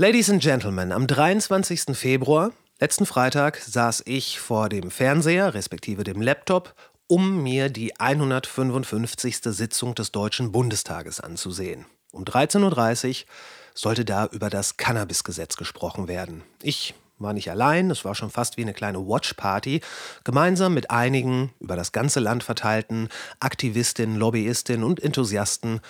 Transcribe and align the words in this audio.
Ladies 0.00 0.30
and 0.30 0.40
Gentlemen, 0.40 0.92
am 0.92 1.08
23. 1.08 1.86
Februar, 1.96 2.52
letzten 2.78 3.04
Freitag, 3.04 3.56
saß 3.56 4.04
ich 4.06 4.38
vor 4.38 4.68
dem 4.68 4.92
Fernseher, 4.92 5.54
respektive 5.54 6.04
dem 6.04 6.22
Laptop, 6.22 6.72
um 7.08 7.42
mir 7.42 7.68
die 7.68 7.98
155. 7.98 9.38
Sitzung 9.42 9.96
des 9.96 10.12
Deutschen 10.12 10.52
Bundestages 10.52 11.18
anzusehen. 11.18 11.84
Um 12.12 12.22
13.30 12.22 13.08
Uhr 13.08 13.26
sollte 13.74 14.04
da 14.04 14.26
über 14.26 14.50
das 14.50 14.76
Cannabisgesetz 14.76 15.56
gesprochen 15.56 16.06
werden. 16.06 16.44
Ich 16.62 16.94
war 17.18 17.32
nicht 17.32 17.50
allein, 17.50 17.90
es 17.90 18.04
war 18.04 18.14
schon 18.14 18.30
fast 18.30 18.56
wie 18.56 18.62
eine 18.62 18.74
kleine 18.74 19.04
Watchparty, 19.04 19.80
gemeinsam 20.22 20.74
mit 20.74 20.92
einigen 20.92 21.52
über 21.58 21.74
das 21.74 21.90
ganze 21.90 22.20
Land 22.20 22.44
verteilten 22.44 23.08
Aktivistinnen, 23.40 24.14
Lobbyistinnen 24.14 24.84
und 24.84 25.02
Enthusiasten 25.02 25.80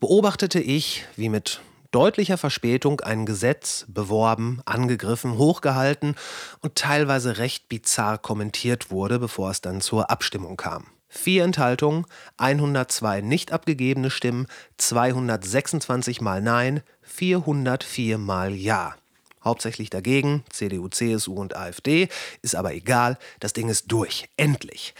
beobachtete 0.00 0.58
ich, 0.58 1.04
wie 1.16 1.28
mit 1.28 1.60
deutlicher 1.90 2.38
Verspätung 2.38 3.00
ein 3.00 3.26
Gesetz 3.26 3.86
beworben, 3.88 4.60
angegriffen, 4.64 5.38
hochgehalten 5.38 6.14
und 6.60 6.74
teilweise 6.74 7.38
recht 7.38 7.68
bizarr 7.68 8.18
kommentiert 8.18 8.90
wurde, 8.90 9.18
bevor 9.18 9.50
es 9.50 9.60
dann 9.60 9.80
zur 9.80 10.10
Abstimmung 10.10 10.56
kam. 10.56 10.86
Vier 11.10 11.44
Enthaltungen, 11.44 12.04
102 12.36 13.22
nicht 13.22 13.50
abgegebene 13.52 14.10
Stimmen, 14.10 14.46
226 14.76 16.20
mal 16.20 16.42
Nein, 16.42 16.82
404 17.02 18.18
mal 18.18 18.54
Ja. 18.54 18.94
Hauptsächlich 19.42 19.88
dagegen, 19.88 20.44
CDU, 20.50 20.88
CSU 20.88 21.34
und 21.34 21.56
AfD, 21.56 22.08
ist 22.42 22.54
aber 22.54 22.74
egal, 22.74 23.18
das 23.40 23.54
Ding 23.54 23.68
ist 23.68 23.90
durch, 23.90 24.28
endlich. 24.36 24.94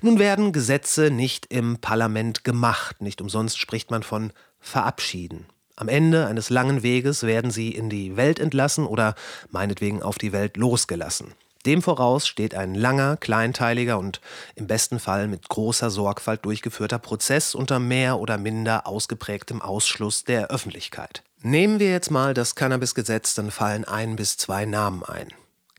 Nun 0.00 0.18
werden 0.18 0.52
Gesetze 0.52 1.10
nicht 1.10 1.46
im 1.52 1.78
Parlament 1.78 2.44
gemacht, 2.44 3.02
nicht 3.02 3.20
umsonst 3.20 3.58
spricht 3.58 3.90
man 3.90 4.02
von 4.02 4.32
verabschieden. 4.60 5.46
Am 5.76 5.88
Ende 5.88 6.26
eines 6.26 6.50
langen 6.50 6.82
Weges 6.82 7.24
werden 7.24 7.50
sie 7.50 7.70
in 7.70 7.90
die 7.90 8.16
Welt 8.16 8.38
entlassen 8.38 8.86
oder 8.86 9.14
meinetwegen 9.50 10.02
auf 10.02 10.18
die 10.18 10.32
Welt 10.32 10.56
losgelassen. 10.56 11.32
Dem 11.66 11.82
voraus 11.82 12.28
steht 12.28 12.54
ein 12.54 12.74
langer, 12.74 13.16
kleinteiliger 13.16 13.98
und 13.98 14.20
im 14.54 14.66
besten 14.66 15.00
Fall 15.00 15.26
mit 15.28 15.48
großer 15.48 15.90
Sorgfalt 15.90 16.44
durchgeführter 16.44 16.98
Prozess 16.98 17.54
unter 17.54 17.78
mehr 17.78 18.18
oder 18.20 18.36
minder 18.36 18.86
ausgeprägtem 18.86 19.62
Ausschluss 19.62 20.24
der 20.24 20.48
Öffentlichkeit. 20.48 21.22
Nehmen 21.40 21.80
wir 21.80 21.90
jetzt 21.90 22.10
mal 22.10 22.34
das 22.34 22.54
Cannabisgesetz, 22.54 23.34
dann 23.34 23.50
fallen 23.50 23.84
ein 23.84 24.16
bis 24.16 24.36
zwei 24.36 24.66
Namen 24.66 25.02
ein. 25.04 25.28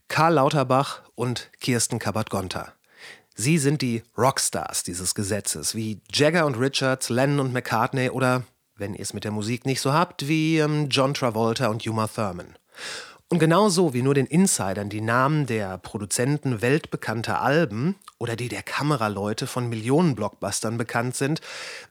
Karl 0.08 0.34
Lauterbach 0.34 1.02
und 1.14 1.50
Kirsten 1.60 1.98
Kabat-Gonter. 1.98 2.72
Sie 3.34 3.58
sind 3.58 3.82
die 3.82 4.02
Rockstars 4.16 4.82
dieses 4.82 5.14
Gesetzes, 5.14 5.74
wie 5.74 6.00
Jagger 6.12 6.46
und 6.46 6.56
Richards, 6.56 7.10
Lennon 7.10 7.40
und 7.40 7.52
McCartney 7.52 8.10
oder 8.10 8.44
wenn 8.76 8.94
ihr 8.94 9.00
es 9.00 9.14
mit 9.14 9.24
der 9.24 9.32
Musik 9.32 9.66
nicht 9.66 9.80
so 9.80 9.92
habt, 9.92 10.28
wie 10.28 10.58
ähm, 10.58 10.88
John 10.90 11.14
Travolta 11.14 11.68
und 11.68 11.86
Uma 11.86 12.06
Thurman. 12.06 12.56
Und 13.28 13.40
genauso 13.40 13.92
wie 13.92 14.02
nur 14.02 14.14
den 14.14 14.26
Insidern 14.26 14.88
die 14.88 15.00
Namen 15.00 15.46
der 15.46 15.78
Produzenten 15.78 16.62
weltbekannter 16.62 17.40
Alben 17.40 17.96
oder 18.18 18.36
die 18.36 18.48
der 18.48 18.62
Kameraleute 18.62 19.48
von 19.48 19.68
Millionen-Blockbustern 19.68 20.78
bekannt 20.78 21.16
sind, 21.16 21.40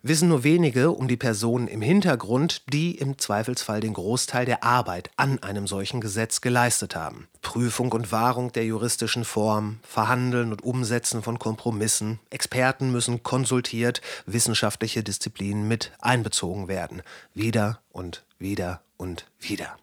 wissen 0.01 0.29
nur 0.29 0.45
wenige 0.45 0.91
um 0.91 1.09
die 1.09 1.17
Personen 1.17 1.67
im 1.67 1.81
Hintergrund, 1.81 2.61
die 2.71 2.95
im 2.95 3.17
Zweifelsfall 3.17 3.81
den 3.81 3.91
Großteil 3.91 4.45
der 4.45 4.63
Arbeit 4.63 5.11
an 5.17 5.43
einem 5.43 5.67
solchen 5.67 5.99
Gesetz 5.99 6.39
geleistet 6.39 6.95
haben. 6.95 7.27
Prüfung 7.41 7.91
und 7.91 8.13
Wahrung 8.13 8.53
der 8.53 8.63
juristischen 8.63 9.25
Form, 9.25 9.79
Verhandeln 9.83 10.53
und 10.53 10.63
Umsetzen 10.63 11.21
von 11.21 11.37
Kompromissen, 11.37 12.19
Experten 12.29 12.93
müssen 12.93 13.23
konsultiert, 13.23 14.01
wissenschaftliche 14.25 15.03
Disziplinen 15.03 15.67
mit 15.67 15.91
einbezogen 15.99 16.69
werden. 16.69 17.01
Wieder 17.33 17.81
und 17.91 18.23
wieder 18.39 18.79
und 18.95 19.25
wieder. 19.37 19.75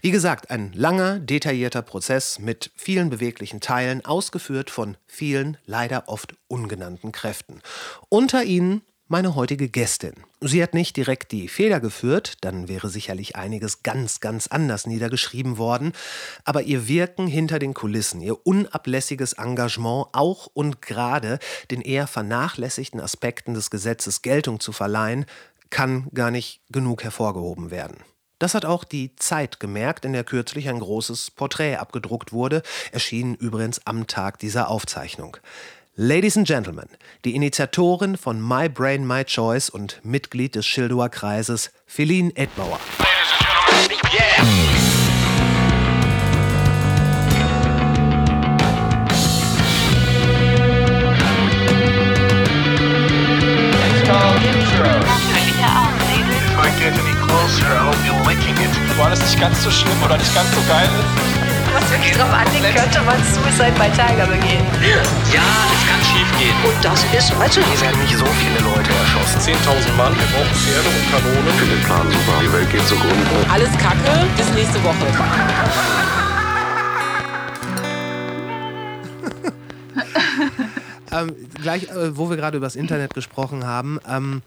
Wie 0.00 0.10
gesagt, 0.10 0.50
ein 0.50 0.72
langer, 0.74 1.18
detaillierter 1.18 1.82
Prozess 1.82 2.38
mit 2.38 2.70
vielen 2.74 3.10
beweglichen 3.10 3.60
Teilen, 3.60 4.04
ausgeführt 4.04 4.70
von 4.70 4.96
vielen, 5.06 5.56
leider 5.66 6.08
oft 6.08 6.34
ungenannten 6.48 7.12
Kräften. 7.12 7.60
Unter 8.08 8.44
ihnen 8.44 8.82
meine 9.10 9.34
heutige 9.34 9.68
Gästin. 9.68 10.14
Sie 10.40 10.62
hat 10.62 10.72
nicht 10.72 10.96
direkt 10.96 11.32
die 11.32 11.48
Feder 11.48 11.80
geführt, 11.80 12.34
dann 12.42 12.68
wäre 12.68 12.88
sicherlich 12.88 13.34
einiges 13.34 13.82
ganz, 13.82 14.20
ganz 14.20 14.46
anders 14.46 14.86
niedergeschrieben 14.86 15.58
worden, 15.58 15.92
aber 16.44 16.62
ihr 16.62 16.86
Wirken 16.86 17.26
hinter 17.26 17.58
den 17.58 17.74
Kulissen, 17.74 18.20
ihr 18.20 18.46
unablässiges 18.46 19.32
Engagement, 19.32 20.06
auch 20.12 20.46
und 20.54 20.80
gerade 20.80 21.40
den 21.72 21.82
eher 21.82 22.06
vernachlässigten 22.06 23.00
Aspekten 23.00 23.52
des 23.52 23.70
Gesetzes 23.70 24.22
Geltung 24.22 24.60
zu 24.60 24.70
verleihen, 24.70 25.26
kann 25.70 26.08
gar 26.14 26.30
nicht 26.30 26.60
genug 26.70 27.02
hervorgehoben 27.02 27.72
werden. 27.72 27.96
Das 28.40 28.54
hat 28.54 28.64
auch 28.64 28.84
die 28.84 29.14
Zeit 29.16 29.60
gemerkt, 29.60 30.04
in 30.06 30.14
der 30.14 30.24
kürzlich 30.24 30.68
ein 30.68 30.80
großes 30.80 31.30
Porträt 31.30 31.76
abgedruckt 31.76 32.32
wurde, 32.32 32.62
erschienen 32.90 33.34
übrigens 33.34 33.86
am 33.86 34.06
Tag 34.06 34.38
dieser 34.38 34.70
Aufzeichnung. 34.70 35.36
Ladies 35.94 36.38
and 36.38 36.46
Gentlemen, 36.46 36.88
die 37.26 37.36
Initiatorin 37.36 38.16
von 38.16 38.40
My 38.40 38.70
Brain, 38.70 39.06
My 39.06 39.24
Choice 39.24 39.68
und 39.68 40.00
Mitglied 40.02 40.54
des 40.54 40.66
Schildower 40.66 41.10
Kreises, 41.10 41.70
Feline 41.86 42.34
Edbauer. 42.34 42.80
Ladies 42.98 43.30
and 43.38 43.90
gentlemen, 43.90 44.14
yeah. 44.14 44.99
Wo 59.00 59.04
alles 59.04 59.20
nicht 59.20 59.40
ganz 59.40 59.64
so 59.64 59.70
schlimm 59.70 59.96
oder 60.04 60.18
nicht 60.18 60.34
ganz 60.34 60.50
so 60.54 60.60
geil 60.68 60.84
ist. 60.84 61.06
Was 61.72 61.90
wirklich 61.90 62.12
drauf 62.12 62.32
anlegt, 62.32 62.76
könnte 62.76 63.00
man 63.02 63.16
Suicide 63.24 63.72
bei 63.78 63.88
Tiger 63.88 64.26
begehen. 64.26 64.66
Ja, 64.84 65.00
es 65.72 65.82
kann 65.88 66.02
schief 66.04 66.28
gehen. 66.38 66.54
Und 66.66 66.84
das 66.84 67.00
ist 67.16 67.32
heute 67.38 67.62
Hier 67.64 67.80
werden 67.80 68.00
nicht 68.02 68.16
so 68.18 68.26
viele 68.26 68.58
Leute 68.60 68.90
erschossen. 68.92 69.56
10.000 69.56 69.96
Mann, 69.96 70.12
wir 70.12 70.26
brauchen 70.34 70.54
Pferde 70.54 70.88
und 70.88 71.10
Kanonen. 71.10 71.52
Finde 71.58 71.76
den 71.76 71.84
Plan 71.84 72.06
super. 72.10 72.40
Die 72.42 72.52
Welt 72.52 72.70
geht 72.70 72.86
zugrunde. 72.86 73.16
Alles 73.48 73.70
Kacke, 73.78 74.26
bis 74.36 74.48
nächste 74.52 74.84
Woche. 74.84 75.06
ähm, 81.12 81.36
gleich, 81.62 81.84
äh, 81.84 82.16
wo 82.16 82.28
wir 82.28 82.36
gerade 82.36 82.58
über 82.58 82.66
das 82.66 82.76
Internet 82.76 83.14
gesprochen 83.14 83.64
haben, 83.64 83.98
ähm, 84.08 84.42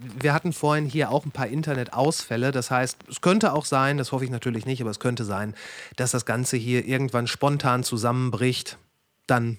wir 0.00 0.32
hatten 0.32 0.52
vorhin 0.52 0.86
hier 0.86 1.10
auch 1.10 1.24
ein 1.24 1.30
paar 1.30 1.46
Internetausfälle. 1.46 2.52
Das 2.52 2.70
heißt, 2.70 2.98
es 3.08 3.20
könnte 3.20 3.52
auch 3.52 3.64
sein, 3.64 3.98
das 3.98 4.12
hoffe 4.12 4.24
ich 4.24 4.30
natürlich 4.30 4.66
nicht, 4.66 4.80
aber 4.80 4.90
es 4.90 5.00
könnte 5.00 5.24
sein, 5.24 5.54
dass 5.96 6.10
das 6.10 6.26
Ganze 6.26 6.56
hier 6.56 6.86
irgendwann 6.86 7.26
spontan 7.26 7.84
zusammenbricht. 7.84 8.78
Dann 9.26 9.58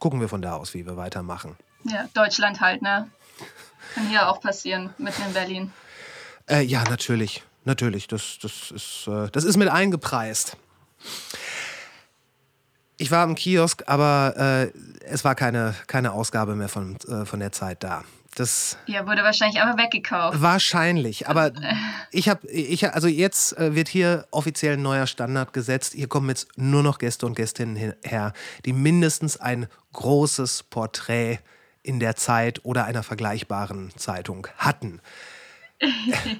gucken 0.00 0.20
wir 0.20 0.28
von 0.28 0.42
da 0.42 0.54
aus, 0.54 0.74
wie 0.74 0.86
wir 0.86 0.96
weitermachen. 0.96 1.56
Ja, 1.84 2.08
Deutschland 2.14 2.60
halt, 2.60 2.82
ne? 2.82 3.08
Kann 3.94 4.08
hier 4.08 4.28
auch 4.28 4.40
passieren, 4.40 4.90
mitten 4.98 5.22
in 5.22 5.32
Berlin. 5.32 5.72
Äh, 6.48 6.62
ja, 6.62 6.84
natürlich. 6.84 7.42
Natürlich. 7.64 8.08
Das, 8.08 8.38
das, 8.40 8.70
ist, 8.70 9.06
äh, 9.06 9.28
das 9.30 9.44
ist 9.44 9.56
mit 9.56 9.68
eingepreist. 9.68 10.56
Ich 12.96 13.10
war 13.10 13.24
im 13.24 13.34
Kiosk, 13.34 13.84
aber 13.86 14.34
äh, 14.36 14.72
es 15.04 15.24
war 15.24 15.34
keine, 15.34 15.74
keine 15.86 16.12
Ausgabe 16.12 16.56
mehr 16.56 16.68
von, 16.68 16.96
äh, 17.08 17.24
von 17.24 17.40
der 17.40 17.52
Zeit 17.52 17.84
da. 17.84 18.04
Das 18.38 18.78
ja, 18.86 19.04
wurde 19.04 19.24
wahrscheinlich 19.24 19.60
aber 19.60 19.82
weggekauft. 19.82 20.40
Wahrscheinlich, 20.40 21.28
aber 21.28 21.50
ich 22.12 22.28
habe, 22.28 22.46
ich, 22.48 22.88
also 22.92 23.08
jetzt 23.08 23.58
äh, 23.58 23.74
wird 23.74 23.88
hier 23.88 24.28
offiziell 24.30 24.74
ein 24.74 24.82
neuer 24.82 25.08
Standard 25.08 25.52
gesetzt. 25.52 25.94
Hier 25.94 26.08
kommen 26.08 26.28
jetzt 26.28 26.56
nur 26.56 26.84
noch 26.84 26.98
Gäste 26.98 27.26
und 27.26 27.34
Gästinnen 27.34 27.94
her, 28.04 28.32
die 28.64 28.72
mindestens 28.72 29.38
ein 29.38 29.66
großes 29.92 30.64
Porträt 30.64 31.40
in 31.82 31.98
der 31.98 32.14
Zeit 32.14 32.64
oder 32.64 32.84
einer 32.84 33.02
vergleichbaren 33.02 33.90
Zeitung 33.96 34.46
hatten. 34.56 35.00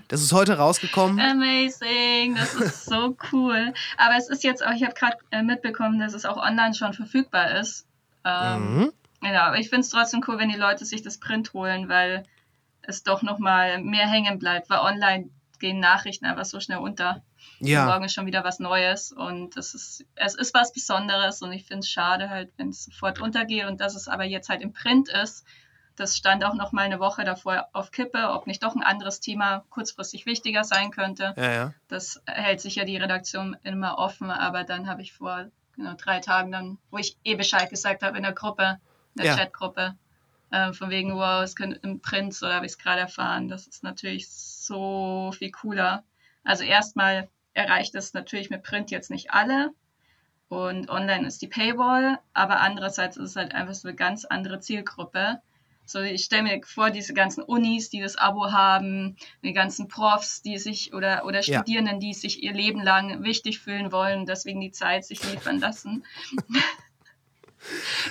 Das 0.08 0.20
ist 0.22 0.32
heute 0.32 0.56
rausgekommen. 0.56 1.20
Amazing, 1.20 2.34
das 2.34 2.54
ist 2.54 2.84
so 2.86 3.16
cool. 3.32 3.72
Aber 3.96 4.16
es 4.16 4.28
ist 4.28 4.42
jetzt 4.42 4.66
auch, 4.66 4.72
ich 4.72 4.82
habe 4.82 4.94
gerade 4.94 5.16
äh, 5.30 5.42
mitbekommen, 5.42 6.00
dass 6.00 6.14
es 6.14 6.24
auch 6.24 6.38
online 6.38 6.74
schon 6.74 6.92
verfügbar 6.92 7.60
ist. 7.60 7.86
Ähm, 8.24 8.76
mhm. 8.76 8.92
Ja, 9.22 9.46
aber 9.46 9.58
ich 9.58 9.68
finde 9.68 9.80
es 9.80 9.90
trotzdem 9.90 10.22
cool, 10.26 10.38
wenn 10.38 10.48
die 10.48 10.56
Leute 10.56 10.84
sich 10.84 11.02
das 11.02 11.18
Print 11.18 11.52
holen, 11.52 11.88
weil 11.88 12.24
es 12.82 13.02
doch 13.02 13.22
nochmal 13.22 13.82
mehr 13.82 14.08
hängen 14.08 14.38
bleibt, 14.38 14.70
weil 14.70 14.78
online 14.78 15.30
gehen 15.58 15.80
Nachrichten 15.80 16.24
einfach 16.24 16.44
so 16.44 16.60
schnell 16.60 16.78
unter. 16.78 17.22
Ja. 17.60 17.86
Morgen 17.86 18.04
ist 18.04 18.14
schon 18.14 18.26
wieder 18.26 18.44
was 18.44 18.60
Neues 18.60 19.12
und 19.12 19.56
es 19.56 19.74
ist, 19.74 20.04
es 20.14 20.34
ist 20.34 20.54
was 20.54 20.72
Besonderes 20.72 21.42
und 21.42 21.52
ich 21.52 21.64
finde 21.64 21.80
es 21.80 21.90
schade 21.90 22.30
halt, 22.30 22.52
wenn 22.56 22.68
es 22.68 22.84
sofort 22.84 23.20
untergeht 23.20 23.66
und 23.66 23.80
dass 23.80 23.94
es 23.94 24.08
aber 24.08 24.24
jetzt 24.24 24.48
halt 24.48 24.62
im 24.62 24.72
Print 24.72 25.08
ist. 25.08 25.44
Das 25.96 26.16
stand 26.16 26.44
auch 26.44 26.54
noch 26.54 26.70
mal 26.70 26.82
eine 26.82 27.00
Woche 27.00 27.24
davor 27.24 27.66
auf 27.72 27.90
Kippe, 27.90 28.30
ob 28.30 28.46
nicht 28.46 28.62
doch 28.62 28.76
ein 28.76 28.84
anderes 28.84 29.18
Thema 29.18 29.64
kurzfristig 29.68 30.26
wichtiger 30.26 30.62
sein 30.62 30.92
könnte. 30.92 31.34
Ja, 31.36 31.52
ja. 31.52 31.74
Das 31.88 32.22
hält 32.24 32.60
sich 32.60 32.76
ja 32.76 32.84
die 32.84 32.96
Redaktion 32.96 33.56
immer 33.64 33.98
offen, 33.98 34.30
aber 34.30 34.62
dann 34.62 34.88
habe 34.88 35.02
ich 35.02 35.12
vor 35.12 35.50
genau, 35.74 35.94
drei 35.94 36.20
Tagen 36.20 36.52
dann, 36.52 36.78
wo 36.92 36.98
ich 36.98 37.16
eh 37.24 37.34
Bescheid 37.34 37.68
gesagt 37.68 38.04
habe 38.04 38.16
in 38.16 38.22
der 38.22 38.32
Gruppe, 38.32 38.78
der 39.18 39.26
ja. 39.26 39.36
Chatgruppe. 39.36 39.96
Äh, 40.50 40.72
von 40.72 40.90
wegen, 40.90 41.14
wow, 41.14 41.42
es 41.42 41.56
könnte 41.56 41.78
im 41.82 42.00
Print, 42.00 42.34
so 42.34 42.48
habe 42.48 42.64
ich 42.66 42.72
es 42.72 42.78
gerade 42.78 43.00
erfahren. 43.00 43.48
Das 43.48 43.66
ist 43.66 43.82
natürlich 43.82 44.28
so 44.30 45.32
viel 45.36 45.50
cooler. 45.50 46.04
Also 46.42 46.64
erstmal 46.64 47.28
erreicht 47.52 47.94
es 47.94 48.14
natürlich 48.14 48.48
mit 48.48 48.62
Print 48.62 48.90
jetzt 48.90 49.10
nicht 49.10 49.30
alle. 49.30 49.72
Und 50.48 50.88
online 50.88 51.26
ist 51.26 51.42
die 51.42 51.48
Paywall, 51.48 52.18
aber 52.32 52.60
andererseits 52.60 53.18
ist 53.18 53.30
es 53.30 53.36
halt 53.36 53.54
einfach 53.54 53.74
so 53.74 53.88
eine 53.88 53.96
ganz 53.96 54.24
andere 54.24 54.60
Zielgruppe. 54.60 55.42
So, 55.84 56.00
ich 56.00 56.24
stelle 56.24 56.42
mir 56.42 56.60
vor, 56.64 56.90
diese 56.90 57.14
ganzen 57.14 57.42
Unis, 57.42 57.90
die 57.90 58.00
das 58.00 58.16
Abo 58.16 58.50
haben, 58.52 59.16
die 59.42 59.52
ganzen 59.52 59.88
Profs, 59.88 60.42
die 60.42 60.58
sich 60.58 60.94
oder, 60.94 61.24
oder 61.24 61.40
Ja. 61.42 61.58
Studierenden, 61.58 62.00
die 62.00 62.14
sich 62.14 62.42
ihr 62.42 62.52
Leben 62.52 62.82
lang 62.82 63.22
wichtig 63.24 63.58
fühlen 63.58 63.92
wollen, 63.92 64.26
deswegen 64.26 64.60
die 64.60 64.70
Zeit 64.70 65.04
sich 65.04 65.22
liefern 65.30 65.58
lassen. 65.58 66.04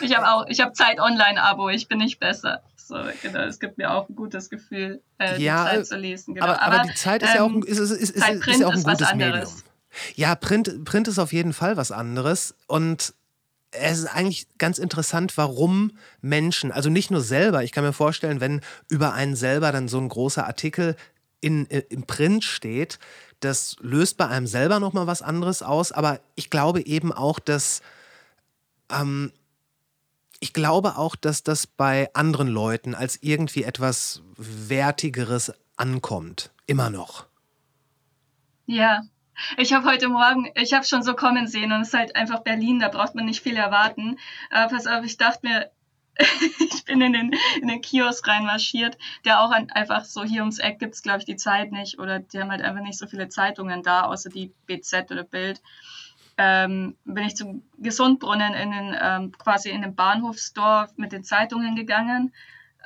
ich 0.01 0.15
habe 0.15 0.27
auch, 0.27 0.45
ich 0.47 0.59
habe 0.59 0.73
Zeit 0.73 0.99
Online-Abo, 0.99 1.69
ich 1.69 1.87
bin 1.87 1.99
nicht 1.99 2.19
besser. 2.19 2.61
So, 2.75 2.95
genau, 3.21 3.41
es 3.41 3.59
gibt 3.59 3.77
mir 3.77 3.91
auch 3.91 4.07
ein 4.07 4.15
gutes 4.15 4.49
Gefühl, 4.49 5.01
äh, 5.19 5.41
Ja, 5.41 5.65
die 5.65 5.69
Zeit 5.77 5.87
zu 5.87 5.97
lesen. 5.97 6.35
Genau. 6.35 6.45
aber, 6.47 6.61
aber, 6.61 6.83
die 6.87 6.93
Zeit 6.95 7.21
ist 7.21 7.33
ja 7.33 7.41
auch, 7.43 7.49
ein- 7.49 7.55
ähm, 7.55 7.63
ist, 7.63 7.79
ist, 7.79 7.91
ist, 7.91 7.99
ist, 8.11 8.47
ist 8.47 8.59
ja 8.59 8.67
auch 8.67 8.73
ein 8.73 8.83
gutes. 8.83 9.13
Medium. 9.13 9.51
Ja, 10.15 10.35
Print, 10.35 10.85
Print 10.85 11.07
ist 11.07 11.19
auf 11.19 11.33
jeden 11.33 11.53
Fall 11.53 11.75
was 11.75 11.91
anderes. 11.91 12.55
Und 12.67 13.13
es 13.71 13.99
ist 13.99 14.05
eigentlich 14.05 14.47
ganz 14.57 14.77
interessant, 14.77 15.37
warum 15.37 15.97
Menschen, 16.21 16.71
also 16.71 16.89
nicht 16.89 17.11
nur 17.11 17.21
selber, 17.21 17.63
ich 17.63 17.71
kann 17.71 17.83
mir 17.83 17.93
vorstellen, 17.93 18.39
wenn 18.39 18.61
über 18.89 19.13
einen 19.13 19.35
selber 19.35 19.71
dann 19.71 19.87
so 19.87 19.97
ein 19.99 20.07
großer 20.07 20.45
Artikel 20.47 20.95
in, 21.41 21.69
äh, 21.69 21.83
im 21.89 22.03
Print 22.05 22.43
steht, 22.43 22.99
das 23.39 23.75
löst 23.81 24.17
bei 24.17 24.27
einem 24.27 24.47
selber 24.47 24.79
nochmal 24.79 25.07
was 25.07 25.21
anderes 25.21 25.61
aus. 25.61 25.91
Aber 25.91 26.19
ich 26.35 26.49
glaube 26.49 26.85
eben 26.85 27.11
auch, 27.11 27.39
dass 27.39 27.81
ähm, 28.91 29.31
ich 30.39 30.53
glaube 30.53 30.97
auch, 30.97 31.15
dass 31.15 31.43
das 31.43 31.67
bei 31.67 32.09
anderen 32.13 32.47
Leuten 32.47 32.95
als 32.95 33.21
irgendwie 33.21 33.63
etwas 33.63 34.21
Wertigeres 34.35 35.53
ankommt. 35.75 36.51
Immer 36.65 36.89
noch. 36.89 37.25
Ja, 38.65 39.03
ich 39.57 39.73
habe 39.73 39.89
heute 39.89 40.09
Morgen, 40.09 40.51
ich 40.55 40.73
habe 40.73 40.85
schon 40.85 41.03
so 41.03 41.13
kommen 41.13 41.47
sehen 41.47 41.71
und 41.71 41.81
es 41.81 41.89
ist 41.89 41.93
halt 41.93 42.15
einfach 42.15 42.39
Berlin, 42.39 42.79
da 42.79 42.89
braucht 42.89 43.15
man 43.15 43.25
nicht 43.25 43.41
viel 43.41 43.55
erwarten. 43.55 44.17
Aber 44.49 44.75
pass 44.75 44.87
auf, 44.87 45.03
ich 45.05 45.17
dachte 45.17 45.47
mir, 45.47 45.71
ich 46.19 46.83
bin 46.85 46.99
in 47.01 47.13
den, 47.13 47.31
in 47.61 47.67
den 47.67 47.81
Kiosk 47.81 48.27
reinmarschiert, 48.27 48.97
der 49.23 49.41
auch 49.41 49.51
an, 49.51 49.69
einfach 49.69 50.03
so 50.05 50.23
hier 50.23 50.41
ums 50.41 50.59
Eck 50.59 50.79
gibt's 50.79 51.03
glaube 51.03 51.19
ich, 51.19 51.25
die 51.25 51.35
Zeit 51.35 51.71
nicht 51.71 51.99
oder 51.99 52.19
die 52.19 52.39
haben 52.39 52.49
halt 52.49 52.63
einfach 52.63 52.81
nicht 52.81 52.97
so 52.97 53.07
viele 53.07 53.29
Zeitungen 53.29 53.83
da, 53.83 54.03
außer 54.03 54.29
die 54.29 54.51
BZ 54.65 55.11
oder 55.11 55.23
Bild. 55.23 55.61
Ähm, 56.37 56.95
bin 57.03 57.23
ich 57.25 57.35
zum 57.35 57.63
Gesundbrunnen 57.77 58.53
in 58.53 58.71
den, 58.71 58.95
ähm, 58.99 59.31
quasi 59.31 59.69
in 59.69 59.81
den 59.81 59.95
Bahnhofsdorf 59.95 60.91
mit 60.97 61.11
den 61.11 61.23
Zeitungen 61.23 61.75
gegangen. 61.75 62.33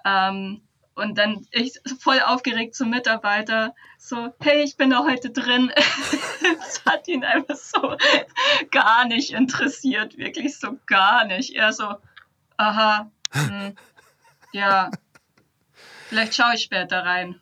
Ähm, 0.06 0.62
und 0.96 1.18
dann 1.18 1.48
ich 1.52 1.80
voll 2.00 2.20
aufgeregt 2.20 2.76
zum 2.76 2.90
Mitarbeiter, 2.90 3.74
so, 3.98 4.34
hey, 4.40 4.64
ich 4.64 4.78
bin 4.78 4.90
da 4.90 5.04
heute 5.04 5.32
drin. 5.32 5.72
das 6.58 6.86
hat 6.86 7.08
ihn 7.08 7.24
einfach 7.24 7.56
so 7.56 7.98
gar 8.72 9.06
nicht 9.06 9.32
interessiert, 9.32 10.18
wirklich 10.18 10.60
so 10.60 10.78
gar 10.88 11.26
nicht. 11.26 11.56
Er 11.56 11.74
so, 11.74 11.96
aha, 12.58 13.12
hm, 13.32 13.76
ja, 14.52 14.92
vielleicht 16.10 16.36
schaue 16.36 16.56
ich 16.56 16.64
später 16.64 17.06
rein. 17.06 17.42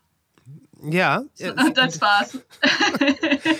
Ja. 0.81 1.23
Und 1.39 1.77
das 1.77 1.99
war's. 2.01 2.37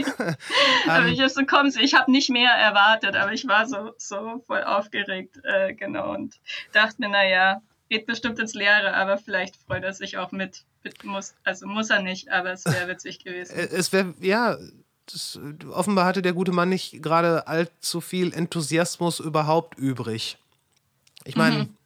Aber 0.86 1.06
ich 1.06 1.20
hab 1.20 1.30
so 1.30 1.44
kommen 1.44 1.70
Sie, 1.70 1.80
ich 1.80 1.94
habe 1.94 2.10
nicht 2.10 2.30
mehr 2.30 2.50
erwartet, 2.52 3.14
aber 3.16 3.32
ich 3.32 3.46
war 3.46 3.66
so, 3.66 3.92
so 3.98 4.42
voll 4.46 4.62
aufgeregt, 4.64 5.38
äh, 5.44 5.74
genau, 5.74 6.12
und 6.14 6.34
dachte 6.72 6.96
mir, 7.00 7.08
naja, 7.08 7.60
geht 7.88 8.06
bestimmt 8.06 8.38
ins 8.38 8.54
Leere, 8.54 8.94
aber 8.94 9.18
vielleicht 9.18 9.56
freut 9.56 9.84
er 9.84 9.92
sich 9.92 10.16
auch 10.18 10.32
mit. 10.32 10.64
mit 10.82 11.04
muss, 11.04 11.34
also 11.44 11.66
muss 11.66 11.90
er 11.90 12.02
nicht, 12.02 12.30
aber 12.30 12.52
es 12.52 12.64
wäre 12.64 12.88
witzig 12.88 13.22
gewesen. 13.24 13.56
äh, 13.56 13.68
es 13.68 13.92
wäre, 13.92 14.14
ja, 14.20 14.56
das, 15.06 15.38
offenbar 15.70 16.04
hatte 16.06 16.22
der 16.22 16.32
gute 16.34 16.52
Mann 16.52 16.68
nicht 16.68 17.02
gerade 17.02 17.46
allzu 17.46 18.00
viel 18.00 18.32
Enthusiasmus 18.34 19.20
überhaupt 19.20 19.78
übrig. 19.78 20.36
Ich 21.24 21.36
meine, 21.36 21.64
Mhm. 21.64 21.76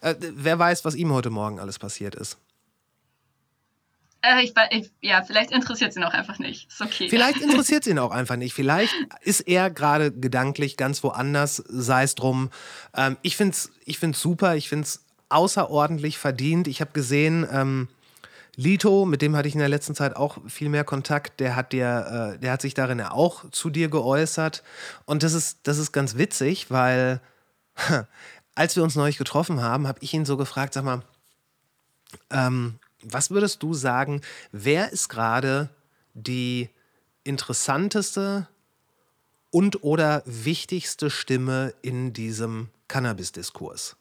äh, 0.00 0.14
wer 0.18 0.58
weiß, 0.58 0.84
was 0.84 0.94
ihm 0.94 1.12
heute 1.12 1.30
Morgen 1.30 1.58
alles 1.60 1.78
passiert 1.78 2.14
ist. 2.14 2.38
Äh, 4.24 4.44
ich, 4.44 4.54
ich, 4.70 4.90
ja, 5.00 5.22
vielleicht 5.22 5.50
interessiert 5.50 5.92
sie 5.92 6.00
noch 6.00 6.12
einfach 6.12 6.38
nicht. 6.38 6.68
Ist 6.68 6.80
okay. 6.80 7.08
Vielleicht 7.08 7.38
interessiert 7.42 7.82
es 7.82 7.88
ihn 7.88 7.98
auch 7.98 8.10
einfach 8.10 8.36
nicht. 8.36 8.54
Vielleicht 8.54 8.94
ist 9.20 9.40
er 9.40 9.70
gerade 9.70 10.12
gedanklich 10.12 10.76
ganz 10.76 11.02
woanders, 11.02 11.56
sei 11.68 12.04
es 12.04 12.14
drum. 12.14 12.50
Ähm, 12.96 13.16
ich 13.22 13.36
finde 13.36 13.52
es 13.52 13.72
ich 13.84 13.98
find's 13.98 14.20
super, 14.20 14.56
ich 14.56 14.68
finde 14.68 14.84
es 14.84 15.04
außerordentlich 15.28 16.18
verdient. 16.18 16.68
Ich 16.68 16.80
habe 16.80 16.92
gesehen, 16.92 17.46
ähm, 17.50 17.88
Lito, 18.56 19.04
mit 19.04 19.20
dem 19.20 19.34
hatte 19.36 19.48
ich 19.48 19.54
in 19.54 19.60
der 19.60 19.68
letzten 19.68 19.94
Zeit 19.94 20.14
auch 20.16 20.38
viel 20.46 20.68
mehr 20.68 20.84
Kontakt, 20.84 21.40
der 21.40 21.56
hat 21.56 21.72
dir, 21.72 22.34
äh, 22.36 22.38
der 22.38 22.52
hat 22.52 22.62
sich 22.62 22.74
darin 22.74 23.00
ja 23.00 23.10
auch 23.10 23.50
zu 23.50 23.68
dir 23.68 23.88
geäußert. 23.88 24.62
Und 25.06 25.22
das 25.22 25.34
ist, 25.34 25.58
das 25.64 25.78
ist 25.78 25.92
ganz 25.92 26.16
witzig, 26.16 26.70
weil 26.70 27.20
als 28.54 28.76
wir 28.76 28.84
uns 28.84 28.94
neulich 28.94 29.18
getroffen 29.18 29.60
haben, 29.60 29.88
habe 29.88 29.98
ich 30.02 30.14
ihn 30.14 30.24
so 30.24 30.36
gefragt, 30.36 30.74
sag 30.74 30.84
mal, 30.84 31.02
ähm, 32.30 32.78
was 33.04 33.30
würdest 33.30 33.62
du 33.62 33.74
sagen, 33.74 34.20
wer 34.52 34.92
ist 34.92 35.08
gerade 35.08 35.70
die 36.14 36.70
interessanteste 37.24 38.48
und 39.50 39.82
oder 39.82 40.22
wichtigste 40.26 41.10
Stimme 41.10 41.74
in 41.82 42.12
diesem 42.12 42.68
Cannabis-Diskurs? 42.88 43.96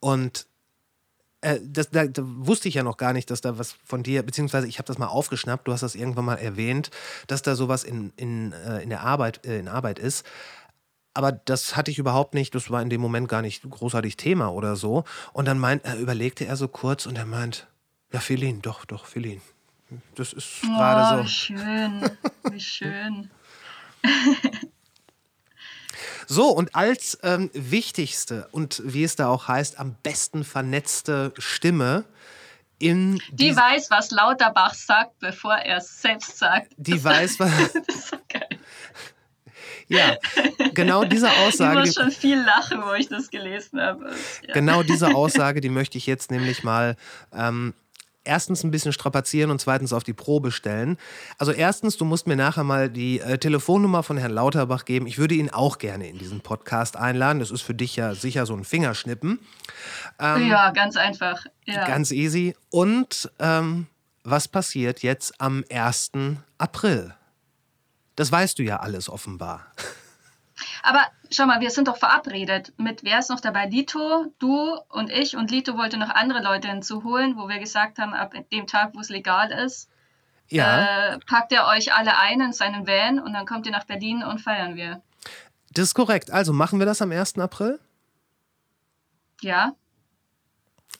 Und 0.00 0.46
äh, 1.40 1.60
das, 1.62 1.90
da, 1.90 2.06
da 2.06 2.22
wusste 2.24 2.68
ich 2.68 2.74
ja 2.74 2.82
noch 2.82 2.96
gar 2.96 3.12
nicht, 3.12 3.30
dass 3.30 3.40
da 3.40 3.58
was 3.58 3.76
von 3.84 4.02
dir, 4.02 4.22
beziehungsweise 4.22 4.66
ich 4.66 4.78
habe 4.78 4.86
das 4.86 4.98
mal 4.98 5.06
aufgeschnappt, 5.06 5.68
du 5.68 5.72
hast 5.72 5.82
das 5.82 5.94
irgendwann 5.94 6.24
mal 6.24 6.36
erwähnt, 6.36 6.90
dass 7.26 7.42
da 7.42 7.54
sowas 7.54 7.84
in, 7.84 8.12
in, 8.16 8.52
äh, 8.52 8.82
in 8.82 8.90
der 8.90 9.02
Arbeit, 9.02 9.44
äh, 9.46 9.58
in 9.58 9.68
Arbeit 9.68 9.98
ist. 9.98 10.26
Aber 11.16 11.32
das 11.32 11.76
hatte 11.76 11.90
ich 11.90 11.98
überhaupt 11.98 12.34
nicht, 12.34 12.54
das 12.54 12.70
war 12.70 12.82
in 12.82 12.90
dem 12.90 13.00
Moment 13.00 13.28
gar 13.28 13.42
nicht 13.42 13.62
großartig 13.68 14.16
Thema 14.16 14.52
oder 14.52 14.76
so. 14.76 15.04
Und 15.32 15.46
dann 15.46 15.58
meint, 15.58 15.84
äh, 15.84 15.94
überlegte 15.96 16.44
er 16.46 16.56
so 16.56 16.68
kurz 16.68 17.06
und 17.06 17.16
er 17.16 17.26
meint, 17.26 17.66
ja, 18.12 18.20
Felin, 18.20 18.60
doch, 18.62 18.84
doch, 18.84 19.06
Felin. 19.06 19.40
Das 20.14 20.32
ist 20.32 20.46
Oh, 20.64 20.66
gerade 20.68 21.18
wie 21.18 21.22
so. 21.22 21.28
schön. 21.28 22.10
Wie 22.50 22.60
schön. 22.60 23.30
So, 26.28 26.48
und 26.50 26.74
als 26.74 27.18
ähm, 27.22 27.50
wichtigste 27.54 28.48
und 28.50 28.82
wie 28.84 29.04
es 29.04 29.14
da 29.16 29.28
auch 29.28 29.46
heißt, 29.48 29.78
am 29.78 29.94
besten 30.02 30.44
vernetzte 30.44 31.32
Stimme 31.38 32.04
in 32.78 33.20
Die 33.30 33.56
weiß, 33.56 33.90
was 33.90 34.10
Lauterbach 34.10 34.74
sagt, 34.74 35.18
bevor 35.20 35.54
er 35.54 35.78
es 35.78 36.02
selbst 36.02 36.36
sagt. 36.36 36.72
die 36.76 37.02
weiß, 37.02 37.38
was. 37.40 37.50
Das 37.86 37.96
ist 37.96 38.08
so 38.08 38.16
geil. 38.28 38.48
Ja, 39.88 40.16
genau 40.74 41.04
diese 41.04 41.26
Ich 41.28 41.38
Aussage. 41.46 41.78
muss 41.80 41.90
die- 41.94 42.00
schon 42.00 42.10
viel 42.10 42.38
lachen, 42.42 42.82
wo 42.84 42.92
ich 42.94 43.08
das 43.08 43.30
gelesen 43.30 43.80
habe. 43.80 44.10
Ja. 44.46 44.54
Genau 44.54 44.82
diese 44.82 45.08
Aussage, 45.14 45.60
die 45.60 45.68
möchte 45.68 45.96
ich 45.98 46.06
jetzt 46.06 46.30
nämlich 46.30 46.64
mal 46.64 46.96
ähm, 47.32 47.72
erstens 48.24 48.64
ein 48.64 48.72
bisschen 48.72 48.92
strapazieren 48.92 49.52
und 49.52 49.60
zweitens 49.60 49.92
auf 49.92 50.02
die 50.02 50.12
Probe 50.12 50.50
stellen. 50.50 50.98
Also 51.38 51.52
erstens, 51.52 51.96
du 51.96 52.04
musst 52.04 52.26
mir 52.26 52.34
nachher 52.34 52.64
mal 52.64 52.90
die 52.90 53.20
äh, 53.20 53.38
Telefonnummer 53.38 54.02
von 54.02 54.16
Herrn 54.16 54.32
Lauterbach 54.32 54.84
geben. 54.84 55.06
Ich 55.06 55.18
würde 55.18 55.36
ihn 55.36 55.50
auch 55.50 55.78
gerne 55.78 56.08
in 56.08 56.18
diesen 56.18 56.40
Podcast 56.40 56.96
einladen. 56.96 57.38
Das 57.38 57.52
ist 57.52 57.62
für 57.62 57.74
dich 57.74 57.94
ja 57.94 58.16
sicher 58.16 58.44
so 58.44 58.54
ein 58.56 58.64
Fingerschnippen. 58.64 59.38
ja, 60.20 60.70
ganz 60.72 60.96
einfach. 60.96 61.46
Ja. 61.66 61.86
Ganz 61.86 62.10
easy. 62.10 62.56
Und 62.70 63.30
ähm, 63.38 63.86
was 64.24 64.48
passiert 64.48 65.04
jetzt 65.04 65.40
am 65.40 65.64
1. 65.70 66.10
April? 66.58 67.14
Das 68.16 68.32
weißt 68.32 68.58
du 68.58 68.62
ja 68.64 68.78
alles 68.78 69.08
offenbar. 69.08 69.66
Aber 70.82 71.04
schau 71.30 71.46
mal, 71.46 71.60
wir 71.60 71.70
sind 71.70 71.88
doch 71.88 71.96
verabredet. 71.98 72.72
Mit 72.78 73.02
wer 73.04 73.18
ist 73.18 73.28
noch 73.28 73.40
dabei? 73.40 73.66
Lito, 73.66 74.32
du 74.38 74.76
und 74.88 75.10
ich. 75.10 75.36
Und 75.36 75.50
Lito 75.50 75.76
wollte 75.76 75.98
noch 75.98 76.08
andere 76.10 76.42
Leute 76.42 76.68
hinzuholen, 76.68 77.36
wo 77.36 77.48
wir 77.48 77.58
gesagt 77.58 77.98
haben, 77.98 78.14
ab 78.14 78.32
dem 78.52 78.66
Tag, 78.66 78.94
wo 78.94 79.00
es 79.00 79.08
legal 79.10 79.50
ist, 79.50 79.90
Ja, 80.48 81.14
äh, 81.14 81.18
packt 81.26 81.52
er 81.52 81.66
euch 81.66 81.92
alle 81.92 82.16
ein 82.18 82.40
in 82.40 82.52
seinen 82.52 82.86
Van 82.86 83.18
und 83.20 83.32
dann 83.34 83.44
kommt 83.46 83.66
ihr 83.66 83.72
nach 83.72 83.84
Berlin 83.84 84.22
und 84.22 84.40
feiern 84.40 84.76
wir. 84.76 85.02
das 85.72 85.88
ist 85.88 85.94
korrekt. 85.94 86.30
Also 86.30 86.52
machen 86.54 86.78
wir 86.78 86.86
das 86.86 87.02
am 87.02 87.10
1. 87.12 87.36
April? 87.38 87.78
Ja, 89.42 89.74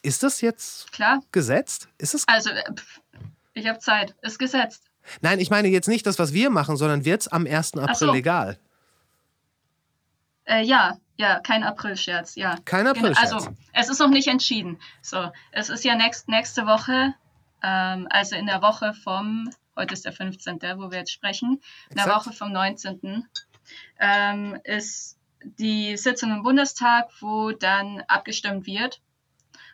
Ist 0.03 0.21
das 0.21 0.41
jetzt 0.41 0.91
klar. 0.91 1.21
gesetzt? 1.31 1.89
Ist 1.97 2.13
es 2.13 2.27
Also, 2.27 2.51
äh, 2.51 2.63
ich 3.53 3.67
habe 3.67 3.79
Zeit. 3.79 4.13
Ist 4.21 4.37
gesetzt. 4.37 4.83
Nein, 5.21 5.39
ich 5.39 5.49
meine 5.49 5.67
jetzt 5.67 5.87
nicht 5.87 6.05
das, 6.05 6.19
was 6.19 6.33
wir 6.33 6.49
machen, 6.49 6.77
sondern 6.77 7.05
wird 7.05 7.21
es 7.21 7.27
am 7.27 7.45
1. 7.45 7.75
April 7.75 7.95
so. 7.95 8.11
legal? 8.11 8.59
Äh, 10.45 10.63
ja, 10.63 10.97
ja, 11.17 11.39
kein 11.39 11.63
April-Scherz, 11.63 12.35
ja. 12.35 12.57
Kein 12.63 12.85
Genau, 12.85 12.91
Aprilscherz. 12.91 13.33
Also, 13.33 13.49
es 13.73 13.89
ist 13.89 13.99
noch 13.99 14.09
nicht 14.09 14.27
entschieden. 14.27 14.79
So, 15.01 15.31
es 15.51 15.69
ist 15.69 15.83
ja 15.83 15.95
nächst, 15.95 16.29
nächste 16.29 16.65
Woche, 16.65 17.13
ähm, 17.63 18.07
also 18.09 18.35
in 18.35 18.45
der 18.45 18.61
Woche 18.61 18.93
vom, 18.93 19.49
heute 19.75 19.93
ist 19.93 20.05
der 20.05 20.13
15., 20.13 20.59
wo 20.77 20.91
wir 20.91 20.99
jetzt 20.99 21.11
sprechen, 21.11 21.61
in 21.89 21.97
der. 21.97 22.07
Woche 22.07 22.31
vom 22.31 22.51
19. 22.51 23.27
Ähm, 23.99 24.59
ist 24.63 25.17
die 25.41 25.97
Sitzung 25.97 26.31
im 26.31 26.43
Bundestag, 26.43 27.09
wo 27.19 27.51
dann 27.51 28.03
abgestimmt 28.07 28.65
wird. 28.65 29.01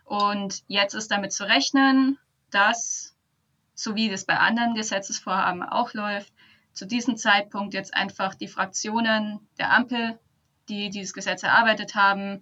Und 0.06 0.64
jetzt 0.68 0.94
ist 0.94 1.12
damit 1.12 1.34
zu 1.34 1.44
rechnen, 1.44 2.18
dass 2.52 3.13
so 3.76 3.96
wie 3.96 4.10
das 4.10 4.26
bei 4.26 4.38
anderen 4.38 4.76
Gesetzesvorhaben 4.76 5.64
auch 5.64 5.94
läuft, 5.94 6.34
zu 6.74 6.86
diesem 6.86 7.18
Zeitpunkt 7.18 7.74
jetzt 7.74 7.94
einfach 7.94 8.36
die 8.36 8.48
Fraktionen 8.48 9.40
der 9.58 9.72
Ampel, 9.72 10.20
die 10.70 10.90
dieses 10.90 11.14
Gesetz 11.14 11.44
erarbeitet 11.44 11.96
haben, 11.96 12.42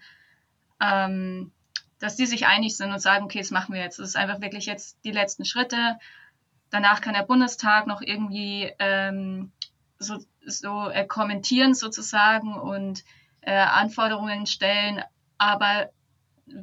ähm, 0.81 1.51
dass 1.99 2.15
die 2.15 2.25
sich 2.25 2.47
einig 2.47 2.75
sind 2.77 2.91
und 2.91 2.99
sagen, 2.99 3.25
okay, 3.25 3.39
das 3.39 3.51
machen 3.51 3.73
wir 3.73 3.81
jetzt. 3.81 3.99
Das 3.99 4.09
ist 4.09 4.15
einfach 4.15 4.41
wirklich 4.41 4.65
jetzt 4.65 4.97
die 5.03 5.11
letzten 5.11 5.45
Schritte. 5.45 5.97
Danach 6.69 7.01
kann 7.01 7.13
der 7.13 7.23
Bundestag 7.23 7.85
noch 7.85 8.01
irgendwie 8.01 8.71
ähm, 8.79 9.51
so, 9.99 10.17
so 10.45 10.89
äh, 10.89 11.05
kommentieren 11.05 11.75
sozusagen 11.75 12.55
und 12.55 13.03
äh, 13.41 13.53
Anforderungen 13.53 14.47
stellen. 14.47 15.03
Aber 15.37 15.89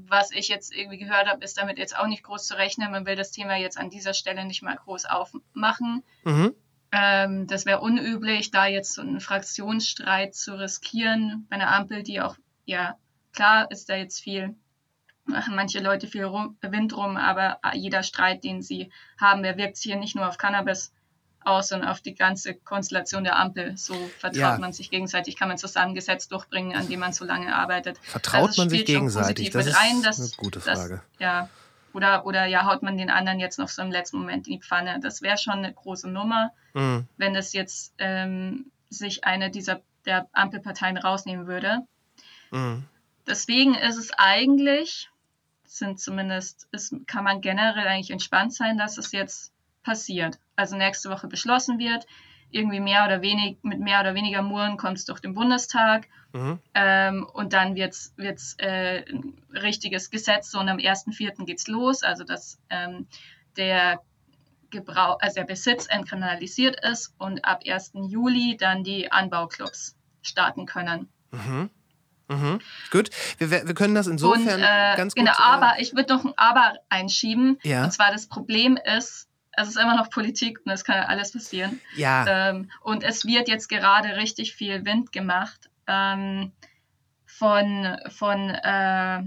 was 0.07 0.31
ich 0.31 0.49
jetzt 0.49 0.75
irgendwie 0.75 0.99
gehört 0.99 1.27
habe, 1.29 1.45
ist 1.45 1.59
damit 1.59 1.79
jetzt 1.79 1.97
auch 1.97 2.07
nicht 2.07 2.23
groß 2.23 2.47
zu 2.47 2.57
rechnen. 2.57 2.91
Man 2.91 3.07
will 3.07 3.17
das 3.17 3.31
Thema 3.31 3.57
jetzt 3.57 3.79
an 3.79 3.91
dieser 3.91 4.15
Stelle 4.15 4.45
nicht 4.45 4.63
mal 4.63 4.77
groß 4.77 5.07
aufmachen. 5.07 6.03
Mhm. 6.25 6.55
Ähm, 6.91 7.47
das 7.47 7.67
wäre 7.67 7.81
unüblich, 7.81 8.51
da 8.51 8.67
jetzt 8.67 8.95
so 8.95 9.03
einen 9.03 9.21
Fraktionsstreit 9.21 10.35
zu 10.35 10.59
riskieren 10.59 11.47
bei 11.51 11.57
einer 11.57 11.71
Ampel, 11.71 12.03
die 12.03 12.21
auch, 12.21 12.37
ja, 12.65 12.97
klar 13.33 13.71
ist 13.71 13.89
da 13.89 13.97
jetzt 13.97 14.21
viel, 14.21 14.55
machen 15.25 15.55
manche 15.55 15.81
Leute 15.81 16.07
viel 16.07 16.25
Wind 16.25 16.97
rum, 16.97 17.17
aber 17.17 17.61
jeder 17.75 18.03
Streit, 18.03 18.43
den 18.43 18.63
sie 18.63 18.91
haben, 19.21 19.43
der 19.43 19.59
wirkt 19.59 19.77
sich 19.77 19.93
hier 19.93 20.01
nicht 20.01 20.17
nur 20.17 20.27
auf 20.27 20.39
Cannabis 20.39 20.93
aus, 21.45 21.69
sondern 21.69 21.89
auf 21.89 22.01
die 22.01 22.15
ganze 22.15 22.55
Konstellation 22.55 23.25
der 23.25 23.39
Ampel. 23.39 23.77
So 23.77 23.95
vertraut 24.19 24.37
ja. 24.37 24.59
man 24.59 24.73
sich 24.73 24.91
gegenseitig, 24.91 25.37
kann 25.37 25.49
man 25.49 25.59
zusammen 25.59 25.95
Gesetz 25.95 26.29
durchbringen, 26.29 26.77
an 26.77 26.89
dem 26.89 27.01
man 27.01 27.13
so 27.13 27.25
lange 27.25 27.55
arbeitet. 27.55 27.99
Vertraut 28.03 28.49
also 28.49 28.63
man 28.63 28.71
sich 28.71 28.85
gegenseitig? 28.85 29.51
Das 29.51 29.67
ist 29.67 29.77
rein, 29.77 30.03
dass, 30.03 30.19
eine 30.19 30.31
gute 30.37 30.61
Frage. 30.61 30.97
Dass, 30.97 31.21
ja, 31.21 31.49
oder, 31.93 32.27
oder 32.27 32.47
ja, 32.47 32.67
haut 32.67 32.83
man 32.83 32.97
den 32.97 33.11
anderen 33.11 33.41
jetzt 33.41 33.59
noch 33.59 33.69
so 33.69 33.83
im 33.83 33.91
letzten 33.91 34.19
Moment 34.19 34.47
in 34.47 34.55
die 34.55 34.61
Pfanne. 34.61 35.01
Das 35.01 35.23
wäre 35.23 35.39
schon 35.39 35.55
eine 35.55 35.73
große 35.73 36.09
Nummer, 36.09 36.53
mhm. 36.75 37.07
wenn 37.17 37.35
es 37.35 37.53
jetzt 37.53 37.95
ähm, 37.99 38.71
sich 38.91 39.25
eine 39.25 39.51
dieser 39.51 39.81
der 40.05 40.29
Ampelparteien 40.33 40.97
rausnehmen 40.97 41.47
würde. 41.47 41.87
Mhm. 42.51 42.85
Deswegen 43.27 43.75
ist 43.75 43.97
es 43.97 44.11
eigentlich, 44.17 45.11
sind 45.65 46.01
zumindest, 46.01 46.67
ist, 46.73 46.95
kann 47.07 47.25
man 47.25 47.41
generell 47.41 47.87
eigentlich 47.87 48.11
entspannt 48.11 48.55
sein, 48.55 48.79
dass 48.79 48.97
es 48.97 49.13
jetzt 49.13 49.53
passiert. 49.83 50.39
Also 50.59 50.77
nächste 50.77 51.09
Woche 51.09 51.29
beschlossen 51.29 51.79
wird. 51.79 52.07
Irgendwie 52.51 52.81
mehr 52.81 53.05
oder 53.05 53.23
wenig, 53.23 53.59
mit 53.63 53.79
mehr 53.79 54.01
oder 54.01 54.15
weniger 54.15 54.43
Muren 54.43 54.77
kommt 54.77 54.99
es 54.99 55.05
durch 55.05 55.21
den 55.21 55.35
Bundestag. 55.35 56.09
Mhm. 56.33 56.59
Ähm, 56.75 57.27
und 57.33 57.53
dann 57.53 57.77
wird 57.77 57.95
es 57.95 58.57
äh, 58.59 59.05
ein 59.09 59.41
richtiges 59.53 60.11
Gesetz. 60.11 60.51
So 60.51 60.59
und 60.59 60.69
am 60.69 60.79
1.4. 60.79 61.45
geht 61.45 61.59
es 61.59 61.69
los. 61.69 62.03
Also 62.03 62.25
dass 62.25 62.59
ähm, 62.71 63.07
der 63.57 64.01
Gebrauch, 64.71 65.19
also 65.21 65.37
der 65.37 65.45
Besitz 65.45 65.87
entkriminalisiert 65.87 66.77
ist 66.85 67.15
und 67.19 67.45
ab 67.45 67.63
1. 67.67 67.93
Juli 68.09 68.57
dann 68.59 68.83
die 68.83 69.13
Anbauclubs 69.13 69.97
starten 70.23 70.67
können. 70.67 71.09
Mhm. 71.31 71.71
Mhm. 72.29 72.61
Gut, 72.91 73.11
wir, 73.39 73.51
wir 73.51 73.75
können 73.75 73.95
das 73.95 74.07
insofern 74.07 74.43
und, 74.43 74.63
äh, 74.63 74.97
ganz 74.97 75.15
gut. 75.15 75.25
Genau, 75.25 75.39
aber 75.39 75.77
ich 75.79 75.95
würde 75.95 76.15
noch 76.15 76.25
ein 76.25 76.33
Aber 76.37 76.75
einschieben. 76.89 77.59
Ja. 77.63 77.85
Und 77.85 77.93
zwar 77.93 78.11
das 78.13 78.27
Problem 78.27 78.79
ist, 78.97 79.28
es 79.61 79.69
ist 79.69 79.79
immer 79.79 79.97
noch 79.97 80.11
Politik 80.11 80.61
und 80.65 80.73
es 80.73 80.85
kann 80.85 81.05
alles 81.05 81.33
passieren. 81.33 81.81
Ja. 81.97 82.51
Ähm, 82.51 82.71
und 82.81 83.03
es 83.03 83.25
wird 83.25 83.49
jetzt 83.49 83.69
gerade 83.69 84.17
richtig 84.17 84.55
viel 84.55 84.85
Wind 84.85 85.13
gemacht 85.13 85.69
ähm, 85.87 86.53
von, 87.27 87.99
von 88.09 88.51
äh, 88.51 89.23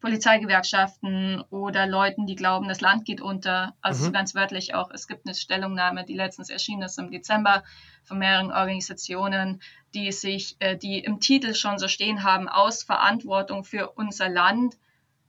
Polizeigewerkschaften 0.00 1.42
oder 1.50 1.86
Leuten, 1.86 2.26
die 2.26 2.34
glauben, 2.34 2.68
das 2.68 2.80
Land 2.80 3.04
geht 3.04 3.20
unter. 3.20 3.76
Also 3.80 4.00
mhm. 4.00 4.06
so 4.06 4.12
ganz 4.12 4.34
wörtlich 4.34 4.74
auch. 4.74 4.90
Es 4.90 5.06
gibt 5.06 5.26
eine 5.26 5.34
Stellungnahme, 5.34 6.04
die 6.04 6.14
letztens 6.14 6.50
erschienen 6.50 6.82
ist 6.82 6.98
im 6.98 7.10
Dezember 7.10 7.62
von 8.04 8.18
mehreren 8.18 8.50
Organisationen, 8.50 9.60
die 9.94 10.10
sich, 10.10 10.56
äh, 10.58 10.76
die 10.76 11.00
im 11.00 11.20
Titel 11.20 11.54
schon 11.54 11.78
so 11.78 11.86
stehen 11.86 12.24
haben, 12.24 12.48
aus 12.48 12.82
Verantwortung 12.82 13.62
für 13.64 13.90
unser 13.90 14.28
Land, 14.28 14.76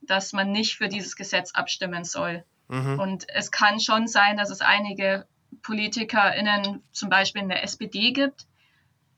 dass 0.01 0.33
man 0.33 0.51
nicht 0.51 0.77
für 0.77 0.87
dieses 0.87 1.15
Gesetz 1.15 1.51
abstimmen 1.53 2.05
soll. 2.05 2.43
Mhm. 2.71 2.99
Und 2.99 3.25
es 3.27 3.51
kann 3.51 3.81
schon 3.81 4.07
sein, 4.07 4.37
dass 4.37 4.49
es 4.49 4.61
einige 4.61 5.25
PolitikerInnen, 5.61 6.81
zum 6.93 7.09
Beispiel 7.09 7.41
in 7.41 7.49
der 7.49 7.63
SPD 7.63 8.11
gibt, 8.11 8.47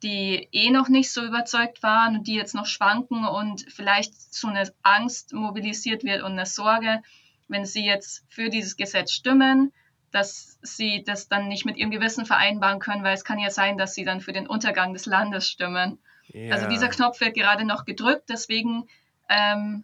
die 0.02 0.50
eh 0.52 0.72
noch 0.72 0.90
nicht 0.90 1.12
so 1.12 1.24
überzeugt 1.24 1.84
waren 1.84 2.18
und 2.18 2.28
die 2.28 2.34
jetzt 2.34 2.56
noch 2.56 2.66
schwanken 2.66 3.26
und 3.26 3.66
vielleicht 3.72 4.16
so 4.34 4.48
eine 4.48 4.74
Angst 4.82 5.34
mobilisiert 5.34 6.04
wird 6.04 6.24
und 6.24 6.34
eine 6.34 6.48
Sorge, 6.48 7.04
wenn 7.48 7.66
sie 7.66 7.86
jetzt 7.86 8.26
für 8.28 8.50
dieses 8.50 8.76
Gesetz 8.76 9.14
stimmen, 9.14 9.72
dass 10.12 10.58
sie 10.64 11.04
das 11.04 11.28
dann 11.28 11.48
nicht 11.48 11.66
mit 11.66 11.78
ihrem 11.78 11.92
Gewissen 11.92 12.26
vereinbaren 12.26 12.80
können, 12.80 13.04
weil 13.04 13.14
es 13.14 13.24
kann 13.24 13.38
ja 13.38 13.52
sein, 13.52 13.78
dass 13.78 13.94
sie 13.94 14.04
dann 14.04 14.20
für 14.20 14.34
den 14.34 14.48
Untergang 14.48 14.94
des 14.94 15.06
Landes 15.06 15.48
stimmen. 15.48 16.00
Ja. 16.28 16.56
Also 16.56 16.68
dieser 16.68 16.90
Knopf 16.90 17.22
wird 17.22 17.36
gerade 17.36 17.66
noch 17.66 17.86
gedrückt, 17.86 18.30
deswegen 18.30 18.88
ähm, 19.30 19.84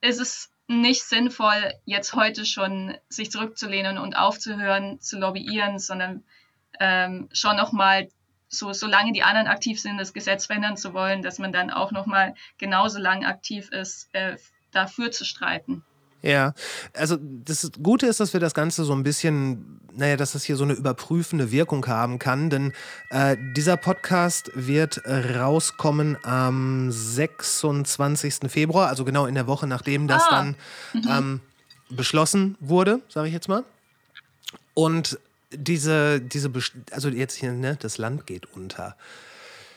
ist 0.00 0.20
es 0.20 0.52
nicht 0.68 1.02
sinnvoll, 1.02 1.74
jetzt 1.84 2.14
heute 2.14 2.44
schon 2.46 2.96
sich 3.08 3.30
zurückzulehnen 3.30 3.98
und 3.98 4.16
aufzuhören 4.16 5.00
zu 5.00 5.18
lobbyieren, 5.18 5.78
sondern 5.78 6.24
ähm, 6.80 7.28
schon 7.32 7.56
nochmal, 7.56 8.08
so, 8.48 8.72
solange 8.72 9.12
die 9.12 9.22
anderen 9.22 9.46
aktiv 9.46 9.80
sind, 9.80 9.98
das 9.98 10.12
Gesetz 10.12 10.46
verändern 10.46 10.76
zu 10.76 10.94
wollen, 10.94 11.22
dass 11.22 11.38
man 11.38 11.52
dann 11.52 11.70
auch 11.70 11.90
nochmal 11.90 12.34
genauso 12.58 12.98
lang 12.98 13.24
aktiv 13.24 13.70
ist, 13.70 14.08
äh, 14.14 14.36
dafür 14.72 15.10
zu 15.10 15.24
streiten. 15.24 15.84
Ja, 16.22 16.54
also 16.94 17.18
das 17.20 17.70
Gute 17.82 18.06
ist, 18.06 18.20
dass 18.20 18.32
wir 18.32 18.40
das 18.40 18.54
Ganze 18.54 18.84
so 18.84 18.92
ein 18.92 19.02
bisschen, 19.02 19.80
naja, 19.92 20.16
dass 20.16 20.32
das 20.32 20.44
hier 20.44 20.56
so 20.56 20.62
eine 20.62 20.74
überprüfende 20.74 21.50
Wirkung 21.50 21.84
haben 21.86 22.20
kann, 22.20 22.48
denn 22.48 22.72
äh, 23.10 23.36
dieser 23.56 23.76
Podcast 23.76 24.52
wird 24.54 25.02
rauskommen 25.06 26.16
am 26.22 26.92
26. 26.92 28.34
Februar, 28.48 28.88
also 28.88 29.04
genau 29.04 29.26
in 29.26 29.34
der 29.34 29.48
Woche, 29.48 29.66
nachdem 29.66 30.06
das 30.06 30.22
ah. 30.28 30.30
dann 30.30 30.56
mhm. 30.92 31.08
ähm, 31.10 31.40
beschlossen 31.90 32.56
wurde, 32.60 33.00
sage 33.08 33.26
ich 33.26 33.34
jetzt 33.34 33.48
mal. 33.48 33.64
Und 34.74 35.18
diese, 35.50 36.20
diese, 36.20 36.50
also 36.92 37.08
jetzt 37.08 37.34
hier, 37.34 37.52
ne, 37.52 37.76
das 37.80 37.98
Land 37.98 38.26
geht 38.26 38.46
unter. 38.54 38.96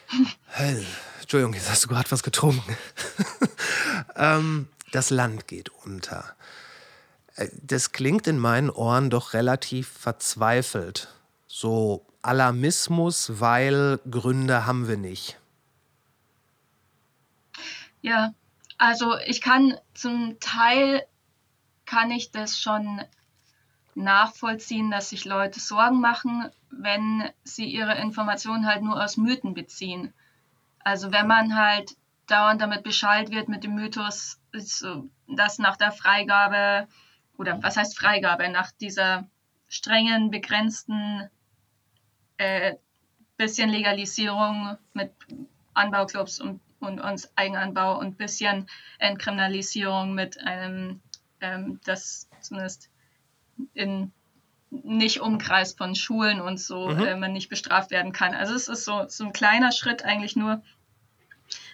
Entschuldigung, 1.22 1.54
jetzt 1.54 1.70
hast 1.70 1.84
du 1.84 1.88
gerade 1.88 2.10
was 2.12 2.24
getrunken. 2.24 2.78
ähm, 4.16 4.68
das 4.92 5.10
Land 5.10 5.48
geht 5.48 5.70
unter. 5.70 6.36
Äh, 7.36 7.50
das 7.62 7.92
klingt 7.92 8.28
in 8.28 8.40
meinen 8.40 8.70
Ohren 8.70 9.10
doch 9.10 9.34
relativ 9.34 9.88
verzweifelt. 9.88 11.10
So 11.48 12.06
Alarmismus, 12.22 13.40
weil 13.40 14.00
Gründe 14.10 14.66
haben 14.66 14.88
wir 14.88 14.98
nicht. 14.98 15.38
Ja, 18.02 18.34
also 18.78 19.18
ich 19.26 19.42
kann 19.42 19.76
zum 19.94 20.38
Teil 20.40 21.06
kann 21.86 22.12
ich 22.12 22.32
das 22.32 22.60
schon 22.60 23.02
nachvollziehen, 23.96 24.92
dass 24.92 25.10
sich 25.10 25.26
Leute 25.26 25.60
Sorgen 25.60 26.02
machen, 26.02 26.50
wenn 26.70 27.30
sie 27.44 27.66
ihre 27.66 27.96
Informationen 27.96 28.68
halt 28.68 28.82
nur 28.82 29.02
aus 29.02 29.18
Mythen 29.18 29.54
beziehen. 29.54 30.14
Also 30.84 31.12
wenn 31.12 31.28
man 31.28 31.56
halt 31.56 31.96
dauernd 32.28 32.62
damit 32.62 32.84
beschallt 32.84 33.32
wird 33.32 33.48
mit 33.48 33.64
dem 33.64 33.76
Mythos, 33.76 34.40
dass 35.28 35.60
nach 35.60 35.78
der 35.78 35.92
Freigabe, 35.92 36.88
oder 37.38 37.62
was 37.62 37.78
heißt 37.78 37.98
Freigabe, 37.98 38.50
nach 38.50 38.72
dieser 38.72 39.28
strengen, 39.68 40.32
begrenzten 40.32 41.30
äh, 42.38 42.76
bisschen 43.38 43.70
Legalisierung 43.70 44.78
mit 44.94 45.12
Anbauclubs 45.74 46.40
und, 46.40 46.62
und, 46.80 47.00
und 47.00 47.30
Eigenanbau 47.36 48.00
und 48.00 48.18
bisschen 48.18 48.68
Entkriminalisierung 49.00 50.14
mit 50.14 50.40
einem, 50.40 51.02
ähm, 51.42 51.80
das 51.84 52.30
zumindest 52.40 52.90
in 53.74 54.12
nicht 54.70 55.22
Umkreis 55.22 55.74
von 55.74 55.96
Schulen 55.96 56.42
und 56.42 56.60
so 56.60 56.90
mhm. 56.90 57.06
äh, 57.06 57.16
man 57.16 57.34
nicht 57.34 57.50
bestraft 57.50 57.92
werden 57.92 58.12
kann. 58.12 58.34
Also 58.34 58.54
es 58.54 58.68
ist 58.68 58.86
so, 58.86 59.06
so 59.08 59.26
ein 59.26 59.34
kleiner 59.34 59.72
Schritt 59.72 60.04
eigentlich 60.04 60.36
nur, 60.36 60.62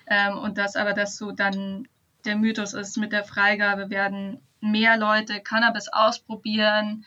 ähm, 0.07 0.37
und 0.37 0.57
das 0.57 0.75
aber, 0.75 0.93
dass 0.93 1.17
so 1.17 1.31
dann 1.31 1.87
der 2.25 2.35
Mythos 2.35 2.73
ist, 2.73 2.97
mit 2.97 3.11
der 3.11 3.23
Freigabe 3.23 3.89
werden 3.89 4.41
mehr 4.61 4.97
Leute 4.97 5.41
Cannabis 5.41 5.87
ausprobieren. 5.89 7.05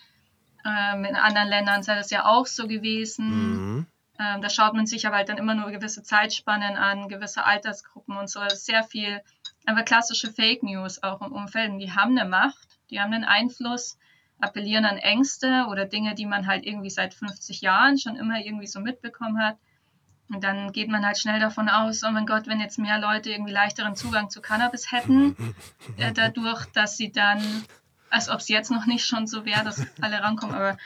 Ähm, 0.64 1.04
in 1.04 1.16
anderen 1.16 1.48
Ländern 1.48 1.82
sei 1.82 1.94
das 1.94 2.10
ja 2.10 2.26
auch 2.26 2.46
so 2.46 2.66
gewesen. 2.66 3.28
Mhm. 3.28 3.86
Ähm, 4.18 4.42
da 4.42 4.48
schaut 4.48 4.74
man 4.74 4.86
sich 4.86 5.06
aber 5.06 5.16
halt 5.16 5.28
dann 5.28 5.38
immer 5.38 5.54
nur 5.54 5.70
gewisse 5.70 6.02
Zeitspannen 6.02 6.76
an, 6.76 7.08
gewisse 7.08 7.44
Altersgruppen 7.44 8.16
und 8.16 8.30
so. 8.30 8.40
Das 8.40 8.54
ist 8.54 8.66
sehr 8.66 8.84
viel, 8.84 9.20
einfach 9.66 9.84
klassische 9.84 10.32
Fake 10.32 10.62
News 10.62 11.02
auch 11.02 11.20
im 11.20 11.32
Umfeld. 11.32 11.80
Die 11.80 11.92
haben 11.92 12.16
eine 12.16 12.28
Macht, 12.28 12.78
die 12.90 13.00
haben 13.00 13.12
einen 13.12 13.24
Einfluss, 13.24 13.98
appellieren 14.38 14.84
an 14.84 14.98
Ängste 14.98 15.66
oder 15.70 15.84
Dinge, 15.84 16.14
die 16.14 16.26
man 16.26 16.46
halt 16.46 16.64
irgendwie 16.64 16.90
seit 16.90 17.14
50 17.14 17.60
Jahren 17.60 17.98
schon 17.98 18.16
immer 18.16 18.38
irgendwie 18.38 18.66
so 18.66 18.80
mitbekommen 18.80 19.42
hat. 19.42 19.56
Und 20.30 20.42
dann 20.42 20.72
geht 20.72 20.88
man 20.88 21.04
halt 21.04 21.18
schnell 21.18 21.38
davon 21.38 21.68
aus, 21.68 22.02
oh 22.02 22.10
mein 22.10 22.26
Gott, 22.26 22.46
wenn 22.46 22.60
jetzt 22.60 22.78
mehr 22.78 22.98
Leute 22.98 23.30
irgendwie 23.30 23.52
leichteren 23.52 23.94
Zugang 23.94 24.30
zu 24.30 24.40
Cannabis 24.40 24.90
hätten, 24.90 25.36
äh, 25.98 26.12
dadurch, 26.12 26.64
dass 26.66 26.96
sie 26.96 27.12
dann, 27.12 27.42
als 28.10 28.28
ob 28.28 28.38
es 28.40 28.48
jetzt 28.48 28.70
noch 28.70 28.86
nicht 28.86 29.04
schon 29.04 29.26
so 29.26 29.44
wäre, 29.44 29.64
dass 29.64 29.86
alle 30.00 30.22
rankommen, 30.22 30.54
aber 30.54 30.78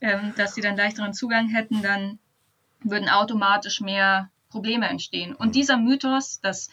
ähm, 0.00 0.32
dass 0.36 0.54
sie 0.54 0.62
dann 0.62 0.76
leichteren 0.76 1.12
Zugang 1.12 1.48
hätten, 1.48 1.82
dann 1.82 2.18
würden 2.80 3.08
automatisch 3.08 3.80
mehr 3.80 4.30
Probleme 4.48 4.88
entstehen. 4.88 5.34
Und 5.34 5.54
dieser 5.54 5.76
Mythos, 5.76 6.40
dass 6.40 6.70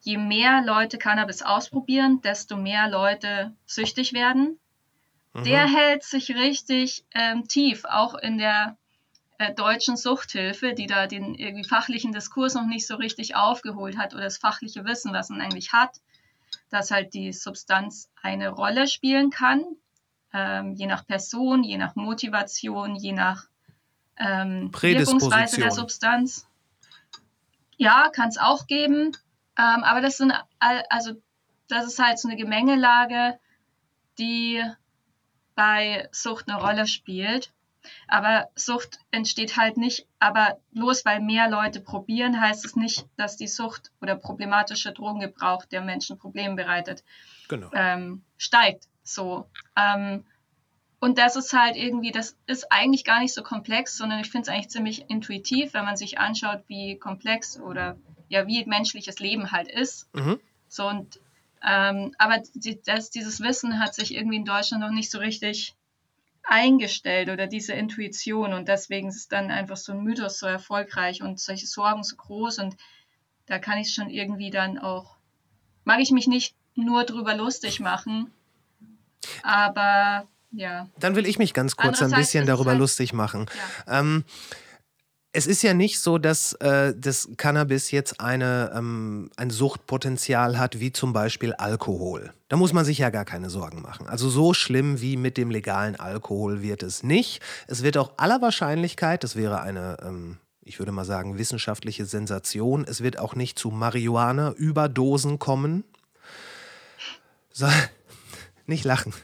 je 0.00 0.16
mehr 0.16 0.62
Leute 0.62 0.98
Cannabis 0.98 1.42
ausprobieren, 1.42 2.20
desto 2.22 2.56
mehr 2.56 2.88
Leute 2.88 3.54
süchtig 3.66 4.12
werden, 4.12 4.58
mhm. 5.32 5.44
der 5.44 5.66
hält 5.66 6.02
sich 6.02 6.30
richtig 6.30 7.04
ähm, 7.12 7.46
tief, 7.46 7.84
auch 7.84 8.14
in 8.14 8.38
der 8.38 8.76
äh, 9.38 9.54
deutschen 9.54 9.96
Suchthilfe, 9.96 10.74
die 10.74 10.86
da 10.86 11.06
den 11.06 11.34
irgendwie 11.34 11.68
fachlichen 11.68 12.12
Diskurs 12.12 12.54
noch 12.54 12.66
nicht 12.66 12.86
so 12.86 12.96
richtig 12.96 13.36
aufgeholt 13.36 13.96
hat 13.96 14.14
oder 14.14 14.24
das 14.24 14.38
fachliche 14.38 14.84
Wissen, 14.84 15.12
was 15.12 15.30
man 15.30 15.40
eigentlich 15.40 15.72
hat, 15.72 16.00
dass 16.70 16.90
halt 16.90 17.14
die 17.14 17.32
Substanz 17.32 18.10
eine 18.20 18.50
Rolle 18.50 18.86
spielen 18.86 19.30
kann, 19.30 19.64
ähm, 20.32 20.74
je 20.74 20.86
nach 20.86 21.06
Person, 21.06 21.62
je 21.62 21.76
nach 21.76 21.94
Motivation, 21.94 22.96
je 22.96 23.12
nach 23.12 23.46
ähm, 24.18 24.70
Wirkungsweise 24.72 25.60
der 25.60 25.70
Substanz. 25.70 26.46
Ja, 27.76 28.10
kann 28.10 28.28
es 28.28 28.38
auch 28.38 28.66
geben, 28.66 29.16
ähm, 29.58 29.82
aber 29.84 30.00
das 30.00 30.16
sind 30.18 30.32
also 30.58 31.12
das 31.68 31.86
ist 31.86 31.98
halt 31.98 32.18
so 32.18 32.28
eine 32.28 32.36
Gemengelage, 32.36 33.38
die 34.18 34.62
bei 35.54 36.08
Sucht 36.12 36.48
eine 36.48 36.60
Rolle 36.60 36.86
spielt. 36.86 37.52
Aber 38.08 38.48
Sucht 38.54 38.98
entsteht 39.10 39.56
halt 39.56 39.76
nicht, 39.76 40.06
aber 40.18 40.58
bloß 40.72 41.04
weil 41.04 41.20
mehr 41.20 41.48
Leute 41.48 41.80
probieren, 41.80 42.40
heißt 42.40 42.64
es 42.64 42.76
nicht, 42.76 43.06
dass 43.16 43.36
die 43.36 43.48
Sucht 43.48 43.90
oder 44.00 44.16
problematische 44.16 44.92
Drogengebrauch 44.92 45.64
der 45.66 45.80
Menschen 45.80 46.18
Probleme 46.18 46.54
bereitet, 46.54 47.04
genau. 47.48 47.70
ähm, 47.74 48.22
steigt. 48.38 48.88
So. 49.02 49.46
Ähm, 49.76 50.24
und 51.00 51.18
das 51.18 51.34
ist 51.34 51.52
halt 51.52 51.74
irgendwie, 51.74 52.12
das 52.12 52.36
ist 52.46 52.70
eigentlich 52.70 53.04
gar 53.04 53.18
nicht 53.18 53.34
so 53.34 53.42
komplex, 53.42 53.96
sondern 53.96 54.20
ich 54.20 54.30
finde 54.30 54.42
es 54.42 54.48
eigentlich 54.48 54.70
ziemlich 54.70 55.10
intuitiv, 55.10 55.74
wenn 55.74 55.84
man 55.84 55.96
sich 55.96 56.18
anschaut, 56.18 56.62
wie 56.68 56.96
komplex 56.96 57.58
oder 57.58 57.96
ja, 58.28 58.46
wie 58.46 58.64
menschliches 58.66 59.18
Leben 59.18 59.50
halt 59.50 59.68
ist. 59.68 60.08
Mhm. 60.14 60.38
So 60.68 60.88
und 60.88 61.20
ähm, 61.64 62.14
aber 62.18 62.42
die, 62.54 62.80
das, 62.82 63.10
dieses 63.10 63.40
Wissen 63.40 63.78
hat 63.78 63.94
sich 63.94 64.14
irgendwie 64.14 64.36
in 64.36 64.44
Deutschland 64.44 64.82
noch 64.82 64.90
nicht 64.90 65.10
so 65.10 65.18
richtig 65.18 65.74
eingestellt 66.44 67.28
oder 67.28 67.46
diese 67.46 67.72
Intuition 67.72 68.52
und 68.52 68.68
deswegen 68.68 69.08
ist 69.08 69.32
dann 69.32 69.50
einfach 69.50 69.76
so 69.76 69.92
ein 69.92 70.02
Mythos 70.02 70.38
so 70.38 70.46
erfolgreich 70.46 71.22
und 71.22 71.40
solche 71.40 71.66
Sorgen 71.66 72.02
so 72.02 72.16
groß 72.16 72.58
und 72.58 72.76
da 73.46 73.58
kann 73.58 73.78
ich 73.78 73.94
schon 73.94 74.10
irgendwie 74.10 74.50
dann 74.50 74.78
auch, 74.78 75.16
mag 75.84 76.00
ich 76.00 76.10
mich 76.10 76.26
nicht 76.26 76.54
nur 76.74 77.04
drüber 77.04 77.34
lustig 77.34 77.80
machen, 77.80 78.32
aber 79.42 80.26
ja. 80.52 80.88
Dann 80.98 81.16
will 81.16 81.26
ich 81.26 81.38
mich 81.38 81.54
ganz 81.54 81.76
kurz 81.76 82.02
ein 82.02 82.10
bisschen 82.10 82.46
darüber 82.46 82.72
halt, 82.72 82.80
lustig 82.80 83.12
machen. 83.12 83.46
Ja. 83.86 84.00
Ähm, 84.00 84.24
es 85.34 85.46
ist 85.46 85.62
ja 85.62 85.72
nicht 85.72 86.00
so, 86.00 86.18
dass 86.18 86.52
äh, 86.54 86.94
das 86.94 87.30
Cannabis 87.38 87.90
jetzt 87.90 88.20
eine, 88.20 88.70
ähm, 88.74 89.30
ein 89.36 89.48
Suchtpotenzial 89.48 90.58
hat, 90.58 90.78
wie 90.78 90.92
zum 90.92 91.14
Beispiel 91.14 91.54
Alkohol. 91.54 92.34
Da 92.48 92.56
muss 92.58 92.74
man 92.74 92.84
sich 92.84 92.98
ja 92.98 93.08
gar 93.08 93.24
keine 93.24 93.48
Sorgen 93.48 93.80
machen. 93.80 94.06
Also 94.06 94.28
so 94.28 94.52
schlimm 94.52 95.00
wie 95.00 95.16
mit 95.16 95.38
dem 95.38 95.50
legalen 95.50 95.96
Alkohol 95.96 96.60
wird 96.60 96.82
es 96.82 97.02
nicht. 97.02 97.40
Es 97.66 97.82
wird 97.82 97.96
auch 97.96 98.12
aller 98.18 98.42
Wahrscheinlichkeit, 98.42 99.24
das 99.24 99.34
wäre 99.34 99.62
eine, 99.62 99.96
ähm, 100.02 100.36
ich 100.64 100.78
würde 100.78 100.92
mal 100.92 101.06
sagen, 101.06 101.38
wissenschaftliche 101.38 102.04
Sensation, 102.04 102.84
es 102.86 103.02
wird 103.02 103.18
auch 103.18 103.34
nicht 103.34 103.58
zu 103.58 103.70
Marihuana-Überdosen 103.70 105.38
kommen. 105.38 105.84
So, 107.50 107.68
nicht 108.66 108.84
lachen. 108.84 109.14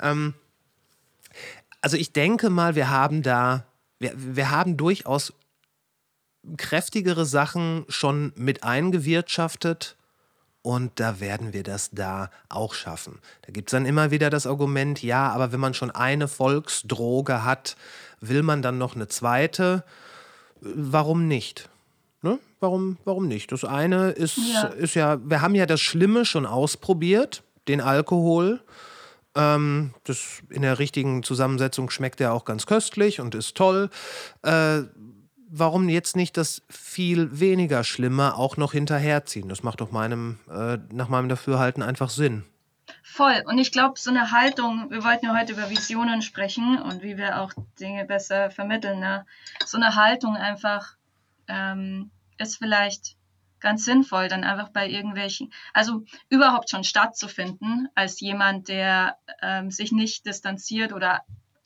Ähm, 0.00 0.32
also 1.82 1.98
ich 1.98 2.14
denke 2.14 2.48
mal, 2.48 2.74
wir 2.74 2.88
haben 2.88 3.22
da, 3.22 3.66
wir, 3.98 4.12
wir 4.16 4.50
haben 4.50 4.78
durchaus 4.78 5.34
kräftigere 6.56 7.24
Sachen 7.24 7.84
schon 7.88 8.32
mit 8.36 8.64
eingewirtschaftet. 8.64 9.96
Und 10.62 11.00
da 11.00 11.18
werden 11.18 11.52
wir 11.52 11.64
das 11.64 11.90
da 11.90 12.30
auch 12.48 12.74
schaffen. 12.74 13.18
Da 13.42 13.52
gibt 13.52 13.68
es 13.68 13.72
dann 13.72 13.84
immer 13.84 14.12
wieder 14.12 14.30
das 14.30 14.46
Argument, 14.46 15.02
ja, 15.02 15.28
aber 15.30 15.50
wenn 15.50 15.58
man 15.58 15.74
schon 15.74 15.90
eine 15.90 16.28
Volksdroge 16.28 17.44
hat, 17.44 17.76
will 18.20 18.44
man 18.44 18.62
dann 18.62 18.78
noch 18.78 18.94
eine 18.94 19.08
zweite? 19.08 19.82
Warum 20.60 21.26
nicht? 21.26 21.68
Ne? 22.22 22.38
Warum, 22.60 22.96
warum 23.04 23.26
nicht? 23.26 23.50
Das 23.50 23.64
eine 23.64 24.10
ist 24.10 24.36
ja. 24.36 24.68
ist 24.68 24.94
ja, 24.94 25.18
wir 25.28 25.42
haben 25.42 25.56
ja 25.56 25.66
das 25.66 25.80
Schlimme 25.80 26.24
schon 26.24 26.46
ausprobiert, 26.46 27.42
den 27.66 27.80
Alkohol. 27.80 28.60
Ähm, 29.34 29.92
das 30.04 30.42
in 30.48 30.62
der 30.62 30.78
richtigen 30.78 31.24
Zusammensetzung 31.24 31.90
schmeckt 31.90 32.20
er 32.20 32.32
auch 32.32 32.44
ganz 32.44 32.66
köstlich 32.66 33.20
und 33.20 33.34
ist 33.34 33.56
toll. 33.56 33.90
Äh, 34.42 34.82
warum 35.52 35.88
jetzt 35.88 36.16
nicht 36.16 36.36
das 36.36 36.62
viel 36.70 37.38
weniger 37.38 37.84
Schlimme 37.84 38.36
auch 38.36 38.56
noch 38.56 38.72
hinterherziehen? 38.72 39.48
Das 39.48 39.62
macht 39.62 39.80
doch 39.80 39.92
meinem, 39.92 40.38
äh, 40.50 40.78
nach 40.92 41.08
meinem 41.08 41.28
Dafürhalten 41.28 41.82
einfach 41.82 42.10
Sinn. 42.10 42.44
Voll. 43.02 43.42
Und 43.46 43.58
ich 43.58 43.70
glaube, 43.70 43.98
so 43.98 44.10
eine 44.10 44.32
Haltung, 44.32 44.90
wir 44.90 45.04
wollten 45.04 45.26
ja 45.26 45.38
heute 45.38 45.52
über 45.52 45.68
Visionen 45.68 46.22
sprechen 46.22 46.80
und 46.80 47.02
wie 47.02 47.18
wir 47.18 47.40
auch 47.40 47.52
Dinge 47.78 48.06
besser 48.06 48.50
vermitteln. 48.50 49.00
Ne? 49.00 49.26
So 49.66 49.76
eine 49.76 49.94
Haltung 49.94 50.36
einfach 50.36 50.96
ähm, 51.48 52.10
ist 52.38 52.56
vielleicht 52.56 53.16
ganz 53.60 53.84
sinnvoll, 53.84 54.28
dann 54.28 54.44
einfach 54.44 54.70
bei 54.70 54.88
irgendwelchen, 54.88 55.52
also 55.72 56.04
überhaupt 56.30 56.70
schon 56.70 56.82
stattzufinden, 56.82 57.88
als 57.94 58.18
jemand, 58.20 58.68
der 58.68 59.18
ähm, 59.40 59.70
sich 59.70 59.92
nicht 59.92 60.26
distanziert 60.26 60.92
oder 60.92 61.22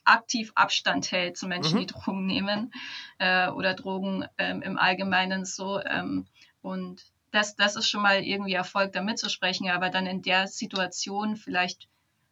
aktiv 0.07 0.53
Abstand 0.55 1.11
hält 1.12 1.37
zu 1.37 1.47
Menschen, 1.47 1.77
mhm. 1.77 1.87
die 1.87 1.92
Drogen 1.92 2.27
nehmen 2.27 2.73
äh, 3.19 3.49
oder 3.49 3.75
Drogen 3.75 4.27
ähm, 4.38 4.62
im 4.62 4.79
Allgemeinen 4.79 5.45
so. 5.45 5.81
Ähm, 5.81 6.27
und 6.62 7.03
das, 7.31 7.57
das 7.57 7.77
ist 7.77 7.88
schon 7.88 8.03
mal 8.03 8.23
irgendwie 8.23 8.55
Erfolg, 8.55 8.92
da 8.92 9.03
mitzusprechen, 9.03 9.69
aber 9.71 9.90
dann 9.90 10.07
in 10.07 10.23
der 10.23 10.47
Situation 10.47 11.37
vielleicht, 11.37 11.88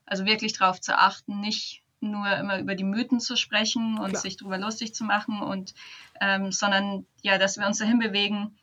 also 0.07 0.25
wirklich 0.25 0.55
darauf 0.55 0.81
zu 0.81 0.99
achten, 0.99 1.41
nicht 1.41 1.83
nur 2.01 2.27
immer 2.37 2.59
über 2.59 2.75
die 2.75 2.85
Mythen 2.85 3.21
zu 3.21 3.37
sprechen 3.37 3.99
und 3.99 4.11
Klar. 4.11 4.23
sich 4.23 4.37
darüber 4.37 4.59
lustig 4.59 4.95
zu 4.95 5.05
machen 5.05 5.41
und 5.41 5.75
ähm, 6.21 6.53
sondern 6.53 7.07
ja, 7.23 7.39
dass 7.39 7.57
wir 7.57 7.67
uns 7.67 7.79
dahin 7.79 7.99
bewegen, 7.99 8.57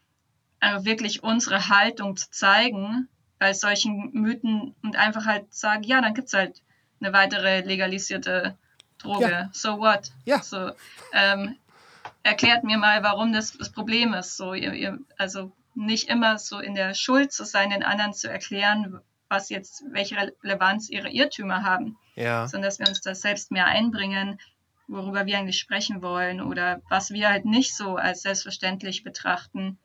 also 0.60 0.86
wirklich 0.86 1.24
unsere 1.24 1.69
Haltung 1.69 2.15
zu 2.15 2.30
zeigen 2.30 3.08
bei 3.39 3.54
solchen 3.54 4.12
Mythen 4.13 4.76
und 4.84 4.95
einfach 4.95 5.26
halt 5.26 5.54
sagen, 5.54 5.84
ja, 5.84 6.02
dann 6.02 6.13
gibt 6.13 6.28
es 6.28 6.34
halt 6.34 6.62
eine 7.00 7.13
weitere 7.13 7.62
legalisierte 7.62 8.58
Droge. 9.01 9.29
Ja. 9.29 9.49
So 9.51 9.79
what? 9.79 10.11
Ja. 10.25 10.41
So, 10.41 10.71
ähm, 11.13 11.57
erklärt 12.23 12.63
mir 12.63 12.77
mal, 12.77 13.03
warum 13.03 13.33
das 13.33 13.57
das 13.57 13.71
Problem 13.71 14.13
ist. 14.13 14.37
So, 14.37 14.53
ihr, 14.53 14.73
ihr, 14.73 14.99
also 15.17 15.51
nicht 15.73 16.09
immer 16.09 16.37
so 16.37 16.59
in 16.59 16.75
der 16.75 16.93
Schuld 16.93 17.31
zu 17.31 17.45
sein, 17.45 17.69
den 17.69 17.83
anderen 17.83 18.13
zu 18.13 18.29
erklären, 18.29 18.99
was 19.29 19.49
jetzt, 19.49 19.83
welche 19.91 20.17
Relevanz 20.17 20.89
ihre 20.89 21.09
Irrtümer 21.09 21.63
haben. 21.63 21.97
Ja. 22.15 22.47
Sondern 22.47 22.67
dass 22.69 22.79
wir 22.79 22.87
uns 22.87 23.01
da 23.01 23.15
selbst 23.15 23.51
mehr 23.51 23.67
einbringen, 23.67 24.39
worüber 24.87 25.25
wir 25.25 25.37
eigentlich 25.37 25.59
sprechen 25.59 26.01
wollen 26.01 26.41
oder 26.41 26.81
was 26.89 27.11
wir 27.11 27.29
halt 27.29 27.45
nicht 27.45 27.75
so 27.75 27.95
als 27.95 28.23
selbstverständlich 28.23 29.03
betrachten 29.03 29.77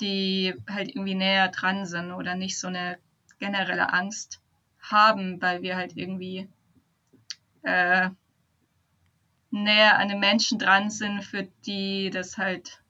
die 0.00 0.54
halt 0.68 0.88
irgendwie 0.88 1.14
näher 1.14 1.48
dran 1.48 1.86
sind 1.86 2.12
oder 2.12 2.34
nicht 2.34 2.58
so 2.58 2.68
eine 2.68 2.98
generelle 3.38 3.92
Angst 3.92 4.40
haben, 4.80 5.40
weil 5.40 5.62
wir 5.62 5.76
halt 5.76 5.96
irgendwie 5.96 6.48
äh, 7.62 8.10
näher 9.62 9.98
an 9.98 10.08
den 10.08 10.20
Menschen 10.20 10.58
dran 10.58 10.90
sind, 10.90 11.22
für 11.22 11.48
die 11.64 12.10
das 12.10 12.38
halt 12.38 12.82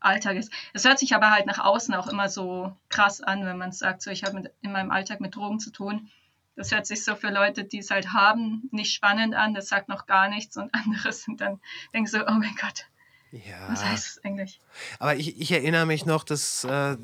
Alltag 0.00 0.36
ist. 0.36 0.52
Es 0.72 0.84
hört 0.84 0.98
sich 0.98 1.14
aber 1.14 1.30
halt 1.30 1.46
nach 1.46 1.58
außen 1.58 1.94
auch 1.94 2.08
immer 2.08 2.28
so 2.28 2.74
krass 2.88 3.20
an, 3.20 3.44
wenn 3.44 3.58
man 3.58 3.72
sagt, 3.72 4.02
so 4.02 4.10
ich 4.10 4.24
habe 4.24 4.50
in 4.62 4.72
meinem 4.72 4.90
Alltag 4.90 5.20
mit 5.20 5.36
Drogen 5.36 5.60
zu 5.60 5.70
tun. 5.70 6.10
Das 6.56 6.72
hört 6.72 6.86
sich 6.86 7.04
so 7.04 7.14
für 7.14 7.30
Leute, 7.30 7.64
die 7.64 7.78
es 7.78 7.90
halt 7.90 8.12
haben, 8.12 8.68
nicht 8.70 8.92
spannend 8.92 9.34
an. 9.34 9.54
Das 9.54 9.68
sagt 9.68 9.88
noch 9.88 10.06
gar 10.06 10.28
nichts 10.28 10.56
und 10.56 10.74
andere 10.84 11.12
sind 11.12 11.40
dann 11.40 11.60
denken 11.92 12.08
so, 12.08 12.20
oh 12.20 12.32
mein 12.32 12.54
Gott, 12.60 12.86
ja. 13.32 13.68
Was 13.68 13.84
heißt 13.84 14.06
es 14.06 14.24
eigentlich? 14.24 14.60
Aber 14.98 15.14
ich, 15.14 15.40
ich 15.40 15.52
erinnere 15.52 15.86
mich 15.86 16.04
noch, 16.04 16.24
dass 16.24 16.64
äh, 16.64 16.96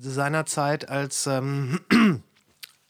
seinerzeit, 0.00 0.88
als 0.88 1.26
ähm, 1.26 1.80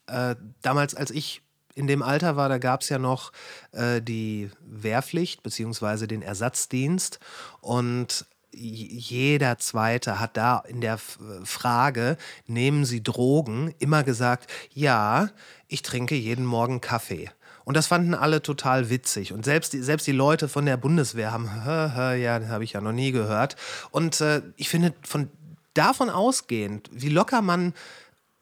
äh, 0.06 0.34
damals, 0.62 0.94
als 0.94 1.12
ich 1.12 1.42
in 1.76 1.86
dem 1.86 2.02
Alter 2.02 2.36
war, 2.36 2.48
da 2.48 2.58
gab 2.58 2.80
es 2.80 2.88
ja 2.88 2.98
noch 2.98 3.30
äh, 3.72 4.00
die 4.00 4.50
Wehrpflicht 4.60 5.42
bzw. 5.42 6.06
den 6.06 6.22
Ersatzdienst. 6.22 7.20
Und 7.60 8.24
jeder 8.50 9.58
Zweite 9.58 10.18
hat 10.18 10.38
da 10.38 10.62
in 10.66 10.80
der 10.80 10.98
Frage, 11.44 12.16
nehmen 12.46 12.86
Sie 12.86 13.02
Drogen, 13.02 13.74
immer 13.78 14.02
gesagt, 14.02 14.50
ja, 14.72 15.28
ich 15.68 15.82
trinke 15.82 16.14
jeden 16.14 16.46
Morgen 16.46 16.80
Kaffee. 16.80 17.30
Und 17.64 17.76
das 17.76 17.88
fanden 17.88 18.14
alle 18.14 18.40
total 18.40 18.88
witzig. 18.88 19.34
Und 19.34 19.44
selbst 19.44 19.74
die, 19.74 19.82
selbst 19.82 20.06
die 20.06 20.12
Leute 20.12 20.48
von 20.48 20.64
der 20.64 20.78
Bundeswehr 20.78 21.32
haben, 21.32 21.50
ja, 21.66 22.40
habe 22.48 22.64
ich 22.64 22.72
ja 22.72 22.80
noch 22.80 22.92
nie 22.92 23.12
gehört. 23.12 23.56
Und 23.90 24.22
äh, 24.22 24.40
ich 24.56 24.70
finde, 24.70 24.94
von 25.02 25.28
davon 25.74 26.08
ausgehend, 26.08 26.88
wie 26.92 27.10
locker 27.10 27.42
man 27.42 27.74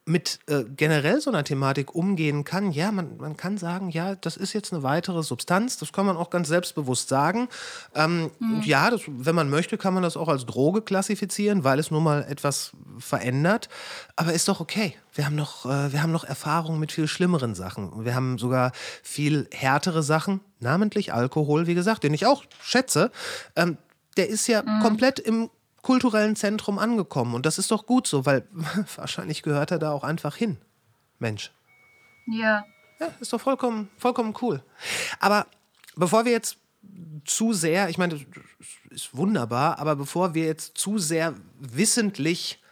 mit 0.07 0.41
äh, 0.49 0.65
generell 0.65 1.21
so 1.21 1.31
einer 1.31 1.45
Thematik 1.45 1.95
umgehen 1.95 2.45
kann, 2.45 2.73
ja, 2.73 2.93
man, 2.93 3.17
man 3.17 3.39
kann 3.39 3.57
sagen, 3.57 3.89
ja, 3.89 4.15
das 4.17 4.37
ist 4.37 4.53
jetzt 4.53 4.73
eine 4.73 4.83
weitere 4.83 5.23
Substanz, 5.23 5.79
das 5.79 5.93
kann 5.93 6.05
man 6.05 6.17
auch 6.19 6.29
ganz 6.29 6.49
selbstbewusst 6.49 7.09
sagen. 7.09 7.49
Ähm, 7.95 8.31
mhm. 8.39 8.61
Ja, 8.65 8.91
das, 8.91 9.03
wenn 9.07 9.35
man 9.35 9.49
möchte, 9.49 9.79
kann 9.79 9.95
man 9.95 10.03
das 10.03 10.19
auch 10.19 10.29
als 10.29 10.45
Droge 10.45 10.83
klassifizieren, 10.83 11.65
weil 11.65 11.79
es 11.79 11.91
nun 11.91 12.03
mal 12.03 12.23
etwas 12.29 12.73
verändert. 12.99 13.71
Aber 14.17 14.35
ist 14.35 14.49
doch 14.49 14.61
okay. 14.61 14.95
Wir 15.15 15.25
haben 15.25 15.37
noch, 15.37 15.65
äh, 15.65 15.93
wir 15.93 16.03
haben 16.03 16.13
noch 16.13 16.25
Erfahrung 16.25 16.79
mit 16.79 16.93
viel 16.93 17.09
schlimmeren 17.09 17.55
Sachen. 17.55 18.05
Wir 18.05 18.15
haben 18.15 18.37
sogar 18.37 18.73
viel 19.03 19.49
härtere 19.53 20.03
Sachen, 20.03 20.41
namentlich 20.61 21.15
Alkohol, 21.15 21.67
wie 21.67 21.75
gesagt, 21.75 22.03
den 22.05 22.13
ich 22.13 22.27
auch 22.27 22.45
schätze. 22.63 23.11
Ähm, 23.57 23.79
der 24.19 24.29
ist 24.29 24.47
ja 24.49 24.63
mhm. 24.63 24.81
komplett 24.83 25.19
im 25.19 25.49
kulturellen 25.85 26.35
Zentrum 26.35 26.79
angekommen. 26.79 27.35
Und 27.35 27.47
das 27.47 27.59
ist 27.59 27.71
doch 27.71 27.87
gut 27.87 28.09
so, 28.09 28.27
weil 28.27 28.49
wahrscheinlich 28.97 29.43
gehört 29.43 29.71
er 29.71 29.79
da 29.79 29.93
auch 29.93 30.03
einfach 30.03 30.35
hin. 30.35 30.57
Mensch. 31.21 31.53
Ja. 32.27 32.65
Ja, 33.01 33.09
ist 33.21 33.33
doch 33.33 33.41
vollkommen, 33.41 33.91
vollkommen 33.99 34.35
cool. 34.41 34.63
Aber 35.21 35.47
bevor 35.95 36.25
wir 36.25 36.33
jetzt 36.33 36.59
zu 37.25 37.53
sehr, 37.53 37.89
ich 37.89 37.99
meine, 37.99 38.15
das 38.15 38.23
ist 38.91 39.17
wunderbar, 39.17 39.79
aber 39.79 39.97
bevor 39.97 40.35
wir 40.35 40.45
jetzt 40.45 40.79
zu 40.79 40.99
sehr 40.99 41.35
wissentlich 41.59 42.63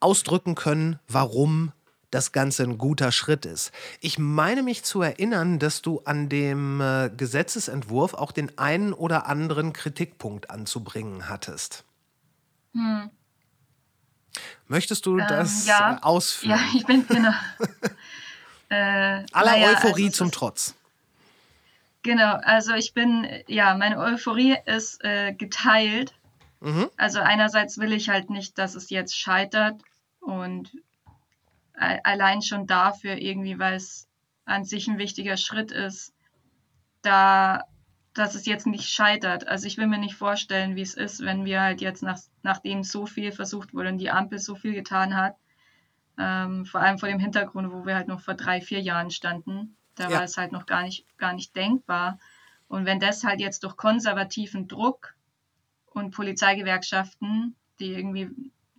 ausdrücken 0.00 0.54
können, 0.54 0.98
warum 1.08 1.72
das 2.16 2.32
Ganze 2.32 2.62
ein 2.62 2.78
guter 2.78 3.12
Schritt 3.12 3.44
ist. 3.44 3.72
Ich 4.00 4.18
meine 4.18 4.62
mich 4.62 4.82
zu 4.84 5.02
erinnern, 5.02 5.58
dass 5.58 5.82
du 5.82 6.00
an 6.06 6.30
dem 6.30 6.80
äh, 6.80 7.10
Gesetzesentwurf 7.14 8.14
auch 8.14 8.32
den 8.32 8.56
einen 8.56 8.94
oder 8.94 9.26
anderen 9.26 9.74
Kritikpunkt 9.74 10.50
anzubringen 10.50 11.28
hattest. 11.28 11.84
Hm. 12.72 13.10
Möchtest 14.66 15.04
du 15.04 15.18
ähm, 15.18 15.26
das 15.28 15.66
ja. 15.66 15.96
Äh, 15.96 16.02
ausführen? 16.02 16.58
Ja, 16.58 16.60
ich 16.74 16.86
bin 16.86 17.06
genau. 17.06 17.28
äh, 18.70 19.22
Aller 19.32 19.52
naja, 19.52 19.72
Euphorie 19.72 20.06
also 20.06 20.16
zum 20.16 20.32
Trotz. 20.32 20.74
Genau, 22.02 22.36
also 22.36 22.72
ich 22.72 22.94
bin, 22.94 23.26
ja, 23.46 23.74
meine 23.74 23.98
Euphorie 23.98 24.56
ist 24.64 25.04
äh, 25.04 25.34
geteilt. 25.34 26.14
Mhm. 26.60 26.88
Also 26.96 27.18
einerseits 27.18 27.76
will 27.76 27.92
ich 27.92 28.08
halt 28.08 28.30
nicht, 28.30 28.56
dass 28.56 28.74
es 28.74 28.88
jetzt 28.88 29.18
scheitert 29.18 29.82
und 30.20 30.70
allein 31.76 32.42
schon 32.42 32.66
dafür 32.66 33.16
irgendwie, 33.16 33.58
weil 33.58 33.74
es 33.74 34.08
an 34.44 34.64
sich 34.64 34.88
ein 34.88 34.98
wichtiger 34.98 35.36
Schritt 35.36 35.72
ist, 35.72 36.14
da, 37.02 37.64
dass 38.14 38.34
es 38.34 38.46
jetzt 38.46 38.66
nicht 38.66 38.88
scheitert. 38.88 39.46
Also 39.46 39.66
ich 39.66 39.76
will 39.76 39.86
mir 39.86 39.98
nicht 39.98 40.14
vorstellen, 40.14 40.76
wie 40.76 40.82
es 40.82 40.94
ist, 40.94 41.24
wenn 41.24 41.44
wir 41.44 41.60
halt 41.60 41.80
jetzt 41.80 42.02
nach, 42.02 42.18
nachdem 42.42 42.82
so 42.82 43.06
viel 43.06 43.32
versucht 43.32 43.74
wurde 43.74 43.90
und 43.90 43.98
die 43.98 44.10
Ampel 44.10 44.38
so 44.38 44.54
viel 44.54 44.72
getan 44.72 45.16
hat, 45.16 45.36
ähm, 46.18 46.64
vor 46.64 46.80
allem 46.80 46.98
vor 46.98 47.08
dem 47.08 47.18
Hintergrund, 47.18 47.70
wo 47.72 47.84
wir 47.84 47.94
halt 47.94 48.08
noch 48.08 48.20
vor 48.20 48.34
drei, 48.34 48.60
vier 48.60 48.80
Jahren 48.80 49.10
standen, 49.10 49.76
da 49.96 50.08
ja. 50.08 50.16
war 50.16 50.24
es 50.24 50.36
halt 50.36 50.52
noch 50.52 50.66
gar 50.66 50.82
nicht, 50.82 51.06
gar 51.18 51.34
nicht 51.34 51.54
denkbar. 51.54 52.18
Und 52.68 52.86
wenn 52.86 53.00
das 53.00 53.22
halt 53.22 53.40
jetzt 53.40 53.64
durch 53.64 53.76
konservativen 53.76 54.66
Druck 54.66 55.14
und 55.86 56.12
Polizeigewerkschaften, 56.12 57.54
die 57.80 57.92
irgendwie, 57.92 58.30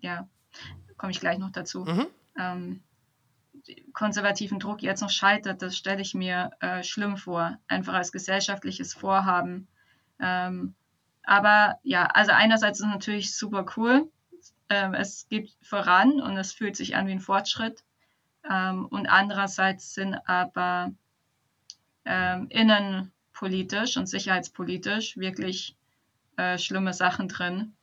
ja, 0.02 0.28
komme 0.98 1.12
ich 1.12 1.20
gleich 1.20 1.38
noch 1.38 1.52
dazu, 1.52 1.86
mhm. 1.86 2.08
ähm, 2.40 2.84
konservativen 3.94 4.60
Druck 4.60 4.82
jetzt 4.82 5.02
noch 5.02 5.10
scheitert, 5.10 5.62
das 5.62 5.78
stelle 5.78 6.02
ich 6.02 6.14
mir 6.14 6.52
äh, 6.60 6.84
schlimm 6.84 7.18
vor, 7.18 7.58
einfach 7.68 7.94
als 7.94 8.12
gesellschaftliches 8.12 8.94
Vorhaben. 8.94 9.68
Ähm, 10.20 10.76
aber 11.24 11.80
ja, 11.84 12.06
also 12.06 12.32
einerseits 12.32 12.80
ist 12.80 12.86
es 12.86 12.92
natürlich 12.92 13.36
super 13.36 13.66
cool, 13.76 14.10
ähm, 14.70 14.94
es 14.94 15.28
geht 15.30 15.56
voran 15.62 16.22
und 16.22 16.38
es 16.38 16.54
fühlt 16.54 16.76
sich 16.76 16.96
an 16.96 17.08
wie 17.08 17.12
ein 17.12 17.20
Fortschritt. 17.20 17.84
Ähm, 18.50 18.86
und 18.86 19.08
andererseits 19.08 19.94
sind 19.94 20.16
aber 20.28 20.92
ähm, 22.06 22.48
innenpolitisch 22.50 23.98
und 23.98 24.08
sicherheitspolitisch 24.08 25.18
wirklich 25.18 25.76
äh, 26.38 26.58
schlimme 26.58 26.94
Sachen 26.94 27.28
drin. 27.28 27.74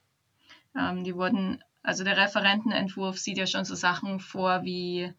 Ähm, 0.76 1.04
die 1.04 1.14
wurden, 1.14 1.62
also 1.82 2.04
der 2.04 2.16
Referentenentwurf 2.16 3.18
sieht 3.18 3.38
ja 3.38 3.46
schon 3.46 3.64
so 3.64 3.74
Sachen 3.74 4.20
vor 4.20 4.62
wie 4.62 5.12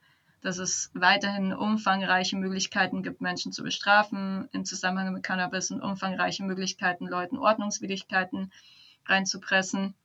dass 0.46 0.60
es 0.60 0.92
weiterhin 0.94 1.54
umfangreiche 1.54 2.38
Möglichkeiten 2.38 3.02
gibt, 3.02 3.20
Menschen 3.20 3.52
zu 3.52 3.64
bestrafen 3.64 4.48
im 4.52 4.64
Zusammenhang 4.64 5.12
mit 5.12 5.24
Cannabis 5.24 5.72
und 5.72 5.82
umfangreiche 5.82 6.44
Möglichkeiten, 6.44 7.08
Leuten 7.08 7.40
Ordnungswidrigkeiten 7.40 8.52
reinzupressen. 9.08 9.96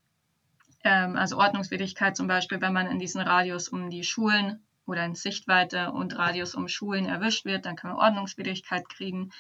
Ähm, 0.83 1.16
also 1.16 1.37
Ordnungswidrigkeit 1.37 2.16
zum 2.16 2.26
Beispiel, 2.26 2.62
wenn 2.62 2.72
man 2.72 2.87
in 2.87 2.98
diesen 2.98 3.20
Radius 3.20 3.68
um 3.68 3.90
die 3.90 4.03
Schulen 4.03 4.64
oder 4.87 5.05
in 5.05 5.14
Sichtweite 5.14 5.92
und 5.92 6.16
Radius 6.16 6.55
um 6.55 6.68
Schulen 6.68 7.05
erwischt 7.05 7.44
wird, 7.44 7.66
dann 7.66 7.76
kann 7.76 7.90
man 7.90 8.00
Ordnungswidrigkeit 8.00 8.88
kriegen. 8.88 9.33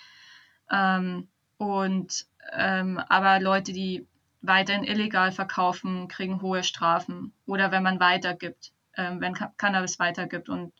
Ähm, 0.70 1.28
und 1.56 2.26
ähm, 2.52 2.98
aber 3.08 3.40
Leute, 3.40 3.72
die 3.72 4.06
weiterhin 4.42 4.84
illegal 4.84 5.32
verkaufen, 5.32 6.08
kriegen 6.08 6.42
hohe 6.42 6.62
Strafen. 6.62 7.32
Oder 7.46 7.72
wenn 7.72 7.82
man 7.82 8.00
weitergibt, 8.00 8.72
ähm, 8.98 9.22
wenn 9.22 9.32
Cannabis 9.32 9.98
weitergibt 9.98 10.50
und 10.50 10.74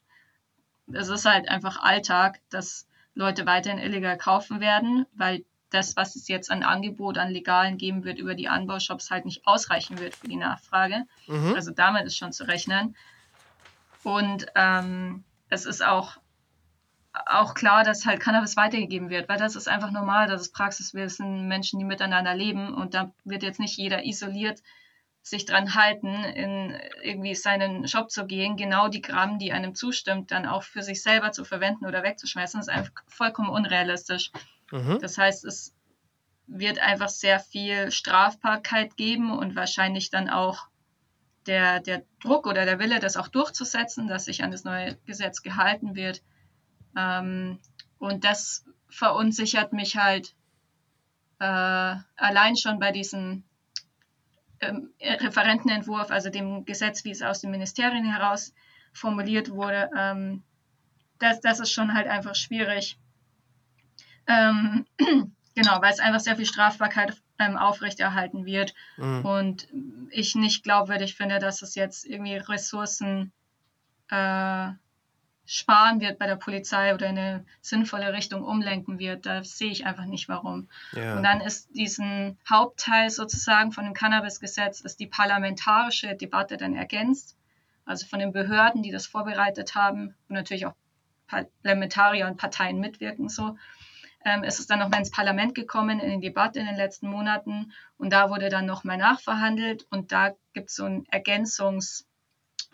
es 0.94 1.09
ist 1.09 1.24
halt 1.24 1.48
einfach 1.48 1.83
Alltag, 1.83 2.40
dass 2.50 2.87
Leute 3.14 3.46
weiterhin 3.46 3.79
illegal 3.79 4.16
kaufen 4.16 4.61
werden, 4.61 5.07
weil 5.14 5.44
das, 5.70 5.96
was 5.96 6.16
es 6.16 6.29
jetzt 6.29 6.50
an 6.50 6.62
Angebot 6.62 7.16
an 7.16 7.31
Legalen 7.31 7.79
geben 7.79 8.05
wird 8.05 8.18
über 8.18 8.35
die 8.35 8.48
Anbaushops, 8.48 9.11
halt 9.11 9.24
nicht 9.24 9.46
ausreichen 9.46 9.98
wird 9.98 10.14
für 10.14 10.29
die 10.29 10.37
Nachfrage. 10.37 11.05
Mhm. 11.29 11.55
Also 11.55 11.70
damit 11.70 12.07
ist 12.07 12.16
schon 12.16 12.33
zu 12.33 12.46
rechnen. 12.46 12.96
Und 14.03 14.46
ähm, 14.57 15.24
es 15.48 15.66
ist 15.66 15.85
auch, 15.85 16.16
auch 17.12 17.55
klar, 17.55 17.85
dass 17.85 18.07
halt 18.07 18.20
Cannabis 18.20 18.57
weitergegeben 18.57 19.11
wird, 19.11 19.29
weil 19.29 19.38
das 19.38 19.57
ist 19.57 19.68
einfach 19.68 19.90
normal, 19.90 20.26
das 20.26 20.42
ist 20.42 20.55
Praxis. 20.55 20.94
Wir 20.94 21.09
sind 21.09 21.46
Menschen, 21.46 21.79
die 21.79 21.85
miteinander 21.85 22.35
leben 22.35 22.74
und 22.74 22.94
da 22.94 23.12
wird 23.24 23.42
jetzt 23.42 23.61
nicht 23.61 23.76
jeder 23.76 24.05
isoliert 24.05 24.62
sich 25.22 25.44
dran 25.44 25.74
halten, 25.74 26.24
in 26.24 26.78
irgendwie 27.02 27.35
seinen 27.35 27.87
Shop 27.87 28.11
zu 28.11 28.26
gehen, 28.26 28.56
genau 28.56 28.88
die 28.88 29.02
Gramm, 29.02 29.38
die 29.38 29.52
einem 29.52 29.74
zustimmt, 29.74 30.30
dann 30.30 30.46
auch 30.46 30.62
für 30.62 30.83
sich 30.83 31.02
selber 31.02 31.33
zu 31.33 31.44
verwenden 31.44 31.87
oder 31.87 32.02
wegzuschmeißen, 32.02 32.61
ist 32.61 32.70
einfach 32.70 32.92
vollkommen 33.06 33.50
unrealistisch. 33.50 34.33
Mhm. 34.70 34.98
Das 35.00 35.18
heißt, 35.18 35.44
es 35.44 35.74
wird 36.46 36.80
einfach 36.80 37.09
sehr 37.09 37.38
viel 37.38 37.92
Strafbarkeit 37.92 38.96
geben 38.96 39.30
und 39.37 39.56
wahrscheinlich 39.56 40.11
dann 40.11 40.28
auch 40.28 40.68
der, 41.46 41.80
der 41.80 42.02
Druck 42.22 42.46
oder 42.46 42.64
der 42.64 42.78
Wille, 42.78 42.98
das 42.98 43.16
auch 43.16 43.28
durchzusetzen, 43.28 44.09
dass 44.09 44.24
sich 44.24 44.42
an 44.42 44.50
das 44.50 44.64
neue 44.64 44.96
Gesetz 45.06 45.42
gehalten 45.42 45.94
wird. 45.94 46.22
Ähm, 46.96 47.61
und 47.98 48.24
das 48.24 48.64
verunsichert 48.88 49.72
mich 49.72 49.96
halt 49.96 50.35
äh, 51.38 51.44
allein 52.16 52.56
schon 52.56 52.78
bei 52.78 52.90
diesen 52.90 53.44
ähm, 54.60 54.90
Referentenentwurf, 55.00 56.10
also 56.10 56.30
dem 56.30 56.64
Gesetz, 56.64 57.04
wie 57.04 57.10
es 57.10 57.22
aus 57.22 57.40
den 57.40 57.50
Ministerien 57.50 58.04
heraus 58.04 58.54
formuliert 58.92 59.50
wurde, 59.50 59.90
ähm, 59.96 60.42
das, 61.18 61.40
das 61.40 61.60
ist 61.60 61.72
schon 61.72 61.94
halt 61.94 62.08
einfach 62.08 62.34
schwierig. 62.34 62.98
Ähm, 64.26 64.86
genau, 65.54 65.82
weil 65.82 65.92
es 65.92 66.00
einfach 66.00 66.20
sehr 66.20 66.36
viel 66.36 66.46
Strafbarkeit 66.46 67.16
ähm, 67.38 67.56
aufrechterhalten 67.56 68.44
wird 68.44 68.74
mhm. 68.96 69.24
und 69.24 69.68
ich 70.10 70.34
nicht 70.34 70.62
glaubwürdig 70.62 71.14
finde, 71.14 71.38
dass 71.38 71.62
es 71.62 71.74
jetzt 71.74 72.04
irgendwie 72.06 72.36
Ressourcen 72.36 73.32
äh, 74.10 74.68
sparen 75.52 76.00
wird 76.00 76.20
bei 76.20 76.28
der 76.28 76.36
Polizei 76.36 76.94
oder 76.94 77.08
in 77.08 77.18
eine 77.18 77.44
sinnvolle 77.60 78.12
Richtung 78.12 78.44
umlenken 78.44 79.00
wird. 79.00 79.26
Da 79.26 79.42
sehe 79.42 79.72
ich 79.72 79.84
einfach 79.84 80.04
nicht, 80.04 80.28
warum. 80.28 80.68
Ja. 80.92 81.16
Und 81.16 81.24
dann 81.24 81.40
ist 81.40 81.74
diesen 81.74 82.38
Hauptteil 82.48 83.10
sozusagen 83.10 83.72
von 83.72 83.82
dem 83.82 83.92
Cannabis-Gesetz, 83.92 84.80
ist 84.80 85.00
die 85.00 85.08
parlamentarische 85.08 86.14
Debatte 86.14 86.56
dann 86.56 86.76
ergänzt. 86.76 87.36
Also 87.84 88.06
von 88.06 88.20
den 88.20 88.30
Behörden, 88.30 88.84
die 88.84 88.92
das 88.92 89.06
vorbereitet 89.06 89.74
haben 89.74 90.14
und 90.28 90.36
natürlich 90.36 90.66
auch 90.66 90.74
Parlamentarier 91.26 92.28
und 92.28 92.36
Parteien 92.36 92.78
mitwirken 92.78 93.28
so. 93.28 93.56
Ähm, 94.24 94.44
ist 94.44 94.60
es 94.60 94.68
dann 94.68 94.78
nochmal 94.78 95.00
ins 95.00 95.10
Parlament 95.10 95.56
gekommen, 95.56 95.98
in 95.98 96.20
die 96.20 96.28
Debatte 96.28 96.60
in 96.60 96.66
den 96.66 96.76
letzten 96.76 97.08
Monaten 97.08 97.72
und 97.96 98.12
da 98.12 98.30
wurde 98.30 98.50
dann 98.50 98.66
nochmal 98.66 98.98
nachverhandelt 98.98 99.86
und 99.90 100.12
da 100.12 100.34
gibt 100.52 100.68
es 100.68 100.76
so 100.76 100.84
ein 100.84 101.06
Ergänzungs- 101.06 102.04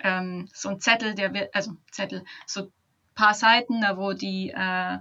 ähm, 0.00 0.48
so 0.52 0.68
ein 0.68 0.80
Zettel, 0.80 1.14
der 1.14 1.32
wird, 1.34 1.54
also 1.54 1.76
Zettel, 1.90 2.24
so 2.46 2.70
paar 3.14 3.34
Seiten, 3.34 3.80
da 3.80 3.96
wo 3.96 4.12
die 4.12 4.52
äh, 4.54 4.98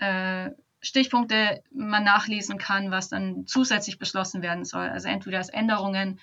äh, 0.00 0.50
Stichpunkte 0.80 1.62
man 1.72 2.04
nachlesen 2.04 2.58
kann, 2.58 2.90
was 2.90 3.08
dann 3.08 3.46
zusätzlich 3.46 3.98
beschlossen 3.98 4.42
werden 4.42 4.64
soll. 4.64 4.88
Also 4.88 5.08
entweder 5.08 5.38
als 5.38 5.48
Änderungen 5.48 6.20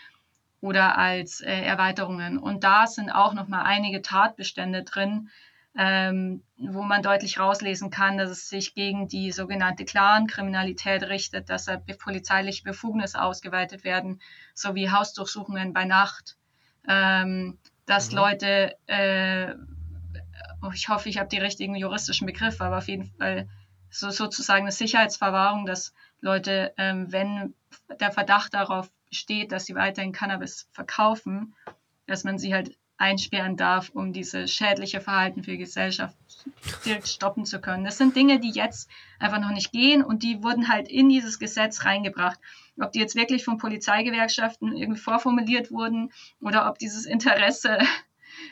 oder 0.62 0.98
als 0.98 1.42
äh, 1.42 1.62
Erweiterungen. 1.62 2.38
Und 2.38 2.64
da 2.64 2.88
sind 2.88 3.12
auch 3.12 3.34
noch 3.34 3.48
mal 3.48 3.64
einige 3.64 4.02
Tatbestände 4.02 4.84
drin, 4.84 5.30
ähm, 5.76 6.44
wo 6.58 6.84
man 6.84 7.02
deutlich 7.02 7.40
rauslesen 7.40 7.90
kann, 7.90 8.18
dass 8.18 8.30
es 8.30 8.48
sich 8.48 8.74
gegen 8.74 9.08
die 9.08 9.32
sogenannte 9.32 9.86
Clan-Kriminalität 9.86 11.04
richtet, 11.04 11.50
dass 11.50 11.66
da 11.66 11.78
polizeiliche 11.78 12.64
Befugnisse 12.64 13.22
ausgeweitet 13.22 13.84
werden, 13.84 14.22
sowie 14.54 14.90
Hausdurchsuchungen 14.90 15.74
bei 15.74 15.86
Nacht, 15.86 16.38
ähm, 16.88 17.58
dass 17.86 18.12
mhm. 18.12 18.18
Leute, 18.18 18.76
äh, 18.88 19.54
oh, 20.62 20.72
ich 20.74 20.90
hoffe, 20.90 21.10
ich 21.10 21.18
habe 21.18 21.30
die 21.30 21.40
richtigen 21.40 21.76
juristischen 21.76 22.28
Begriffe, 22.28 22.64
aber 22.64 22.78
auf 22.78 22.88
jeden 22.88 23.06
Fall 23.18 23.48
so 23.90 24.10
sozusagen 24.10 24.64
eine 24.64 24.72
Sicherheitsverwahrung, 24.72 25.66
dass 25.66 25.94
Leute, 26.20 26.74
ähm, 26.78 27.12
wenn 27.12 27.54
der 28.00 28.12
Verdacht 28.12 28.54
darauf 28.54 28.90
steht, 29.12 29.52
dass 29.52 29.66
sie 29.66 29.76
weiterhin 29.76 30.14
Cannabis 30.14 30.68
verkaufen, 30.72 31.54
dass 32.08 32.24
man 32.24 32.40
sie 32.40 32.54
halt 32.54 32.78
einsperren 32.98 33.58
darf, 33.58 33.90
um 33.90 34.14
diese 34.14 34.48
schädliche 34.48 35.02
Verhalten 35.02 35.44
für 35.44 35.52
die 35.52 35.58
Gesellschaft 35.58 36.16
direkt 36.86 37.08
stoppen 37.08 37.46
zu 37.46 37.60
können. 37.60 37.84
Das 37.84 37.98
sind 37.98 38.16
Dinge, 38.16 38.40
die 38.40 38.52
jetzt 38.52 38.90
einfach 39.20 39.40
noch 39.40 39.52
nicht 39.52 39.72
gehen 39.72 40.04
und 40.04 40.24
die 40.24 40.42
wurden 40.42 40.70
halt 40.70 40.88
in 40.88 41.10
dieses 41.10 41.40
Gesetz 41.40 41.86
reingebracht. 41.86 42.40
Ob 42.80 42.92
die 42.92 43.00
jetzt 43.00 43.16
wirklich 43.16 43.44
von 43.44 43.58
Polizeigewerkschaften 43.58 44.76
irgendwie 44.76 45.00
vorformuliert 45.00 45.72
wurden 45.72 46.12
oder 46.40 46.70
ob 46.70 46.80
dieses 46.80 47.06
Interesse 47.06 47.78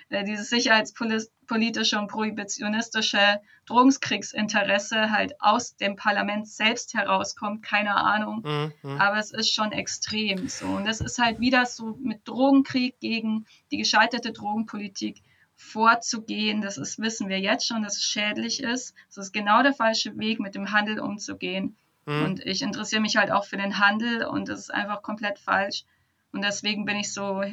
äh, 0.09 0.23
dieses 0.23 0.49
sicherheitspolitische 0.49 1.97
und 1.97 2.07
prohibitionistische 2.07 3.41
Drogenskriegsinteresse 3.65 5.11
halt 5.11 5.39
aus 5.39 5.75
dem 5.75 5.95
Parlament 5.95 6.47
selbst 6.47 6.93
herauskommt, 6.93 7.63
keine 7.63 7.95
Ahnung. 7.95 8.43
Mhm, 8.43 8.73
mhm. 8.89 9.01
Aber 9.01 9.17
es 9.17 9.31
ist 9.31 9.53
schon 9.53 9.71
extrem 9.71 10.47
so. 10.47 10.67
Und 10.67 10.87
es 10.87 11.01
ist 11.01 11.19
halt 11.19 11.39
wieder 11.39 11.65
so 11.65 11.97
mit 12.01 12.27
Drogenkrieg 12.27 12.99
gegen 12.99 13.45
die 13.71 13.77
gescheiterte 13.77 14.33
Drogenpolitik 14.33 15.21
vorzugehen. 15.55 16.61
Das 16.61 16.77
ist, 16.77 16.99
wissen 16.99 17.29
wir 17.29 17.39
jetzt 17.39 17.67
schon, 17.67 17.83
dass 17.83 17.97
es 17.97 18.03
schädlich 18.03 18.61
ist. 18.61 18.95
Es 19.09 19.17
ist 19.17 19.31
genau 19.31 19.61
der 19.63 19.73
falsche 19.73 20.17
Weg, 20.17 20.39
mit 20.39 20.55
dem 20.55 20.71
Handel 20.71 20.99
umzugehen. 20.99 21.77
Mhm. 22.05 22.23
Und 22.23 22.45
ich 22.45 22.61
interessiere 22.61 23.01
mich 23.01 23.15
halt 23.15 23.31
auch 23.31 23.45
für 23.45 23.57
den 23.57 23.79
Handel 23.79 24.25
und 24.25 24.49
das 24.49 24.59
ist 24.59 24.73
einfach 24.73 25.01
komplett 25.01 25.39
falsch. 25.39 25.85
Und 26.31 26.43
deswegen 26.43 26.85
bin 26.85 26.97
ich 26.97 27.13
so 27.13 27.43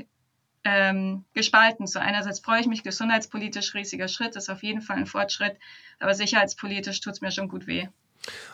ähm, 0.65 1.25
gespalten. 1.35 1.87
So 1.87 1.99
einerseits 1.99 2.41
freue 2.41 2.61
ich 2.61 2.67
mich, 2.67 2.83
gesundheitspolitisch 2.83 3.75
riesiger 3.75 4.09
Schritt, 4.09 4.37
ist 4.37 4.51
auf 4.51 4.63
jeden 4.63 4.81
Fall 4.81 4.97
ein 4.97 5.07
Fortschritt, 5.07 5.57
aber 5.99 6.15
sicherheitspolitisch 6.15 7.01
tut 7.01 7.15
es 7.15 7.21
mir 7.21 7.31
schon 7.31 7.49
gut 7.49 7.67
weh. 7.67 7.89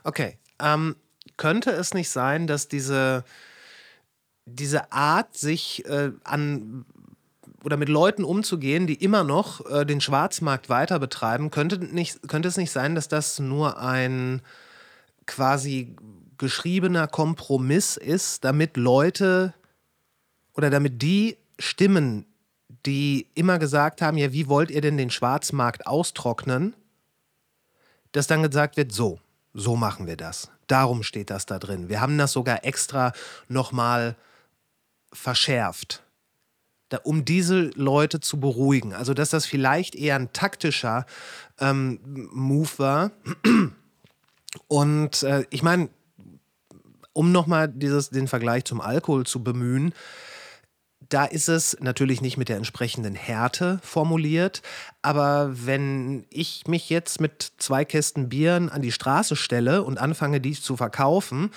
Okay. 0.05 0.39
Ähm, 0.61 0.97
könnte 1.37 1.71
es 1.71 1.95
nicht 1.95 2.11
sein, 2.11 2.47
dass 2.47 2.69
diese, 2.69 3.25
diese 4.45 4.93
Art, 4.93 5.37
sich 5.37 5.85
äh, 5.87 6.13
an 6.23 6.85
oder 7.65 7.77
mit 7.79 7.89
Leuten 7.89 8.25
umzugehen, 8.25 8.87
die 8.87 9.03
immer 9.03 9.25
noch 9.25 9.65
äh, 9.71 9.87
den 9.87 10.01
Schwarzmarkt 10.01 10.69
weiter 10.69 10.99
betreiben, 10.99 11.51
könnte, 11.51 11.79
nicht, 11.79 12.29
könnte 12.29 12.49
es 12.49 12.59
nicht 12.59 12.71
sein, 12.71 12.95
dass 12.95 13.09
das 13.09 13.39
nur 13.39 13.81
ein 13.81 14.43
quasi 15.27 15.97
geschriebener 16.39 17.07
Kompromiss 17.07 17.97
ist, 17.97 18.45
damit 18.45 18.77
Leute 18.77 19.55
oder 20.55 20.71
damit 20.71 21.03
die 21.03 21.37
Stimmen, 21.59 22.27
die 22.87 23.27
immer 23.35 23.59
gesagt 23.59 24.03
haben, 24.03 24.19
ja, 24.19 24.33
wie 24.33 24.49
wollt 24.49 24.71
ihr 24.71 24.81
denn 24.81 24.97
den 24.97 25.11
Schwarzmarkt 25.11 25.87
austrocknen, 25.87 26.75
dass 28.13 28.27
dann 28.27 28.43
gesagt 28.43 28.77
wird, 28.77 28.93
so, 28.93 29.19
so 29.53 29.77
machen 29.77 30.07
wir 30.07 30.17
das. 30.17 30.51
Darum 30.67 31.03
steht 31.03 31.31
das 31.31 31.47
da 31.47 31.59
drin. 31.59 31.89
Wir 31.89 32.01
haben 32.01 32.19
das 32.19 32.33
sogar 32.33 32.65
extra 32.65 33.13
nochmal 33.49 34.17
verschärft, 35.13 36.03
da, 36.89 36.99
um 37.05 37.25
diese 37.25 37.71
Leute 37.75 38.21
zu 38.21 38.41
beruhigen. 38.41 38.93
Also, 38.93 39.15
dass 39.15 39.31
das 39.31 39.47
vielleicht 39.47 39.95
eher 39.95 40.17
ein 40.17 40.33
taktischer 40.33 41.07
ähm, 41.59 42.01
Move 42.33 42.71
war. 42.79 43.11
Und 44.69 45.23
äh, 45.23 45.45
ich 45.51 45.63
meine, 45.63 45.89
um 47.13 47.33
nochmal 47.33 47.69
den 47.69 48.29
Vergleich 48.29 48.65
zum 48.65 48.81
Alkohol 48.81 49.25
zu 49.25 49.43
bemühen, 49.43 49.95
da 51.09 51.25
ist 51.25 51.49
es 51.49 51.77
natürlich 51.81 52.21
nicht 52.21 52.37
mit 52.37 52.49
der 52.49 52.57
entsprechenden 52.57 53.15
Härte 53.15 53.79
formuliert, 53.83 54.63
aber 55.03 55.51
wenn 55.67 56.27
ich 56.31 56.67
mich 56.67 56.89
jetzt 56.91 57.21
mit 57.21 57.53
zwei 57.59 57.85
Kästen 57.85 58.29
Bieren 58.29 58.69
an 58.69 58.83
die 58.83 58.93
Straße 58.93 59.37
stelle 59.37 59.83
und 59.83 59.99
anfange, 59.99 60.41
dies 60.41 60.63
zu 60.63 60.77
verkaufen, 60.77 61.51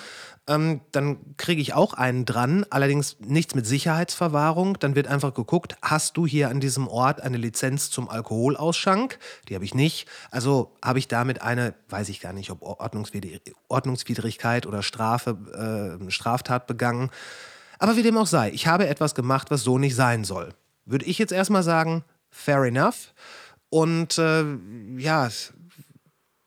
ähm, 0.48 0.80
dann 0.92 1.18
kriege 1.36 1.60
ich 1.60 1.74
auch 1.74 1.94
einen 1.94 2.24
dran, 2.24 2.64
allerdings 2.70 3.16
nichts 3.20 3.54
mit 3.54 3.66
Sicherheitsverwahrung. 3.66 4.78
Dann 4.78 4.96
wird 4.96 5.06
einfach 5.06 5.34
geguckt, 5.34 5.76
hast 5.82 6.16
du 6.16 6.26
hier 6.26 6.48
an 6.48 6.58
diesem 6.58 6.88
Ort 6.88 7.20
eine 7.20 7.36
Lizenz 7.36 7.90
zum 7.90 8.08
Alkoholausschank? 8.08 9.18
Die 9.48 9.54
habe 9.54 9.64
ich 9.64 9.74
nicht. 9.74 10.08
Also 10.30 10.72
habe 10.82 10.98
ich 10.98 11.06
damit 11.06 11.42
eine, 11.42 11.74
weiß 11.90 12.08
ich 12.08 12.20
gar 12.20 12.32
nicht, 12.32 12.50
ob 12.50 12.62
Ordnungswidrigkeit 12.62 14.66
oder 14.66 14.82
Strafe, 14.82 15.98
äh, 16.00 16.10
Straftat 16.10 16.66
begangen. 16.66 17.10
Aber 17.78 17.96
wie 17.96 18.02
dem 18.02 18.16
auch 18.16 18.26
sei, 18.26 18.50
ich 18.50 18.66
habe 18.66 18.88
etwas 18.88 19.14
gemacht, 19.14 19.50
was 19.50 19.62
so 19.62 19.78
nicht 19.78 19.94
sein 19.94 20.24
soll. 20.24 20.54
Würde 20.86 21.04
ich 21.04 21.18
jetzt 21.18 21.32
erstmal 21.32 21.62
sagen, 21.62 22.04
fair 22.30 22.64
enough. 22.64 23.12
Und 23.70 24.16
äh, 24.16 24.44
ja, 24.96 25.28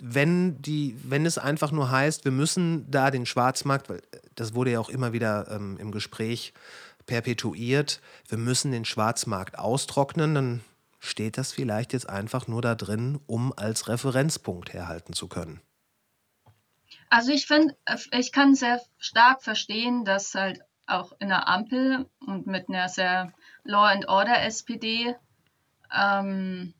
wenn, 0.02 0.62
die, 0.62 0.98
wenn 1.04 1.26
es 1.26 1.38
einfach 1.38 1.72
nur 1.72 1.92
heißt, 1.92 2.26
wir 2.26 2.32
müssen 2.32 2.90
da 2.90 3.12
den 3.12 3.26
Schwarzmarkt, 3.26 3.90
weil 3.90 4.02
das 4.36 4.54
wurde 4.56 4.72
ja 4.72 4.80
auch 4.80 4.90
immer 4.90 5.14
wieder 5.14 5.50
ähm, 5.52 5.78
im 5.78 5.92
Gespräch 5.92 6.54
perpetuiert, 7.06 8.02
wir 8.28 8.38
müssen 8.38 8.72
den 8.72 8.86
Schwarzmarkt 8.86 9.60
austrocknen, 9.60 10.36
dann 10.36 10.62
steht 11.00 11.38
das 11.38 11.52
vielleicht 11.52 11.94
jetzt 11.94 12.10
einfach 12.10 12.48
nur 12.48 12.62
da 12.62 12.76
drin, 12.76 13.20
um 13.28 13.54
als 13.56 13.88
Referenzpunkt 13.88 14.74
herhalten 14.74 15.14
zu 15.14 15.28
können. 15.28 15.62
Also 17.10 17.32
ich 17.32 17.46
finde, 17.46 17.76
ich 18.12 18.32
kann 18.32 18.56
sehr 18.56 18.82
stark 18.98 19.44
verstehen, 19.44 20.06
dass 20.06 20.34
halt 20.34 20.62
auch 20.88 21.14
in 21.20 21.30
der 21.30 21.48
Ampel 21.48 22.06
und 22.26 22.48
mit 22.48 22.70
einer 22.70 22.88
sehr 22.90 23.34
Law 23.64 23.86
and 23.86 24.08
Order 24.08 24.42
SPD 24.44 25.16
ähm, 25.94 26.74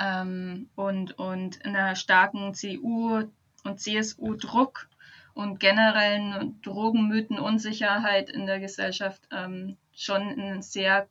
ähm, 0.00 0.70
und, 0.74 1.18
und 1.18 1.64
einer 1.64 1.94
starken 1.94 2.54
CDU 2.54 3.28
und 3.64 3.80
CSU 3.80 4.34
Druck 4.34 4.88
und 5.34 5.60
generellen 5.60 6.60
Drogenmythen, 6.62 7.38
Unsicherheit 7.38 8.30
in 8.30 8.46
der 8.46 8.60
Gesellschaft 8.60 9.22
ähm, 9.30 9.76
schon 9.94 10.62
sehr 10.62 11.08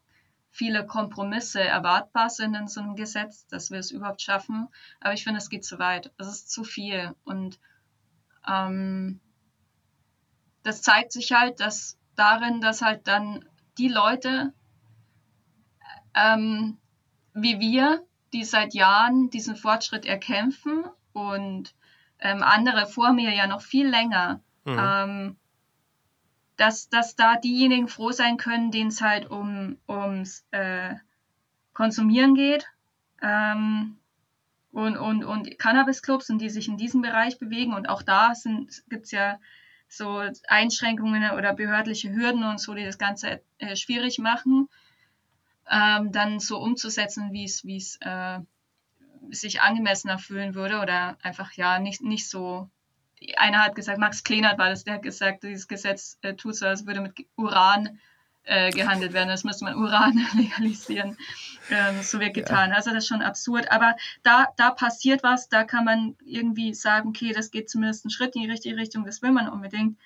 viele 0.51 0.85
Kompromisse 0.85 1.61
erwartbar 1.61 2.29
sind 2.29 2.55
in 2.55 2.67
so 2.67 2.81
einem 2.81 2.95
Gesetz, 2.95 3.45
dass 3.47 3.69
wir 3.69 3.79
es 3.79 3.91
überhaupt 3.91 4.21
schaffen. 4.21 4.67
Aber 4.99 5.13
ich 5.13 5.23
finde, 5.23 5.37
es 5.37 5.49
geht 5.49 5.63
zu 5.63 5.77
weit. 5.79 6.11
Es 6.17 6.27
ist 6.27 6.51
zu 6.51 6.63
viel. 6.63 7.15
Und 7.23 7.59
ähm, 8.47 9.19
das 10.63 10.81
zeigt 10.81 11.11
sich 11.11 11.31
halt, 11.31 11.59
dass 11.59 11.97
darin, 12.15 12.61
dass 12.61 12.81
halt 12.81 13.07
dann 13.07 13.45
die 13.77 13.87
Leute 13.87 14.53
ähm, 16.15 16.77
wie 17.33 17.59
wir, 17.59 18.03
die 18.33 18.43
seit 18.43 18.73
Jahren 18.73 19.29
diesen 19.29 19.55
Fortschritt 19.55 20.05
erkämpfen 20.05 20.85
und 21.13 21.73
ähm, 22.19 22.43
andere 22.43 22.87
vor 22.87 23.13
mir 23.13 23.33
ja 23.33 23.47
noch 23.47 23.61
viel 23.61 23.87
länger, 23.87 24.41
mhm. 24.65 24.77
ähm, 24.79 25.35
dass, 26.57 26.89
dass 26.89 27.15
da 27.15 27.37
diejenigen 27.37 27.87
froh 27.87 28.11
sein 28.11 28.37
können, 28.37 28.71
denen 28.71 28.89
es 28.89 29.01
halt 29.01 29.29
um, 29.29 29.77
ums 29.87 30.45
äh, 30.51 30.95
Konsumieren 31.73 32.35
geht 32.35 32.67
ähm, 33.21 33.97
und, 34.71 34.97
und, 34.97 35.23
und 35.23 35.57
Cannabis-Clubs 35.57 36.29
und 36.29 36.39
die 36.39 36.49
sich 36.49 36.67
in 36.67 36.75
diesem 36.75 37.01
Bereich 37.01 37.39
bewegen. 37.39 37.73
Und 37.73 37.87
auch 37.87 38.01
da 38.01 38.33
gibt 38.89 39.05
es 39.05 39.11
ja 39.11 39.39
so 39.87 40.21
Einschränkungen 40.47 41.31
oder 41.31 41.53
behördliche 41.53 42.13
Hürden 42.13 42.43
und 42.43 42.59
so, 42.59 42.73
die 42.73 42.83
das 42.83 42.97
Ganze 42.97 43.41
äh, 43.57 43.75
schwierig 43.77 44.19
machen, 44.19 44.67
ähm, 45.69 46.11
dann 46.11 46.39
so 46.39 46.59
umzusetzen, 46.59 47.31
wie 47.31 47.45
es, 47.45 47.63
wie 47.63 47.77
es 47.77 47.97
äh, 48.01 48.39
sich 49.31 49.61
angemessener 49.61 50.17
fühlen 50.17 50.55
würde 50.55 50.79
oder 50.79 51.17
einfach 51.21 51.53
ja 51.53 51.79
nicht, 51.79 52.01
nicht 52.01 52.27
so. 52.29 52.69
Einer 53.37 53.65
hat 53.65 53.75
gesagt, 53.75 53.99
Max 53.99 54.23
Klehnert 54.23 54.57
war 54.57 54.69
das, 54.69 54.85
der 54.85 54.95
hat 54.95 55.01
gesagt, 55.01 55.43
dieses 55.43 55.67
Gesetz 55.67 56.17
äh, 56.21 56.35
tut 56.35 56.55
so, 56.55 56.65
als 56.65 56.85
würde 56.85 57.01
mit 57.01 57.13
Uran 57.35 57.99
äh, 58.43 58.71
gehandelt 58.71 59.13
werden. 59.13 59.29
Das 59.29 59.43
müsste 59.43 59.65
man 59.65 59.75
Uran 59.75 60.25
legalisieren. 60.35 61.17
Ähm, 61.69 62.01
so 62.01 62.19
wird 62.19 62.33
getan. 62.33 62.69
Ja. 62.69 62.77
Also 62.77 62.91
das 62.91 63.03
ist 63.03 63.07
schon 63.07 63.21
absurd. 63.21 63.71
Aber 63.71 63.95
da, 64.23 64.47
da 64.55 64.71
passiert 64.71 65.21
was, 65.21 65.49
da 65.49 65.65
kann 65.65 65.85
man 65.85 66.15
irgendwie 66.23 66.73
sagen, 66.73 67.09
okay, 67.09 67.33
das 67.33 67.51
geht 67.51 67.69
zumindest 67.69 68.05
einen 68.05 68.11
Schritt 68.11 68.35
in 68.35 68.43
die 68.43 68.49
richtige 68.49 68.77
Richtung, 68.77 69.05
das 69.05 69.21
will 69.21 69.31
man 69.31 69.49
unbedingt. 69.49 69.99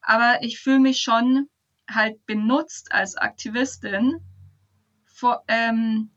Aber 0.00 0.42
ich 0.42 0.58
fühle 0.58 0.80
mich 0.80 1.00
schon 1.00 1.48
halt 1.88 2.24
benutzt 2.26 2.92
als 2.92 3.16
Aktivistin 3.16 4.20
vor, 5.14 5.44
ähm, 5.48 6.10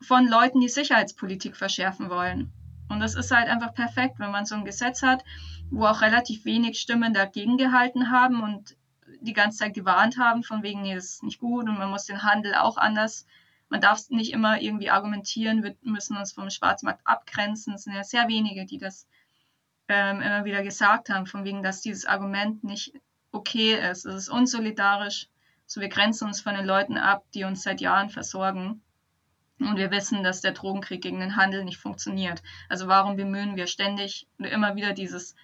von 0.00 0.28
Leuten, 0.28 0.60
die 0.60 0.68
Sicherheitspolitik 0.68 1.56
verschärfen 1.56 2.10
wollen. 2.10 2.52
Und 2.88 3.00
das 3.00 3.14
ist 3.14 3.30
halt 3.30 3.48
einfach 3.48 3.72
perfekt, 3.72 4.18
wenn 4.18 4.32
man 4.32 4.44
so 4.44 4.56
ein 4.56 4.64
Gesetz 4.64 5.02
hat, 5.02 5.24
wo 5.70 5.86
auch 5.86 6.02
relativ 6.02 6.44
wenig 6.44 6.78
Stimmen 6.78 7.14
dagegen 7.14 7.56
gehalten 7.56 8.10
haben 8.10 8.42
und 8.42 8.76
die 9.20 9.32
ganze 9.32 9.58
Zeit 9.58 9.74
gewarnt 9.74 10.18
haben, 10.18 10.42
von 10.42 10.62
wegen, 10.62 10.82
nee, 10.82 10.94
das 10.94 11.04
ist 11.04 11.22
nicht 11.22 11.38
gut 11.38 11.68
und 11.68 11.78
man 11.78 11.90
muss 11.90 12.04
den 12.04 12.22
Handel 12.22 12.54
auch 12.54 12.76
anders, 12.76 13.24
man 13.70 13.80
darf 13.80 14.10
nicht 14.10 14.32
immer 14.32 14.60
irgendwie 14.60 14.90
argumentieren, 14.90 15.62
wir 15.62 15.74
müssen 15.82 16.16
uns 16.16 16.32
vom 16.32 16.50
Schwarzmarkt 16.50 17.00
abgrenzen. 17.06 17.74
Es 17.74 17.84
sind 17.84 17.94
ja 17.94 18.04
sehr 18.04 18.28
wenige, 18.28 18.66
die 18.66 18.78
das 18.78 19.06
ähm, 19.88 20.20
immer 20.20 20.44
wieder 20.44 20.62
gesagt 20.62 21.08
haben, 21.08 21.26
von 21.26 21.44
wegen, 21.44 21.62
dass 21.62 21.80
dieses 21.80 22.04
Argument 22.04 22.62
nicht 22.64 22.92
okay 23.32 23.74
ist. 23.90 24.04
Es 24.04 24.14
ist 24.14 24.28
unsolidarisch 24.28 25.28
So, 25.66 25.80
wir 25.80 25.88
grenzen 25.88 26.26
uns 26.26 26.40
von 26.40 26.54
den 26.54 26.66
Leuten 26.66 26.96
ab, 26.96 27.24
die 27.34 27.44
uns 27.44 27.62
seit 27.62 27.80
Jahren 27.80 28.10
versorgen. 28.10 28.82
Und 29.60 29.76
wir 29.76 29.90
wissen, 29.90 30.24
dass 30.24 30.40
der 30.40 30.52
Drogenkrieg 30.52 31.00
gegen 31.00 31.20
den 31.20 31.36
Handel 31.36 31.64
nicht 31.64 31.78
funktioniert. 31.78 32.42
Also 32.68 32.88
warum 32.88 33.16
bemühen 33.16 33.56
wir 33.56 33.66
ständig 33.66 34.26
oder 34.38 34.50
immer 34.50 34.74
wieder 34.76 34.92
dieses 34.92 35.34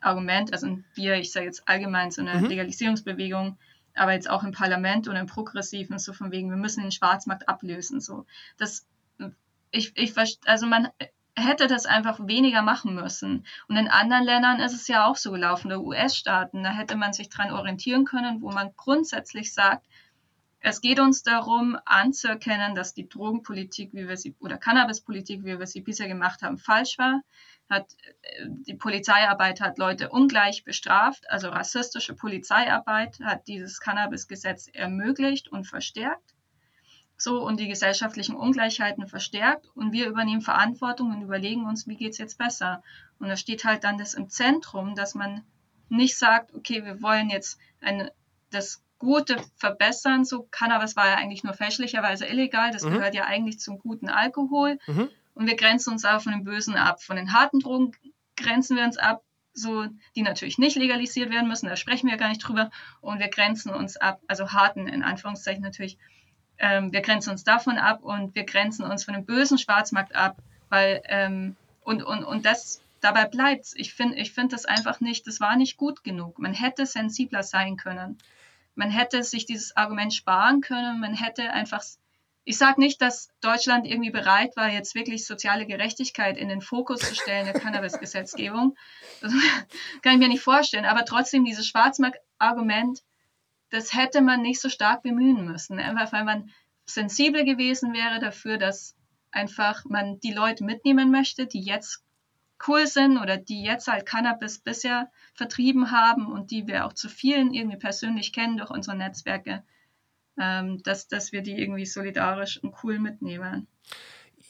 Argument, 0.00 0.52
also 0.52 0.78
wir, 0.94 1.16
ich 1.16 1.30
sage 1.30 1.46
jetzt 1.46 1.68
allgemein 1.68 2.10
so 2.10 2.22
eine 2.22 2.40
mhm. 2.40 2.46
Legalisierungsbewegung, 2.46 3.58
aber 3.94 4.12
jetzt 4.12 4.30
auch 4.30 4.42
im 4.44 4.52
Parlament 4.52 5.08
und 5.08 5.16
im 5.16 5.26
Progressiven, 5.26 5.98
so 5.98 6.12
von 6.12 6.32
wegen, 6.32 6.48
wir 6.48 6.56
müssen 6.56 6.82
den 6.82 6.92
Schwarzmarkt 6.92 7.48
ablösen. 7.48 8.00
So. 8.00 8.24
Das, 8.56 8.86
ich, 9.70 9.92
ich, 9.96 10.14
also 10.46 10.66
man 10.66 10.88
hätte 11.36 11.66
das 11.66 11.86
einfach 11.86 12.18
weniger 12.26 12.62
machen 12.62 12.94
müssen. 12.94 13.46
Und 13.68 13.76
in 13.76 13.88
anderen 13.88 14.24
Ländern 14.24 14.60
ist 14.60 14.74
es 14.74 14.88
ja 14.88 15.06
auch 15.06 15.16
so 15.16 15.30
gelaufen, 15.32 15.68
der 15.68 15.80
US-Staaten, 15.80 16.62
da 16.62 16.70
hätte 16.70 16.96
man 16.96 17.12
sich 17.12 17.28
dran 17.28 17.52
orientieren 17.52 18.04
können, 18.04 18.42
wo 18.42 18.50
man 18.50 18.70
grundsätzlich 18.76 19.52
sagt, 19.54 19.86
es 20.62 20.82
geht 20.82 21.00
uns 21.00 21.22
darum, 21.22 21.78
anzuerkennen, 21.86 22.74
dass 22.74 22.92
die 22.92 23.08
Drogenpolitik, 23.08 23.94
wie 23.94 24.06
wir 24.06 24.16
sie, 24.18 24.36
oder 24.40 24.58
Cannabispolitik, 24.58 25.42
wie 25.44 25.58
wir 25.58 25.66
sie 25.66 25.80
bisher 25.80 26.06
gemacht 26.06 26.42
haben, 26.42 26.58
falsch 26.58 26.98
war. 26.98 27.22
Hat, 27.70 27.86
äh, 28.22 28.46
die 28.48 28.74
Polizeiarbeit 28.74 29.60
hat 29.62 29.78
Leute 29.78 30.10
ungleich 30.10 30.64
bestraft, 30.64 31.30
also 31.30 31.48
rassistische 31.48 32.14
Polizeiarbeit 32.14 33.20
hat 33.22 33.48
dieses 33.48 33.80
Cannabisgesetz 33.80 34.68
ermöglicht 34.68 35.48
und 35.48 35.66
verstärkt. 35.66 36.34
So, 37.20 37.42
und 37.42 37.60
die 37.60 37.68
gesellschaftlichen 37.68 38.34
Ungleichheiten 38.34 39.06
verstärkt. 39.06 39.68
Und 39.74 39.92
wir 39.92 40.08
übernehmen 40.08 40.40
Verantwortung 40.40 41.10
und 41.10 41.20
überlegen 41.20 41.66
uns, 41.66 41.86
wie 41.86 41.96
geht 41.96 42.12
es 42.12 42.18
jetzt 42.18 42.38
besser. 42.38 42.82
Und 43.18 43.28
da 43.28 43.36
steht 43.36 43.64
halt 43.64 43.84
dann 43.84 43.98
das 43.98 44.14
im 44.14 44.30
Zentrum, 44.30 44.94
dass 44.94 45.14
man 45.14 45.42
nicht 45.90 46.16
sagt, 46.16 46.54
okay, 46.54 46.82
wir 46.82 47.02
wollen 47.02 47.28
jetzt 47.28 47.58
eine, 47.82 48.10
das 48.48 48.82
Gute 48.98 49.36
verbessern. 49.56 50.24
So 50.24 50.48
Cannabis 50.50 50.96
war 50.96 51.08
ja 51.08 51.16
eigentlich 51.16 51.44
nur 51.44 51.52
fälschlicherweise 51.52 52.24
illegal. 52.24 52.70
Das 52.70 52.84
mhm. 52.84 52.92
gehört 52.92 53.14
ja 53.14 53.24
eigentlich 53.24 53.60
zum 53.60 53.78
guten 53.78 54.08
Alkohol. 54.08 54.78
Mhm. 54.86 55.10
Und 55.34 55.46
wir 55.46 55.56
grenzen 55.56 55.92
uns 55.92 56.06
aber 56.06 56.20
von 56.20 56.32
den 56.32 56.44
Bösen 56.44 56.76
ab. 56.76 57.02
Von 57.02 57.16
den 57.16 57.34
harten 57.34 57.60
Drogen 57.60 57.92
grenzen 58.34 58.78
wir 58.78 58.84
uns 58.84 58.96
ab, 58.96 59.22
so, 59.52 59.84
die 60.16 60.22
natürlich 60.22 60.56
nicht 60.56 60.76
legalisiert 60.76 61.30
werden 61.30 61.48
müssen. 61.48 61.66
Da 61.66 61.76
sprechen 61.76 62.08
wir 62.08 62.16
gar 62.16 62.30
nicht 62.30 62.40
drüber. 62.40 62.70
Und 63.02 63.18
wir 63.18 63.28
grenzen 63.28 63.70
uns 63.74 63.98
ab, 63.98 64.22
also 64.26 64.52
harten 64.52 64.88
in 64.88 65.02
Anführungszeichen 65.02 65.62
natürlich. 65.62 65.98
Ähm, 66.60 66.92
wir 66.92 67.00
grenzen 67.00 67.30
uns 67.30 67.44
davon 67.44 67.78
ab 67.78 68.02
und 68.02 68.34
wir 68.34 68.44
grenzen 68.44 68.84
uns 68.84 69.04
von 69.04 69.14
dem 69.14 69.24
bösen 69.24 69.58
Schwarzmarkt 69.58 70.14
ab, 70.14 70.36
weil 70.68 71.02
ähm, 71.06 71.56
und, 71.82 72.02
und, 72.02 72.22
und 72.24 72.46
das 72.46 72.80
dabei 73.00 73.24
bleibt 73.24 73.72
Ich 73.74 73.94
finde 73.94 74.16
ich 74.16 74.32
find 74.32 74.52
das 74.52 74.66
einfach 74.66 75.00
nicht, 75.00 75.26
das 75.26 75.40
war 75.40 75.56
nicht 75.56 75.76
gut 75.76 76.04
genug. 76.04 76.38
Man 76.38 76.52
hätte 76.52 76.86
sensibler 76.86 77.42
sein 77.42 77.76
können 77.76 78.18
man 78.80 78.90
hätte 78.90 79.22
sich 79.22 79.46
dieses 79.46 79.76
Argument 79.76 80.12
sparen 80.14 80.60
können. 80.60 81.00
Man 81.00 81.14
hätte 81.14 81.52
einfach, 81.52 81.82
ich 82.44 82.58
sage 82.58 82.80
nicht, 82.80 83.00
dass 83.02 83.28
Deutschland 83.40 83.86
irgendwie 83.86 84.10
bereit 84.10 84.56
war, 84.56 84.70
jetzt 84.70 84.94
wirklich 84.94 85.26
soziale 85.26 85.66
Gerechtigkeit 85.66 86.36
in 86.36 86.48
den 86.48 86.60
Fokus 86.60 87.00
zu 87.00 87.14
stellen 87.14 87.44
der 87.44 87.60
Cannabis-Gesetzgebung. 87.60 88.76
Kann 90.02 90.14
ich 90.14 90.18
mir 90.18 90.28
nicht 90.28 90.42
vorstellen. 90.42 90.86
Aber 90.86 91.04
trotzdem 91.04 91.44
dieses 91.44 91.66
Schwarzmarkt-Argument, 91.66 93.02
das 93.70 93.94
hätte 93.94 94.20
man 94.20 94.42
nicht 94.42 94.60
so 94.60 94.68
stark 94.68 95.02
bemühen 95.02 95.44
müssen. 95.44 95.78
Einfach 95.78 96.12
weil 96.12 96.24
man 96.24 96.50
sensibel 96.84 97.44
gewesen 97.44 97.92
wäre 97.92 98.20
dafür, 98.20 98.58
dass 98.58 98.96
einfach 99.30 99.84
man 99.84 100.18
die 100.20 100.32
Leute 100.32 100.64
mitnehmen 100.64 101.10
möchte, 101.10 101.46
die 101.46 101.62
jetzt 101.62 102.02
cool 102.66 102.86
sind 102.86 103.16
oder 103.16 103.36
die 103.36 103.62
jetzt 103.62 103.88
halt 103.88 104.06
Cannabis 104.06 104.58
bisher 104.58 105.10
vertrieben 105.34 105.90
haben 105.92 106.26
und 106.30 106.50
die 106.50 106.66
wir 106.66 106.84
auch 106.84 106.92
zu 106.92 107.08
vielen 107.08 107.54
irgendwie 107.54 107.78
persönlich 107.78 108.32
kennen 108.32 108.58
durch 108.58 108.70
unsere 108.70 108.96
Netzwerke, 108.96 109.62
ähm, 110.38 110.82
dass, 110.82 111.08
dass 111.08 111.32
wir 111.32 111.42
die 111.42 111.58
irgendwie 111.58 111.86
solidarisch 111.86 112.62
und 112.62 112.74
cool 112.82 112.98
mitnehmen. 112.98 113.66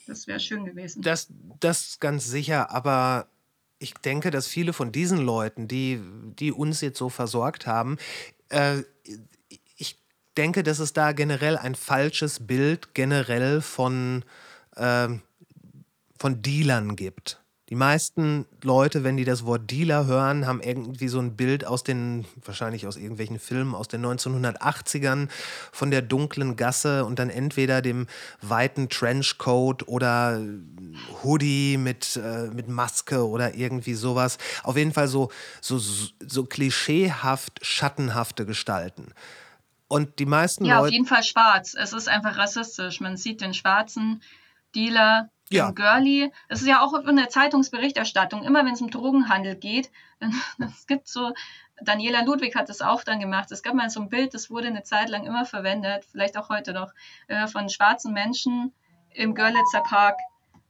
Das 0.06 0.26
wäre 0.26 0.40
schön 0.40 0.64
gewesen. 0.64 1.02
Das, 1.02 1.28
das 1.60 2.00
ganz 2.00 2.26
sicher, 2.26 2.70
aber 2.70 3.28
ich 3.78 3.94
denke, 3.94 4.30
dass 4.30 4.46
viele 4.46 4.72
von 4.72 4.92
diesen 4.92 5.18
Leuten, 5.18 5.68
die, 5.68 6.00
die 6.38 6.52
uns 6.52 6.80
jetzt 6.80 6.98
so 6.98 7.08
versorgt 7.08 7.66
haben, 7.66 7.96
äh, 8.50 8.82
ich 9.76 9.98
denke, 10.36 10.62
dass 10.62 10.78
es 10.78 10.92
da 10.92 11.12
generell 11.12 11.56
ein 11.56 11.74
falsches 11.74 12.46
Bild 12.46 12.94
generell 12.94 13.60
von, 13.60 14.24
äh, 14.76 15.08
von 16.18 16.42
Dealern 16.42 16.96
gibt. 16.96 17.39
Die 17.70 17.76
meisten 17.76 18.46
Leute, 18.62 19.04
wenn 19.04 19.16
die 19.16 19.24
das 19.24 19.46
Wort 19.46 19.70
Dealer 19.70 20.06
hören, 20.06 20.44
haben 20.44 20.60
irgendwie 20.60 21.06
so 21.06 21.20
ein 21.20 21.36
Bild 21.36 21.64
aus 21.64 21.84
den, 21.84 22.26
wahrscheinlich 22.44 22.84
aus 22.88 22.96
irgendwelchen 22.96 23.38
Filmen 23.38 23.76
aus 23.76 23.86
den 23.86 24.04
1980ern 24.04 25.28
von 25.70 25.92
der 25.92 26.02
dunklen 26.02 26.56
Gasse 26.56 27.04
und 27.04 27.20
dann 27.20 27.30
entweder 27.30 27.80
dem 27.80 28.08
weiten 28.42 28.88
Trenchcoat 28.88 29.86
oder 29.86 30.42
Hoodie 31.22 31.76
mit, 31.76 32.16
äh, 32.16 32.48
mit 32.48 32.66
Maske 32.66 33.28
oder 33.28 33.54
irgendwie 33.54 33.94
sowas. 33.94 34.38
Auf 34.64 34.76
jeden 34.76 34.92
Fall 34.92 35.06
so, 35.06 35.30
so, 35.60 35.78
so 35.78 36.44
klischeehaft, 36.46 37.64
schattenhafte 37.64 38.46
Gestalten. 38.46 39.14
Und 39.86 40.18
die 40.18 40.26
meisten 40.26 40.64
ja, 40.64 40.80
Leute. 40.80 40.82
Ja, 40.82 40.88
auf 40.88 40.92
jeden 40.92 41.06
Fall 41.06 41.22
schwarz. 41.22 41.76
Es 41.78 41.92
ist 41.92 42.08
einfach 42.08 42.36
rassistisch. 42.36 43.00
Man 43.00 43.16
sieht 43.16 43.40
den 43.40 43.54
schwarzen 43.54 44.22
Dealer 44.74 45.30
ja. 45.50 45.68
im 45.68 45.74
Girlie. 45.74 46.30
Es 46.48 46.60
ist 46.60 46.68
ja 46.68 46.82
auch 46.82 46.94
in 46.94 47.16
der 47.16 47.28
Zeitungsberichterstattung, 47.28 48.42
immer 48.42 48.64
wenn 48.64 48.74
es 48.74 48.80
um 48.80 48.90
Drogenhandel 48.90 49.56
geht, 49.56 49.90
es 50.58 50.86
gibt 50.86 51.08
so, 51.08 51.32
Daniela 51.82 52.22
Ludwig 52.22 52.54
hat 52.56 52.68
das 52.68 52.82
auch 52.82 53.04
dann 53.04 53.20
gemacht. 53.20 53.50
Es 53.52 53.62
gab 53.62 53.74
mal 53.74 53.88
so 53.88 54.00
ein 54.00 54.10
Bild, 54.10 54.34
das 54.34 54.50
wurde 54.50 54.68
eine 54.68 54.82
Zeit 54.82 55.08
lang 55.08 55.24
immer 55.24 55.46
verwendet, 55.46 56.04
vielleicht 56.10 56.36
auch 56.36 56.50
heute 56.50 56.72
noch, 56.72 56.92
äh, 57.28 57.46
von 57.46 57.68
schwarzen 57.68 58.12
Menschen 58.12 58.72
im 59.10 59.34
Görlitzer 59.34 59.80
Park 59.80 60.18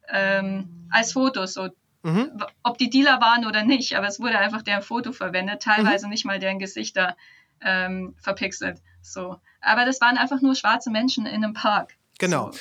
ähm, 0.09 0.89
als 0.91 1.13
Fotos, 1.13 1.55
so 1.55 1.69
Mhm. 2.03 2.43
ob 2.63 2.79
die 2.79 2.89
Dealer 2.89 3.21
waren 3.21 3.45
oder 3.45 3.63
nicht, 3.63 3.95
aber 3.95 4.07
es 4.07 4.21
wurde 4.21 4.39
einfach 4.39 4.63
deren 4.63 4.83
Foto 4.83 5.13
verwendet, 5.13 5.63
teilweise 5.63 6.07
mhm. 6.07 6.13
nicht 6.13 6.25
mal 6.25 6.39
deren 6.39 6.59
Gesichter 6.59 7.15
ähm, 7.61 8.15
verpixelt. 8.19 8.81
So. 9.03 9.39
Aber 9.61 9.85
das 9.85 10.01
waren 10.01 10.17
einfach 10.17 10.41
nur 10.41 10.55
schwarze 10.55 10.91
Menschen 10.91 11.27
in 11.27 11.45
einem 11.45 11.53
Park. 11.53 11.97
Genau. 12.19 12.53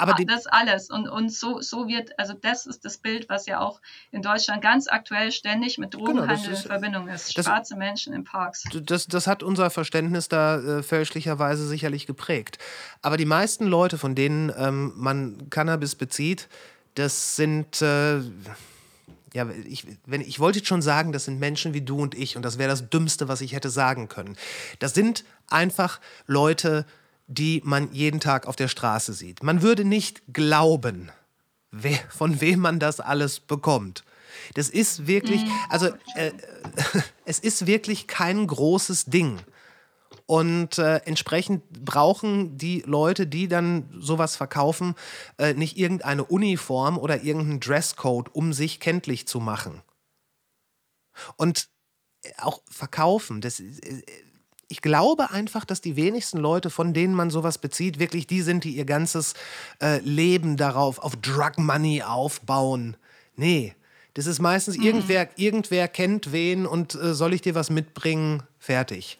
Aber 0.00 0.14
die, 0.14 0.26
das 0.26 0.46
alles. 0.46 0.90
Und, 0.90 1.08
und 1.08 1.32
so, 1.32 1.60
so 1.60 1.86
wird, 1.88 2.18
also 2.18 2.34
das 2.34 2.66
ist 2.66 2.84
das 2.84 2.98
Bild, 2.98 3.28
was 3.28 3.46
ja 3.46 3.60
auch 3.60 3.80
in 4.10 4.22
Deutschland 4.22 4.62
ganz 4.62 4.88
aktuell 4.88 5.32
ständig 5.32 5.78
mit 5.78 5.92
genau, 5.92 6.06
Drogenhandel 6.06 6.36
genau, 6.36 6.52
ist, 6.52 6.64
in 6.64 6.70
Verbindung 6.70 7.08
ist. 7.08 7.32
Schwarze 7.32 7.74
das, 7.74 7.78
Menschen 7.78 8.12
in 8.12 8.24
Parks. 8.24 8.64
Das, 8.72 9.06
das 9.06 9.26
hat 9.26 9.42
unser 9.42 9.70
Verständnis 9.70 10.28
da 10.28 10.58
äh, 10.58 10.82
fälschlicherweise 10.82 11.66
sicherlich 11.66 12.06
geprägt. 12.06 12.58
Aber 13.02 13.16
die 13.16 13.26
meisten 13.26 13.66
Leute, 13.66 13.98
von 13.98 14.14
denen 14.14 14.52
ähm, 14.56 14.92
man 14.96 15.50
Cannabis 15.50 15.94
bezieht, 15.94 16.48
das 16.94 17.36
sind. 17.36 17.82
Äh, 17.82 18.20
ja, 19.32 19.48
ich, 19.64 19.86
wenn, 20.06 20.22
ich 20.22 20.40
wollte 20.40 20.58
jetzt 20.58 20.66
schon 20.66 20.82
sagen, 20.82 21.12
das 21.12 21.26
sind 21.26 21.38
Menschen 21.38 21.72
wie 21.72 21.82
du 21.82 22.00
und 22.00 22.16
ich 22.16 22.36
und 22.36 22.42
das 22.42 22.58
wäre 22.58 22.68
das 22.68 22.90
Dümmste, 22.90 23.28
was 23.28 23.40
ich 23.40 23.52
hätte 23.52 23.70
sagen 23.70 24.08
können. 24.08 24.36
Das 24.80 24.92
sind 24.92 25.24
einfach 25.48 26.00
Leute, 26.26 26.84
die 27.30 27.62
man 27.64 27.92
jeden 27.92 28.20
Tag 28.20 28.46
auf 28.46 28.56
der 28.56 28.68
Straße 28.68 29.12
sieht. 29.12 29.42
Man 29.42 29.62
würde 29.62 29.84
nicht 29.84 30.22
glauben, 30.32 31.10
wer, 31.70 31.98
von 32.10 32.40
wem 32.40 32.60
man 32.60 32.80
das 32.80 32.98
alles 32.98 33.38
bekommt. 33.38 34.04
Das 34.54 34.68
ist 34.68 35.06
wirklich, 35.06 35.42
mhm. 35.44 35.52
also 35.68 35.86
äh, 36.16 36.32
es 37.24 37.38
ist 37.38 37.66
wirklich 37.66 38.08
kein 38.08 38.46
großes 38.46 39.06
Ding. 39.06 39.38
Und 40.26 40.78
äh, 40.78 40.98
entsprechend 41.04 41.68
brauchen 41.84 42.56
die 42.56 42.82
Leute, 42.86 43.26
die 43.26 43.48
dann 43.48 43.88
sowas 43.98 44.36
verkaufen, 44.36 44.94
äh, 45.38 45.54
nicht 45.54 45.76
irgendeine 45.76 46.24
Uniform 46.24 46.98
oder 46.98 47.22
irgendeinen 47.22 47.60
Dresscode, 47.60 48.32
um 48.34 48.52
sich 48.52 48.80
kenntlich 48.80 49.26
zu 49.26 49.40
machen. 49.40 49.82
Und 51.36 51.68
auch 52.38 52.60
verkaufen, 52.68 53.40
das, 53.40 53.60
äh, 53.60 54.02
ich 54.70 54.82
glaube 54.82 55.32
einfach, 55.32 55.64
dass 55.64 55.80
die 55.80 55.96
wenigsten 55.96 56.38
Leute, 56.38 56.70
von 56.70 56.94
denen 56.94 57.12
man 57.12 57.28
sowas 57.30 57.58
bezieht, 57.58 57.98
wirklich 57.98 58.28
die 58.28 58.40
sind, 58.40 58.62
die 58.62 58.76
ihr 58.76 58.84
ganzes 58.84 59.34
äh, 59.82 59.98
Leben 59.98 60.56
darauf, 60.56 61.00
auf 61.00 61.16
Drug 61.16 61.58
Money 61.58 62.02
aufbauen. 62.02 62.96
Nee, 63.34 63.74
das 64.14 64.26
ist 64.26 64.38
meistens 64.38 64.78
mhm. 64.78 64.84
irgendwer, 64.84 65.28
irgendwer 65.36 65.88
kennt 65.88 66.30
wen 66.30 66.66
und 66.66 66.94
äh, 66.94 67.14
soll 67.14 67.34
ich 67.34 67.42
dir 67.42 67.56
was 67.56 67.68
mitbringen? 67.68 68.44
Fertig. 68.60 69.18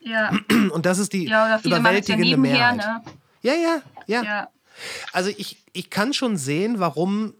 Ja. 0.00 0.32
Und 0.72 0.86
das 0.86 0.98
ist 0.98 1.12
die 1.12 1.28
ja, 1.28 1.60
überwältigende 1.62 2.30
ja 2.30 2.36
Mehrheit. 2.36 2.76
Ne? 2.76 3.02
Ja, 3.42 3.54
ja, 3.54 3.82
ja, 4.06 4.22
ja. 4.22 4.48
Also 5.12 5.30
ich, 5.36 5.58
ich 5.72 5.90
kann 5.90 6.12
schon 6.14 6.36
sehen, 6.36 6.80
warum, 6.80 7.34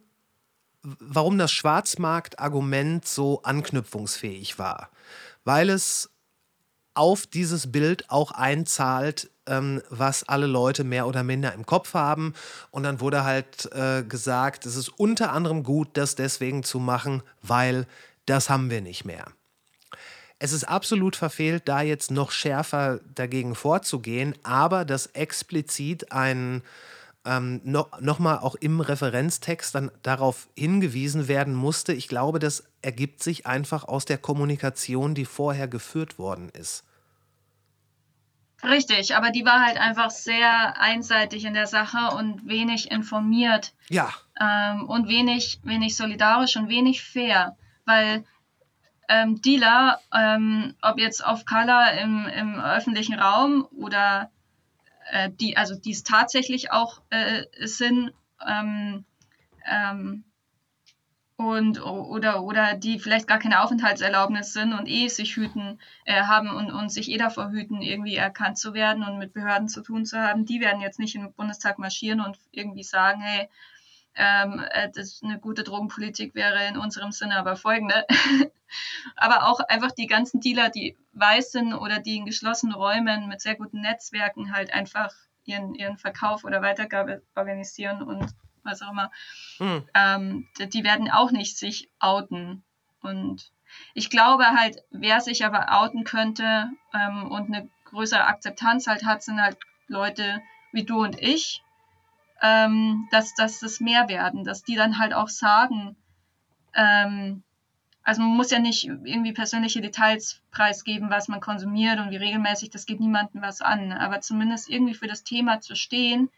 warum 0.83 1.39
das 1.39 1.51
Schwarzmarkt-Argument 1.51 3.07
so 3.07 3.43
anknüpfungsfähig 3.43 4.59
war. 4.59 4.91
Weil 5.45 5.70
es 5.70 6.12
auf 6.95 7.26
dieses 7.26 7.72
Bild 7.72 8.11
auch 8.11 8.30
einzahlt, 8.32 9.30
ähm, 9.47 9.82
was 9.90 10.28
alle 10.28 10.47
Leute 10.47 10.84
mehr 10.84 11.07
oder 11.07 11.22
minder 11.22 11.53
im 11.55 11.66
Kopf 11.66 11.95
haben. 11.95 12.34
Und 12.70 12.82
dann 12.82 13.01
wurde 13.01 13.24
halt 13.24 13.70
äh, 13.72 14.03
gesagt, 14.03 14.66
es 14.66 14.76
ist 14.76 14.88
unter 14.88 15.32
anderem 15.32 15.62
gut, 15.62 15.88
das 15.95 16.14
deswegen 16.14 16.62
zu 16.62 16.78
machen, 16.78 17.22
weil 17.43 17.86
das 18.26 18.51
haben 18.51 18.70
wir 18.70 18.80
nicht 18.80 19.05
mehr. 19.05 19.26
Es 20.38 20.53
ist 20.53 20.64
absolut 20.64 21.14
verfehlt, 21.14 21.62
da 21.66 21.82
jetzt 21.82 22.11
noch 22.11 22.32
schärfer 22.32 22.99
dagegen 23.14 23.55
vorzugehen, 23.55 24.34
aber 24.43 24.84
dass 24.84 25.07
explizit 25.07 26.11
ein 26.11 26.62
ähm, 27.25 27.61
no, 27.64 27.87
nochmal 28.01 28.39
auch 28.39 28.55
im 28.57 28.81
Referenztext 28.81 29.75
dann 29.75 29.91
darauf 30.03 30.49
hingewiesen 30.57 31.29
werden 31.29 31.55
musste. 31.55 31.93
Ich 31.93 32.09
glaube, 32.09 32.39
das 32.39 32.64
ergibt 32.83 33.23
sich 33.23 33.47
einfach 33.47 33.85
aus 33.85 34.05
der 34.05 34.18
Kommunikation, 34.18 35.14
die 35.14 35.25
vorher 35.25 35.68
geführt 35.68 36.18
worden 36.18 36.51
ist. 36.51 36.85
Richtig, 38.64 39.16
aber 39.16 39.31
die 39.31 39.45
war 39.45 39.64
halt 39.64 39.77
einfach 39.77 40.11
sehr 40.11 40.81
einseitig 40.81 41.45
in 41.45 41.55
der 41.55 41.66
Sache 41.66 42.16
und 42.16 42.47
wenig 42.47 42.93
informiert. 42.93 43.75
Ja. 43.89 44.12
Ähm, 44.41 44.89
und 44.89 45.09
wenig, 45.09 45.61
wenig 45.64 45.97
solidarisch 45.97 46.57
und 46.57 46.68
wenig 46.68 47.03
fair, 47.03 47.57
weil 47.85 48.25
ähm, 49.09 49.43
Dealer, 49.43 49.99
ähm, 50.14 50.75
ob 50.81 50.99
jetzt 50.99 51.25
auf 51.25 51.45
Color 51.45 51.93
im, 52.01 52.27
im 52.27 52.61
öffentlichen 52.61 53.18
Raum 53.18 53.66
oder 53.77 54.31
äh, 55.11 55.31
die, 55.31 55.57
also 55.57 55.75
die 55.75 55.93
es 55.93 56.05
tatsächlich 56.05 56.73
auch 56.73 57.03
äh, 57.11 57.45
sind, 57.61 58.13
ähm, 58.47 59.05
ähm, 59.71 60.25
und 61.37 61.83
oder 61.83 62.43
oder 62.43 62.75
die 62.75 62.99
vielleicht 62.99 63.27
gar 63.27 63.39
keine 63.39 63.63
Aufenthaltserlaubnis 63.63 64.53
sind 64.53 64.73
und 64.73 64.87
eh 64.87 65.09
sich 65.09 65.37
hüten 65.37 65.81
äh, 66.05 66.23
haben 66.23 66.51
und, 66.51 66.71
und 66.71 66.91
sich 66.91 67.11
eh 67.11 67.17
davor 67.17 67.51
hüten, 67.51 67.83
irgendwie 67.83 68.17
erkannt 68.17 68.59
zu 68.59 68.75
werden 68.75 69.03
und 69.03 69.19
mit 69.19 69.33
Behörden 69.33 69.69
zu 69.69 69.83
tun 69.83 70.05
zu 70.05 70.21
haben, 70.21 70.45
die 70.45 70.61
werden 70.61 70.81
jetzt 70.81 70.99
nicht 70.99 71.15
im 71.15 71.33
Bundestag 71.33 71.79
marschieren 71.79 72.21
und 72.21 72.39
irgendwie 72.51 72.85
sagen, 72.85 73.21
hey, 73.21 73.49
ähm, 74.15 74.65
äh, 74.71 74.91
das 74.95 75.21
eine 75.23 75.39
gute 75.39 75.65
Drogenpolitik 75.65 76.35
wäre 76.35 76.67
in 76.67 76.77
unserem 76.77 77.13
Sinne 77.13 77.37
aber 77.37 77.57
folgende. 77.57 78.07
aber 79.17 79.49
auch 79.49 79.61
einfach 79.61 79.93
die 79.93 80.07
ganzen 80.07 80.41
Dealer, 80.41 80.71
die 80.71 80.97
weiß 81.13 81.53
sind 81.53 81.75
oder 81.75 81.99
die 81.99 82.17
in 82.17 82.27
geschlossenen 82.27 82.75
Räumen 82.75 83.29
mit 83.29 83.41
sehr 83.41 83.55
guten 83.55 83.81
Netzwerken 83.81 84.55
halt 84.55 84.73
einfach 84.73 85.13
ihren, 85.45 85.75
ihren 85.75 85.99
Verkauf 85.99 86.45
oder 86.45 86.63
Weitergabe 86.63 87.23
organisieren 87.35 88.03
und 88.03 88.33
was 88.63 88.83
auch 88.83 88.93
immer, 88.93 89.11
hm. 89.59 89.85
ähm, 89.95 90.49
die 90.59 90.85
werden 90.85 91.11
auch 91.11 91.33
nicht 91.33 91.59
sich 91.59 91.91
outen. 91.99 92.63
Und 93.01 93.51
ich 93.95 94.11
glaube 94.11 94.45
halt, 94.47 94.85
wer 94.91 95.21
sich 95.21 95.45
aber 95.45 95.81
outen 95.81 96.05
könnte 96.05 96.71
ähm, 96.95 97.31
und 97.31 97.53
eine 97.53 97.69
größere 97.87 98.25
Akzeptanz 98.25 98.87
halt 98.87 99.05
hat, 99.05 99.23
sind 99.23 99.43
halt 99.43 99.59
Leute 99.89 100.41
wie 100.73 100.85
du 100.85 101.03
und 101.03 101.21
ich, 101.21 101.63
ähm, 102.43 103.09
dass, 103.11 103.34
dass 103.34 103.61
das 103.61 103.80
mehr 103.80 104.09
werden, 104.09 104.45
dass 104.45 104.64
die 104.64 104.74
dann 104.74 104.99
halt 104.99 105.14
auch 105.14 105.28
sagen, 105.28 105.97
ähm, 106.74 107.43
also 108.03 108.20
man 108.20 108.36
muss 108.36 108.51
ja 108.51 108.59
nicht 108.59 108.84
irgendwie 108.84 109.32
persönliche 109.32 109.80
Details 109.80 110.43
preisgeben, 110.51 111.09
was 111.09 111.28
man 111.28 111.40
konsumiert 111.40 112.01
und 112.01 112.11
wie 112.11 112.16
regelmäßig, 112.16 112.70
das 112.70 112.84
geht 112.84 112.99
niemandem 112.99 113.43
was 113.43 113.62
an, 113.62 113.93
aber 113.93 114.20
zumindest 114.20 114.68
irgendwie 114.68 114.95
für 114.95 115.07
das 115.07 115.22
Thema 115.22 115.61
zu 115.61 115.76
stehen 115.76 116.30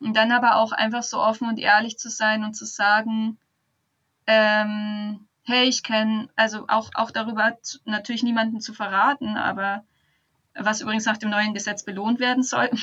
und 0.00 0.16
dann 0.16 0.32
aber 0.32 0.56
auch 0.56 0.72
einfach 0.72 1.04
so 1.04 1.20
offen 1.20 1.48
und 1.48 1.58
ehrlich 1.58 1.98
zu 1.98 2.10
sein 2.10 2.42
und 2.42 2.54
zu 2.54 2.66
sagen, 2.66 3.38
ähm, 4.26 5.26
hey, 5.44 5.68
ich 5.68 5.84
kenne, 5.84 6.28
also 6.34 6.64
auch, 6.66 6.90
auch 6.94 7.12
darüber 7.12 7.56
natürlich 7.84 8.24
niemanden 8.24 8.60
zu 8.60 8.74
verraten, 8.74 9.36
aber 9.36 9.84
was 10.54 10.80
übrigens 10.80 11.06
nach 11.06 11.16
dem 11.16 11.30
neuen 11.30 11.54
Gesetz 11.54 11.84
belohnt 11.84 12.18
werden 12.18 12.42
soll. 12.42 12.70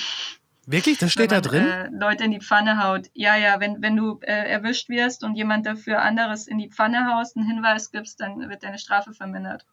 Wirklich? 0.65 0.97
Das 0.97 1.11
steht 1.11 1.31
man, 1.31 1.41
da 1.41 1.49
drin? 1.49 1.67
Äh, 1.67 1.89
Leute 1.89 2.23
in 2.23 2.31
die 2.31 2.41
Pfanne 2.41 2.83
haut. 2.83 3.09
Ja, 3.13 3.35
ja, 3.35 3.59
wenn, 3.59 3.81
wenn 3.81 3.95
du 3.95 4.19
äh, 4.21 4.49
erwischt 4.49 4.89
wirst 4.89 5.23
und 5.23 5.35
jemand 5.35 5.65
dafür 5.65 6.01
anderes 6.01 6.47
in 6.47 6.57
die 6.57 6.69
Pfanne 6.69 7.13
haust, 7.13 7.37
einen 7.37 7.47
Hinweis 7.47 7.91
gibst, 7.91 8.19
dann 8.19 8.49
wird 8.49 8.63
deine 8.63 8.79
Strafe 8.79 9.13
vermindert. 9.13 9.65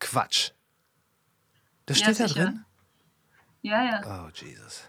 Quatsch. 0.00 0.50
Das 1.86 1.98
steht 1.98 2.18
ja, 2.18 2.24
da 2.24 2.28
sicher. 2.28 2.44
drin? 2.46 2.64
Ja, 3.62 3.84
ja. 3.84 4.02
Oh, 4.04 4.30
Jesus. 4.34 4.82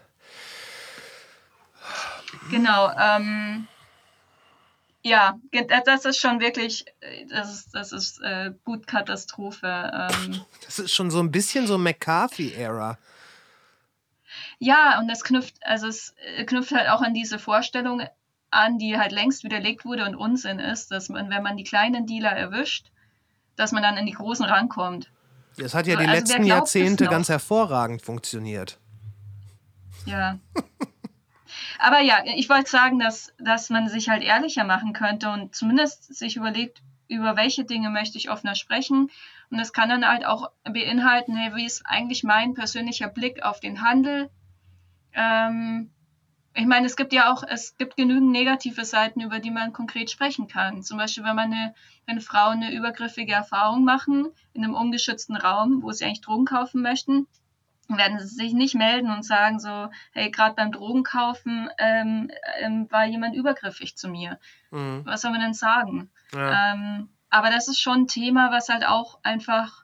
Genau. 2.50 2.90
Ähm, 2.98 3.68
ja, 5.02 5.38
das 5.84 6.04
ist 6.04 6.18
schon 6.18 6.40
wirklich, 6.40 6.84
das 7.30 7.52
ist, 7.52 7.74
das 7.74 7.92
ist 7.92 8.20
äh, 8.22 8.52
gut 8.64 8.86
Katastrophe. 8.86 9.66
Ähm, 9.92 10.40
das 10.64 10.78
ist 10.78 10.94
schon 10.94 11.10
so 11.10 11.20
ein 11.20 11.30
bisschen 11.30 11.66
so 11.66 11.78
McCarthy-Ära. 11.78 12.98
Ja, 14.64 14.98
und 14.98 15.08
das 15.08 15.22
knüpft, 15.24 15.56
also 15.60 15.86
es 15.88 16.14
äh, 16.36 16.44
knüpft 16.44 16.72
halt 16.72 16.88
auch 16.88 17.02
an 17.02 17.12
diese 17.12 17.38
Vorstellung 17.38 18.02
an, 18.50 18.78
die 18.78 18.96
halt 18.96 19.12
längst 19.12 19.44
widerlegt 19.44 19.84
wurde 19.84 20.06
und 20.06 20.14
Unsinn 20.14 20.58
ist, 20.58 20.90
dass 20.90 21.10
man, 21.10 21.28
wenn 21.28 21.42
man 21.42 21.58
die 21.58 21.64
kleinen 21.64 22.06
Dealer 22.06 22.30
erwischt, 22.30 22.90
dass 23.56 23.72
man 23.72 23.82
dann 23.82 23.98
in 23.98 24.06
die 24.06 24.12
großen 24.12 24.46
rankommt. 24.46 25.10
Das 25.58 25.74
hat 25.74 25.86
ja 25.86 25.96
die 25.96 26.06
also 26.06 26.18
letzten 26.18 26.44
Jahrzehnte 26.44 27.06
ganz 27.08 27.28
hervorragend 27.28 28.00
funktioniert. 28.00 28.78
Ja. 30.06 30.38
Aber 31.78 32.00
ja, 32.00 32.22
ich 32.24 32.48
wollte 32.48 32.70
sagen, 32.70 32.98
dass, 32.98 33.34
dass 33.38 33.68
man 33.68 33.88
sich 33.88 34.08
halt 34.08 34.22
ehrlicher 34.22 34.64
machen 34.64 34.94
könnte 34.94 35.28
und 35.30 35.54
zumindest 35.54 36.14
sich 36.14 36.36
überlegt, 36.36 36.80
über 37.06 37.36
welche 37.36 37.64
Dinge 37.64 37.90
möchte 37.90 38.16
ich 38.16 38.30
offener 38.30 38.54
sprechen. 38.54 39.10
Und 39.50 39.58
das 39.58 39.74
kann 39.74 39.90
dann 39.90 40.08
halt 40.08 40.24
auch 40.24 40.50
beinhalten, 40.64 41.36
hey, 41.36 41.54
wie 41.54 41.66
ist 41.66 41.82
eigentlich 41.84 42.24
mein 42.24 42.54
persönlicher 42.54 43.08
Blick 43.08 43.42
auf 43.42 43.60
den 43.60 43.82
Handel, 43.82 44.30
ähm, 45.14 45.90
ich 46.56 46.66
meine, 46.66 46.86
es 46.86 46.96
gibt 46.96 47.12
ja 47.12 47.32
auch, 47.32 47.42
es 47.42 47.76
gibt 47.76 47.96
genügend 47.96 48.30
negative 48.30 48.84
Seiten, 48.84 49.20
über 49.20 49.40
die 49.40 49.50
man 49.50 49.72
konkret 49.72 50.10
sprechen 50.10 50.46
kann. 50.46 50.82
Zum 50.82 50.98
Beispiel, 50.98 51.24
wenn 51.24 51.34
man 51.34 51.52
eine, 51.52 51.74
wenn 52.06 52.20
Frauen 52.20 52.62
eine 52.62 52.72
übergriffige 52.72 53.32
Erfahrung 53.32 53.84
machen 53.84 54.28
in 54.52 54.62
einem 54.62 54.74
ungeschützten 54.74 55.36
Raum, 55.36 55.82
wo 55.82 55.90
sie 55.90 56.04
eigentlich 56.04 56.20
Drogen 56.20 56.44
kaufen 56.44 56.80
möchten, 56.80 57.26
werden 57.88 58.18
sie 58.20 58.26
sich 58.26 58.52
nicht 58.52 58.74
melden 58.74 59.10
und 59.10 59.24
sagen 59.24 59.58
so, 59.58 59.90
hey, 60.12 60.30
gerade 60.30 60.54
beim 60.54 60.72
Drogenkaufen 60.72 61.68
ähm, 61.78 62.30
ähm, 62.60 62.86
war 62.90 63.04
jemand 63.04 63.34
übergriffig 63.34 63.96
zu 63.96 64.08
mir. 64.08 64.38
Mhm. 64.70 65.02
Was 65.04 65.22
soll 65.22 65.32
man 65.32 65.40
denn 65.40 65.54
sagen? 65.54 66.10
Ja. 66.32 66.72
Ähm, 66.72 67.08
aber 67.30 67.50
das 67.50 67.68
ist 67.68 67.80
schon 67.80 68.02
ein 68.02 68.06
Thema, 68.06 68.52
was 68.52 68.68
halt 68.68 68.86
auch 68.86 69.18
einfach 69.22 69.83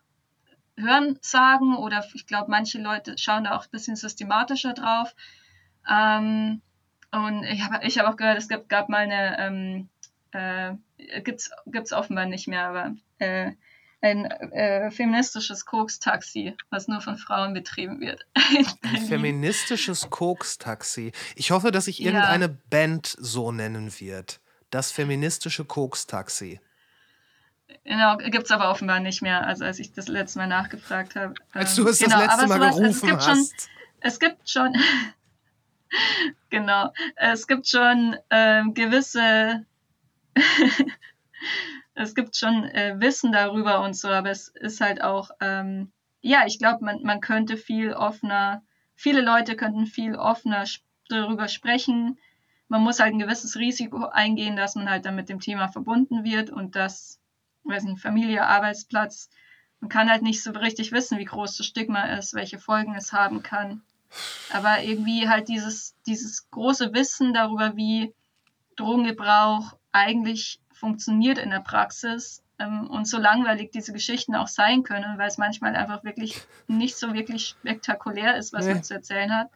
Hören 0.80 1.18
sagen 1.20 1.76
oder 1.76 2.04
ich 2.14 2.26
glaube, 2.26 2.50
manche 2.50 2.80
Leute 2.80 3.16
schauen 3.18 3.44
da 3.44 3.56
auch 3.56 3.64
ein 3.64 3.70
bisschen 3.70 3.96
systematischer 3.96 4.74
drauf. 4.74 5.14
Ähm, 5.90 6.62
und 7.12 7.44
ich 7.44 7.62
habe 7.62 7.84
ich 7.86 7.98
hab 7.98 8.06
auch 8.06 8.16
gehört, 8.16 8.38
es 8.38 8.48
gab, 8.48 8.68
gab 8.68 8.88
mal 8.88 8.98
eine, 8.98 9.38
ähm, 9.38 9.88
äh, 10.32 10.74
gibt's, 11.20 11.50
gibt's 11.66 11.92
offenbar 11.92 12.26
nicht 12.26 12.46
mehr, 12.46 12.68
aber 12.68 12.94
äh, 13.18 13.52
ein 14.02 14.24
äh, 14.24 14.90
feministisches 14.90 15.66
Koks-Taxi, 15.66 16.56
was 16.70 16.88
nur 16.88 17.00
von 17.00 17.18
Frauen 17.18 17.52
betrieben 17.52 18.00
wird. 18.00 18.26
ein 18.82 19.06
feministisches 19.06 20.08
Koks-Taxi. 20.08 21.12
Ich 21.34 21.50
hoffe, 21.50 21.70
dass 21.70 21.84
sich 21.84 22.02
irgendeine 22.02 22.46
ja. 22.46 22.56
Band 22.70 23.14
so 23.18 23.52
nennen 23.52 23.92
wird. 24.00 24.40
Das 24.70 24.92
feministische 24.92 25.64
Koks-Taxi. 25.64 26.60
Genau, 27.84 28.16
gibt 28.18 28.44
es 28.44 28.50
aber 28.50 28.70
offenbar 28.70 29.00
nicht 29.00 29.22
mehr, 29.22 29.46
also 29.46 29.64
als 29.64 29.78
ich 29.78 29.92
das 29.92 30.08
letzte 30.08 30.38
Mal 30.38 30.46
nachgefragt 30.46 31.16
habe. 31.16 31.34
Als 31.52 31.74
du 31.74 31.88
es 31.88 31.98
genau, 31.98 32.18
das 32.18 32.26
letzte 32.26 32.46
Mal 32.46 32.58
sowas, 32.58 32.76
gerufen 32.76 33.08
es 33.08 33.14
hast. 33.14 33.26
Schon, 33.26 33.46
es 34.00 34.20
gibt 34.20 34.48
schon, 34.48 34.76
genau, 36.50 36.92
es 37.16 37.46
gibt 37.46 37.68
schon 37.68 38.16
ähm, 38.30 38.74
gewisse, 38.74 39.64
es 41.94 42.14
gibt 42.14 42.36
schon 42.36 42.64
äh, 42.64 42.96
Wissen 42.98 43.32
darüber 43.32 43.82
und 43.82 43.94
so, 43.94 44.08
aber 44.08 44.30
es 44.30 44.48
ist 44.48 44.80
halt 44.80 45.02
auch, 45.02 45.30
ähm, 45.40 45.92
ja, 46.20 46.44
ich 46.46 46.58
glaube, 46.58 46.84
man, 46.84 47.02
man 47.02 47.20
könnte 47.20 47.56
viel 47.56 47.92
offener, 47.92 48.62
viele 48.94 49.22
Leute 49.22 49.56
könnten 49.56 49.86
viel 49.86 50.14
offener 50.14 50.64
darüber 51.08 51.48
sprechen. 51.48 52.18
Man 52.68 52.82
muss 52.82 53.00
halt 53.00 53.14
ein 53.14 53.18
gewisses 53.18 53.56
Risiko 53.56 54.06
eingehen, 54.06 54.54
dass 54.54 54.76
man 54.76 54.88
halt 54.88 55.06
dann 55.06 55.16
mit 55.16 55.28
dem 55.28 55.40
Thema 55.40 55.68
verbunden 55.68 56.24
wird 56.24 56.50
und 56.50 56.76
dass 56.76 57.19
weiß 57.70 57.84
nicht, 57.84 58.00
Familie, 58.00 58.46
Arbeitsplatz. 58.46 59.30
Man 59.80 59.88
kann 59.88 60.10
halt 60.10 60.22
nicht 60.22 60.42
so 60.42 60.50
richtig 60.50 60.92
wissen, 60.92 61.18
wie 61.18 61.24
groß 61.24 61.56
das 61.56 61.66
Stigma 61.66 62.04
ist, 62.16 62.34
welche 62.34 62.58
Folgen 62.58 62.94
es 62.94 63.12
haben 63.12 63.42
kann. 63.42 63.82
Aber 64.52 64.82
irgendwie 64.82 65.28
halt 65.28 65.48
dieses, 65.48 65.94
dieses 66.06 66.50
große 66.50 66.92
Wissen 66.92 67.32
darüber, 67.32 67.76
wie 67.76 68.12
Drogengebrauch 68.76 69.76
eigentlich 69.92 70.60
funktioniert 70.72 71.38
in 71.38 71.50
der 71.50 71.60
Praxis 71.60 72.42
ähm, 72.58 72.88
und 72.90 73.06
so 73.06 73.18
langweilig 73.18 73.70
diese 73.72 73.92
Geschichten 73.92 74.34
auch 74.34 74.48
sein 74.48 74.82
können, 74.82 75.18
weil 75.18 75.28
es 75.28 75.38
manchmal 75.38 75.76
einfach 75.76 76.04
wirklich 76.04 76.40
nicht 76.66 76.96
so 76.96 77.14
wirklich 77.14 77.48
spektakulär 77.48 78.36
ist, 78.36 78.52
was 78.52 78.66
nee. 78.66 78.74
man 78.74 78.82
zu 78.82 78.94
erzählen 78.94 79.32
hat. 79.32 79.50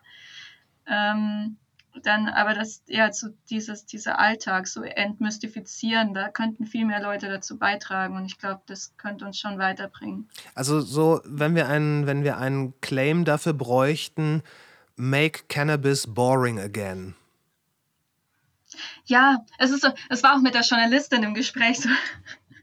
Ähm, 0.86 1.56
dann 2.02 2.28
aber 2.28 2.54
das 2.54 2.82
ja 2.86 3.12
so 3.12 3.28
dieses 3.50 3.86
dieser 3.86 4.18
Alltag 4.18 4.66
so 4.66 4.82
entmystifizieren, 4.82 6.14
da 6.14 6.28
könnten 6.28 6.66
viel 6.66 6.84
mehr 6.84 7.00
Leute 7.00 7.28
dazu 7.28 7.58
beitragen 7.58 8.16
und 8.16 8.26
ich 8.26 8.38
glaube, 8.38 8.62
das 8.66 8.96
könnte 8.96 9.24
uns 9.24 9.38
schon 9.38 9.58
weiterbringen. 9.58 10.28
Also 10.54 10.80
so, 10.80 11.20
wenn 11.24 11.54
wir 11.54 11.68
einen 11.68 12.06
wenn 12.06 12.24
wir 12.24 12.38
einen 12.38 12.78
Claim 12.80 13.24
dafür 13.24 13.52
bräuchten, 13.52 14.42
make 14.96 15.44
cannabis 15.48 16.06
boring 16.06 16.58
again. 16.58 17.14
Ja, 19.06 19.44
es 19.58 19.70
ist 19.70 19.82
so, 19.82 19.90
es 20.08 20.22
war 20.22 20.36
auch 20.36 20.40
mit 20.40 20.54
der 20.54 20.62
Journalistin 20.62 21.22
im 21.22 21.34
Gespräch 21.34 21.80
so, 21.80 21.88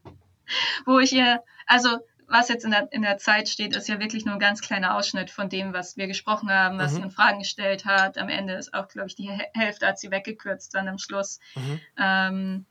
wo 0.86 1.00
ich 1.00 1.14
ihr 1.14 1.42
also 1.68 2.00
was 2.32 2.48
jetzt 2.50 2.64
in 2.66 2.72
der, 2.72 2.88
in 2.92 3.02
der 3.02 3.18
Zeit 3.18 3.50
steht, 3.50 3.76
ist 3.76 3.88
ja 3.90 4.00
wirklich 4.00 4.26
nur 4.26 4.36
ein 4.36 4.40
ganz 4.40 4.62
kleiner 4.62 4.96
Ausschnitt 4.96 5.30
von 5.30 5.50
dem, 5.50 5.74
was 5.74 5.98
wir 5.98 6.08
gesprochen 6.08 6.50
haben, 6.50 6.78
was 6.80 6.94
Mhm. 6.94 6.96
sie 6.96 7.02
in 7.04 7.12
Fragen 7.12 7.40
gestellt 7.40 7.86
hat. 7.86 8.18
Am 8.18 8.30
Ende 8.30 8.54
ist 8.54 8.74
auch, 8.74 8.88
glaube 8.88 9.08
ich, 9.10 9.16
die 9.16 9.30
Hä- 9.30 9.50
Hälfte 9.54 9.88
hat 9.88 10.00
sie 10.00 10.12
weggekürzt 10.12 10.74
dann 10.74 10.88
am 10.88 10.98
Schluss. 10.98 11.40
Mhm. 11.56 11.80
Ähm, 11.98 12.66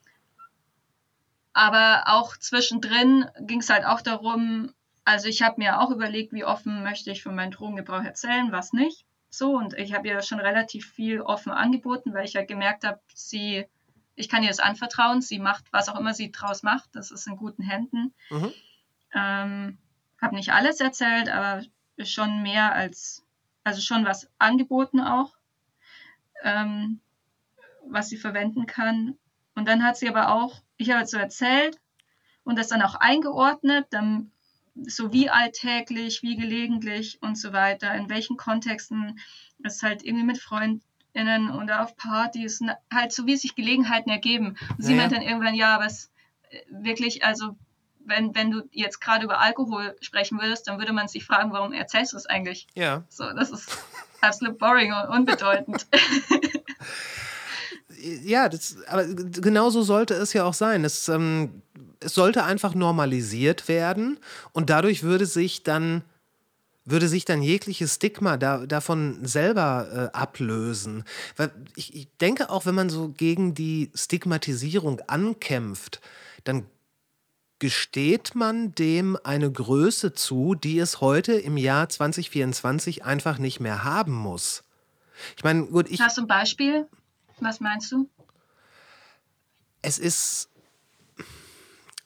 aber 1.53 2.05
auch 2.07 2.37
zwischendrin 2.37 3.27
ging 3.41 3.61
es 3.61 3.71
halt 3.71 3.85
auch 3.85 4.01
darum, 4.01 4.73
also 5.05 5.29
ich 5.29 5.43
habe 5.43 5.57
mir 5.61 5.81
auch 5.81 5.91
überlegt, 5.91 6.33
wie 6.33 6.45
offen 6.45 6.83
möchte 6.83 7.11
ich 7.11 7.23
von 7.23 7.35
meinem 7.35 7.51
Drogengebrauch 7.51 8.03
erzählen, 8.05 8.53
was 8.53 8.73
nicht. 8.73 9.05
So, 9.31 9.57
und 9.57 9.75
ich 9.75 9.95
habe 9.95 10.09
ihr 10.09 10.23
schon 10.23 10.41
relativ 10.41 10.91
viel 10.91 11.21
offen 11.21 11.53
angeboten, 11.53 12.15
weil 12.15 12.25
ich 12.25 12.33
ja 12.35 12.45
gemerkt 12.45 12.85
habe, 12.85 13.01
sie, 13.15 13.65
ich 14.15 14.29
kann 14.29 14.43
ihr 14.43 14.49
das 14.49 14.59
anvertrauen, 14.61 15.23
sie 15.23 15.39
macht, 15.39 15.65
was 15.73 15.89
auch 15.89 15.99
immer 15.99 16.15
sie 16.15 16.31
draus 16.33 16.63
macht, 16.63 16.91
das 16.95 17.11
ist 17.11 17.27
in 17.27 17.37
guten 17.37 17.63
Händen. 17.63 18.15
Mhm. 18.31 18.53
Ähm, 19.15 19.79
habe 20.21 20.37
nicht 20.37 20.53
alles 20.53 20.81
erzählt, 20.81 21.29
aber 21.29 21.65
schon 22.05 22.43
mehr 22.43 22.75
als, 22.75 23.25
also 23.65 23.81
schon 23.81 24.05
was 24.05 24.31
angeboten 24.39 25.01
auch, 25.01 25.35
ähm, 26.43 27.01
was 27.89 28.09
sie 28.09 28.17
verwenden 28.17 28.67
kann. 28.67 29.17
Und 29.55 29.69
dann 29.69 29.83
hat 29.83 29.97
sie 29.97 30.09
aber 30.09 30.33
auch, 30.33 30.63
ich 30.77 30.91
habe 30.91 31.07
so 31.07 31.19
erzählt 31.19 31.79
und 32.45 32.59
das 32.59 32.69
dann 32.69 32.83
auch 32.83 32.95
eingeordnet, 32.95 33.87
dann 33.91 34.31
so 34.87 35.13
wie 35.13 35.29
alltäglich, 35.29 36.23
wie 36.23 36.37
gelegentlich 36.37 37.21
und 37.23 37.37
so 37.37 37.53
weiter, 37.53 37.95
in 37.95 38.09
welchen 38.09 38.37
Kontexten 38.37 39.19
es 39.63 39.83
halt 39.83 40.03
irgendwie 40.03 40.25
mit 40.25 40.39
FreundInnen 40.39 41.51
oder 41.51 41.83
auf 41.83 41.97
Partys, 41.97 42.61
halt 42.93 43.13
so 43.13 43.27
wie 43.27 43.37
sich 43.37 43.55
Gelegenheiten 43.55 44.11
ergeben. 44.11 44.57
Und 44.71 44.83
sie 44.83 44.95
Naja. 44.95 45.03
meint 45.03 45.13
dann 45.13 45.23
irgendwann, 45.23 45.55
ja, 45.55 45.85
es 45.85 46.11
äh, 46.51 46.61
wirklich, 46.71 47.25
also 47.25 47.57
wenn, 48.05 48.35
wenn 48.35 48.51
du 48.51 48.63
jetzt 48.73 49.01
gerade 49.01 49.25
über 49.25 49.41
Alkohol 49.41 49.97
sprechen 50.01 50.41
würdest, 50.41 50.69
dann 50.69 50.79
würde 50.79 50.93
man 50.93 51.09
sich 51.09 51.25
fragen, 51.25 51.53
warum 51.53 51.73
erzählst 51.73 52.13
du 52.13 52.17
es 52.17 52.27
eigentlich? 52.27 52.67
Ja. 52.75 53.05
So, 53.09 53.25
das 53.33 53.51
ist 53.51 53.79
absolut 54.21 54.59
boring 54.59 54.93
und 54.93 55.09
unbedeutend. 55.09 55.87
Ja, 58.03 58.49
das, 58.49 58.77
aber 58.87 59.05
genauso 59.05 59.83
sollte 59.83 60.15
es 60.15 60.33
ja 60.33 60.45
auch 60.45 60.55
sein. 60.55 60.85
Es, 60.85 61.09
ähm, 61.09 61.61
es 62.01 62.15
sollte 62.15 62.45
einfach 62.45 62.75
normalisiert 62.75 63.69
werden 63.69 64.19
und 64.53 64.71
dadurch 64.71 65.03
würde 65.03 65.27
sich 65.27 65.65
dann 65.65 66.03
würde 66.87 67.09
sich 67.09 67.25
dann 67.25 67.43
jegliches 67.43 67.97
Stigma 67.97 68.37
da, 68.37 68.67
davon 68.67 69.19
selber 69.23 70.11
äh, 70.13 70.17
ablösen. 70.17 71.05
Weil 71.37 71.53
ich, 71.77 71.95
ich 71.95 72.09
denke 72.19 72.51
auch, 72.51 72.67
wenn 72.67 72.75
man 72.75 72.89
so 72.89 73.11
gegen 73.11 73.55
die 73.55 73.91
Stigmatisierung 73.95 75.01
ankämpft, 75.07 76.01
dann 76.45 76.65
gesteht 77.61 78.35
man 78.35 78.75
dem 78.75 79.17
eine 79.23 79.53
Größe 79.53 80.13
zu, 80.15 80.57
die 80.57 80.79
es 80.81 81.01
heute 81.01 81.35
im 81.35 81.57
Jahr 81.57 81.89
2024 81.89 83.05
einfach 83.05 83.39
nicht 83.39 83.61
mehr 83.61 83.85
haben 83.85 84.15
muss. 84.15 84.65
Ich 85.37 85.45
meine, 85.45 85.67
gut, 85.67 85.89
ich, 85.89 86.01
Hast 86.01 86.17
du 86.19 86.23
ein 86.23 86.27
Beispiel? 86.27 86.89
Was 87.39 87.61
meinst 87.61 87.93
du? 87.93 88.09
es 89.83 89.99
ist, 89.99 90.49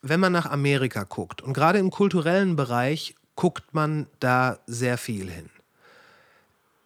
wenn 0.03 0.21
man 0.21 0.33
nach 0.33 0.47
Amerika 0.47 1.05
guckt 1.05 1.43
und 1.43 1.53
gerade 1.53 1.79
im 1.79 1.91
kulturellen 1.91 2.57
Bereich 2.57 3.15
guckt 3.37 3.75
man 3.75 4.07
da 4.21 4.59
sehr 4.67 4.99
viel 4.99 5.31
hin. 5.31 5.51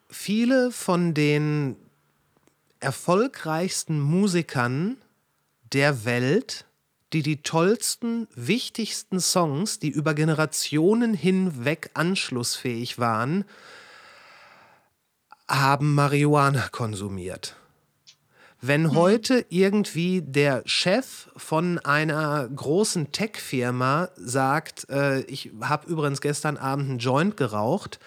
Viele 0.09 0.71
von 0.71 1.13
den 1.13 1.77
erfolgreichsten 2.81 4.01
Musikern 4.01 4.97
der 5.73 6.05
Welt, 6.05 6.65
die 7.13 7.23
die 7.23 7.43
tollsten, 7.43 8.29
wichtigsten 8.35 9.21
Songs, 9.21 9.79
die 9.79 9.89
über 9.89 10.15
Generationen 10.15 11.15
hinweg 11.15 11.91
anschlussfähig 11.95 12.99
waren, 12.99 13.45
haben 15.49 15.95
Marihuana 15.95 16.69
konsumiert. 16.69 17.57
Wenn 18.61 18.93
heute 18.93 19.47
irgendwie 19.51 20.21
der 20.21 20.63
Chef 20.67 21.29
von 21.37 21.79
einer 21.79 22.49
großen 22.49 23.13
Tech-Firma 23.13 24.09
sagt, 24.17 24.91
äh, 24.91 25.21
ich 25.23 25.53
habe 25.61 25.89
übrigens 25.89 26.21
gestern 26.21 26.57
Abend 26.57 26.91
einen 26.91 26.99
Joint 26.99 27.37
geraucht, 27.37 28.01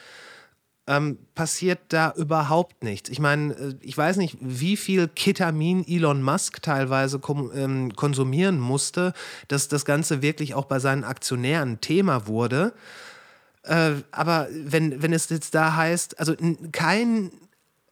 ähm, 0.88 1.20
passiert 1.36 1.80
da 1.90 2.14
überhaupt 2.16 2.84
nichts. 2.84 3.10
Ich 3.10 3.20
meine, 3.20 3.54
äh, 3.54 3.76
ich 3.82 3.98
weiß 3.98 4.18
nicht, 4.18 4.38
wie 4.42 4.78
viel 4.78 5.08
Ketamin 5.08 5.86
Elon 5.88 6.24
Musk 6.24 6.62
teilweise 6.62 7.22
ähm, 7.54 7.94
konsumieren 7.96 8.60
musste, 8.60 9.14
dass 9.48 9.68
das 9.68 9.86
Ganze 9.86 10.22
wirklich 10.22 10.54
auch 10.56 10.66
bei 10.66 10.80
seinen 10.80 11.04
Aktionären 11.04 11.82
Thema 11.82 12.28
wurde. 12.28 12.74
Äh, 13.64 13.92
aber 14.12 14.48
wenn, 14.52 15.02
wenn 15.04 15.14
es 15.14 15.30
jetzt 15.30 15.54
da 15.54 15.76
heißt, 15.76 16.20
also 16.20 16.36
kein, 16.72 17.32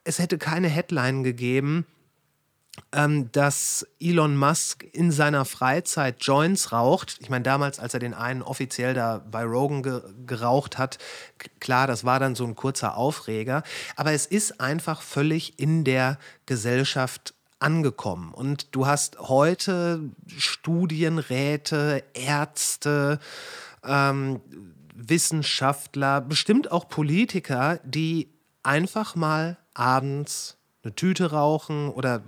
es 0.04 0.20
hätte 0.20 0.38
keine 0.38 0.68
Headline 0.68 1.24
gegeben, 1.24 1.86
ähm, 2.92 3.32
dass 3.32 3.86
Elon 4.00 4.36
Musk 4.36 4.84
in 4.92 5.12
seiner 5.12 5.46
Freizeit 5.46 6.18
Joints 6.22 6.72
raucht. 6.72 7.18
Ich 7.22 7.30
meine, 7.30 7.44
damals, 7.44 7.80
als 7.80 7.94
er 7.94 8.00
den 8.00 8.14
einen 8.14 8.42
offiziell 8.42 8.94
da 8.94 9.24
bei 9.30 9.44
Rogan 9.44 9.84
ge 9.84 10.02
geraucht 10.26 10.78
hat, 10.78 10.98
klar, 11.60 11.88
das 11.88 12.04
war 12.04 12.20
dann 12.20 12.36
so 12.36 12.46
ein 12.46 12.56
kurzer 12.56 12.98
Aufreger. 12.98 13.64
Aber 13.96 14.12
es 14.12 14.26
ist 14.26 14.60
einfach 14.60 15.02
völlig 15.02 15.60
in 15.60 15.84
der 15.84 16.18
Gesellschaft 16.46 17.34
angekommen. 17.60 18.34
Und 18.34 18.68
du 18.76 18.88
hast 18.88 19.20
heute 19.20 20.02
Studienräte, 20.28 22.04
Ärzte, 22.14 23.20
ähm, 23.84 24.42
Wissenschaftler, 24.96 26.22
bestimmt 26.22 26.72
auch 26.72 26.88
Politiker, 26.88 27.80
die 27.84 28.30
einfach 28.64 29.16
mal 29.16 29.58
abends 29.74 30.58
eine 30.84 30.96
Tüte 30.96 31.32
rauchen 31.32 31.90
oder 31.90 32.22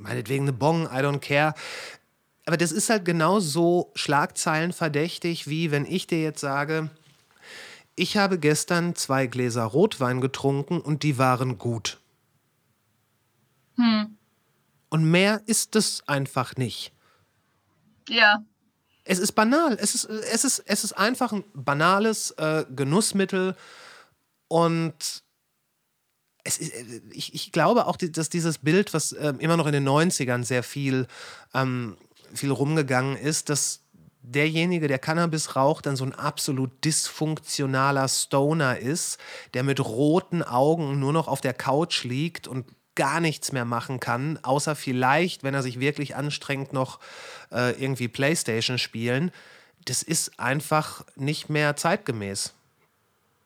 meinetwegen 0.00 0.44
eine 0.44 0.52
Bong, 0.52 0.86
I 0.86 1.00
don't 1.00 1.20
care. 1.20 1.54
Aber 2.46 2.56
das 2.56 2.72
ist 2.72 2.90
halt 2.90 3.04
genauso 3.04 3.92
schlagzeilenverdächtig, 3.94 5.46
wie 5.46 5.70
wenn 5.70 5.84
ich 5.84 6.06
dir 6.06 6.22
jetzt 6.22 6.40
sage, 6.40 6.90
ich 7.96 8.16
habe 8.16 8.38
gestern 8.38 8.94
zwei 8.96 9.26
Gläser 9.26 9.64
Rotwein 9.64 10.20
getrunken 10.20 10.80
und 10.80 11.02
die 11.02 11.18
waren 11.18 11.58
gut. 11.58 12.00
Hm. 13.76 14.16
Und 14.88 15.04
mehr 15.10 15.42
ist 15.46 15.76
es 15.76 16.02
einfach 16.08 16.56
nicht. 16.56 16.92
Ja, 18.08 18.42
Es 19.04 19.18
ist 19.18 19.32
banal. 19.32 19.76
Es 19.80 19.94
ist, 19.94 20.04
es 20.04 20.44
ist, 20.44 20.62
es 20.66 20.84
ist 20.84 20.92
einfach 20.92 21.32
ein 21.32 21.44
banales 21.54 22.32
äh, 22.32 22.64
Genussmittel. 22.74 23.56
Und 24.48 25.22
ist, 26.44 26.60
äh, 26.60 27.00
ich, 27.12 27.34
ich 27.34 27.52
glaube 27.52 27.86
auch, 27.86 27.96
dass 27.96 28.28
dieses 28.28 28.58
Bild, 28.58 28.94
was 28.94 29.14
ähm, 29.18 29.38
immer 29.38 29.56
noch 29.56 29.66
in 29.66 29.72
den 29.72 29.88
90ern 29.88 30.44
sehr 30.44 30.62
viel, 30.62 31.06
ähm, 31.54 31.96
viel 32.34 32.50
rumgegangen 32.50 33.16
ist, 33.16 33.48
dass 33.48 33.80
derjenige, 34.22 34.88
der 34.88 34.98
Cannabis 34.98 35.56
raucht, 35.56 35.86
dann 35.86 35.96
so 35.96 36.04
ein 36.04 36.14
absolut 36.14 36.84
dysfunktionaler 36.84 38.08
Stoner 38.08 38.78
ist, 38.78 39.18
der 39.54 39.62
mit 39.62 39.80
roten 39.80 40.42
Augen 40.42 40.98
nur 40.98 41.12
noch 41.12 41.28
auf 41.28 41.40
der 41.40 41.54
Couch 41.54 42.04
liegt 42.04 42.46
und 42.46 42.66
gar 42.94 43.20
nichts 43.20 43.52
mehr 43.52 43.64
machen 43.64 43.98
kann, 43.98 44.38
außer 44.42 44.76
vielleicht, 44.76 45.42
wenn 45.42 45.54
er 45.54 45.62
sich 45.62 45.80
wirklich 45.80 46.16
anstrengt, 46.16 46.72
noch 46.72 47.00
äh, 47.50 47.72
irgendwie 47.82 48.08
Playstation 48.08 48.78
spielen. 48.78 49.30
Das 49.86 50.02
ist 50.02 50.38
einfach 50.38 51.04
nicht 51.16 51.48
mehr 51.48 51.76
zeitgemäß. 51.76 52.52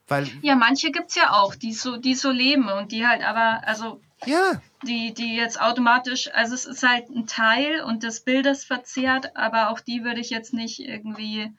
Weil, 0.06 0.28
ja, 0.42 0.54
manche 0.54 0.90
gibt 0.90 1.10
es 1.10 1.14
ja 1.16 1.32
auch, 1.32 1.54
die 1.54 1.72
so, 1.72 1.96
die 1.96 2.14
so 2.14 2.30
leben 2.30 2.68
und 2.68 2.92
die 2.92 3.06
halt 3.06 3.22
aber, 3.24 3.66
also 3.66 4.00
ja, 4.26 4.60
die, 4.86 5.14
die 5.14 5.34
jetzt 5.34 5.60
automatisch, 5.60 6.30
also 6.34 6.54
es 6.54 6.66
ist 6.66 6.82
halt 6.82 7.08
ein 7.08 7.26
Teil 7.26 7.80
und 7.82 8.02
des 8.02 8.20
Bildes 8.20 8.64
verzerrt, 8.64 9.34
aber 9.36 9.70
auch 9.70 9.80
die 9.80 10.04
würde 10.04 10.20
ich 10.20 10.28
jetzt 10.30 10.52
nicht 10.52 10.78
irgendwie, 10.80 11.52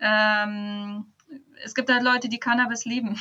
ähm, 0.00 1.12
es 1.64 1.74
gibt 1.74 1.90
halt 1.90 2.02
Leute, 2.02 2.28
die 2.28 2.38
Cannabis 2.38 2.84
lieben. 2.84 3.20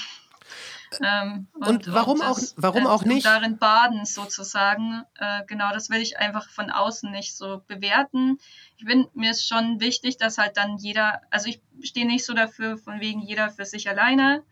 Ähm, 1.03 1.47
Und 1.53 1.91
warum 1.91 2.21
auch- 2.21 2.39
warum 2.55 2.87
auch 2.87 3.01
und 3.01 3.09
nicht? 3.09 3.25
darin 3.25 3.57
baden 3.57 4.05
sozusagen. 4.05 5.03
Äh, 5.19 5.43
genau, 5.45 5.73
das 5.73 5.89
will 5.89 6.01
ich 6.01 6.17
einfach 6.17 6.49
von 6.49 6.71
außen 6.71 7.11
nicht 7.11 7.35
so 7.35 7.61
bewerten. 7.67 8.39
Ich 8.77 8.85
bin, 8.85 9.05
mir 9.13 9.31
ist 9.31 9.45
schon 9.45 9.81
wichtig, 9.81 10.15
dass 10.17 10.37
halt 10.37 10.55
dann 10.55 10.77
jeder, 10.77 11.21
also 11.29 11.49
ich 11.49 11.59
stehe 11.81 12.07
nicht 12.07 12.25
so 12.25 12.33
dafür, 12.33 12.77
von 12.77 13.01
wegen 13.01 13.21
jeder 13.21 13.49
für 13.49 13.65
sich 13.65 13.89
alleine, 13.89 14.43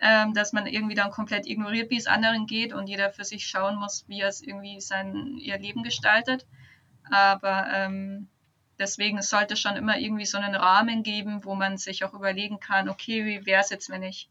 ähm, 0.00 0.34
dass 0.34 0.52
man 0.52 0.66
irgendwie 0.66 0.94
dann 0.94 1.10
komplett 1.10 1.46
ignoriert, 1.46 1.90
wie 1.90 1.98
es 1.98 2.06
anderen 2.06 2.46
geht 2.46 2.72
und 2.72 2.88
jeder 2.88 3.10
für 3.10 3.24
sich 3.24 3.46
schauen 3.46 3.76
muss, 3.76 4.04
wie 4.08 4.20
er 4.20 4.28
es 4.28 4.40
irgendwie 4.40 4.80
sein 4.80 5.36
ihr 5.38 5.58
Leben 5.58 5.82
gestaltet. 5.82 6.46
Aber 7.10 7.66
ähm, 7.72 8.28
deswegen 8.78 9.18
es 9.52 9.60
schon 9.60 9.76
immer 9.76 9.98
irgendwie 9.98 10.24
so 10.24 10.38
einen 10.38 10.54
Rahmen 10.54 11.02
geben, 11.02 11.44
wo 11.44 11.54
man 11.54 11.76
sich 11.76 12.04
auch 12.04 12.14
überlegen 12.14 12.60
kann, 12.60 12.88
okay, 12.88 13.24
wie 13.26 13.46
wäre 13.46 13.60
es 13.60 13.70
jetzt, 13.70 13.90
wenn 13.90 14.02
ich, 14.02 14.28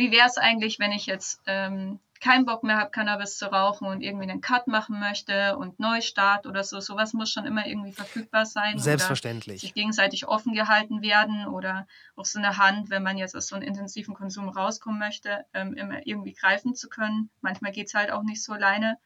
wie 0.00 0.10
wäre 0.10 0.26
es 0.26 0.38
eigentlich, 0.38 0.78
wenn 0.78 0.92
ich 0.92 1.04
jetzt 1.04 1.42
ähm, 1.46 2.00
keinen 2.20 2.46
Bock 2.46 2.62
mehr 2.62 2.78
habe, 2.78 2.90
Cannabis 2.90 3.36
zu 3.36 3.52
rauchen 3.52 3.86
und 3.86 4.00
irgendwie 4.00 4.30
einen 4.30 4.40
Cut 4.40 4.66
machen 4.66 4.98
möchte 4.98 5.58
und 5.58 5.78
Neustart 5.78 6.46
oder 6.46 6.64
so, 6.64 6.80
sowas 6.80 7.12
muss 7.12 7.30
schon 7.30 7.44
immer 7.44 7.66
irgendwie 7.66 7.92
verfügbar 7.92 8.46
sein. 8.46 8.78
Selbstverständlich. 8.78 9.56
Oder 9.56 9.60
sich 9.60 9.74
gegenseitig 9.74 10.26
offen 10.26 10.54
gehalten 10.54 11.02
werden 11.02 11.46
oder 11.46 11.86
auch 12.16 12.24
so 12.24 12.38
eine 12.38 12.56
Hand, 12.56 12.88
wenn 12.88 13.02
man 13.02 13.18
jetzt 13.18 13.36
aus 13.36 13.48
so 13.48 13.56
einem 13.56 13.68
intensiven 13.68 14.14
Konsum 14.14 14.48
rauskommen 14.48 14.98
möchte, 14.98 15.44
ähm, 15.52 15.74
immer 15.74 16.06
irgendwie 16.06 16.32
greifen 16.32 16.74
zu 16.74 16.88
können. 16.88 17.28
Manchmal 17.42 17.72
geht 17.72 17.88
es 17.88 17.94
halt 17.94 18.10
auch 18.10 18.22
nicht 18.22 18.42
so 18.42 18.54
alleine. 18.54 18.96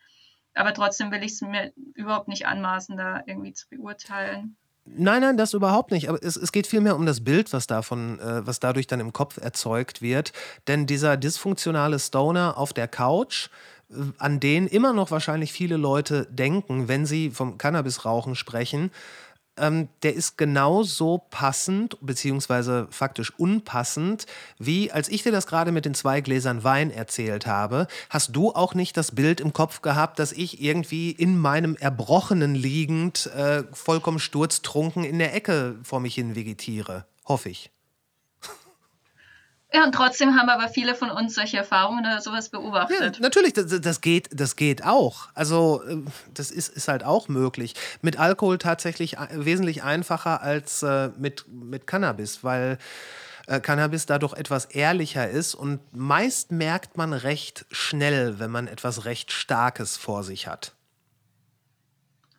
Aber 0.54 0.72
trotzdem 0.74 1.10
will 1.10 1.24
ich 1.24 1.32
es 1.32 1.40
mir 1.40 1.72
überhaupt 1.94 2.28
nicht 2.28 2.46
anmaßen, 2.46 2.96
da 2.96 3.24
irgendwie 3.26 3.52
zu 3.52 3.68
beurteilen. 3.68 4.56
Nein, 4.86 5.22
nein, 5.22 5.36
das 5.38 5.54
überhaupt 5.54 5.90
nicht. 5.92 6.08
Aber 6.08 6.22
es, 6.22 6.36
es 6.36 6.52
geht 6.52 6.66
vielmehr 6.66 6.94
um 6.96 7.06
das 7.06 7.24
Bild, 7.24 7.52
was 7.52 7.66
davon, 7.66 8.18
äh, 8.20 8.46
was 8.46 8.60
dadurch 8.60 8.86
dann 8.86 9.00
im 9.00 9.12
Kopf 9.12 9.38
erzeugt 9.38 10.02
wird. 10.02 10.32
Denn 10.68 10.86
dieser 10.86 11.16
dysfunktionale 11.16 11.98
Stoner 11.98 12.58
auf 12.58 12.74
der 12.74 12.86
Couch, 12.86 13.48
äh, 13.90 13.94
an 14.18 14.40
den 14.40 14.66
immer 14.66 14.92
noch 14.92 15.10
wahrscheinlich 15.10 15.52
viele 15.52 15.78
Leute 15.78 16.26
denken, 16.30 16.86
wenn 16.86 17.06
sie 17.06 17.30
vom 17.30 17.56
Cannabisrauchen 17.56 18.34
sprechen, 18.34 18.90
ähm, 19.56 19.88
der 20.02 20.14
ist 20.14 20.36
genauso 20.36 21.22
passend, 21.30 21.96
beziehungsweise 22.00 22.86
faktisch 22.90 23.32
unpassend, 23.38 24.26
wie 24.58 24.90
als 24.90 25.08
ich 25.08 25.22
dir 25.22 25.32
das 25.32 25.46
gerade 25.46 25.72
mit 25.72 25.84
den 25.84 25.94
zwei 25.94 26.20
Gläsern 26.20 26.64
Wein 26.64 26.90
erzählt 26.90 27.46
habe. 27.46 27.86
Hast 28.10 28.34
du 28.34 28.52
auch 28.52 28.74
nicht 28.74 28.96
das 28.96 29.12
Bild 29.12 29.40
im 29.40 29.52
Kopf 29.52 29.82
gehabt, 29.82 30.18
dass 30.18 30.32
ich 30.32 30.60
irgendwie 30.60 31.10
in 31.10 31.38
meinem 31.38 31.76
Erbrochenen 31.76 32.54
liegend, 32.54 33.26
äh, 33.26 33.64
vollkommen 33.72 34.18
sturztrunken 34.18 35.04
in 35.04 35.18
der 35.18 35.34
Ecke 35.34 35.76
vor 35.82 36.00
mich 36.00 36.14
hin 36.14 36.34
vegetiere? 36.34 37.06
Hoffe 37.26 37.48
ich. 37.48 37.70
Ja, 39.74 39.82
und 39.82 39.92
trotzdem 39.92 40.36
haben 40.36 40.48
aber 40.48 40.68
viele 40.68 40.94
von 40.94 41.10
uns 41.10 41.34
solche 41.34 41.56
Erfahrungen 41.56 42.06
oder 42.06 42.20
sowas 42.20 42.48
beobachtet. 42.48 43.16
Ja, 43.16 43.20
natürlich, 43.20 43.54
das, 43.54 43.80
das, 43.80 44.00
geht, 44.00 44.28
das 44.30 44.54
geht 44.54 44.84
auch. 44.84 45.30
Also 45.34 45.82
äh, 45.82 45.96
das 46.32 46.52
ist, 46.52 46.68
ist 46.68 46.86
halt 46.86 47.02
auch 47.02 47.26
möglich. 47.26 47.74
Mit 48.00 48.16
Alkohol 48.16 48.58
tatsächlich 48.58 49.16
wesentlich 49.32 49.82
einfacher 49.82 50.42
als 50.42 50.84
äh, 50.84 51.10
mit, 51.18 51.46
mit 51.48 51.88
Cannabis, 51.88 52.44
weil 52.44 52.78
äh, 53.48 53.58
Cannabis 53.58 54.06
dadurch 54.06 54.34
etwas 54.34 54.66
ehrlicher 54.66 55.28
ist 55.28 55.56
und 55.56 55.80
meist 55.92 56.52
merkt 56.52 56.96
man 56.96 57.12
recht 57.12 57.66
schnell, 57.72 58.38
wenn 58.38 58.52
man 58.52 58.68
etwas 58.68 59.06
recht 59.06 59.32
Starkes 59.32 59.96
vor 59.96 60.22
sich 60.22 60.46
hat. 60.46 60.72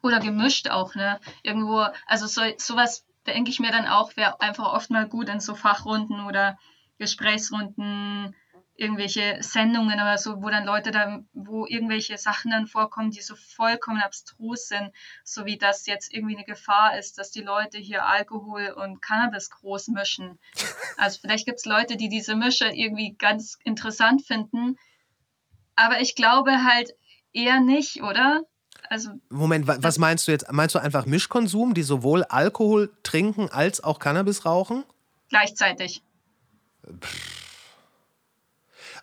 Oder 0.01 0.21
gemischt 0.21 0.69
auch, 0.69 0.95
ne? 0.95 1.19
Irgendwo, 1.43 1.85
also 2.07 2.27
so, 2.27 2.43
sowas 2.57 3.03
denke 3.27 3.49
ich 3.49 3.59
mir 3.59 3.71
dann 3.71 3.87
auch, 3.87 4.15
wäre 4.15 4.39
einfach 4.39 4.71
oft 4.71 4.89
mal 4.89 5.05
gut 5.05 5.27
in 5.27 5.41
so 5.41 5.53
Fachrunden 5.53 6.25
oder 6.27 6.57
Gesprächsrunden, 6.97 8.35
irgendwelche 8.77 9.37
Sendungen 9.41 9.95
oder 9.95 10.17
so, 10.17 10.41
wo 10.41 10.49
dann 10.49 10.65
Leute 10.65 10.91
da, 10.91 11.21
wo 11.33 11.65
irgendwelche 11.65 12.17
Sachen 12.17 12.51
dann 12.51 12.67
vorkommen, 12.67 13.11
die 13.11 13.21
so 13.21 13.35
vollkommen 13.35 14.01
abstrus 14.01 14.67
sind, 14.67 14.91
so 15.23 15.45
wie 15.45 15.57
das 15.57 15.85
jetzt 15.85 16.13
irgendwie 16.13 16.35
eine 16.35 16.45
Gefahr 16.45 16.97
ist, 16.97 17.17
dass 17.17 17.31
die 17.31 17.41
Leute 17.41 17.77
hier 17.77 18.05
Alkohol 18.05 18.75
und 18.75 19.01
Cannabis 19.01 19.49
groß 19.49 19.89
mischen. 19.89 20.39
Also 20.97 21.19
vielleicht 21.21 21.45
gibt 21.45 21.59
es 21.59 21.65
Leute, 21.65 21.95
die 21.95 22.09
diese 22.09 22.35
Mische 22.35 22.67
irgendwie 22.67 23.15
ganz 23.17 23.57
interessant 23.63 24.23
finden, 24.23 24.77
aber 25.75 26.01
ich 26.01 26.15
glaube 26.15 26.63
halt 26.63 26.91
eher 27.33 27.59
nicht, 27.59 28.01
oder? 28.01 28.43
Also, 28.89 29.11
Moment, 29.29 29.67
was 29.67 29.97
meinst 29.97 30.27
du 30.27 30.31
jetzt? 30.31 30.51
Meinst 30.51 30.75
du 30.75 30.79
einfach 30.79 31.05
Mischkonsum, 31.05 31.73
die 31.73 31.81
sowohl 31.83 32.23
Alkohol 32.23 32.95
trinken 33.03 33.49
als 33.49 33.83
auch 33.83 33.99
Cannabis 33.99 34.45
rauchen? 34.45 34.83
Gleichzeitig. 35.29 36.03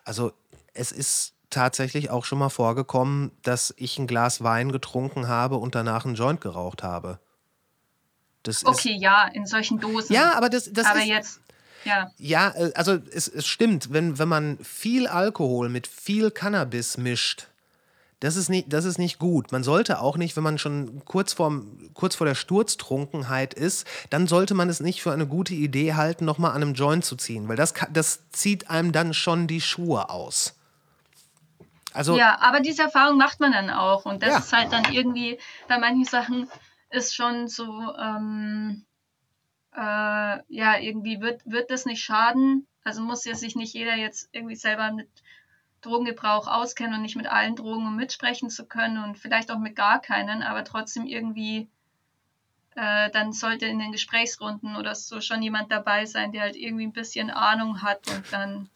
Also 0.03 0.33
es 0.73 0.91
ist 0.91 1.33
tatsächlich 1.49 2.09
auch 2.09 2.25
schon 2.25 2.39
mal 2.39 2.49
vorgekommen, 2.49 3.31
dass 3.43 3.73
ich 3.77 3.97
ein 3.99 4.07
Glas 4.07 4.43
Wein 4.43 4.71
getrunken 4.71 5.27
habe 5.27 5.57
und 5.57 5.75
danach 5.75 6.05
einen 6.05 6.15
Joint 6.15 6.41
geraucht 6.41 6.83
habe. 6.83 7.19
Das 8.41 8.65
okay, 8.65 8.95
ja, 8.97 9.27
in 9.27 9.45
solchen 9.45 9.79
Dosen. 9.79 10.13
Ja, 10.13 10.33
aber 10.33 10.49
das, 10.49 10.71
das 10.73 10.87
aber 10.87 10.99
ist, 10.99 11.07
jetzt, 11.07 11.39
ja. 11.85 12.11
Ja, 12.17 12.53
äh, 12.55 12.73
also 12.75 12.93
es, 13.11 13.27
es 13.27 13.45
stimmt, 13.47 13.93
wenn, 13.93 14.19
wenn 14.19 14.27
man 14.27 14.57
viel 14.59 15.07
Alkohol 15.07 15.69
mit 15.69 15.87
viel 15.87 16.31
Cannabis 16.31 16.97
mischt, 16.97 17.47
das 18.23 18.37
ist, 18.37 18.47
nicht, 18.47 18.71
das 18.71 18.85
ist 18.85 18.99
nicht 18.99 19.19
gut. 19.19 19.51
Man 19.51 19.65
sollte 19.65 19.99
auch 19.99 20.15
nicht, 20.15 20.37
wenn 20.37 20.43
man 20.43 20.57
schon 20.57 21.03
kurz, 21.03 21.33
vorm, 21.33 21.77
kurz 21.93 22.15
vor 22.15 22.25
der 22.25 22.35
Sturztrunkenheit 22.35 23.53
ist, 23.53 23.85
dann 24.09 24.27
sollte 24.27 24.53
man 24.53 24.69
es 24.69 24.79
nicht 24.79 25.01
für 25.01 25.11
eine 25.11 25.27
gute 25.27 25.53
Idee 25.53 25.95
halten, 25.95 26.23
nochmal 26.23 26.51
an 26.51 26.61
einem 26.61 26.73
Joint 26.73 27.03
zu 27.03 27.17
ziehen, 27.17 27.49
weil 27.49 27.57
das, 27.57 27.73
das 27.91 28.29
zieht 28.31 28.69
einem 28.69 28.93
dann 28.93 29.13
schon 29.13 29.47
die 29.47 29.59
Schuhe 29.59 30.09
aus. 30.09 30.57
Also, 31.91 32.17
ja, 32.17 32.39
aber 32.39 32.61
diese 32.61 32.83
Erfahrung 32.83 33.17
macht 33.17 33.41
man 33.41 33.51
dann 33.51 33.69
auch. 33.69 34.05
Und 34.05 34.23
das 34.23 34.29
ja. 34.29 34.37
ist 34.37 34.53
halt 34.53 34.71
dann 34.71 34.93
irgendwie, 34.93 35.37
bei 35.67 35.77
manchen 35.77 36.05
Sachen 36.05 36.49
ist 36.91 37.13
schon 37.13 37.49
so, 37.49 37.65
ähm, 37.99 38.85
äh, 39.75 39.79
ja, 40.47 40.79
irgendwie 40.79 41.19
wird, 41.19 41.41
wird 41.43 41.71
das 41.71 41.85
nicht 41.85 42.01
schaden. 42.01 42.67
Also 42.85 43.01
muss 43.01 43.25
ja 43.25 43.35
sich 43.35 43.57
nicht 43.57 43.73
jeder 43.73 43.95
jetzt 43.95 44.29
irgendwie 44.31 44.55
selber 44.55 44.93
mit 44.93 45.09
Drogengebrauch 45.83 46.47
auskennen 46.47 46.95
und 46.95 47.01
nicht 47.01 47.15
mit 47.15 47.27
allen 47.27 47.55
Drogen 47.55 47.95
mitsprechen 47.95 48.49
zu 48.49 48.65
können 48.65 49.03
und 49.03 49.17
vielleicht 49.17 49.51
auch 49.51 49.59
mit 49.59 49.75
gar 49.75 50.01
keinen, 50.01 50.41
aber 50.41 50.63
trotzdem 50.63 51.05
irgendwie, 51.05 51.67
äh, 52.75 53.11
dann 53.11 53.33
sollte 53.33 53.65
in 53.65 53.79
den 53.79 53.91
Gesprächsrunden 53.91 54.75
oder 54.75 54.95
so 54.95 55.21
schon 55.21 55.41
jemand 55.41 55.71
dabei 55.71 56.05
sein, 56.05 56.31
der 56.31 56.41
halt 56.41 56.55
irgendwie 56.55 56.85
ein 56.85 56.93
bisschen 56.93 57.29
Ahnung 57.29 57.81
hat 57.81 58.09
und 58.09 58.23
dann 58.31 58.69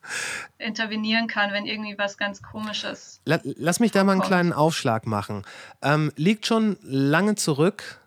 intervenieren 0.57 1.27
kann, 1.27 1.51
wenn 1.51 1.65
irgendwie 1.65 1.97
was 1.97 2.17
ganz 2.17 2.41
Komisches. 2.41 3.21
Lass 3.25 3.79
mich 3.79 3.91
da 3.91 4.03
mal 4.03 4.13
einen 4.13 4.21
kleinen 4.21 4.53
Aufschlag 4.53 5.07
machen. 5.07 5.45
Ähm, 5.81 6.11
liegt 6.15 6.45
schon 6.45 6.77
lange 6.81 7.35
zurück, 7.35 8.01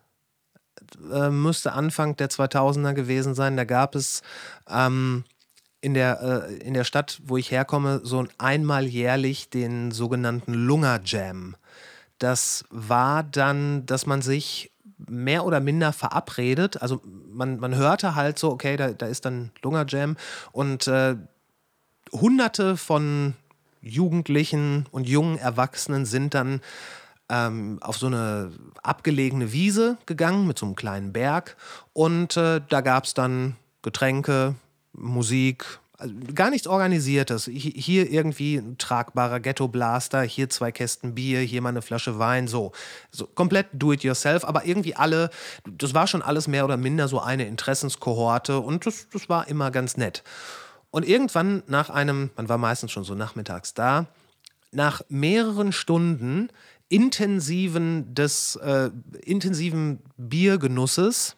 äh, 1.13 1.31
müsste 1.31 1.73
Anfang 1.73 2.17
der 2.17 2.31
2000er 2.31 2.93
gewesen 2.93 3.35
sein. 3.35 3.57
Da 3.57 3.65
gab 3.65 3.95
es 3.95 4.23
ähm, 4.69 5.25
in 5.81 5.95
der, 5.95 6.49
äh, 6.51 6.55
in 6.59 6.75
der 6.75 6.85
Stadt, 6.85 7.21
wo 7.25 7.37
ich 7.37 7.51
herkomme, 7.51 8.01
so 8.05 8.27
einmal 8.39 8.87
jährlich 8.87 9.51
den 9.51 9.91
sogenannten 9.91 10.53
Lunga 10.53 11.01
Jam. 11.05 11.57
Das 12.19 12.65
war 12.71 13.23
dann, 13.23 13.87
dass 13.87 14.07
man 14.07 14.21
sich 14.21 14.71
mehr 15.09 15.47
oder 15.47 15.61
minder 15.61 15.93
verabredet. 15.93 16.83
Also 16.83 17.01
man, 17.33 17.59
man 17.59 17.75
hörte 17.75 18.15
halt 18.15 18.39
so, 18.39 18.51
okay, 18.51 18.77
da, 18.77 18.93
da 18.93 19.07
ist 19.07 19.25
dann 19.25 19.51
Lunga 19.63 19.85
Jam 19.89 20.17
und 20.53 20.87
äh, 20.87 21.17
hunderte 22.13 22.77
von 22.77 23.35
Jugendlichen 23.81 24.87
und 24.91 25.09
jungen 25.09 25.39
Erwachsenen 25.39 26.05
sind 26.05 26.35
dann 26.35 26.61
ähm, 27.31 27.79
auf 27.81 27.97
so 27.97 28.07
eine 28.09 28.53
abgelegene 28.83 29.53
Wiese 29.53 29.97
gegangen 30.05 30.47
mit 30.47 30.59
so 30.59 30.67
einem 30.67 30.75
kleinen 30.75 31.13
Berg 31.13 31.57
und 31.95 32.37
äh, 32.37 32.61
da 32.69 32.81
gab 32.83 33.05
es 33.05 33.15
dann 33.15 33.57
Getränke, 33.83 34.57
Musik, 34.93 35.81
also 36.01 36.15
gar 36.35 36.51
nichts 36.51 36.67
Organisiertes. 36.67 37.45
Hier 37.53 38.11
irgendwie 38.11 38.57
ein 38.57 38.79
tragbarer 38.79 39.39
Ghetto-Blaster, 39.41 40.23
hier 40.23 40.49
zwei 40.49 40.73
Kästen 40.73 41.15
Bier, 41.15 41.41
hier 41.41 41.61
mal 41.61 41.69
eine 41.69 41.83
Flasche 41.83 42.19
Wein, 42.19 42.49
so. 42.49 42.73
so. 43.11 43.27
Komplett 43.27 43.67
do-it-yourself, 43.73 44.45
aber 44.45 44.65
irgendwie 44.65 44.97
alle, 44.97 45.31
das 45.67 45.95
war 45.95 46.07
schon 46.07 46.23
alles 46.23 46.49
mehr 46.49 46.65
oder 46.65 46.77
minder 46.77 47.07
so 47.07 47.21
eine 47.21 47.47
Interessenskohorte 47.47 48.61
und 48.61 48.87
das, 48.87 49.09
das 49.13 49.29
war 49.29 49.47
immer 49.49 49.71
ganz 49.71 49.97
nett. 49.97 50.23
Und 50.91 51.07
irgendwann 51.07 51.63
nach 51.67 51.91
einem, 51.91 52.31
man 52.37 52.49
war 52.49 52.59
meistens 52.59 52.93
schon 52.93 53.05
so 53.05 53.15
nachmittags 53.15 53.75
da, 53.75 54.07
nach 54.73 55.03
mehreren 55.09 55.73
Stunden 55.73 56.49
intensiven, 56.89 58.15
des, 58.15 58.57
äh, 58.57 58.91
intensiven 59.23 60.01
Biergenusses, 60.17 61.37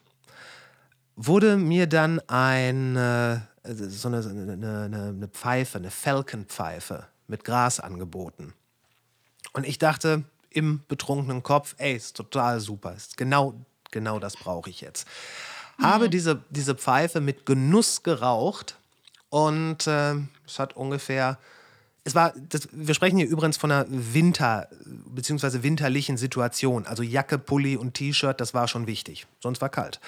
wurde 1.15 1.57
mir 1.57 1.87
dann 1.87 2.19
äh, 2.19 3.37
so 3.63 4.07
eine, 4.07 4.17
eine, 4.19 5.13
eine 5.15 5.27
Pfeife, 5.27 5.77
eine 5.77 5.91
Falcon-Pfeife 5.91 7.07
mit 7.27 7.43
Gras 7.43 7.79
angeboten. 7.79 8.53
Und 9.53 9.65
ich 9.65 9.77
dachte 9.77 10.23
im 10.49 10.81
betrunkenen 10.87 11.43
Kopf, 11.43 11.75
ey, 11.77 11.95
ist 11.95 12.15
total 12.15 12.59
super, 12.59 12.93
ist 12.93 13.17
genau, 13.17 13.53
genau 13.91 14.19
das 14.19 14.35
brauche 14.35 14.69
ich 14.69 14.81
jetzt. 14.81 15.07
Mhm. 15.77 15.85
Habe 15.85 16.09
diese, 16.09 16.43
diese 16.49 16.75
Pfeife 16.75 17.21
mit 17.21 17.45
Genuss 17.45 18.03
geraucht 18.03 18.77
und 19.29 19.87
äh, 19.87 20.15
es 20.45 20.59
hat 20.59 20.75
ungefähr 20.75 21.37
es 22.05 22.15
war, 22.15 22.33
das, 22.49 22.67
wir 22.73 22.93
sprechen 22.95 23.17
hier 23.17 23.29
übrigens 23.29 23.55
von 23.55 23.71
einer 23.71 23.85
Winter- 23.87 24.67
bzw. 24.85 25.63
winterlichen 25.63 26.17
Situation. 26.17 26.85
Also 26.85 27.01
Jacke, 27.01 27.39
Pulli 27.39 27.77
und 27.77 27.93
T-Shirt, 27.93 28.41
das 28.41 28.53
war 28.53 28.67
schon 28.67 28.87
wichtig. 28.87 29.25
Sonst 29.39 29.61
war 29.61 29.69
kalt 29.69 30.01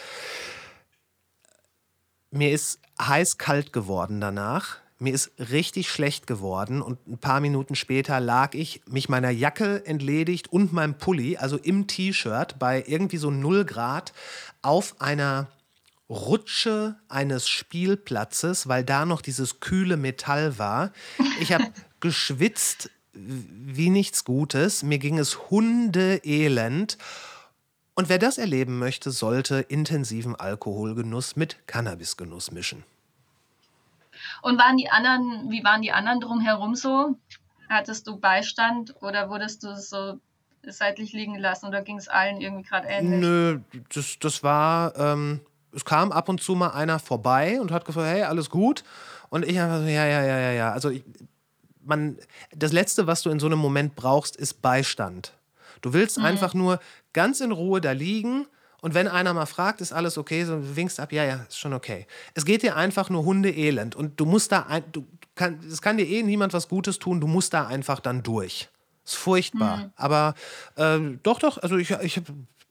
mir 2.36 2.52
ist 2.52 2.80
heiß 3.02 3.38
kalt 3.38 3.74
geworden 3.74 4.22
danach. 4.22 4.78
Mir 4.98 5.14
ist 5.14 5.32
richtig 5.38 5.90
schlecht 5.90 6.26
geworden 6.26 6.82
und 6.82 7.06
ein 7.08 7.18
paar 7.18 7.42
Minuten 7.42 7.76
später 7.76 8.20
lag 8.22 8.54
ich, 8.54 8.82
mich 8.88 9.10
meiner 9.10 9.30
Jacke 9.30 9.86
entledigt 9.86 10.48
und 10.48 10.72
meinem 10.72 10.98
Pulli, 10.98 11.36
also 11.36 11.58
im 11.58 11.88
T-Shirt, 11.88 12.58
bei 12.60 12.84
irgendwie 12.88 13.18
so 13.18 13.30
0 13.30 13.66
Grad 13.66 14.14
auf 14.62 15.02
einer 15.02 15.48
Rutsche 16.10 16.96
eines 17.10 17.50
Spielplatzes, 17.50 18.68
weil 18.68 18.84
da 18.84 19.06
noch 19.06 19.22
dieses 19.22 19.60
kühle 19.60 19.98
Metall 19.98 20.58
war. 20.58 20.92
Ich 21.40 21.52
habe 21.52 21.66
geschwitzt 22.00 22.90
wie 23.14 23.90
nichts 23.90 24.24
Gutes. 24.24 24.84
Mir 24.84 25.00
ging 25.00 25.18
es 25.18 25.50
hundeelend. 25.50 26.98
Und 27.96 28.10
wer 28.10 28.20
das 28.20 28.38
erleben 28.38 28.78
möchte, 28.78 29.12
sollte 29.12 29.60
intensiven 29.60 30.36
Alkoholgenuss 30.36 31.38
mit 31.38 31.66
Cannabisgenuss 31.66 32.52
mischen. 32.52 32.84
Und 34.42 34.60
waren 34.60 34.78
die 34.78 34.90
anderen, 34.90 35.50
wie 35.50 35.64
waren 35.64 35.82
die 35.82 35.94
anderen 35.94 36.20
drumherum 36.20 36.76
so? 36.76 37.18
Hattest 37.70 38.06
du 38.08 38.18
Beistand 38.18 38.94
oder 39.02 39.30
wurdest 39.30 39.64
du 39.64 39.76
so 39.76 40.20
seitlich 40.68 41.14
liegen 41.14 41.36
gelassen 41.36 41.68
oder 41.68 41.82
ging 41.82 41.98
es 41.98 42.08
allen 42.08 42.42
irgendwie 42.42 42.64
gerade 42.64 42.88
ähnlich? 42.88 43.22
Nö, 43.22 43.60
das, 43.94 44.18
das 44.20 44.44
war, 44.44 44.96
ähm, 44.98 45.40
es 45.72 45.86
kam 45.86 46.12
ab 46.12 46.28
und 46.28 46.42
zu 46.42 46.56
mal 46.56 46.70
einer 46.72 47.00
vorbei 47.00 47.62
und 47.62 47.72
hat 47.72 47.86
gefragt, 47.86 48.08
hey, 48.08 48.24
alles 48.24 48.50
gut? 48.50 48.84
Und 49.30 49.46
ich 49.46 49.60
einfach 49.60 49.80
so, 49.80 49.86
ja, 49.86 50.06
ja, 50.06 50.24
ja, 50.24 50.38
ja, 50.38 50.52
ja. 50.52 50.72
Also 50.72 50.90
ich, 50.90 51.04
man, 51.84 52.18
das 52.52 52.74
Letzte, 52.74 53.08
was 53.08 53.22
du 53.22 53.30
in 53.30 53.40
so 53.40 53.46
einem 53.46 53.60
Moment 53.60 53.96
brauchst, 53.96 54.36
ist 54.36 54.62
Beistand. 54.62 55.34
Du 55.86 55.94
willst 55.94 56.18
mhm. 56.18 56.26
einfach 56.26 56.56
nur 56.56 56.80
ganz 57.14 57.42
in 57.42 57.52
Ruhe 57.52 57.80
da 57.80 57.92
liegen 57.92 58.48
und 58.82 58.96
wenn 58.96 59.08
einer 59.08 59.36
mal 59.36 59.46
fragt, 59.46 59.82
ist 59.82 59.94
alles 59.94 60.18
okay, 60.18 60.44
so 60.44 60.76
winkst 60.76 61.00
ab, 61.00 61.12
ja, 61.12 61.24
ja, 61.24 61.46
ist 61.48 61.60
schon 61.60 61.74
okay. 61.74 62.08
Es 62.34 62.44
geht 62.44 62.64
dir 62.64 62.76
einfach 62.76 63.12
nur 63.12 63.24
Hundeelend 63.24 63.96
und 63.96 64.20
du 64.20 64.26
musst 64.26 64.52
da, 64.52 64.62
ein, 64.64 64.84
du 64.92 65.06
kann, 65.36 65.60
es 65.70 65.84
kann 65.84 65.98
dir 65.98 66.08
eh 66.08 66.24
niemand 66.24 66.54
was 66.54 66.70
Gutes 66.70 66.98
tun, 66.98 67.22
du 67.22 67.28
musst 67.28 67.54
da 67.54 67.68
einfach 67.68 68.00
dann 68.00 68.24
durch. 68.24 68.68
Ist 69.06 69.14
furchtbar. 69.14 69.78
Mhm. 69.78 69.92
Aber 69.96 70.34
äh, 70.76 71.00
doch, 71.22 71.38
doch, 71.38 71.60
also 71.60 71.78
ich, 71.78 71.92
ich, 71.92 72.20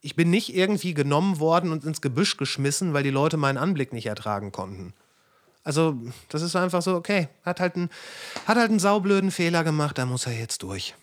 ich 0.00 0.16
bin 0.16 0.30
nicht 0.30 0.52
irgendwie 0.52 0.92
genommen 0.92 1.38
worden 1.38 1.70
und 1.70 1.84
ins 1.84 2.00
Gebüsch 2.00 2.36
geschmissen, 2.36 2.94
weil 2.94 3.04
die 3.04 3.10
Leute 3.10 3.36
meinen 3.36 3.58
Anblick 3.58 3.92
nicht 3.92 4.06
ertragen 4.06 4.50
konnten. 4.50 4.92
Also, 5.62 5.96
das 6.30 6.42
ist 6.42 6.56
einfach 6.56 6.82
so, 6.82 6.96
okay, 6.96 7.28
hat 7.44 7.60
halt, 7.60 7.76
einen, 7.76 7.90
hat 8.46 8.56
halt 8.56 8.70
einen 8.70 8.80
saublöden 8.80 9.30
Fehler 9.30 9.62
gemacht, 9.62 9.98
da 9.98 10.04
muss 10.04 10.26
er 10.26 10.36
jetzt 10.36 10.64
durch. 10.64 10.96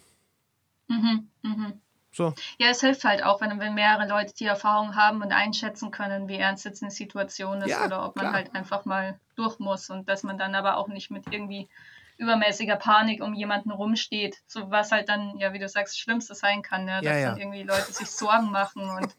Mhm, 0.90 1.28
mhm. 1.42 1.81
So. 2.12 2.34
Ja, 2.58 2.68
es 2.68 2.82
hilft 2.82 3.06
halt 3.06 3.24
auch, 3.24 3.40
wenn, 3.40 3.60
wenn 3.60 3.74
mehrere 3.74 4.08
Leute 4.08 4.34
die 4.34 4.46
Erfahrung 4.46 4.96
haben 4.96 5.22
und 5.22 5.32
einschätzen 5.32 5.92
können, 5.92 6.28
wie 6.28 6.38
ernst 6.38 6.66
jetzt 6.66 6.84
eine 6.84 6.92
Situation 6.92 7.62
ist 7.62 7.70
ja, 7.70 7.86
oder 7.86 8.06
ob 8.06 8.18
man 8.18 8.26
klar. 8.26 8.34
halt 8.34 8.54
einfach 8.54 8.84
mal 8.86 9.18
durch 9.36 9.60
muss 9.60 9.90
und 9.90 10.10
dass 10.10 10.24
man 10.24 10.38
dann 10.38 10.54
aber 10.54 10.78
auch 10.78 10.90
nicht 10.90 11.10
mit 11.10 11.32
irgendwie 11.32 11.70
übermäßiger 12.18 12.76
Panik 12.76 13.24
um 13.24 13.34
jemanden 13.34 13.72
rumsteht, 13.72 14.38
so 14.46 14.70
was 14.70 14.92
halt 14.92 15.10
dann, 15.10 15.38
ja, 15.38 15.54
wie 15.54 15.60
du 15.60 15.68
sagst, 15.68 16.00
Schlimmste 16.00 16.36
sein 16.36 16.62
kann, 16.62 16.86
ne? 16.86 16.98
dass 17.02 17.06
ja, 17.06 17.18
ja. 17.18 17.30
dann 17.30 17.40
irgendwie 17.40 17.64
Leute 17.64 17.92
sich 17.94 18.12
Sorgen 18.12 18.52
machen 18.52 18.90
und 18.90 19.16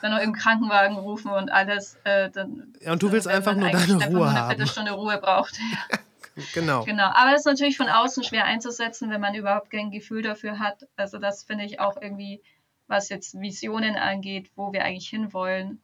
dann 0.00 0.12
noch 0.12 0.18
im 0.20 0.32
Krankenwagen 0.32 0.96
rufen 0.96 1.30
und 1.30 1.52
alles. 1.52 1.98
Äh, 2.04 2.30
dann, 2.30 2.74
ja, 2.80 2.92
und 2.92 3.02
du 3.02 3.12
willst 3.12 3.28
einfach 3.28 3.54
nur 3.54 3.70
deine 3.70 4.06
Ruhe 4.06 4.28
eine 4.28 4.38
haben. 4.38 4.48
Viertelstunde 4.48 4.92
Ruhe 4.92 5.18
braucht. 5.18 5.58
genau. 6.54 6.84
Genau. 6.84 7.10
Aber 7.14 7.32
es 7.32 7.40
ist 7.40 7.46
natürlich 7.46 7.76
von 7.76 7.88
außen 7.88 8.24
schwer 8.24 8.44
einzusetzen, 8.44 9.10
wenn 9.10 9.20
man 9.20 9.34
überhaupt 9.34 9.70
kein 9.70 9.90
Gefühl 9.90 10.22
dafür 10.22 10.58
hat. 10.58 10.86
Also 10.96 11.18
das 11.18 11.44
finde 11.44 11.64
ich 11.64 11.80
auch 11.80 11.96
irgendwie, 12.00 12.42
was 12.86 13.08
jetzt 13.08 13.40
Visionen 13.40 13.96
angeht, 13.96 14.50
wo 14.56 14.72
wir 14.72 14.84
eigentlich 14.84 15.08
hinwollen. 15.08 15.80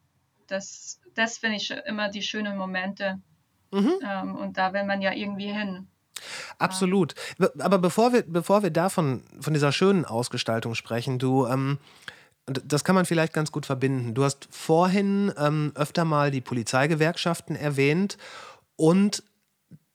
Das, 0.47 0.99
das 1.13 1.37
finde 1.37 1.57
ich 1.57 1.71
immer 1.85 2.09
die 2.09 2.21
schönen 2.21 2.57
Momente. 2.57 3.19
Mhm. 3.71 3.93
Ähm, 4.03 4.35
und 4.35 4.57
da 4.57 4.73
will 4.73 4.85
man 4.85 5.01
ja 5.01 5.13
irgendwie 5.13 5.51
hin. 5.51 5.87
Absolut. 6.57 7.13
Aber 7.59 7.77
bevor 7.77 8.13
wir, 8.13 8.23
bevor 8.23 8.63
wir 8.63 8.71
davon, 8.71 9.23
von 9.39 9.53
dieser 9.53 9.71
schönen 9.71 10.05
Ausgestaltung 10.05 10.75
sprechen, 10.75 11.19
du, 11.19 11.45
ähm, 11.45 11.77
das 12.45 12.83
kann 12.83 12.95
man 12.95 13.05
vielleicht 13.05 13.33
ganz 13.33 13.51
gut 13.51 13.65
verbinden. 13.65 14.13
Du 14.13 14.23
hast 14.23 14.47
vorhin 14.49 15.33
ähm, 15.37 15.73
öfter 15.75 16.05
mal 16.05 16.31
die 16.31 16.41
Polizeigewerkschaften 16.41 17.55
erwähnt 17.55 18.17
und 18.75 19.23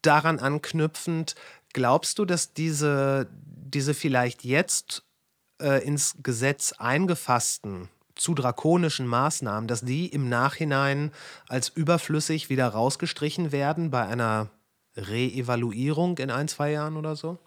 daran 0.02 0.38
anknüpfend, 0.38 1.34
glaubst 1.72 2.18
du, 2.18 2.24
dass 2.24 2.52
diese, 2.52 3.28
diese 3.32 3.94
vielleicht 3.94 4.44
jetzt 4.44 5.04
äh, 5.60 5.84
ins 5.84 6.16
Gesetz 6.22 6.72
eingefassten 6.72 7.88
zu 8.14 8.34
drakonischen 8.34 9.06
Maßnahmen, 9.06 9.68
dass 9.68 9.80
die 9.80 10.06
im 10.06 10.28
Nachhinein 10.28 11.12
als 11.48 11.68
überflüssig 11.68 12.50
wieder 12.50 12.68
rausgestrichen 12.68 13.52
werden 13.52 13.90
bei 13.90 14.06
einer 14.06 14.50
Reevaluierung 14.96 16.18
in 16.18 16.30
ein, 16.30 16.48
zwei 16.48 16.72
Jahren 16.72 16.96
oder 16.96 17.16
so? 17.16 17.38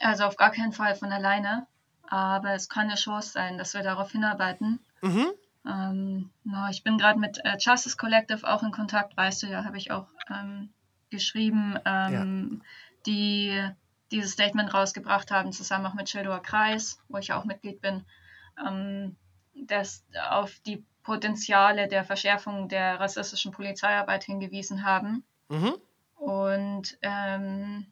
Also 0.00 0.24
auf 0.24 0.36
gar 0.36 0.50
keinen 0.50 0.72
Fall 0.72 0.94
von 0.94 1.10
alleine. 1.10 1.66
Aber 2.06 2.54
es 2.54 2.68
kann 2.68 2.88
eine 2.88 2.96
Chance 2.96 3.30
sein, 3.30 3.56
dass 3.56 3.72
wir 3.72 3.82
darauf 3.82 4.12
hinarbeiten. 4.12 4.80
Mhm. 5.00 5.28
Ähm, 5.66 6.30
no, 6.44 6.68
ich 6.70 6.82
bin 6.82 6.98
gerade 6.98 7.18
mit 7.18 7.38
äh, 7.44 7.56
Justice 7.58 7.96
Collective 7.96 8.48
auch 8.48 8.62
in 8.62 8.72
Kontakt, 8.72 9.16
weißt 9.16 9.42
du 9.44 9.46
ja, 9.46 9.64
habe 9.64 9.76
ich 9.76 9.90
auch 9.90 10.08
ähm, 10.28 10.70
geschrieben, 11.10 11.78
ähm, 11.84 12.60
ja. 12.62 12.66
die 13.06 13.68
dieses 14.10 14.32
Statement 14.32 14.74
rausgebracht 14.74 15.30
haben, 15.30 15.52
zusammen 15.52 15.86
auch 15.86 15.94
mit 15.94 16.08
Schildower 16.08 16.42
Kreis, 16.42 16.98
wo 17.08 17.18
ich 17.18 17.32
auch 17.32 17.44
Mitglied 17.44 17.80
bin, 17.80 18.04
ähm, 18.64 19.16
dass 19.54 20.04
auf 20.30 20.58
die 20.66 20.84
Potenziale 21.02 21.88
der 21.88 22.04
Verschärfung 22.04 22.68
der 22.68 23.00
rassistischen 23.00 23.52
Polizeiarbeit 23.52 24.24
hingewiesen 24.24 24.84
haben. 24.84 25.24
Mhm. 25.48 25.74
Und 26.16 26.98
ähm, 27.02 27.86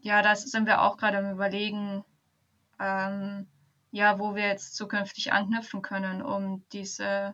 ja, 0.00 0.22
da 0.22 0.36
sind 0.36 0.66
wir 0.66 0.82
auch 0.82 0.96
gerade 0.96 1.18
am 1.18 1.32
Überlegen, 1.32 2.04
ähm, 2.78 3.46
ja, 3.94 4.18
wo 4.18 4.34
wir 4.34 4.48
jetzt 4.48 4.74
zukünftig 4.74 5.32
anknüpfen 5.32 5.80
können, 5.80 6.20
um 6.20 6.64
diese 6.72 7.32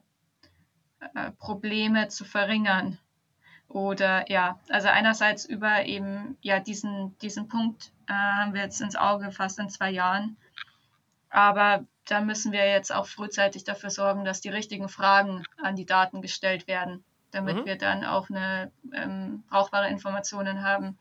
äh, 1.15 1.31
Probleme 1.39 2.09
zu 2.09 2.27
verringern. 2.27 2.99
Oder 3.67 4.31
ja, 4.31 4.61
also 4.69 4.89
einerseits 4.89 5.47
über 5.47 5.87
eben 5.87 6.37
ja 6.43 6.61
diesen, 6.61 7.17
diesen 7.21 7.49
Punkt 7.49 7.93
äh, 8.09 8.13
haben 8.13 8.53
wir 8.53 8.61
jetzt 8.61 8.83
ins 8.83 8.95
Auge 8.95 9.25
gefasst 9.25 9.59
in 9.59 9.71
zwei 9.71 9.91
Jahren. 9.91 10.37
Aber 11.31 11.87
da 12.05 12.21
müssen 12.21 12.53
wir 12.53 12.69
jetzt 12.69 12.93
auch 12.95 13.07
frühzeitig 13.07 13.65
dafür 13.65 13.89
sorgen, 13.89 14.27
dass 14.27 14.43
die 14.43 14.51
richtigen 14.51 14.91
Fragen 14.91 15.45
an 15.63 15.77
die 15.77 15.87
Daten 15.87 16.21
gestellt 16.21 16.67
werden, 16.67 17.03
damit 17.31 17.57
mhm. 17.57 17.65
wir 17.65 17.79
dann 17.79 18.05
auch 18.05 18.29
eine 18.29 18.71
ähm, 18.93 19.45
brauchbare 19.49 19.89
Informationen 19.89 20.63
haben. 20.63 20.99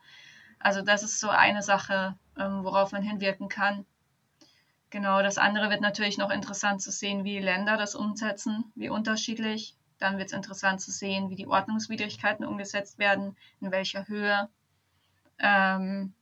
Also 0.58 0.84
das 0.84 1.04
ist 1.04 1.20
so 1.20 1.30
eine 1.30 1.64
Sache, 1.64 2.16
ähm, 2.38 2.64
worauf 2.64 2.94
man 2.94 3.02
hinwirken 3.02 3.50
kann. 3.50 3.86
Genau, 4.92 5.22
das 5.22 5.38
andere 5.38 5.70
wird 5.70 5.82
natürlich 5.82 6.18
noch 6.18 6.32
interessant 6.32 6.82
zu 6.82 6.92
sehen, 6.92 7.24
wie 7.24 7.40
Länder 7.40 7.78
das 7.78 7.94
umsetzen, 7.94 8.72
wie 8.76 8.90
unterschiedlich. 8.90 9.76
Dann 10.00 10.18
wird 10.18 10.28
es 10.30 10.34
interessant 10.34 10.82
zu 10.82 10.92
sehen, 10.92 11.30
wie 11.30 11.36
die 11.36 11.48
Ordnungswidrigkeiten 11.48 12.46
umgesetzt 12.46 12.98
werden, 12.98 13.38
in 13.62 13.72
welcher 13.72 14.08
Höhe 14.08 14.50
ähm, 15.38 16.14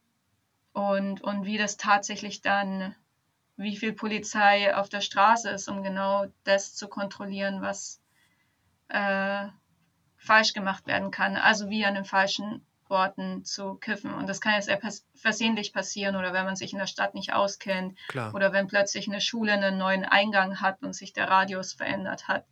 und, 0.73 1.21
und 1.21 1.45
wie 1.45 1.57
das 1.57 1.77
tatsächlich 1.77 2.41
dann, 2.41 2.95
wie 3.55 3.77
viel 3.77 3.93
Polizei 3.93 4.75
auf 4.75 4.89
der 4.89 5.01
Straße 5.01 5.49
ist, 5.49 5.69
um 5.69 5.81
genau 5.83 6.25
das 6.43 6.75
zu 6.75 6.87
kontrollieren, 6.87 7.61
was 7.61 8.01
äh, 8.89 9.47
falsch 10.17 10.53
gemacht 10.53 10.87
werden 10.87 11.11
kann. 11.11 11.37
Also 11.37 11.69
wie 11.69 11.85
an 11.85 11.95
den 11.95 12.05
falschen 12.05 12.65
Orten 12.89 13.43
zu 13.43 13.75
kiffen. 13.75 14.13
Und 14.13 14.27
das 14.27 14.41
kann 14.41 14.53
jetzt 14.53 14.69
eher 14.69 14.79
versehentlich 15.15 15.73
passieren 15.73 16.15
oder 16.15 16.33
wenn 16.33 16.45
man 16.45 16.55
sich 16.55 16.73
in 16.73 16.79
der 16.79 16.87
Stadt 16.87 17.13
nicht 17.13 17.33
auskennt 17.33 17.97
Klar. 18.07 18.33
oder 18.33 18.53
wenn 18.53 18.67
plötzlich 18.67 19.07
eine 19.07 19.21
Schule 19.21 19.53
einen 19.53 19.77
neuen 19.77 20.05
Eingang 20.05 20.61
hat 20.61 20.81
und 20.81 20.93
sich 20.93 21.13
der 21.13 21.29
Radius 21.29 21.73
verändert 21.73 22.27
hat. 22.27 22.45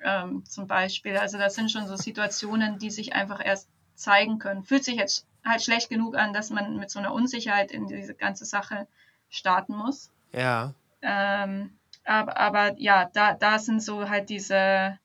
Ähm, 0.00 0.44
zum 0.44 0.66
Beispiel. 0.66 1.16
Also 1.16 1.38
das 1.38 1.54
sind 1.54 1.70
schon 1.70 1.86
so 1.86 1.96
Situationen, 1.96 2.78
die 2.78 2.90
sich 2.90 3.14
einfach 3.14 3.44
erst 3.44 3.68
zeigen 3.94 4.38
können. 4.38 4.62
Fühlt 4.62 4.84
sich 4.84 4.96
jetzt 4.96 5.26
halt 5.44 5.62
schlecht 5.62 5.88
genug 5.88 6.16
an, 6.16 6.32
dass 6.32 6.50
man 6.50 6.76
mit 6.76 6.90
so 6.90 6.98
einer 6.98 7.12
Unsicherheit 7.12 7.72
in 7.72 7.86
diese 7.86 8.14
ganze 8.14 8.44
Sache 8.44 8.86
starten 9.28 9.74
muss. 9.76 10.10
Ja. 10.32 10.74
Ähm, 11.02 11.78
aber, 12.04 12.36
aber 12.36 12.78
ja, 12.78 13.10
da, 13.12 13.34
da 13.34 13.58
sind 13.58 13.82
so 13.82 14.08
halt 14.08 14.30
diese 14.30 14.98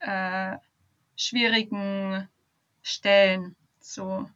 äh, 0.00 0.56
schwierigen 1.16 2.28
Stellen, 2.82 3.54
so, 3.84 4.28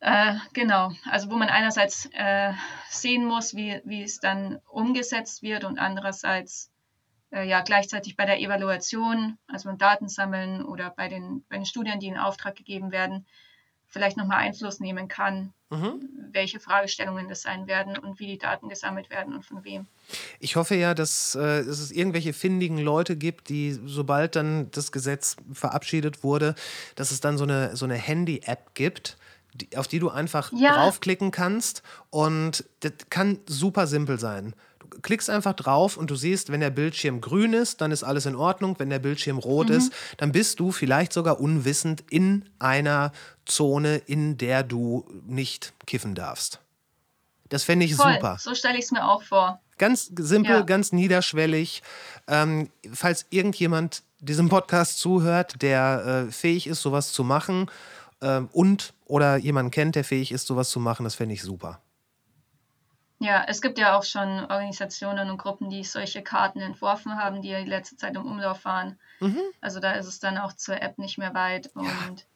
äh, 0.00 0.34
genau, 0.52 0.92
also 1.10 1.30
wo 1.30 1.36
man 1.36 1.48
einerseits 1.48 2.06
äh, 2.12 2.52
sehen 2.88 3.24
muss, 3.24 3.54
wie, 3.54 3.80
wie 3.84 4.02
es 4.02 4.20
dann 4.20 4.60
umgesetzt 4.68 5.42
wird 5.42 5.64
und 5.64 5.78
andererseits 5.78 6.70
äh, 7.30 7.46
ja 7.48 7.62
gleichzeitig 7.62 8.16
bei 8.16 8.24
der 8.24 8.40
Evaluation, 8.40 9.38
also 9.48 9.68
beim 9.68 9.78
Datensammeln 9.78 10.64
oder 10.64 10.90
bei 10.90 11.08
den, 11.08 11.44
bei 11.48 11.56
den 11.56 11.66
Studien, 11.66 12.00
die 12.00 12.08
in 12.08 12.18
Auftrag 12.18 12.56
gegeben 12.56 12.92
werden, 12.92 13.26
vielleicht 13.86 14.16
nochmal 14.16 14.38
Einfluss 14.38 14.80
nehmen 14.80 15.08
kann, 15.08 15.52
mhm. 15.70 16.08
welche 16.32 16.60
Fragestellungen 16.60 17.28
das 17.28 17.42
sein 17.42 17.66
werden 17.66 17.98
und 17.98 18.18
wie 18.18 18.26
die 18.26 18.38
Daten 18.38 18.68
gesammelt 18.68 19.10
werden 19.10 19.34
und 19.34 19.44
von 19.44 19.64
wem. 19.64 19.86
Ich 20.40 20.56
hoffe 20.56 20.74
ja, 20.74 20.94
dass, 20.94 21.34
äh, 21.34 21.64
dass 21.64 21.78
es 21.78 21.90
irgendwelche 21.90 22.32
findigen 22.32 22.78
Leute 22.78 23.16
gibt, 23.16 23.48
die, 23.48 23.78
sobald 23.84 24.36
dann 24.36 24.70
das 24.70 24.92
Gesetz 24.92 25.36
verabschiedet 25.52 26.22
wurde, 26.22 26.54
dass 26.94 27.10
es 27.10 27.20
dann 27.20 27.38
so 27.38 27.44
eine, 27.44 27.76
so 27.76 27.84
eine 27.84 27.96
Handy-App 27.96 28.74
gibt, 28.74 29.16
die, 29.54 29.76
auf 29.76 29.88
die 29.88 29.98
du 29.98 30.10
einfach 30.10 30.52
ja. 30.52 30.74
draufklicken 30.74 31.30
kannst. 31.30 31.82
Und 32.10 32.64
das 32.80 32.92
kann 33.10 33.38
super 33.46 33.86
simpel 33.86 34.18
sein 34.18 34.54
klickst 35.02 35.30
einfach 35.30 35.54
drauf 35.54 35.96
und 35.96 36.10
du 36.10 36.16
siehst, 36.16 36.50
wenn 36.50 36.60
der 36.60 36.70
Bildschirm 36.70 37.20
grün 37.20 37.52
ist, 37.52 37.80
dann 37.80 37.90
ist 37.92 38.04
alles 38.04 38.26
in 38.26 38.36
Ordnung. 38.36 38.76
Wenn 38.78 38.90
der 38.90 38.98
Bildschirm 38.98 39.38
rot 39.38 39.68
mhm. 39.68 39.76
ist, 39.76 39.92
dann 40.16 40.32
bist 40.32 40.60
du 40.60 40.72
vielleicht 40.72 41.12
sogar 41.12 41.40
unwissend 41.40 42.04
in 42.10 42.48
einer 42.58 43.12
Zone, 43.44 43.96
in 43.96 44.38
der 44.38 44.62
du 44.62 45.04
nicht 45.26 45.72
kiffen 45.86 46.14
darfst. 46.14 46.60
Das 47.48 47.64
fände 47.64 47.84
ich 47.86 47.94
Voll, 47.94 48.14
super. 48.14 48.36
so 48.38 48.54
stelle 48.54 48.78
ich 48.78 48.84
es 48.84 48.90
mir 48.90 49.08
auch 49.08 49.22
vor. 49.22 49.60
Ganz 49.78 50.10
simpel, 50.16 50.56
Ja. 50.56 50.62
ganz 50.62 50.92
niederschwellig. 50.92 51.82
Ähm, 52.26 52.68
falls 52.92 53.26
irgendjemand 53.30 54.02
diesem 54.20 54.48
Podcast 54.48 54.98
zuhört, 54.98 55.62
der 55.62 56.26
äh, 56.28 56.32
fähig 56.32 56.66
ist, 56.66 56.82
sowas 56.82 57.12
zu 57.12 57.24
machen 57.24 57.70
ähm, 58.20 58.48
und 58.52 58.92
oder 59.06 59.36
jemanden 59.36 59.70
kennt, 59.70 59.94
der 59.94 60.04
fähig 60.04 60.32
ist, 60.32 60.46
sowas 60.46 60.70
zu 60.70 60.80
machen, 60.80 61.04
das 61.04 61.14
fände 61.14 61.34
ich 61.34 61.42
super. 61.42 61.80
Ja, 63.20 63.44
es 63.48 63.60
gibt 63.60 63.78
ja 63.78 63.98
auch 63.98 64.04
schon 64.04 64.28
Organisationen 64.42 65.28
und 65.28 65.38
Gruppen, 65.38 65.70
die 65.70 65.82
solche 65.82 66.22
Karten 66.22 66.60
entworfen 66.60 67.16
haben, 67.16 67.42
die 67.42 67.48
ja 67.48 67.60
die 67.60 67.68
letzte 67.68 67.96
Zeit 67.96 68.14
im 68.14 68.24
Umlauf 68.24 68.64
waren. 68.64 68.98
Also 69.60 69.80
da 69.80 69.92
ist 69.92 70.06
es 70.06 70.20
dann 70.20 70.38
auch 70.38 70.52
zur 70.52 70.80
App 70.80 70.98
nicht 70.98 71.18
mehr 71.18 71.34
weit 71.34 71.68
und 71.74 72.26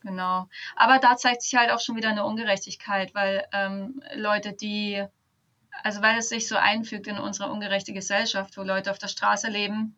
genau. 0.00 0.48
Aber 0.74 0.98
da 0.98 1.16
zeigt 1.16 1.42
sich 1.42 1.54
halt 1.54 1.70
auch 1.70 1.78
schon 1.78 1.94
wieder 1.94 2.08
eine 2.08 2.24
Ungerechtigkeit, 2.24 3.14
weil 3.14 3.46
ähm, 3.52 4.02
Leute, 4.14 4.52
die, 4.52 5.04
also 5.84 6.02
weil 6.02 6.18
es 6.18 6.28
sich 6.28 6.48
so 6.48 6.56
einfügt 6.56 7.06
in 7.06 7.18
unsere 7.18 7.50
ungerechte 7.50 7.92
Gesellschaft, 7.92 8.56
wo 8.56 8.62
Leute 8.62 8.90
auf 8.90 8.98
der 8.98 9.08
Straße 9.08 9.48
leben 9.48 9.94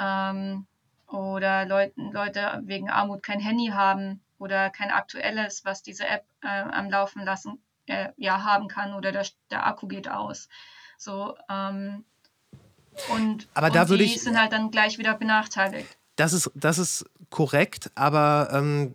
ähm, 0.00 0.64
oder 1.08 1.66
Leute, 1.66 1.92
Leute 1.96 2.60
wegen 2.62 2.88
Armut 2.88 3.24
kein 3.24 3.40
Handy 3.40 3.70
haben 3.74 4.22
oder 4.38 4.70
kein 4.70 4.92
aktuelles, 4.92 5.64
was 5.64 5.82
diese 5.82 6.06
App 6.06 6.24
äh, 6.42 6.46
am 6.46 6.88
Laufen 6.88 7.24
lassen 7.24 7.60
äh, 7.86 8.08
ja, 8.16 8.44
haben 8.44 8.68
kann 8.68 8.94
oder 8.94 9.12
der, 9.12 9.26
der 9.50 9.66
Akku 9.66 9.86
geht 9.88 10.08
aus. 10.08 10.48
So, 10.98 11.36
ähm, 11.50 12.04
und, 13.14 13.48
Aber 13.54 13.68
und 13.68 13.76
da 13.76 13.88
würde 13.88 14.04
die 14.04 14.14
ich- 14.14 14.22
sind 14.22 14.38
halt 14.38 14.52
dann 14.52 14.70
gleich 14.70 14.98
wieder 14.98 15.14
benachteiligt. 15.14 15.96
Das 16.16 16.32
ist, 16.32 16.50
das 16.54 16.78
ist 16.78 17.06
korrekt, 17.30 17.90
aber 17.94 18.50
ähm, 18.52 18.94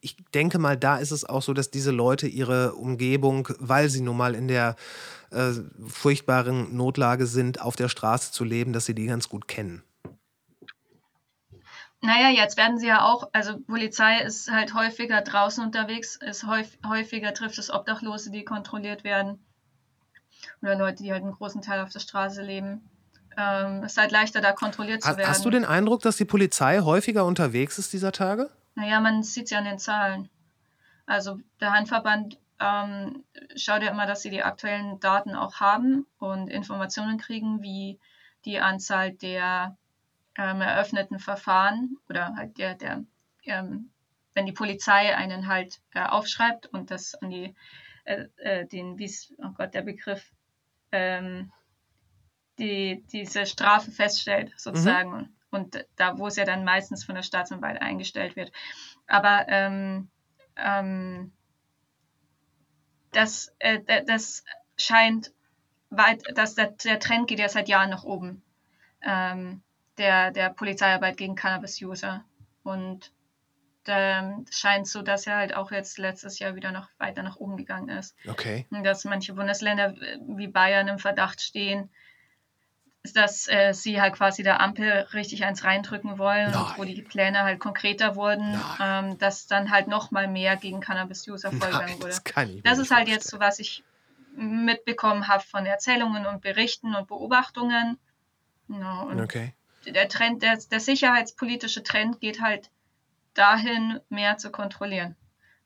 ich 0.00 0.16
denke 0.32 0.58
mal, 0.58 0.76
da 0.76 0.98
ist 0.98 1.10
es 1.10 1.24
auch 1.24 1.42
so, 1.42 1.52
dass 1.52 1.70
diese 1.72 1.90
Leute 1.90 2.28
ihre 2.28 2.74
Umgebung, 2.74 3.48
weil 3.58 3.88
sie 3.88 4.00
nun 4.00 4.16
mal 4.16 4.34
in 4.36 4.46
der 4.46 4.76
äh, 5.32 5.52
furchtbaren 5.88 6.76
Notlage 6.76 7.26
sind, 7.26 7.60
auf 7.60 7.74
der 7.74 7.88
Straße 7.88 8.30
zu 8.30 8.44
leben, 8.44 8.72
dass 8.72 8.86
sie 8.86 8.94
die 8.94 9.06
ganz 9.06 9.28
gut 9.28 9.48
kennen. 9.48 9.82
Naja, 12.02 12.28
jetzt 12.28 12.56
werden 12.56 12.78
sie 12.78 12.86
ja 12.86 13.04
auch, 13.04 13.28
also 13.32 13.58
Polizei 13.58 14.20
ist 14.20 14.50
halt 14.50 14.74
häufiger 14.74 15.22
draußen 15.22 15.64
unterwegs, 15.64 16.16
ist 16.16 16.46
häufig, 16.46 16.78
häufiger 16.86 17.32
trifft 17.34 17.58
es 17.58 17.70
Obdachlose, 17.70 18.30
die 18.30 18.44
kontrolliert 18.44 19.02
werden. 19.02 19.44
Oder 20.62 20.76
Leute, 20.76 21.02
die 21.02 21.12
halt 21.12 21.22
einen 21.22 21.32
großen 21.32 21.62
Teil 21.62 21.80
auf 21.80 21.90
der 21.90 22.00
Straße 22.00 22.42
leben. 22.42 22.88
Ähm, 23.36 23.82
es 23.82 23.92
ist 23.92 23.98
halt 23.98 24.12
leichter, 24.12 24.40
da 24.40 24.52
kontrolliert 24.52 25.02
zu 25.02 25.16
werden. 25.16 25.28
Hast 25.28 25.44
du 25.44 25.50
den 25.50 25.64
Eindruck, 25.64 26.02
dass 26.02 26.16
die 26.16 26.24
Polizei 26.24 26.80
häufiger 26.80 27.24
unterwegs 27.24 27.78
ist 27.78 27.92
dieser 27.92 28.12
Tage? 28.12 28.50
Naja, 28.74 29.00
man 29.00 29.22
sieht 29.22 29.44
es 29.44 29.50
ja 29.50 29.58
an 29.58 29.64
den 29.64 29.78
Zahlen. 29.78 30.28
Also 31.06 31.40
der 31.60 31.72
Handverband 31.72 32.38
ähm, 32.60 33.24
schaut 33.54 33.82
ja 33.82 33.90
immer, 33.90 34.06
dass 34.06 34.22
sie 34.22 34.30
die 34.30 34.42
aktuellen 34.42 35.00
Daten 35.00 35.34
auch 35.34 35.56
haben 35.56 36.06
und 36.18 36.48
Informationen 36.48 37.18
kriegen, 37.18 37.62
wie 37.62 37.98
die 38.44 38.60
Anzahl 38.60 39.12
der 39.12 39.76
ähm, 40.38 40.60
eröffneten 40.60 41.18
Verfahren 41.18 41.96
oder 42.08 42.34
halt 42.36 42.58
der, 42.58 42.74
der 42.74 43.04
ähm, 43.44 43.90
wenn 44.36 44.46
die 44.46 44.52
Polizei 44.52 45.16
einen 45.16 45.48
halt 45.48 45.80
äh, 45.94 46.04
aufschreibt 46.04 46.66
und 46.66 46.90
das 46.90 47.14
an 47.14 47.30
die, 47.30 47.54
äh, 48.04 48.26
äh, 48.36 48.66
den, 48.66 48.98
wie 48.98 49.06
ist, 49.06 49.32
oh 49.38 49.50
Gott, 49.56 49.72
der 49.72 49.82
Begriff, 49.82 50.30
ähm, 50.92 51.50
die, 52.58 53.02
diese 53.10 53.46
Strafe 53.46 53.90
feststellt, 53.90 54.52
sozusagen. 54.56 55.34
Und 55.50 55.86
da, 55.96 56.18
wo 56.18 56.26
es 56.26 56.36
ja 56.36 56.44
dann 56.44 56.64
meistens 56.64 57.04
von 57.04 57.14
der 57.14 57.22
Staatsanwalt 57.22 57.80
eingestellt 57.80 58.36
wird. 58.36 58.52
Aber 59.06 59.46
ähm, 59.48 60.10
ähm, 60.56 61.32
das, 63.12 63.54
äh, 63.58 64.04
das 64.04 64.44
scheint 64.76 65.32
weit, 65.88 66.22
dass 66.36 66.54
der, 66.54 66.72
der 66.72 67.00
Trend 67.00 67.28
geht 67.28 67.38
ja 67.38 67.48
seit 67.48 67.68
Jahren 67.68 67.88
nach 67.88 68.04
oben. 68.04 68.42
Ähm, 69.00 69.62
der, 69.98 70.30
der 70.30 70.50
Polizeiarbeit 70.50 71.16
gegen 71.16 71.34
Cannabis-User. 71.34 72.24
Und 72.62 73.12
ähm, 73.86 74.46
es 74.50 74.58
scheint 74.58 74.88
so, 74.88 75.02
dass 75.02 75.26
er 75.26 75.36
halt 75.36 75.54
auch 75.54 75.70
jetzt 75.70 75.98
letztes 75.98 76.38
Jahr 76.38 76.54
wieder 76.54 76.72
noch 76.72 76.88
weiter 76.98 77.22
nach 77.22 77.36
oben 77.36 77.56
gegangen 77.56 77.88
ist. 77.88 78.16
Okay. 78.26 78.66
Und 78.70 78.84
dass 78.84 79.04
manche 79.04 79.34
Bundesländer 79.34 79.94
äh, 80.00 80.18
wie 80.26 80.48
Bayern 80.48 80.88
im 80.88 80.98
Verdacht 80.98 81.40
stehen, 81.40 81.90
dass 83.14 83.48
äh, 83.48 83.72
sie 83.72 84.00
halt 84.00 84.14
quasi 84.14 84.42
der 84.42 84.60
Ampel 84.60 84.90
richtig 85.12 85.44
eins 85.44 85.62
reindrücken 85.62 86.18
wollen 86.18 86.54
wo 86.76 86.84
die 86.84 87.02
Pläne 87.02 87.42
halt 87.42 87.60
konkreter 87.60 88.16
wurden, 88.16 88.60
ähm, 88.80 89.18
dass 89.18 89.46
dann 89.46 89.70
halt 89.70 89.86
noch 89.86 90.10
mal 90.10 90.26
mehr 90.28 90.56
gegen 90.56 90.80
Cannabis-User 90.80 91.52
vorgegangen 91.52 92.00
wurde. 92.00 92.08
das 92.08 92.22
Das 92.64 92.78
ist 92.78 92.90
halt 92.90 93.08
jetzt 93.08 93.28
so, 93.28 93.38
was 93.38 93.58
ich 93.58 93.84
mitbekommen 94.36 95.28
habe 95.28 95.42
von 95.44 95.64
Erzählungen 95.66 96.26
und 96.26 96.42
Berichten 96.42 96.94
und 96.94 97.08
Beobachtungen. 97.08 97.98
Ja, 98.68 99.02
und 99.02 99.20
Okay. 99.20 99.54
Der 99.86 100.08
Trend, 100.08 100.42
der, 100.42 100.56
der 100.70 100.80
sicherheitspolitische 100.80 101.82
Trend 101.82 102.20
geht 102.20 102.40
halt 102.40 102.70
dahin, 103.34 104.00
mehr 104.08 104.38
zu 104.38 104.50
kontrollieren, 104.50 105.16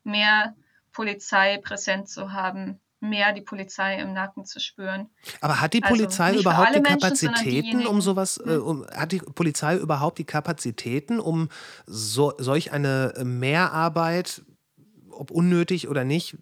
mehr 0.05 0.55
Polizei 0.93 1.59
präsent 1.59 2.09
zu 2.09 2.33
haben, 2.33 2.81
mehr 3.01 3.33
die 3.33 3.41
Polizei 3.41 3.99
im 3.99 4.12
Nacken 4.12 4.45
zu 4.45 4.61
spüren. 4.61 5.09
Aber 5.41 5.61
hat 5.61 5.73
die 5.73 5.83
Also 5.83 5.95
Polizei 5.95 6.35
für 6.35 6.41
überhaupt 6.41 6.75
die 6.75 6.81
Menschen, 6.81 7.01
Kapazitäten, 7.01 7.87
um 7.87 7.97
Hm. 7.97 8.01
sowas, 8.01 8.39
äh, 8.45 8.57
um, 8.57 8.87
hat 8.87 9.12
die 9.12 9.18
Polizei 9.18 9.77
überhaupt 9.77 10.18
die 10.18 10.25
Kapazitäten, 10.25 11.18
um 11.21 11.49
so, 11.87 12.35
solch 12.39 12.73
eine 12.73 13.14
Mehrarbeit, 13.25 14.43
ob 15.11 15.31
unnötig 15.31 15.89
oder 15.89 16.05
nicht, 16.05 16.37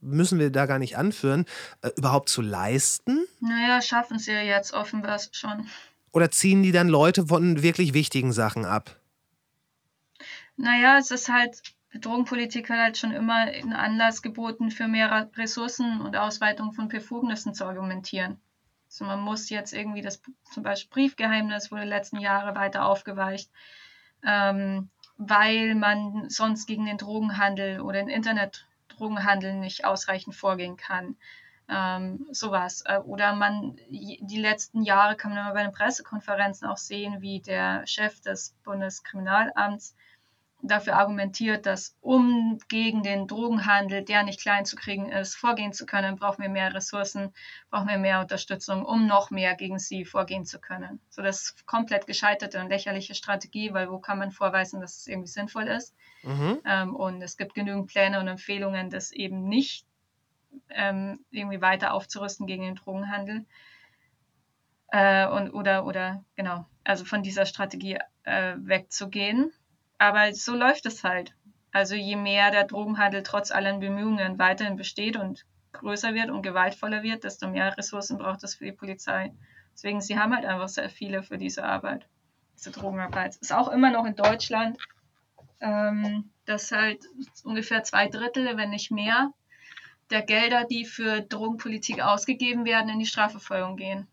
müssen 0.00 0.38
wir 0.38 0.50
da 0.50 0.66
gar 0.66 0.78
nicht 0.78 0.96
anführen, 0.98 1.46
äh, 1.80 1.90
überhaupt 1.96 2.28
zu 2.28 2.42
leisten? 2.42 3.24
Naja, 3.40 3.80
schaffen 3.80 4.18
sie 4.18 4.32
ja 4.32 4.42
jetzt 4.42 4.74
offenbar 4.74 5.18
schon. 5.30 5.66
Oder 6.12 6.30
ziehen 6.30 6.62
die 6.62 6.72
dann 6.72 6.88
Leute 6.88 7.26
von 7.26 7.62
wirklich 7.62 7.94
wichtigen 7.94 8.32
Sachen 8.32 8.64
ab? 8.64 8.96
Naja, 10.56 10.98
es 10.98 11.10
ist 11.10 11.30
halt, 11.30 11.62
Drogenpolitik 11.94 12.68
hat 12.70 12.78
halt 12.78 12.98
schon 12.98 13.12
immer 13.12 13.36
einen 13.36 13.72
Anlass 13.72 14.22
geboten, 14.22 14.70
für 14.70 14.88
mehr 14.88 15.30
Ressourcen 15.36 16.00
und 16.00 16.16
Ausweitung 16.16 16.72
von 16.72 16.88
Befugnissen 16.88 17.54
zu 17.54 17.64
argumentieren. 17.64 18.38
Also 18.86 19.06
man 19.06 19.20
muss 19.20 19.48
jetzt 19.48 19.72
irgendwie 19.72 20.02
das 20.02 20.20
zum 20.52 20.62
Beispiel 20.62 20.90
Briefgeheimnis 20.90 21.72
wurde 21.72 21.84
letzten 21.84 22.20
Jahre 22.20 22.54
weiter 22.54 22.84
aufgeweicht, 22.84 23.50
ähm, 24.22 24.90
weil 25.16 25.74
man 25.74 26.28
sonst 26.28 26.66
gegen 26.66 26.84
den 26.84 26.98
Drogenhandel 26.98 27.80
oder 27.80 28.00
den 28.00 28.08
Internetdrogenhandel 28.08 29.54
nicht 29.54 29.86
ausreichend 29.86 30.34
vorgehen 30.34 30.76
kann. 30.76 31.16
Ähm, 31.68 32.26
sowas. 32.30 32.82
Äh, 32.86 32.98
Oder 32.98 33.34
man, 33.34 33.76
die 33.88 34.40
letzten 34.40 34.82
Jahre 34.82 35.16
kann 35.16 35.32
man 35.32 35.40
immer 35.40 35.54
bei 35.54 35.62
den 35.62 35.72
Pressekonferenzen 35.72 36.68
auch 36.68 36.76
sehen, 36.76 37.20
wie 37.20 37.40
der 37.40 37.86
Chef 37.86 38.20
des 38.20 38.54
Bundeskriminalamts 38.64 39.94
dafür 40.62 40.96
argumentiert, 40.96 41.66
dass 41.66 41.96
um 42.00 42.58
gegen 42.68 43.02
den 43.02 43.26
Drogenhandel, 43.26 44.04
der 44.04 44.22
nicht 44.22 44.40
klein 44.40 44.64
zu 44.64 44.76
kriegen 44.76 45.10
ist, 45.10 45.34
vorgehen 45.34 45.72
zu 45.72 45.86
können, 45.86 46.16
brauchen 46.16 46.42
wir 46.42 46.48
mehr 46.48 46.72
Ressourcen, 46.72 47.34
brauchen 47.70 47.88
wir 47.88 47.98
mehr 47.98 48.20
Unterstützung, 48.20 48.84
um 48.84 49.06
noch 49.06 49.30
mehr 49.30 49.56
gegen 49.56 49.78
sie 49.78 50.04
vorgehen 50.04 50.44
zu 50.44 50.60
können. 50.60 51.00
So 51.10 51.20
das 51.20 51.42
ist 51.42 51.66
komplett 51.66 52.06
gescheiterte 52.06 52.60
und 52.60 52.68
lächerliche 52.68 53.14
Strategie, 53.14 53.72
weil 53.74 53.90
wo 53.90 53.98
kann 53.98 54.18
man 54.18 54.30
vorweisen, 54.30 54.80
dass 54.80 54.98
es 54.98 55.06
irgendwie 55.08 55.28
sinnvoll 55.28 55.66
ist? 55.66 55.94
Mhm. 56.22 56.60
Ähm, 56.64 56.94
und 56.94 57.20
es 57.22 57.36
gibt 57.36 57.54
genügend 57.54 57.88
Pläne 57.88 58.20
und 58.20 58.28
Empfehlungen, 58.28 58.88
das 58.88 59.10
eben 59.10 59.48
nicht 59.48 59.86
ähm, 60.70 61.24
irgendwie 61.30 61.60
weiter 61.60 61.94
aufzurüsten 61.94 62.46
gegen 62.46 62.64
den 62.64 62.74
Drogenhandel. 62.76 63.44
Äh, 64.88 65.26
und, 65.28 65.50
oder, 65.50 65.86
oder, 65.86 66.24
genau, 66.36 66.66
also 66.84 67.04
von 67.04 67.22
dieser 67.22 67.46
Strategie 67.46 67.98
äh, 68.24 68.54
wegzugehen. 68.58 69.52
Aber 69.98 70.32
so 70.34 70.54
läuft 70.54 70.86
es 70.86 71.04
halt. 71.04 71.34
Also 71.72 71.94
je 71.94 72.16
mehr 72.16 72.50
der 72.50 72.64
Drogenhandel 72.64 73.22
trotz 73.22 73.50
allen 73.50 73.80
Bemühungen 73.80 74.38
weiterhin 74.38 74.76
besteht 74.76 75.16
und 75.16 75.46
größer 75.72 76.14
wird 76.14 76.30
und 76.30 76.42
gewaltvoller 76.42 77.02
wird, 77.02 77.24
desto 77.24 77.48
mehr 77.48 77.76
Ressourcen 77.76 78.18
braucht 78.18 78.44
es 78.44 78.54
für 78.54 78.66
die 78.66 78.72
Polizei. 78.72 79.32
Deswegen, 79.72 80.00
sie 80.00 80.18
haben 80.18 80.34
halt 80.34 80.44
einfach 80.44 80.68
sehr 80.68 80.90
viele 80.90 81.22
für 81.22 81.38
diese 81.38 81.64
Arbeit, 81.64 82.06
diese 82.58 82.70
Drogenarbeit. 82.70 83.36
Ist 83.36 83.54
auch 83.54 83.68
immer 83.68 83.90
noch 83.90 84.04
in 84.04 84.14
Deutschland, 84.14 84.76
ähm, 85.60 86.30
dass 86.44 86.72
halt 86.72 87.04
ungefähr 87.44 87.82
zwei 87.84 88.08
Drittel, 88.08 88.56
wenn 88.56 88.70
nicht 88.70 88.90
mehr, 88.90 89.32
der 90.12 90.22
Gelder, 90.22 90.64
die 90.64 90.84
für 90.84 91.22
Drogenpolitik 91.22 92.00
ausgegeben 92.00 92.64
werden, 92.64 92.90
in 92.90 92.98
die 92.98 93.06
Strafverfolgung 93.06 93.76
gehen. 93.76 94.06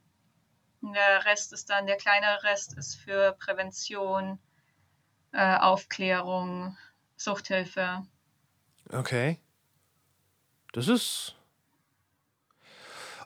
Der 0.82 1.26
Rest 1.26 1.52
ist 1.52 1.70
dann, 1.70 1.88
der 1.88 1.98
kleinere 1.98 2.42
Rest 2.44 2.78
ist 2.78 2.96
für 2.96 3.34
Prävention, 3.34 4.40
äh, 5.34 5.58
Aufklärung, 5.58 6.78
Suchthilfe. 7.18 8.08
Okay. 8.90 9.40
Das 10.72 10.88
ist. 10.88 11.36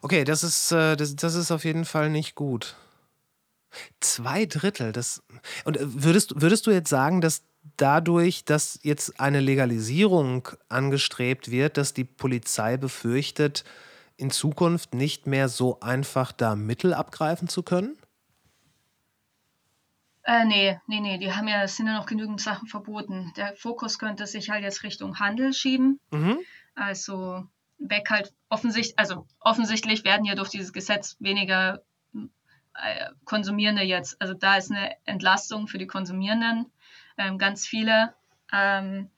Okay, 0.01 0.23
das 0.23 0.43
ist, 0.43 0.71
äh, 0.71 0.95
das, 0.95 1.15
das 1.15 1.35
ist 1.35 1.51
auf 1.51 1.63
jeden 1.63 1.85
Fall 1.85 2.09
nicht 2.09 2.33
gut. 2.33 2.75
Zwei 3.99 4.45
Drittel, 4.45 4.91
das. 4.91 5.23
Und 5.63 5.77
äh, 5.77 6.03
würdest, 6.03 6.41
würdest 6.41 6.65
du 6.65 6.71
jetzt 6.71 6.89
sagen, 6.89 7.21
dass 7.21 7.43
dadurch, 7.77 8.45
dass 8.45 8.79
jetzt 8.83 9.19
eine 9.19 9.39
Legalisierung 9.39 10.47
angestrebt 10.69 11.51
wird, 11.51 11.77
dass 11.77 11.93
die 11.93 12.03
Polizei 12.03 12.77
befürchtet, 12.77 13.63
in 14.17 14.31
Zukunft 14.31 14.93
nicht 14.93 15.27
mehr 15.27 15.49
so 15.49 15.79
einfach 15.79 16.31
da 16.31 16.55
Mittel 16.55 16.93
abgreifen 16.93 17.47
zu 17.47 17.63
können? 17.63 17.97
Äh, 20.23 20.45
nee, 20.45 20.79
nee, 20.87 21.01
nee, 21.01 21.17
die 21.17 21.33
haben 21.33 21.47
ja, 21.47 21.63
es 21.63 21.75
sind 21.75 21.87
ja 21.87 21.97
noch 21.97 22.05
genügend 22.05 22.39
Sachen 22.39 22.67
verboten. 22.67 23.33
Der 23.35 23.55
Fokus 23.55 23.99
könnte 23.99 24.25
sich 24.25 24.49
halt 24.49 24.63
jetzt 24.63 24.83
Richtung 24.83 25.19
Handel 25.19 25.53
schieben. 25.53 25.99
Mhm. 26.11 26.39
Also 26.75 27.45
weg 27.77 28.09
halt 28.09 28.33
offensichtlich, 28.49 28.97
also 28.97 29.27
offensichtlich 29.39 30.05
werden 30.05 30.25
ja 30.25 30.35
durch 30.35 30.49
dieses 30.49 30.71
Gesetz 30.71 31.17
weniger 31.19 31.81
äh, 32.13 33.09
Konsumierende 33.25 33.83
jetzt. 33.83 34.19
Also 34.21 34.33
da 34.33 34.55
ist 34.55 34.71
eine 34.71 34.95
Entlastung 35.05 35.67
für 35.67 35.77
die 35.77 35.87
Konsumierenden, 35.87 36.71
ähm, 37.17 37.37
ganz 37.37 37.67
viele. 37.67 38.13
Ähm, 38.51 39.09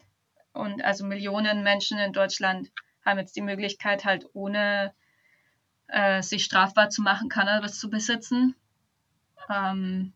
und 0.53 0.83
also 0.83 1.05
Millionen 1.05 1.63
Menschen 1.63 1.97
in 1.99 2.13
Deutschland 2.13 2.71
haben 3.05 3.19
jetzt 3.19 3.35
die 3.35 3.41
Möglichkeit, 3.41 4.05
halt 4.05 4.27
ohne 4.33 4.93
äh, 5.87 6.21
sich 6.21 6.43
strafbar 6.43 6.89
zu 6.89 7.01
machen, 7.01 7.29
Cannabis 7.29 7.79
zu 7.79 7.89
besitzen. 7.89 8.55
Ähm, 9.49 10.13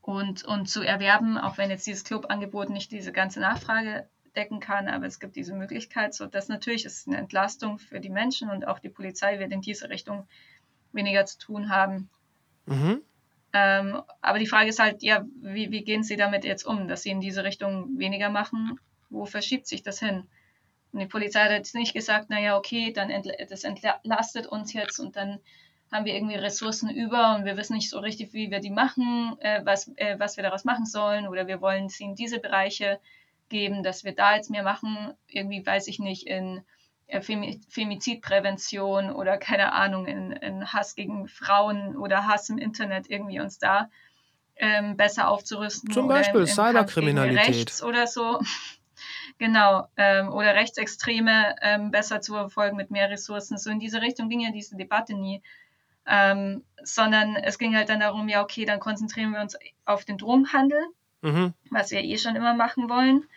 und, 0.00 0.42
und 0.44 0.70
zu 0.70 0.82
erwerben, 0.82 1.36
auch 1.36 1.58
wenn 1.58 1.68
jetzt 1.68 1.86
dieses 1.86 2.02
Clubangebot 2.02 2.70
nicht 2.70 2.90
diese 2.92 3.12
ganze 3.12 3.40
Nachfrage 3.40 4.08
decken 4.36 4.58
kann, 4.58 4.88
aber 4.88 5.04
es 5.04 5.20
gibt 5.20 5.36
diese 5.36 5.54
Möglichkeit. 5.54 6.14
So, 6.14 6.24
das 6.24 6.48
natürlich 6.48 6.86
ist 6.86 7.06
eine 7.06 7.18
Entlastung 7.18 7.78
für 7.78 8.00
die 8.00 8.08
Menschen 8.08 8.48
und 8.48 8.66
auch 8.66 8.78
die 8.78 8.88
Polizei 8.88 9.38
wird 9.38 9.52
in 9.52 9.60
diese 9.60 9.90
Richtung 9.90 10.26
weniger 10.92 11.26
zu 11.26 11.38
tun 11.38 11.68
haben. 11.68 12.08
Mhm. 12.64 13.02
Ähm, 13.52 14.02
aber 14.20 14.38
die 14.38 14.46
Frage 14.46 14.68
ist 14.68 14.78
halt, 14.78 15.02
ja, 15.02 15.24
wie, 15.40 15.70
wie 15.70 15.82
gehen 15.82 16.02
Sie 16.02 16.16
damit 16.16 16.44
jetzt 16.44 16.64
um, 16.64 16.86
dass 16.88 17.02
Sie 17.02 17.10
in 17.10 17.20
diese 17.20 17.44
Richtung 17.44 17.98
weniger 17.98 18.28
machen? 18.28 18.78
Wo 19.10 19.24
verschiebt 19.24 19.66
sich 19.66 19.82
das 19.82 20.00
hin? 20.00 20.26
Und 20.92 21.00
die 21.00 21.06
Polizei 21.06 21.40
hat 21.40 21.50
jetzt 21.50 21.74
nicht 21.74 21.94
gesagt, 21.94 22.30
naja, 22.30 22.56
okay, 22.56 22.92
dann 22.92 23.10
entl 23.10 23.32
das 23.48 23.64
entlastet 23.64 24.46
uns 24.46 24.72
jetzt 24.72 24.98
und 24.98 25.16
dann 25.16 25.38
haben 25.92 26.04
wir 26.04 26.14
irgendwie 26.14 26.34
Ressourcen 26.34 26.90
über 26.90 27.34
und 27.34 27.44
wir 27.44 27.56
wissen 27.56 27.74
nicht 27.74 27.90
so 27.90 27.98
richtig, 27.98 28.32
wie 28.34 28.50
wir 28.50 28.60
die 28.60 28.70
machen, 28.70 29.36
äh, 29.40 29.62
was, 29.64 29.88
äh, 29.96 30.18
was 30.18 30.36
wir 30.36 30.44
daraus 30.44 30.64
machen 30.64 30.84
sollen 30.84 31.26
oder 31.26 31.46
wir 31.46 31.60
wollen 31.60 31.88
sie 31.88 32.04
in 32.04 32.14
diese 32.14 32.40
Bereiche 32.40 33.00
geben, 33.48 33.82
dass 33.82 34.04
wir 34.04 34.12
da 34.12 34.36
jetzt 34.36 34.50
mehr 34.50 34.62
machen, 34.62 35.14
irgendwie 35.26 35.64
weiß 35.64 35.88
ich 35.88 35.98
nicht, 35.98 36.26
in 36.26 36.62
Femizidprävention 37.08 39.12
oder 39.12 39.38
keine 39.38 39.72
Ahnung, 39.72 40.06
in, 40.06 40.32
in, 40.32 40.72
Hass 40.72 40.94
gegen 40.94 41.26
Frauen 41.26 41.96
oder 41.96 42.26
Hass 42.26 42.50
im 42.50 42.58
Internet 42.58 43.08
irgendwie 43.08 43.40
uns 43.40 43.58
da 43.58 43.88
ähm, 44.56 44.96
besser 44.96 45.28
aufzurüsten. 45.28 45.90
Zum 45.90 46.08
Beispiel 46.08 46.46
Cyberkriminalität. 46.46 47.82
Oder 47.82 48.06
so. 48.06 48.40
Genau, 49.38 49.86
ähm, 49.96 50.32
oder 50.32 50.56
Rechtsextreme 50.56 51.54
ähm, 51.62 51.92
besser 51.92 52.20
zu 52.20 52.32
verfolgen 52.32 52.76
mit 52.76 52.90
mehr 52.90 53.08
Ressourcen. 53.08 53.56
So 53.56 53.70
in 53.70 53.78
diese 53.78 54.02
Richtung 54.02 54.28
ging 54.28 54.40
ja 54.40 54.50
diese 54.50 54.76
Debatte 54.76 55.14
nie. 55.14 55.42
Ähm, 56.06 56.64
sondern 56.82 57.36
es 57.36 57.58
ging 57.58 57.76
halt 57.76 57.88
dann 57.88 58.00
darum, 58.00 58.28
ja, 58.28 58.42
okay, 58.42 58.64
dann 58.64 58.80
konzentrieren 58.80 59.30
wir 59.30 59.40
uns 59.40 59.56
auf 59.84 60.04
den 60.04 60.18
Drogenhandel, 60.18 60.80
mhm. 61.20 61.54
was 61.70 61.92
wir 61.92 62.02
eh 62.02 62.18
schon 62.18 62.34
immer 62.34 62.54
machen 62.54 62.90
wollen. 62.90 63.28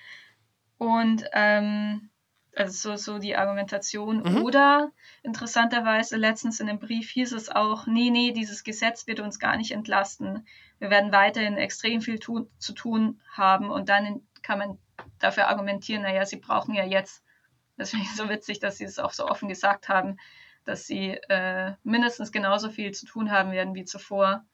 Und 0.79 1.23
ähm, 1.33 2.09
also 2.55 2.95
so, 2.95 3.13
so 3.13 3.19
die 3.19 3.35
Argumentation. 3.35 4.23
Mhm. 4.23 4.43
Oder 4.43 4.91
interessanterweise 5.23 6.17
letztens 6.17 6.59
in 6.59 6.67
dem 6.67 6.79
Brief 6.79 7.09
hieß 7.11 7.33
es 7.33 7.49
auch, 7.49 7.87
nee, 7.87 8.09
nee, 8.09 8.31
dieses 8.31 8.63
Gesetz 8.63 9.07
wird 9.07 9.19
uns 9.19 9.39
gar 9.39 9.57
nicht 9.57 9.71
entlasten. 9.71 10.45
Wir 10.79 10.89
werden 10.89 11.11
weiterhin 11.11 11.57
extrem 11.57 12.01
viel 12.01 12.19
tu 12.19 12.47
zu 12.57 12.73
tun 12.73 13.21
haben 13.31 13.69
und 13.69 13.89
dann 13.89 14.21
kann 14.41 14.59
man 14.59 14.77
dafür 15.19 15.47
argumentieren, 15.47 16.03
naja, 16.03 16.25
sie 16.25 16.37
brauchen 16.37 16.73
ja 16.73 16.83
jetzt, 16.83 17.23
das 17.77 17.91
finde 17.91 18.05
ich 18.05 18.15
so 18.15 18.29
witzig, 18.29 18.59
dass 18.59 18.77
sie 18.77 18.85
es 18.85 18.99
auch 18.99 19.13
so 19.13 19.27
offen 19.27 19.47
gesagt 19.47 19.89
haben, 19.89 20.17
dass 20.65 20.85
sie 20.85 21.11
äh, 21.29 21.73
mindestens 21.83 22.31
genauso 22.31 22.69
viel 22.69 22.91
zu 22.91 23.05
tun 23.05 23.31
haben 23.31 23.51
werden 23.51 23.73
wie 23.73 23.85
zuvor, 23.85 24.45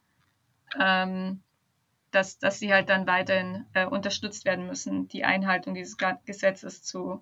ähm, 0.80 1.42
dass, 2.12 2.40
dass 2.40 2.60
sie 2.60 2.74
halt 2.74 2.90
dann 2.90 3.08
weiterhin 3.08 3.66
äh, 3.74 3.86
unterstützt 3.86 4.46
werden 4.46 4.68
müssen, 4.68 5.10
die 5.10 5.26
Einhaltung 5.26 5.74
dieses 5.74 5.98
Gesetzes 6.26 6.84
zu 6.84 7.22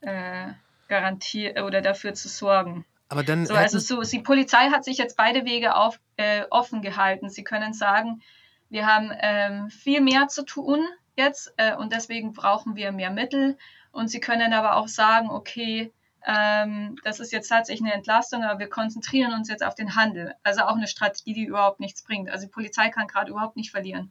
äh, 0.00 0.48
garantieren 0.88 1.64
oder 1.64 1.80
dafür 1.80 2.14
zu 2.14 2.28
sorgen. 2.28 2.84
Aber 3.08 3.22
dann 3.22 3.46
so, 3.46 3.54
also 3.54 3.78
so, 3.78 4.02
die 4.02 4.20
Polizei 4.20 4.70
hat 4.70 4.84
sich 4.84 4.98
jetzt 4.98 5.16
beide 5.16 5.44
Wege 5.44 5.76
auf, 5.76 6.00
äh, 6.16 6.42
offen 6.50 6.82
gehalten. 6.82 7.30
Sie 7.30 7.44
können 7.44 7.72
sagen, 7.72 8.22
wir 8.68 8.86
haben 8.86 9.12
ähm, 9.20 9.70
viel 9.70 10.00
mehr 10.00 10.28
zu 10.28 10.44
tun 10.44 10.84
jetzt 11.16 11.52
äh, 11.56 11.74
und 11.76 11.92
deswegen 11.92 12.32
brauchen 12.32 12.74
wir 12.74 12.92
mehr 12.92 13.10
Mittel. 13.10 13.56
Und 13.92 14.08
sie 14.08 14.20
können 14.20 14.52
aber 14.52 14.76
auch 14.76 14.88
sagen, 14.88 15.30
okay, 15.30 15.92
ähm, 16.26 16.96
das 17.04 17.20
ist 17.20 17.32
jetzt 17.32 17.48
tatsächlich 17.48 17.86
eine 17.86 17.94
Entlastung, 17.94 18.42
aber 18.42 18.58
wir 18.58 18.68
konzentrieren 18.68 19.32
uns 19.32 19.48
jetzt 19.48 19.64
auf 19.64 19.76
den 19.76 19.94
Handel. 19.94 20.34
Also 20.42 20.62
auch 20.62 20.76
eine 20.76 20.88
Strategie, 20.88 21.32
die 21.32 21.44
überhaupt 21.44 21.78
nichts 21.78 22.02
bringt. 22.02 22.28
Also 22.28 22.46
die 22.46 22.52
Polizei 22.52 22.90
kann 22.90 23.06
gerade 23.06 23.30
überhaupt 23.30 23.56
nicht 23.56 23.70
verlieren. 23.70 24.10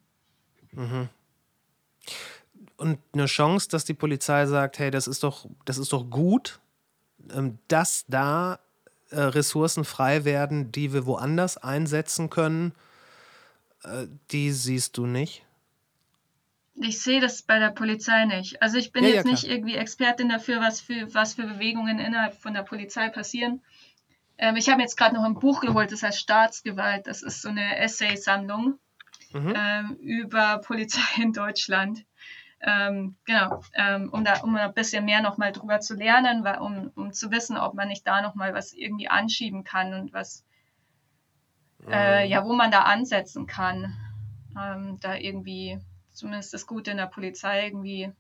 Mhm. 0.72 1.10
Und 2.78 3.00
eine 3.14 3.26
Chance, 3.26 3.70
dass 3.70 3.86
die 3.86 3.94
Polizei 3.94 4.46
sagt, 4.46 4.80
hey, 4.80 4.92
das 4.92 5.08
ist 5.08 5.24
doch, 5.24 5.48
das 5.64 5.78
ist 5.78 5.94
doch 5.94 6.10
gut, 6.10 6.60
ähm, 7.34 7.58
dass 7.68 8.06
da 8.08 8.60
äh, 9.12 9.20
Ressourcen 9.20 9.86
frei 9.86 10.26
werden, 10.26 10.72
die 10.72 10.94
wir 10.94 11.06
woanders 11.06 11.58
einsetzen 11.58 12.30
können, 12.30 12.74
äh, 13.84 14.08
die 14.32 14.52
siehst 14.52 14.98
du 14.98 15.06
nicht? 15.06 15.46
Ich 16.76 17.02
sehe 17.02 17.22
das 17.22 17.42
bei 17.42 17.60
der 17.60 17.70
Polizei 17.70 18.26
nicht. 18.26 18.62
Also 18.62 18.78
ich 18.78 18.92
bin 18.92 19.04
ja, 19.06 19.12
jetzt 19.12 19.26
ja, 19.26 19.32
nicht 19.32 19.46
irgendwie 19.46 19.76
Expertin 19.76 20.28
dafür, 20.28 20.60
was 20.60 20.82
für, 20.82 21.14
was 21.14 21.36
für 21.36 21.44
Bewegungen 21.44 22.00
innerhalb 22.00 22.36
von 22.36 22.54
der 22.54 22.64
Polizei 22.64 23.08
passieren. 23.10 23.62
Ähm, 24.38 24.58
ich 24.58 24.70
habe 24.70 24.82
jetzt 24.82 24.98
gerade 24.98 25.16
noch 25.16 25.24
ein 25.24 25.36
Buch 25.36 25.62
geholt, 25.62 25.92
das 25.92 26.04
heißt 26.04 26.20
Staatsgewalt. 26.20 27.08
Das 27.08 27.22
ist 27.22 27.42
so 27.42 27.50
eine 27.50 27.78
Essay-Sammlung 27.78 28.78
mhm. 29.32 29.54
ähm, 29.56 29.96
über 30.02 30.60
Polizei 30.60 31.22
in 31.22 31.32
Deutschland. 31.32 32.06
Ähm, 32.62 33.16
genau, 33.26 33.62
ähm, 33.74 34.10
um 34.12 34.24
da 34.24 34.40
um 34.42 34.56
ein 34.56 34.74
bisschen 34.74 35.06
mehr 35.06 35.22
nochmal 35.22 35.52
drüber 35.52 35.80
zu 35.82 35.94
lernen, 35.94 36.44
weil, 36.44 36.60
um, 36.60 36.92
um 36.96 37.14
zu 37.14 37.30
wissen, 37.30 37.58
ob 37.58 37.74
man 37.74 37.90
nicht 37.90 38.08
da 38.08 38.22
nochmal 38.22 38.54
was 38.54 38.74
irgendwie 38.74 39.08
anschieben 39.08 39.64
kann 39.64 39.94
und 39.94 40.14
was, 40.14 40.44
äh, 41.88 42.26
mhm. 42.26 42.32
ja, 42.32 42.46
wo 42.46 42.54
man 42.54 42.72
da 42.72 42.82
ansetzen 42.82 43.46
kann, 43.46 43.94
ähm, 44.60 45.00
da 45.02 45.16
irgendwie 45.16 45.80
zumindest 46.12 46.54
das 46.54 46.66
Gute 46.66 46.92
in 46.92 46.98
der 46.98 47.08
Polizei 47.08 47.66
irgendwie 47.66 48.12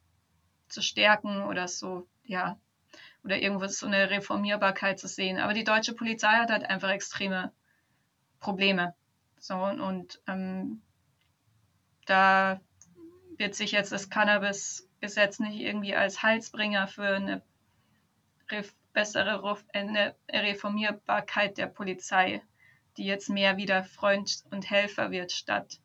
zu 0.67 0.81
stärken 0.81 1.43
oder 1.43 1.67
so, 1.67 2.07
ja, 2.25 2.59
oder 3.23 3.39
irgendwo 3.39 3.65
so 3.67 3.88
eine 3.88 4.09
Reformierbarkeit 4.09 4.99
zu 4.99 5.07
sehen. 5.07 5.39
Aber 5.39 5.53
die 5.53 5.63
deutsche 5.63 5.93
Polizei 5.93 6.33
hat 6.33 6.51
halt 6.51 6.69
einfach 6.69 6.89
extreme 6.89 7.51
Probleme. 8.39 8.93
So, 9.39 9.55
und 9.55 10.21
ähm, 10.27 10.81
da 12.05 12.59
wird 13.38 13.55
sich 13.55 13.71
jetzt 13.71 13.91
das 13.91 14.09
Cannabis-Gesetz 14.09 15.39
nicht 15.39 15.59
irgendwie 15.59 15.95
als 15.95 16.23
Heilsbringer 16.23 16.88
für 16.88 17.07
eine 17.07 17.41
bessere 18.93 19.57
eine 19.73 20.15
Reformierbarkeit 20.31 21.57
der 21.57 21.67
Polizei, 21.67 22.41
die 22.97 23.05
jetzt 23.05 23.29
mehr 23.29 23.57
wieder 23.57 23.83
Freund 23.83 24.43
und 24.51 24.69
Helfer 24.69 25.11
wird, 25.11 25.31
statt 25.31 25.79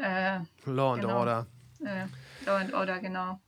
äh, 0.00 0.40
Law 0.64 0.94
and 0.94 1.02
genau. 1.02 1.18
Order. 1.18 1.46
Äh, 1.84 2.06
Law 2.46 2.56
and 2.56 2.74
Order, 2.74 3.00
genau. 3.00 3.40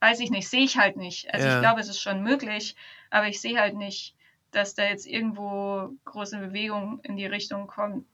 Weiß 0.00 0.20
ich 0.20 0.30
nicht, 0.30 0.48
sehe 0.48 0.64
ich 0.64 0.78
halt 0.78 0.96
nicht. 0.96 1.32
Also 1.34 1.46
ja. 1.46 1.56
ich 1.56 1.60
glaube, 1.60 1.80
es 1.80 1.88
ist 1.88 2.00
schon 2.00 2.22
möglich, 2.22 2.76
aber 3.10 3.26
ich 3.26 3.40
sehe 3.40 3.58
halt 3.58 3.74
nicht, 3.74 4.14
dass 4.50 4.74
da 4.74 4.84
jetzt 4.84 5.06
irgendwo 5.06 5.90
große 6.04 6.38
Bewegungen 6.38 7.00
in 7.00 7.16
die 7.16 7.26
Richtung 7.26 7.66
kommen, 7.66 8.06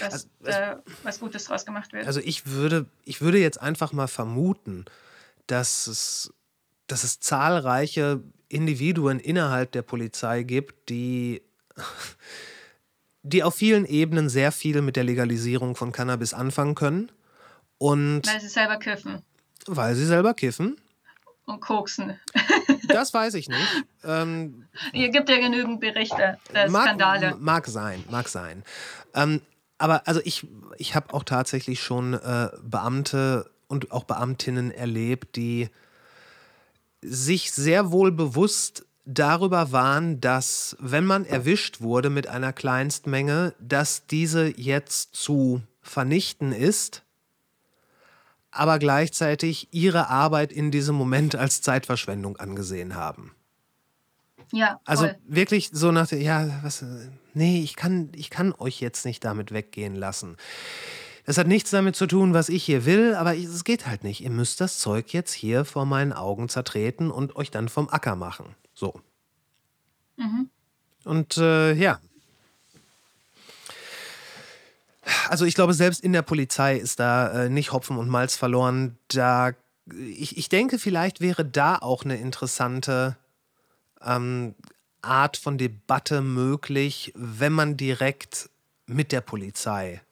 dass 0.00 0.12
also, 0.12 0.28
da 0.40 0.82
was 1.02 1.20
Gutes 1.20 1.44
draus 1.44 1.64
gemacht 1.64 1.92
wird. 1.92 2.06
Also 2.06 2.20
ich 2.20 2.46
würde, 2.46 2.86
ich 3.04 3.20
würde 3.20 3.38
jetzt 3.38 3.60
einfach 3.60 3.92
mal 3.92 4.08
vermuten, 4.08 4.84
dass 5.46 5.86
es, 5.86 6.32
dass 6.86 7.04
es 7.04 7.20
zahlreiche 7.20 8.22
Individuen 8.48 9.20
innerhalb 9.20 9.72
der 9.72 9.82
Polizei 9.82 10.42
gibt, 10.42 10.88
die 10.88 11.42
die 13.22 13.42
auf 13.42 13.54
vielen 13.54 13.84
Ebenen 13.84 14.28
sehr 14.28 14.52
viel 14.52 14.82
mit 14.82 14.96
der 14.96 15.04
Legalisierung 15.04 15.76
von 15.76 15.92
Cannabis 15.92 16.34
anfangen 16.34 16.74
können. 16.74 17.12
Und 17.78 18.26
weil 18.26 18.40
sie 18.40 18.48
selber 18.48 18.76
kiffen. 18.78 19.22
Weil 19.66 19.94
sie 19.94 20.06
selber 20.06 20.34
kiffen. 20.34 20.76
Und 21.46 21.60
koksen. 21.60 22.18
Das 22.88 23.14
weiß 23.14 23.34
ich 23.34 23.48
nicht. 23.48 23.84
Ähm, 24.02 24.66
Hier 24.92 25.10
gibt 25.10 25.28
ja 25.28 25.38
genügend 25.38 25.78
Berichte, 25.78 26.38
äh, 26.52 26.68
mag, 26.68 26.86
Skandale. 26.86 27.36
Mag 27.38 27.68
sein, 27.68 28.02
mag 28.10 28.26
sein. 28.28 28.64
Ähm, 29.14 29.42
aber 29.80 30.06
also 30.06 30.20
ich, 30.24 30.46
ich 30.76 30.94
habe 30.94 31.14
auch 31.14 31.24
tatsächlich 31.24 31.82
schon 31.82 32.14
äh, 32.14 32.50
Beamte 32.62 33.50
und 33.68 33.92
auch 33.92 34.04
Beamtinnen 34.04 34.70
erlebt, 34.70 35.36
die 35.36 35.68
sich 37.02 37.52
sehr 37.52 37.90
wohl 37.90 38.12
bewusst 38.12 38.84
darüber 39.06 39.72
waren, 39.72 40.20
dass 40.20 40.76
wenn 40.78 41.06
man 41.06 41.24
erwischt 41.24 41.80
wurde 41.80 42.10
mit 42.10 42.26
einer 42.26 42.52
Kleinstmenge, 42.52 43.54
dass 43.58 44.06
diese 44.06 44.52
jetzt 44.60 45.16
zu 45.16 45.62
vernichten 45.80 46.52
ist, 46.52 47.02
aber 48.50 48.78
gleichzeitig 48.78 49.68
ihre 49.70 50.08
Arbeit 50.08 50.52
in 50.52 50.70
diesem 50.70 50.96
Moment 50.96 51.36
als 51.36 51.62
Zeitverschwendung 51.62 52.36
angesehen 52.36 52.94
haben. 52.94 53.34
Ja, 54.52 54.80
Also 54.84 55.06
voll. 55.06 55.16
wirklich 55.26 55.70
so 55.72 55.92
nach 55.92 56.08
der, 56.08 56.20
ja, 56.20 56.60
was, 56.62 56.84
nee, 57.34 57.62
ich 57.62 57.76
kann, 57.76 58.10
ich 58.14 58.30
kann 58.30 58.52
euch 58.52 58.80
jetzt 58.80 59.04
nicht 59.04 59.24
damit 59.24 59.52
weggehen 59.52 59.94
lassen. 59.94 60.36
Das 61.26 61.38
hat 61.38 61.46
nichts 61.46 61.70
damit 61.70 61.96
zu 61.96 62.06
tun, 62.06 62.34
was 62.34 62.48
ich 62.48 62.64
hier 62.64 62.84
will, 62.86 63.14
aber 63.14 63.36
es 63.36 63.64
geht 63.64 63.86
halt 63.86 64.02
nicht. 64.04 64.22
Ihr 64.22 64.30
müsst 64.30 64.60
das 64.60 64.78
Zeug 64.78 65.12
jetzt 65.12 65.32
hier 65.32 65.64
vor 65.64 65.86
meinen 65.86 66.12
Augen 66.12 66.48
zertreten 66.48 67.10
und 67.10 67.36
euch 67.36 67.50
dann 67.50 67.68
vom 67.68 67.88
Acker 67.88 68.16
machen. 68.16 68.56
So. 68.74 69.00
Und 71.04 71.36
äh, 71.36 71.72
ja. 71.74 72.00
Also 75.28 75.44
ich 75.44 75.54
glaube, 75.54 75.74
selbst 75.74 76.02
in 76.02 76.12
der 76.12 76.22
Polizei 76.22 76.76
ist 76.76 77.00
da 77.00 77.44
äh, 77.44 77.48
nicht 77.48 77.72
Hopfen 77.72 77.96
und 77.96 78.08
Malz 78.08 78.36
verloren. 78.36 78.98
Da, 79.08 79.52
ich, 79.86 80.36
ich 80.36 80.48
denke, 80.48 80.78
vielleicht 80.78 81.20
wäre 81.20 81.44
da 81.44 81.76
auch 81.76 82.04
eine 82.04 82.16
interessante 82.16 83.16
ähm, 84.02 84.54
Art 85.02 85.36
von 85.36 85.58
Debatte 85.58 86.20
möglich, 86.20 87.12
wenn 87.14 87.52
man 87.52 87.76
direkt 87.76 88.50
mit 88.86 89.12
der 89.12 89.20
Polizei, 89.20 90.02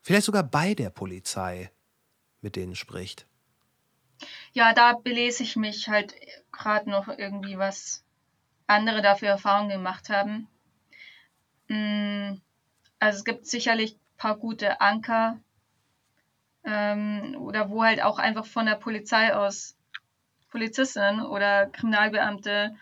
vielleicht 0.00 0.26
sogar 0.26 0.42
bei 0.42 0.74
der 0.74 0.90
Polizei 0.90 1.70
mit 2.40 2.56
denen 2.56 2.74
spricht. 2.74 3.26
Ja, 4.52 4.72
da 4.72 4.92
belese 4.94 5.42
ich 5.42 5.56
mich 5.56 5.88
halt 5.88 6.14
gerade 6.52 6.90
noch 6.90 7.08
irgendwie, 7.08 7.58
was 7.58 8.04
andere 8.66 9.02
dafür 9.02 9.28
Erfahrungen 9.28 9.70
gemacht 9.70 10.08
haben. 10.08 10.48
Mm, 11.68 12.40
Also 12.98 13.18
es 13.18 13.24
gibt 13.24 13.46
sicherlich 13.46 13.94
ein 13.94 14.16
paar 14.16 14.36
gute 14.36 14.80
Anker 14.80 15.40
ähm, 16.64 17.36
oder 17.40 17.70
wo 17.70 17.82
halt 17.82 18.02
auch 18.02 18.18
einfach 18.18 18.46
von 18.46 18.66
der 18.66 18.76
Polizei 18.76 19.34
aus 19.34 19.76
Polizistinnen 20.50 21.24
oder 21.24 21.66
Kriminalbeamte 21.66 22.76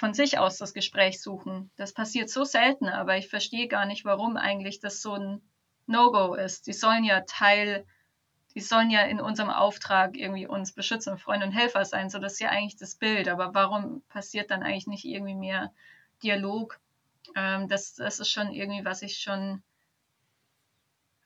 von 0.00 0.14
sich 0.14 0.38
aus 0.38 0.56
das 0.56 0.72
Gespräch 0.72 1.20
suchen. 1.20 1.70
Das 1.76 1.92
passiert 1.92 2.30
so 2.30 2.44
selten, 2.44 2.88
aber 2.88 3.18
ich 3.18 3.28
verstehe 3.28 3.68
gar 3.68 3.84
nicht, 3.84 4.06
warum 4.06 4.38
eigentlich 4.38 4.80
das 4.80 5.02
so 5.02 5.12
ein 5.12 5.42
No-Go 5.86 6.32
ist. 6.36 6.66
Die 6.66 6.72
sollen 6.72 7.04
ja 7.04 7.20
Teil, 7.20 7.84
die 8.54 8.62
sollen 8.62 8.88
ja 8.88 9.02
in 9.02 9.20
unserem 9.20 9.50
Auftrag 9.50 10.16
irgendwie 10.16 10.46
uns 10.46 10.72
beschützen, 10.72 11.18
Freunde 11.18 11.44
und 11.44 11.52
Helfer 11.52 11.84
sein. 11.84 12.08
So 12.08 12.18
das 12.18 12.32
ist 12.32 12.40
ja 12.40 12.48
eigentlich 12.48 12.78
das 12.78 12.94
Bild. 12.94 13.28
Aber 13.28 13.52
warum 13.52 14.00
passiert 14.08 14.50
dann 14.50 14.62
eigentlich 14.62 14.86
nicht 14.86 15.04
irgendwie 15.04 15.34
mehr 15.34 15.70
Dialog? 16.22 16.80
Ähm, 17.36 17.68
das, 17.68 17.94
das 17.94 18.20
ist 18.20 18.30
schon 18.30 18.52
irgendwie, 18.52 18.86
was 18.86 19.02
ich 19.02 19.18
schon, 19.18 19.62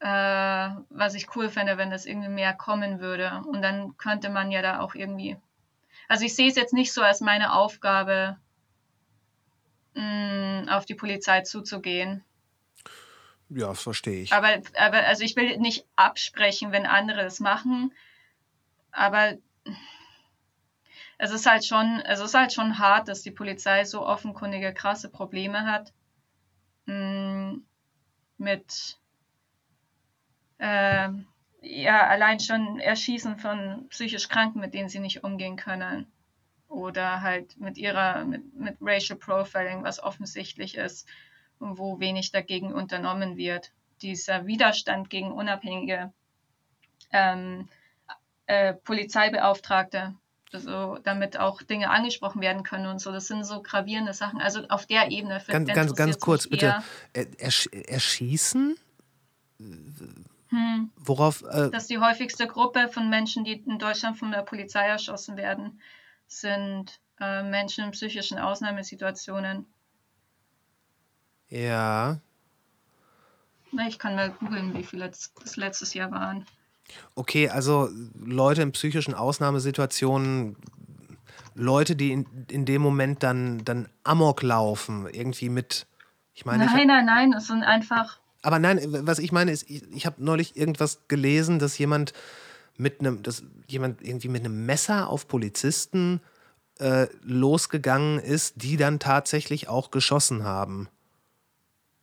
äh, 0.00 0.70
was 0.88 1.14
ich 1.14 1.36
cool 1.36 1.48
fände, 1.48 1.78
wenn 1.78 1.90
das 1.90 2.06
irgendwie 2.06 2.28
mehr 2.28 2.54
kommen 2.54 2.98
würde. 2.98 3.40
Und 3.46 3.62
dann 3.62 3.96
könnte 3.98 4.30
man 4.30 4.50
ja 4.50 4.62
da 4.62 4.80
auch 4.80 4.96
irgendwie, 4.96 5.36
also 6.08 6.24
ich 6.24 6.34
sehe 6.34 6.48
es 6.48 6.56
jetzt 6.56 6.74
nicht 6.74 6.92
so 6.92 7.02
als 7.02 7.20
meine 7.20 7.52
Aufgabe, 7.52 8.36
mh, 9.94 10.76
auf 10.76 10.84
die 10.84 10.94
Polizei 10.94 11.42
zuzugehen. 11.42 12.24
Ja, 13.50 13.68
das 13.68 13.82
verstehe 13.82 14.22
ich. 14.22 14.32
Aber, 14.32 14.60
aber 14.76 15.04
also 15.06 15.22
ich 15.22 15.36
will 15.36 15.58
nicht 15.58 15.86
absprechen, 15.96 16.72
wenn 16.72 16.86
andere 16.86 17.22
das 17.22 17.40
machen, 17.40 17.92
aber 18.90 19.34
es 21.18 21.30
ist 21.30 21.46
halt 21.46 21.64
schon, 21.64 22.00
es 22.06 22.20
ist 22.20 22.34
halt 22.34 22.52
schon 22.52 22.78
hart, 22.78 23.08
dass 23.08 23.22
die 23.22 23.30
Polizei 23.30 23.84
so 23.84 24.06
offenkundige 24.06 24.72
krasse 24.74 25.08
Probleme 25.08 25.66
hat 25.66 25.92
mh, 26.86 27.56
mit 28.38 28.98
äh, 30.58 31.08
ja 31.62 32.06
allein 32.06 32.40
schon 32.40 32.78
Erschießen 32.80 33.38
von 33.38 33.86
psychisch 33.88 34.28
Kranken, 34.28 34.60
mit 34.60 34.74
denen 34.74 34.88
sie 34.88 35.00
nicht 35.00 35.24
umgehen 35.24 35.56
können. 35.56 36.10
Oder 36.74 37.20
halt 37.20 37.58
mit 37.60 37.78
ihrer, 37.78 38.24
mit, 38.24 38.54
mit 38.54 38.76
Racial 38.80 39.18
Profiling, 39.18 39.84
was 39.84 40.02
offensichtlich 40.02 40.76
ist 40.76 41.08
und 41.60 41.78
wo 41.78 42.00
wenig 42.00 42.32
dagegen 42.32 42.72
unternommen 42.72 43.36
wird. 43.36 43.70
Dieser 44.02 44.46
Widerstand 44.46 45.08
gegen 45.08 45.30
unabhängige 45.30 46.12
ähm, 47.12 47.68
äh, 48.46 48.74
Polizeibeauftragte, 48.74 50.14
so, 50.52 50.98
damit 51.02 51.38
auch 51.38 51.62
Dinge 51.62 51.90
angesprochen 51.90 52.40
werden 52.40 52.64
können 52.64 52.86
und 52.86 53.00
so. 53.00 53.12
Das 53.12 53.28
sind 53.28 53.44
so 53.44 53.62
gravierende 53.62 54.12
Sachen. 54.12 54.40
Also 54.40 54.66
auf 54.68 54.86
der 54.86 55.10
Ebene. 55.10 55.40
Ganz, 55.46 55.72
ganz, 55.72 55.94
ganz 55.94 56.18
kurz, 56.18 56.48
bitte. 56.48 56.82
Er, 57.12 57.40
ersch 57.40 57.66
erschießen? 57.66 58.76
Hm. 59.58 60.90
Worauf? 60.96 61.42
Äh, 61.42 61.70
dass 61.70 61.86
die 61.86 61.98
häufigste 61.98 62.48
Gruppe 62.48 62.88
von 62.88 63.08
Menschen, 63.10 63.44
die 63.44 63.54
in 63.54 63.78
Deutschland 63.78 64.18
von 64.18 64.32
der 64.32 64.42
Polizei 64.42 64.86
erschossen 64.86 65.36
werden, 65.36 65.80
sind 66.26 67.00
äh, 67.20 67.42
Menschen 67.42 67.84
in 67.84 67.90
psychischen 67.92 68.38
Ausnahmesituationen. 68.38 69.66
ja. 71.48 72.18
Ich 73.88 73.98
kann 73.98 74.14
mal 74.14 74.30
googeln, 74.30 74.72
wie 74.74 74.84
viele 74.84 75.10
das 75.10 75.56
letztes 75.56 75.94
Jahr 75.94 76.12
waren. 76.12 76.46
Okay, 77.16 77.48
also 77.48 77.88
Leute 78.14 78.62
in 78.62 78.70
psychischen 78.70 79.14
Ausnahmesituationen, 79.14 80.56
Leute, 81.54 81.96
die 81.96 82.12
in, 82.12 82.26
in 82.50 82.64
dem 82.66 82.82
Moment 82.82 83.22
dann, 83.22 83.64
dann 83.64 83.88
Amok 84.04 84.42
laufen, 84.42 85.08
irgendwie 85.10 85.48
mit. 85.48 85.86
Ich 86.34 86.44
meine, 86.44 86.64
ich, 86.64 86.70
Nein, 86.70 86.86
nein, 86.86 87.06
nein, 87.06 87.32
es 87.32 87.46
sind 87.46 87.62
einfach. 87.62 88.18
aber 88.42 88.58
nein, 88.58 88.80
was 89.06 89.18
ich 89.18 89.32
meine 89.32 89.50
ist, 89.52 89.68
ich, 89.70 89.82
ich 89.92 90.06
habe 90.06 90.22
neulich 90.22 90.56
irgendwas 90.56 91.06
gelesen, 91.08 91.58
dass 91.58 91.78
jemand 91.78 92.12
mit 92.76 93.00
einem, 93.00 93.22
dass 93.22 93.44
jemand 93.66 94.02
irgendwie 94.02 94.28
mit 94.28 94.44
einem 94.44 94.66
Messer 94.66 95.08
auf 95.08 95.28
Polizisten 95.28 96.20
äh, 96.78 97.06
losgegangen 97.22 98.18
ist, 98.18 98.62
die 98.62 98.76
dann 98.76 98.98
tatsächlich 98.98 99.68
auch 99.68 99.90
geschossen 99.90 100.44
haben. 100.44 100.88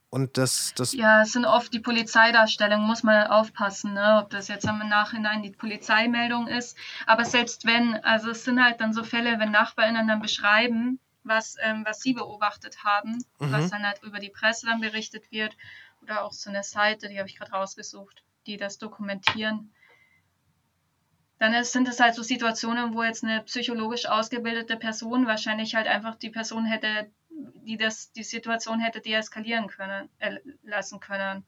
Und 0.10 0.38
das, 0.38 0.74
das 0.76 0.92
Ja, 0.92 1.22
es 1.22 1.32
sind 1.32 1.46
oft 1.46 1.74
die 1.74 1.80
Polizeidarstellungen, 1.80 2.86
muss 2.86 3.02
man 3.02 3.28
aufpassen, 3.28 3.94
ne? 3.94 4.20
ob 4.22 4.30
das 4.30 4.50
jetzt 4.50 4.66
im 4.66 4.78
Nachhinein 4.90 5.42
die 5.42 5.52
Polizeimeldung 5.52 6.48
ist. 6.48 6.78
Aber 7.06 7.24
selbst 7.24 7.66
wenn, 7.66 7.96
also 8.04 8.32
es 8.32 8.44
sind 8.44 8.62
halt 8.62 8.82
dann 8.82 8.94
so 8.94 9.06
Fälle, 9.06 9.40
wenn 9.40 9.52
NachbarInnen 9.52 10.10
dann 10.10 10.22
beschreiben, 10.22 11.00
was, 11.24 11.56
ähm, 11.62 11.84
was 11.86 12.02
sie 12.02 12.14
beobachtet 12.14 12.84
haben, 12.84 13.24
was 13.38 13.70
dann 13.70 13.86
halt 13.86 14.04
über 14.04 14.20
die 14.20 14.30
Presse 14.30 14.66
dann 14.66 14.82
berichtet 14.82 15.32
wird 15.32 15.56
oder 16.02 16.24
auch 16.24 16.34
so 16.34 16.50
eine 16.50 16.64
Seite, 16.64 17.08
die 17.08 17.18
habe 17.18 17.30
ich 17.30 17.38
gerade 17.38 17.52
rausgesucht, 17.52 18.24
die 18.48 18.58
das 18.58 18.80
dokumentieren. 18.80 19.72
Dann 21.42 21.56
ist, 21.56 21.72
sind 21.72 21.88
es 21.88 22.00
halt 22.00 22.14
so 22.14 22.22
Situationen, 22.22 22.94
wo 22.94 23.02
jetzt 23.02 23.24
eine 23.24 23.42
psychologisch 23.42 24.06
ausgebildete 24.06 24.78
Person 24.78 25.26
wahrscheinlich 25.26 25.74
halt 25.74 25.88
einfach 25.88 26.14
die 26.14 26.30
Person 26.30 26.66
hätte, 26.66 27.10
die 27.66 27.78
das, 27.78 28.12
die 28.12 28.22
Situation 28.22 28.80
hätte 28.80 29.02
deeskalieren 29.02 29.66
können, 29.66 30.08
äh, 30.20 30.36
lassen 30.62 31.00
können. 31.00 31.44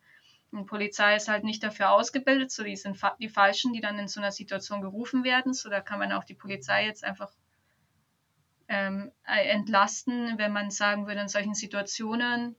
Und 0.51 0.65
Polizei 0.65 1.15
ist 1.15 1.27
halt 1.27 1.43
nicht 1.43 1.61
dafür 1.61 1.91
ausgebildet, 1.91 2.49
so 2.49 2.63
die 2.63 2.75
sind 2.75 2.99
die 3.19 3.29
Falschen, 3.29 3.71
die 3.71 3.81
dann 3.81 3.99
in 3.99 4.07
so 4.07 4.19
einer 4.19 4.31
Situation 4.31 4.81
gerufen 4.81 5.23
werden. 5.23 5.53
So 5.53 5.69
da 5.69 5.79
kann 5.79 5.99
man 5.99 6.11
auch 6.11 6.23
die 6.23 6.33
Polizei 6.33 6.87
jetzt 6.87 7.03
einfach 7.03 7.29
ähm, 8.67 9.11
äh, 9.27 9.47
entlasten, 9.49 10.39
wenn 10.39 10.53
man 10.53 10.71
sagen 10.71 11.05
würde, 11.05 11.21
in 11.21 11.27
solchen 11.27 11.53
Situationen 11.53 12.55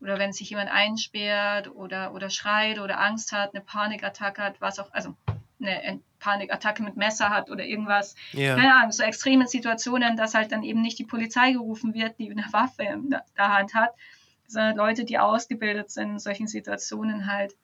oder 0.00 0.20
wenn 0.20 0.32
sich 0.32 0.50
jemand 0.50 0.70
einsperrt 0.70 1.74
oder, 1.74 2.14
oder 2.14 2.30
schreit 2.30 2.78
oder 2.78 3.00
Angst 3.00 3.32
hat, 3.32 3.52
eine 3.52 3.64
Panikattacke 3.64 4.40
hat, 4.40 4.60
was 4.60 4.78
auch, 4.78 4.92
also 4.92 5.16
eine 5.62 6.00
Panikattacke 6.18 6.82
mit 6.82 6.96
Messer 6.96 7.30
hat 7.30 7.50
oder 7.50 7.64
irgendwas. 7.64 8.14
Ja. 8.32 8.54
Keine 8.56 8.74
Ahnung, 8.74 8.92
so 8.92 9.02
extreme 9.02 9.46
Situationen, 9.46 10.16
dass 10.16 10.34
halt 10.34 10.52
dann 10.52 10.62
eben 10.62 10.80
nicht 10.80 10.98
die 10.98 11.04
Polizei 11.04 11.52
gerufen 11.52 11.94
wird, 11.94 12.18
die 12.18 12.30
eine 12.30 12.44
Waffe 12.52 12.84
in 12.84 13.10
der 13.10 13.48
Hand 13.48 13.74
hat, 13.74 13.90
sondern 14.46 14.76
Leute, 14.76 15.04
die 15.04 15.18
ausgebildet 15.18 15.90
sind, 15.90 16.10
in 16.10 16.18
solchen 16.18 16.46
Situationen 16.46 17.26
halt 17.26 17.54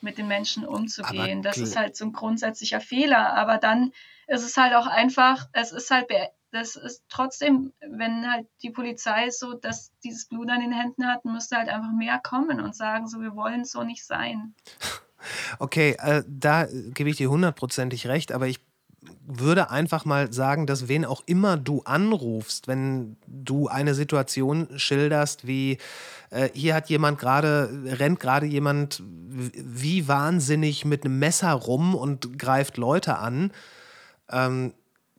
mit 0.00 0.18
den 0.18 0.28
Menschen 0.28 0.64
umzugehen. 0.64 1.42
Das 1.42 1.56
ist 1.56 1.76
halt 1.76 1.96
so 1.96 2.04
ein 2.04 2.12
grundsätzlicher 2.12 2.80
Fehler. 2.80 3.34
Aber 3.34 3.58
dann 3.58 3.92
ist 4.26 4.44
es 4.44 4.56
halt 4.56 4.74
auch 4.74 4.86
einfach, 4.86 5.48
es 5.52 5.72
ist 5.72 5.90
halt, 5.90 6.08
das 6.52 6.76
ist 6.76 7.02
trotzdem, 7.08 7.72
wenn 7.80 8.30
halt 8.30 8.46
die 8.62 8.70
Polizei 8.70 9.30
so, 9.30 9.54
dass 9.54 9.92
dieses 10.04 10.26
Blut 10.26 10.50
an 10.50 10.60
den 10.60 10.72
Händen 10.72 11.06
hat, 11.06 11.24
müsste 11.24 11.56
halt 11.56 11.68
einfach 11.68 11.92
mehr 11.92 12.20
kommen 12.22 12.60
und 12.60 12.76
sagen, 12.76 13.08
so, 13.08 13.20
wir 13.20 13.34
wollen 13.34 13.64
so 13.64 13.82
nicht 13.82 14.06
sein. 14.06 14.54
Okay, 15.58 15.96
äh, 16.00 16.22
da 16.28 16.66
gebe 16.94 17.10
ich 17.10 17.16
dir 17.16 17.30
hundertprozentig 17.30 18.06
recht, 18.06 18.32
aber 18.32 18.46
ich 18.46 18.60
würde 19.26 19.70
einfach 19.70 20.04
mal 20.04 20.32
sagen, 20.32 20.66
dass 20.66 20.88
wen 20.88 21.04
auch 21.04 21.22
immer 21.26 21.56
du 21.56 21.82
anrufst, 21.84 22.68
wenn 22.68 23.16
du 23.26 23.68
eine 23.68 23.94
Situation 23.94 24.68
schilderst, 24.76 25.46
wie 25.46 25.78
äh, 26.30 26.48
hier 26.54 26.74
hat 26.74 26.88
jemand 26.90 27.18
gerade, 27.18 27.70
rennt 27.84 28.20
gerade 28.20 28.46
jemand 28.46 29.02
wie 29.04 30.08
wahnsinnig 30.08 30.84
mit 30.84 31.04
einem 31.04 31.18
Messer 31.18 31.52
rum 31.52 31.94
und 31.94 32.38
greift 32.38 32.76
Leute 32.76 33.18
an, 33.18 33.52
ähm, 34.30 34.74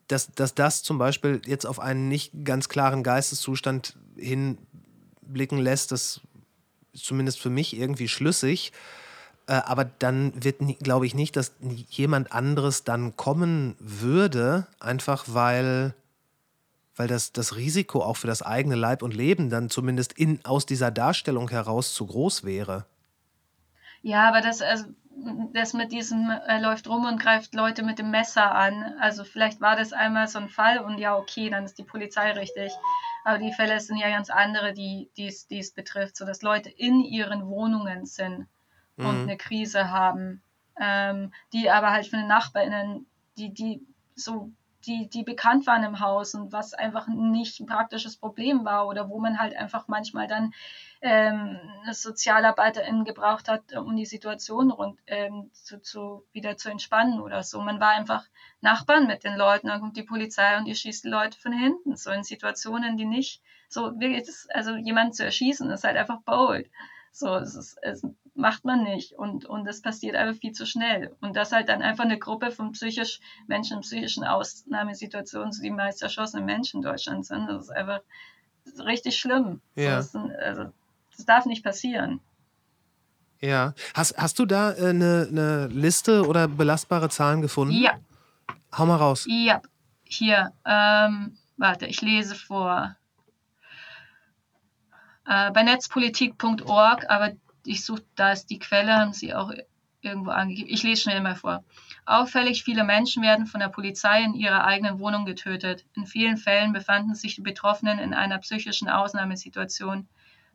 dass, 0.07 0.32
dass 0.32 0.53
das 0.53 0.84
zum 0.84 0.98
Beispiel 0.98 1.41
jetzt 1.45 1.65
auf 1.65 1.80
einen 1.80 2.07
nicht 2.07 2.32
ganz 2.44 2.69
klaren 2.69 3.03
Geisteszustand 3.03 3.98
hinblicken 4.18 5.57
lässt, 5.57 5.91
das 5.91 6.22
ist 6.94 7.06
zumindest 7.06 7.40
für 7.40 7.49
mich 7.49 7.76
irgendwie 7.76 8.07
schlüssig. 8.07 8.72
Äh, 9.47 9.53
aber 9.65 9.85
dann 9.85 10.43
wird, 10.43 10.57
glaube 10.80 11.05
ich, 11.05 11.13
nicht, 11.13 11.35
dass 11.35 11.53
jemand 11.89 12.31
anderes 12.31 12.84
dann 12.84 13.15
kommen 13.15 13.76
würde, 13.80 14.67
einfach 14.80 15.26
weil, 15.27 15.93
weil 16.95 17.07
das, 17.07 17.31
das 17.31 17.55
Risiko 17.55 18.01
auch 18.01 18.17
für 18.17 18.27
das 18.27 18.41
eigene 18.41 18.76
Leib 18.76 19.03
und 19.03 19.13
Leben 19.13 19.49
dann 19.49 19.69
zumindest 19.69 20.13
in, 20.13 20.43
aus 20.45 20.65
dieser 20.65 20.91
Darstellung 20.91 21.49
heraus 21.49 21.93
zu 21.93 22.07
groß 22.07 22.43
wäre. 22.43 22.85
Ja, 24.01 24.27
aber 24.27 24.41
das, 24.41 24.61
also, 24.61 24.85
das 25.53 25.73
mit 25.73 25.91
diesem, 25.91 26.30
er 26.30 26.59
läuft 26.59 26.88
rum 26.89 27.05
und 27.05 27.19
greift 27.19 27.53
Leute 27.53 27.84
mit 27.84 27.99
dem 27.99 28.11
Messer 28.11 28.53
an. 28.53 28.95
Also 28.99 29.23
vielleicht 29.23 29.61
war 29.61 29.76
das 29.76 29.93
einmal 29.93 30.27
so 30.27 30.39
ein 30.39 30.49
Fall 30.49 30.80
und 30.80 30.97
ja, 30.97 31.15
okay, 31.15 31.49
dann 31.49 31.65
ist 31.65 31.77
die 31.77 31.84
Polizei 31.84 32.31
richtig. 32.31 32.72
Aber 33.23 33.38
die 33.39 33.53
Fälle 33.53 33.80
sind 33.80 33.97
ja 33.97 34.09
ganz 34.09 34.30
andere, 34.30 34.73
die 34.73 35.09
es 35.17 35.72
betrifft, 35.72 36.17
so 36.17 36.26
dass 36.26 36.41
Leute 36.41 36.69
in 36.69 37.01
ihren 37.01 37.47
Wohnungen 37.47 38.05
sind 38.05 38.47
und 39.01 39.23
Mhm. 39.23 39.23
eine 39.23 39.38
Krise 39.38 39.91
haben, 39.91 40.41
ähm, 40.80 41.31
die 41.53 41.69
aber 41.69 41.91
halt 41.91 42.07
von 42.07 42.19
den 42.19 42.27
NachbarInnen, 42.27 43.05
die, 43.38 43.53
die 43.53 43.85
so, 44.15 44.51
die, 44.85 45.09
die 45.09 45.23
bekannt 45.23 45.65
waren 45.67 45.84
im 45.84 45.99
Haus 45.99 46.35
und 46.35 46.51
was 46.51 46.73
einfach 46.73 47.07
nicht 47.07 47.59
ein 47.59 47.65
praktisches 47.65 48.17
Problem 48.17 48.65
war 48.65 48.88
oder 48.88 49.09
wo 49.09 49.19
man 49.19 49.39
halt 49.39 49.55
einfach 49.55 49.88
manchmal 49.88 50.27
dann 50.27 50.53
ähm, 51.01 51.59
eine 51.84 51.93
SozialarbeiterInnen 51.93 53.03
gebraucht 53.03 53.47
hat, 53.47 53.73
um 53.73 53.95
die 53.95 54.05
Situation 54.05 54.72
rund, 54.72 54.99
ähm, 55.07 55.49
zu, 55.53 55.81
zu, 55.81 56.26
wieder 56.31 56.57
zu 56.57 56.69
entspannen 56.69 57.19
oder 57.19 57.43
so. 57.43 57.61
Man 57.61 57.80
war 57.80 57.91
einfach 57.91 58.26
Nachbarn 58.61 59.07
mit 59.07 59.23
den 59.23 59.35
Leuten, 59.35 59.67
dann 59.67 59.81
kommt 59.81 59.97
die 59.97 60.03
Polizei 60.03 60.57
und 60.57 60.65
die 60.65 60.76
schießt 60.76 61.03
die 61.03 61.09
Leute 61.09 61.39
von 61.39 61.51
hinten, 61.53 61.95
so 61.95 62.11
in 62.11 62.23
Situationen, 62.23 62.97
die 62.97 63.05
nicht 63.05 63.41
so 63.69 63.99
wirklich, 63.99 64.27
also 64.53 64.76
jemanden 64.76 65.13
zu 65.13 65.23
erschießen, 65.26 65.69
ist 65.72 65.84
halt 65.84 65.97
einfach 65.97 66.22
bold. 66.22 66.69
So, 67.11 67.35
es, 67.35 67.55
ist, 67.55 67.77
es 67.81 68.03
macht 68.36 68.66
man 68.66 68.84
nicht 68.84 69.14
und, 69.14 69.45
und 69.45 69.66
es 69.68 69.82
passiert 69.82 70.16
einfach 70.16 70.40
viel 70.40 70.52
zu 70.52 70.66
schnell. 70.66 71.16
Und 71.22 71.36
das 71.36 71.52
halt 71.52 71.70
dann 71.70 71.82
einfach 71.82 72.03
eine 72.03 72.20
Gruppe 72.20 72.52
von 72.52 72.74
psychisch 72.74 73.20
Menschen 73.48 73.78
in 73.78 73.82
psychischen 73.82 74.24
Ausnahmesituationen, 74.24 75.52
so 75.53 75.64
die 75.64 75.72
meist 75.72 76.03
erschossenen 76.03 76.45
Menschen 76.45 76.78
in 76.78 76.84
Deutschland 76.84 77.26
sind. 77.26 77.48
Das 77.48 77.64
ist 77.64 77.72
einfach 77.72 78.02
richtig 78.80 79.18
schlimm. 79.18 79.62
Ja. 79.76 79.98
Das, 79.98 80.12
sind, 80.12 80.32
also, 80.36 80.72
das 81.16 81.26
darf 81.26 81.45
nicht 81.45 81.64
passieren. 81.64 82.20
Ja. 83.40 83.74
Hast, 83.94 84.18
hast 84.18 84.38
du 84.40 84.45
da 84.45 84.74
äh, 84.74 84.90
eine, 84.90 85.28
eine 85.30 85.68
Liste 85.68 86.26
oder 86.28 86.48
belastbare 86.48 87.10
Zahlen 87.10 87.41
gefunden? 87.41 87.74
Ja, 87.74 87.98
Hau 88.78 88.86
mal 88.86 88.98
raus. 88.98 89.26
ja. 89.28 89.62
Hier, 90.07 90.53
ähm, 90.66 91.36
warte, 91.57 91.88
ich 91.88 91.99
lese 92.02 92.36
vor. 92.36 92.95
Äh, 95.26 95.52
bei 95.52 95.64
netzpolitik.org, 95.64 97.10
aber 97.10 97.32
ich 97.66 97.84
suche, 97.84 98.04
da 98.16 98.32
ist 98.32 98.48
die 98.48 98.60
Quelle, 98.60 98.96
haben 98.96 99.14
sie 99.14 99.34
auch 99.34 99.52
irgendwo 100.02 100.32
angegeben. 100.32 100.70
Ich 100.70 100.84
lese 100.84 101.02
schnell 101.02 101.22
mal 101.22 101.36
vor. 101.36 101.64
Auffällig 102.06 102.64
viele 102.64 102.84
Menschen 102.84 103.24
werden 103.24 103.48
von 103.48 103.60
der 103.60 103.70
Polizei 103.70 104.24
in 104.24 104.36
ihrer 104.36 104.64
eigenen 104.64 105.00
Wohnung 105.00 105.26
getötet. 105.26 105.86
In 105.96 106.06
vielen 106.06 106.38
Fällen 106.38 106.74
befanden 106.74 107.16
sich 107.16 107.36
die 107.36 107.42
Betroffenen 107.42 108.00
in 108.00 108.14
einer 108.14 108.38
psychischen 108.38 108.88
Ausnahmesituation. 108.88 110.08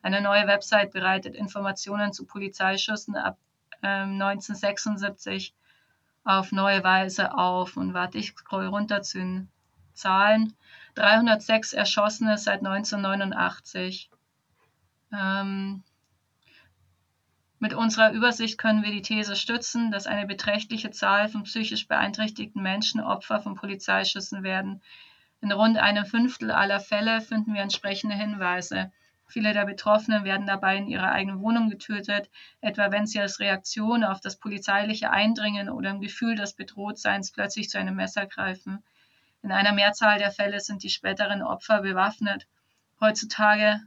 Eine 0.02 0.22
neue 0.22 0.46
Website 0.46 0.92
bereitet 0.92 1.34
Informationen 1.34 2.12
zu 2.12 2.24
Polizeischüssen 2.24 3.16
ab 3.16 3.38
ähm, 3.82 4.20
1976 4.22 5.54
auf 6.24 6.52
neue 6.52 6.82
Weise 6.84 7.34
auf. 7.34 7.76
Und 7.76 7.92
warte, 7.92 8.18
ich 8.18 8.32
scroll 8.32 8.66
runter 8.66 9.02
zu 9.02 9.18
den 9.18 9.48
Zahlen. 9.92 10.54
306 10.94 11.72
Erschossene 11.72 12.38
seit 12.38 12.60
1989. 12.64 14.10
Ähm, 15.12 15.82
mit 17.60 17.74
unserer 17.74 18.12
Übersicht 18.12 18.56
können 18.56 18.82
wir 18.82 18.90
die 18.90 19.02
These 19.02 19.36
stützen, 19.36 19.90
dass 19.90 20.06
eine 20.06 20.26
beträchtliche 20.26 20.90
Zahl 20.90 21.28
von 21.28 21.42
psychisch 21.42 21.86
beeinträchtigten 21.86 22.62
Menschen 22.62 23.02
Opfer 23.02 23.38
von 23.40 23.54
Polizeischüssen 23.54 24.42
werden. 24.42 24.80
In 25.42 25.52
rund 25.52 25.76
einem 25.76 26.06
Fünftel 26.06 26.50
aller 26.50 26.80
Fälle 26.80 27.20
finden 27.20 27.52
wir 27.52 27.60
entsprechende 27.60 28.16
Hinweise. 28.16 28.90
Viele 29.26 29.52
der 29.52 29.66
Betroffenen 29.66 30.24
werden 30.24 30.46
dabei 30.46 30.78
in 30.78 30.88
ihrer 30.88 31.12
eigenen 31.12 31.42
Wohnung 31.42 31.68
getötet, 31.68 32.30
etwa 32.62 32.90
wenn 32.90 33.06
sie 33.06 33.20
als 33.20 33.40
Reaktion 33.40 34.04
auf 34.04 34.22
das 34.22 34.36
polizeiliche 34.36 35.10
Eindringen 35.10 35.68
oder 35.68 35.90
im 35.90 36.00
Gefühl 36.00 36.36
des 36.36 36.54
Bedrohtseins 36.54 37.30
plötzlich 37.30 37.68
zu 37.68 37.78
einem 37.78 37.94
Messer 37.94 38.24
greifen. 38.24 38.82
In 39.42 39.52
einer 39.52 39.72
Mehrzahl 39.72 40.18
der 40.18 40.30
Fälle 40.30 40.60
sind 40.60 40.82
die 40.82 40.88
späteren 40.88 41.42
Opfer 41.42 41.82
bewaffnet. 41.82 42.46
Heutzutage 43.00 43.82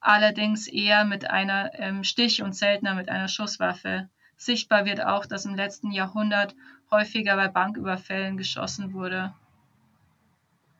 allerdings 0.00 0.66
eher 0.66 1.04
mit 1.04 1.30
einer 1.30 1.78
ähm, 1.78 2.04
Stich- 2.04 2.42
und 2.42 2.54
seltener 2.54 2.94
mit 2.94 3.08
einer 3.08 3.28
Schusswaffe. 3.28 4.08
Sichtbar 4.36 4.86
wird 4.86 5.02
auch, 5.02 5.26
dass 5.26 5.44
im 5.44 5.54
letzten 5.54 5.92
Jahrhundert 5.92 6.54
häufiger 6.90 7.36
bei 7.36 7.48
Banküberfällen 7.48 8.36
geschossen 8.36 8.92
wurde. 8.94 9.34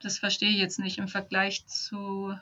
Das 0.01 0.17
verstehe 0.17 0.49
ich 0.49 0.57
jetzt 0.57 0.79
nicht 0.79 0.97
im 0.97 1.07
Vergleich 1.07 1.65
zu 1.67 2.35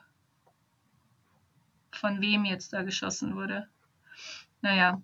von 1.92 2.22
wem 2.22 2.46
jetzt 2.46 2.72
da 2.72 2.84
geschossen 2.84 3.36
wurde. 3.36 3.68
Naja, 4.62 5.02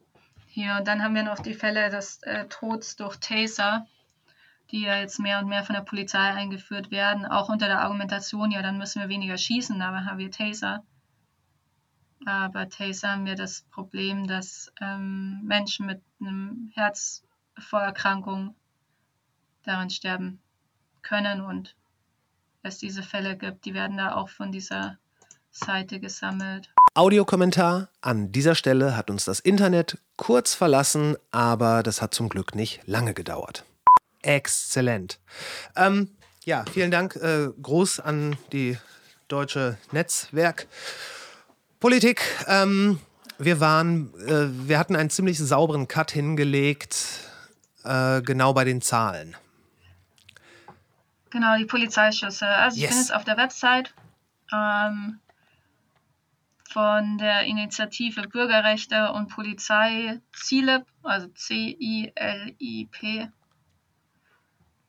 hier 0.47 0.77
und 0.77 0.87
dann 0.87 1.03
haben 1.03 1.15
wir 1.15 1.23
noch 1.23 1.39
die 1.39 1.53
Fälle 1.53 1.89
des 1.89 2.21
äh, 2.23 2.45
Todes 2.47 2.95
durch 2.95 3.17
Taser, 3.17 3.85
die 4.71 4.81
ja 4.81 4.97
jetzt 4.97 5.19
mehr 5.19 5.39
und 5.39 5.49
mehr 5.49 5.63
von 5.63 5.75
der 5.75 5.81
Polizei 5.81 6.19
eingeführt 6.19 6.91
werden, 6.91 7.25
auch 7.25 7.49
unter 7.49 7.67
der 7.67 7.81
Argumentation, 7.81 8.51
ja, 8.51 8.61
dann 8.61 8.77
müssen 8.77 9.01
wir 9.01 9.09
weniger 9.09 9.37
schießen, 9.37 9.81
aber 9.81 10.05
haben 10.05 10.17
wir 10.17 10.31
Taser. 10.31 10.83
Aber 12.25 12.69
Taser 12.69 13.11
haben 13.11 13.25
wir 13.25 13.35
das 13.35 13.63
Problem, 13.71 14.27
dass 14.27 14.71
ähm, 14.81 15.41
Menschen 15.43 15.85
mit 15.85 16.01
einem 16.19 16.71
Herzvorerkrankung 16.73 18.55
daran 19.63 19.89
sterben 19.89 20.39
können 21.01 21.41
und 21.41 21.75
es 22.63 22.77
diese 22.77 23.03
Fälle 23.03 23.37
gibt. 23.37 23.65
Die 23.65 23.73
werden 23.73 23.97
da 23.97 24.15
auch 24.15 24.29
von 24.29 24.51
dieser 24.51 24.97
Seite 25.51 25.99
gesammelt. 25.99 26.69
Audiokommentar. 26.93 27.89
An 28.01 28.31
dieser 28.31 28.55
Stelle 28.55 28.95
hat 28.95 29.09
uns 29.09 29.25
das 29.25 29.39
Internet 29.39 29.97
kurz 30.17 30.53
verlassen, 30.53 31.17
aber 31.31 31.83
das 31.83 32.01
hat 32.01 32.13
zum 32.13 32.29
Glück 32.29 32.55
nicht 32.55 32.81
lange 32.85 33.13
gedauert. 33.13 33.65
Exzellent. 34.21 35.19
Ähm, 35.75 36.15
ja, 36.43 36.65
vielen 36.71 36.91
Dank. 36.91 37.15
Äh, 37.15 37.49
Gruß 37.61 37.99
an 37.99 38.37
die 38.51 38.77
deutsche 39.27 39.77
Netzwerkpolitik. 41.85 42.21
Ähm, 42.47 42.99
wir 43.37 43.59
waren, 43.59 44.11
äh, 44.27 44.47
wir 44.67 44.79
hatten 44.79 44.95
einen 44.95 45.11
ziemlich 45.11 45.37
sauberen 45.37 45.87
Cut 45.87 46.09
hingelegt, 46.11 47.29
äh, 47.83 48.21
genau 48.21 48.53
bei 48.53 48.63
den 48.63 48.81
Zahlen. 48.81 49.35
Genau, 51.29 51.55
die 51.57 51.65
Polizeischüsse. 51.65 52.47
Also 52.47 52.77
ich 52.77 52.83
Yes. 52.83 52.91
bin 52.91 52.99
jetzt 52.99 53.13
auf 53.13 53.23
der 53.23 53.37
Website 53.37 53.93
ähm, 54.51 55.19
von 56.69 57.19
der 57.19 57.43
Initiative 57.43 58.27
Bürgerrechte 58.29 59.11
und 59.11 59.27
Polizei 59.27 60.19
CILIP, 60.33 60.85
also 61.03 61.27
C-I-L-I-P. 61.27 63.29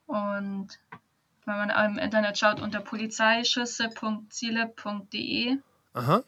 Und 0.06 0.68
wenn 1.44 1.56
man 1.56 1.68
im 1.70 1.98
Internet 1.98 2.39
schaut 2.39 2.60
unter 2.60 2.81
polizeischüsse.cilip.de 2.81 5.59
Aha. 5.94 6.23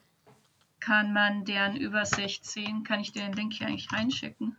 Kann 0.88 1.12
man 1.12 1.44
deren 1.44 1.76
Übersicht 1.76 2.46
sehen. 2.46 2.82
Kann 2.82 3.00
ich 3.00 3.12
dir 3.12 3.20
den 3.20 3.34
Link 3.34 3.52
hier 3.52 3.66
eigentlich 3.66 3.92
reinschicken? 3.92 4.56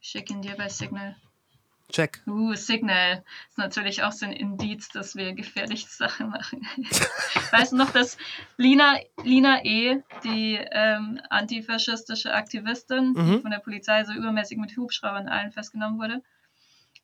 Ich 0.00 0.08
schicke 0.08 0.32
ihn 0.32 0.40
dir 0.40 0.56
bei 0.56 0.70
Signal. 0.70 1.14
Check. 1.92 2.22
Uh, 2.26 2.54
Signal 2.54 3.22
ist 3.50 3.58
natürlich 3.58 4.02
auch 4.02 4.12
so 4.12 4.24
ein 4.24 4.32
Indiz, 4.32 4.88
dass 4.88 5.16
wir 5.16 5.34
gefährliche 5.34 5.86
Sachen 5.86 6.30
machen. 6.30 6.66
weißt 7.50 7.72
du 7.72 7.76
noch, 7.76 7.90
dass 7.90 8.16
Lina, 8.56 8.96
Lina 9.22 9.62
E., 9.64 10.02
die 10.24 10.58
ähm, 10.72 11.20
antifaschistische 11.28 12.32
Aktivistin, 12.32 13.12
die 13.12 13.20
Mhm. 13.20 13.42
von 13.42 13.50
der 13.50 13.58
Polizei 13.58 14.02
so 14.04 14.14
übermäßig 14.14 14.56
mit 14.56 14.74
Hubschraubern 14.78 15.28
allen 15.28 15.52
festgenommen 15.52 15.98
wurde 15.98 16.22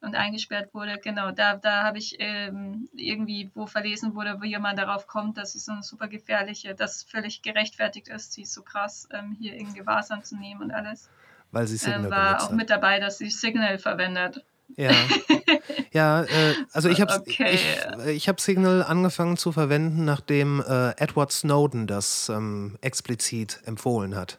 und 0.00 0.14
eingesperrt 0.14 0.72
wurde, 0.72 0.98
genau, 1.02 1.30
da, 1.30 1.56
da 1.56 1.82
habe 1.84 1.98
ich 1.98 2.16
ähm, 2.18 2.88
irgendwie 2.96 3.50
wo 3.54 3.66
verlesen 3.66 4.14
wurde, 4.14 4.38
wie 4.40 4.56
man 4.58 4.76
darauf 4.76 5.06
kommt, 5.06 5.36
dass 5.36 5.52
sie 5.52 5.58
so 5.58 5.72
eine 5.72 5.82
super 5.82 6.08
gefährliche, 6.08 6.74
dass 6.74 6.96
es 6.96 7.02
völlig 7.04 7.42
gerechtfertigt 7.42 8.08
ist, 8.08 8.32
sie 8.32 8.44
so 8.44 8.62
krass 8.62 9.08
ähm, 9.12 9.36
hier 9.38 9.54
in 9.54 9.74
Gewahrsam 9.74 10.24
zu 10.24 10.36
nehmen 10.36 10.62
und 10.62 10.70
alles. 10.70 11.08
Weil 11.52 11.66
sie 11.66 11.76
Signal 11.76 12.04
Ähm, 12.04 12.10
war 12.10 12.42
auch 12.42 12.50
hat. 12.50 12.56
mit 12.56 12.70
dabei, 12.70 13.00
dass 13.00 13.18
sie 13.18 13.30
Signal 13.30 13.78
verwendet. 13.78 14.44
Ja, 14.76 14.90
ja 15.92 16.22
äh, 16.22 16.54
also 16.72 16.88
ich 16.88 17.00
habe 17.00 17.12
Okay. 17.20 17.54
ich, 17.54 18.06
ich 18.06 18.28
hab 18.28 18.40
Signal 18.40 18.82
angefangen 18.82 19.36
zu 19.36 19.52
verwenden, 19.52 20.04
nachdem 20.04 20.60
äh, 20.60 20.90
Edward 20.92 21.32
Snowden 21.32 21.86
das 21.86 22.28
ähm, 22.28 22.78
explizit 22.80 23.60
empfohlen 23.66 24.14
hat. 24.14 24.38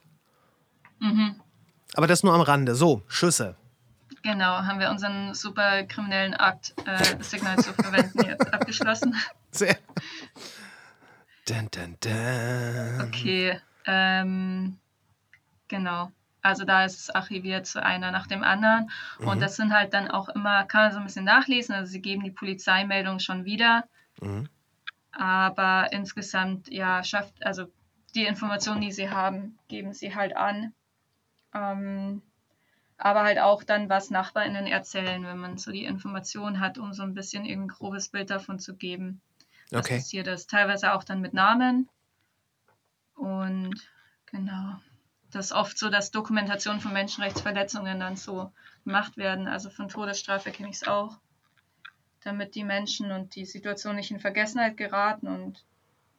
Mhm. 1.00 1.36
Aber 1.96 2.08
das 2.08 2.24
nur 2.24 2.34
am 2.34 2.42
Rande. 2.42 2.76
So, 2.76 3.04
Schüsse. 3.08 3.56
Genau, 4.24 4.64
haben 4.64 4.80
wir 4.80 4.90
unseren 4.90 5.34
super 5.34 5.84
kriminellen 5.84 6.34
Akt, 6.34 6.76
äh, 6.86 7.24
Signal 7.24 7.58
zu 7.58 7.74
verwenden, 7.74 8.24
jetzt 8.24 8.54
abgeschlossen. 8.54 9.16
Sehr. 9.52 9.78
Dun, 11.48 11.70
dun, 11.72 11.98
dun. 12.00 13.08
Okay, 13.08 13.60
ähm, 13.86 14.78
genau. 15.68 16.12
Also 16.44 16.66
da 16.66 16.86
ist 16.86 17.00
es 17.00 17.10
archiviert 17.10 17.66
zu 17.68 17.84
einer 17.84 18.12
nach 18.12 18.28
dem 18.28 18.44
anderen. 18.44 18.90
Mhm. 19.20 19.28
Und 19.28 19.42
das 19.42 19.56
sind 19.56 19.74
halt 19.74 19.94
dann 19.94 20.10
auch 20.10 20.30
immer, 20.30 20.66
kann 20.66 20.84
man 20.84 20.92
so 20.92 21.00
ein 21.00 21.06
bisschen 21.06 21.26
nachlesen. 21.26 21.76
Also 21.76 21.92
sie 21.92 22.02
geben 22.02 22.24
die 22.24 22.32
Polizeimeldung 22.32 23.20
schon 23.20 23.46
wieder. 23.46 23.86
Mhm. 24.22 24.50
Aber 25.12 25.92
insgesamt, 25.92 26.72
ja, 26.72 27.04
schafft, 27.04 27.46
also 27.46 27.66
die 28.16 28.26
Informationen, 28.26 28.82
die 28.82 28.92
sie 28.92 29.10
haben, 29.10 29.58
geben 29.68 29.94
sie 29.94 30.16
halt 30.16 30.36
an. 30.36 30.74
Ähm, 31.54 32.22
aber 33.04 33.24
halt 33.24 33.40
auch 33.40 33.64
dann, 33.64 33.90
was 33.90 34.12
NachbarInnen 34.12 34.68
erzählen, 34.68 35.24
wenn 35.26 35.38
man 35.38 35.58
so 35.58 35.72
die 35.72 35.86
Informationen 35.86 36.60
hat, 36.60 36.78
um 36.78 36.94
so 36.94 37.04
ein 37.04 37.14
bisschen 37.14 37.46
ein 37.46 37.68
grobes 37.68 38.10
Bild 38.10 38.30
davon 38.30 38.60
zu 38.60 38.76
geben, 38.76 39.22
was 39.72 39.86
okay. 39.86 39.96
passiert 39.96 40.28
ist. 40.28 40.50
Teilweise 40.50 40.94
auch 40.94 41.04
dann 41.04 41.20
mit 41.20 41.34
Namen. 41.34 41.90
Und 43.16 43.76
genau 44.28 44.80
das 45.32 45.52
oft 45.52 45.78
so, 45.78 45.90
dass 45.90 46.12
Dokumentationen 46.12 46.82
von 46.82 46.94
Menschenrechtsverletzungen 46.94 48.00
dann 48.00 48.18
so 48.18 48.52
gemacht 48.84 49.18
werden. 49.18 49.48
Also 49.48 49.70
von 49.70 49.88
Todesstrafe 49.88 50.52
kenne 50.52 50.70
ich 50.70 50.76
es 50.76 50.88
auch, 50.88 51.18
damit 52.22 52.56
die 52.56 52.64
Menschen 52.64 53.12
und 53.12 53.36
die 53.36 53.46
Situation 53.46 53.96
nicht 53.96 54.12
in 54.12 54.20
Vergessenheit 54.20 54.78
geraten 54.78 55.28
und 55.28 55.66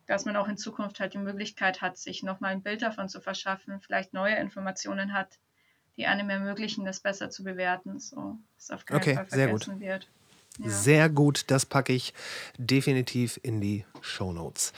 dass 0.06 0.24
man 0.24 0.36
auch 0.36 0.48
in 0.48 0.56
Zukunft 0.56 0.98
halt 0.98 1.14
die 1.14 1.18
Möglichkeit 1.18 1.80
hat, 1.80 1.96
sich 1.96 2.22
nochmal 2.22 2.52
ein 2.52 2.62
Bild 2.62 2.82
davon 2.82 3.08
zu 3.08 3.20
verschaffen, 3.20 3.80
vielleicht 3.80 4.12
neue 4.12 4.34
Informationen 4.34 5.12
hat, 5.12 5.38
die 6.02 6.08
einem 6.08 6.30
ermöglichen, 6.30 6.84
das 6.84 6.98
besser 6.98 7.30
zu 7.30 7.44
bewerten, 7.44 8.00
so 8.00 8.36
dass 8.56 8.70
auf 8.70 8.84
keinen 8.84 8.96
okay, 8.96 9.14
Fall 9.14 9.26
vergessen 9.26 9.78
sehr 9.78 9.78
gut. 9.78 9.80
wird. 9.80 10.08
Ja. 10.58 10.68
Sehr 10.68 11.08
gut, 11.08 11.44
das 11.46 11.64
packe 11.64 11.92
ich 11.92 12.12
definitiv 12.58 13.38
in 13.42 13.60
die 13.60 13.84
Show 14.00 14.32
Notes. 14.32 14.72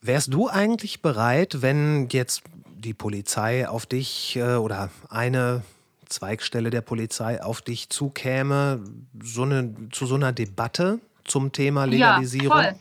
Wärst 0.00 0.34
du 0.34 0.48
eigentlich 0.48 1.02
bereit, 1.02 1.62
wenn 1.62 2.08
jetzt 2.10 2.42
die 2.66 2.94
Polizei 2.94 3.68
auf 3.68 3.86
dich 3.86 4.36
äh, 4.36 4.56
oder 4.56 4.90
eine 5.08 5.62
Zweigstelle 6.08 6.70
der 6.70 6.80
Polizei 6.80 7.40
auf 7.40 7.62
dich 7.62 7.88
zukäme, 7.88 8.82
so 9.22 9.44
eine, 9.44 9.74
zu 9.92 10.06
so 10.06 10.16
einer 10.16 10.32
Debatte 10.32 11.00
zum 11.24 11.52
Thema 11.52 11.84
Legalisierung? 11.84 12.58
Ja, 12.58 12.74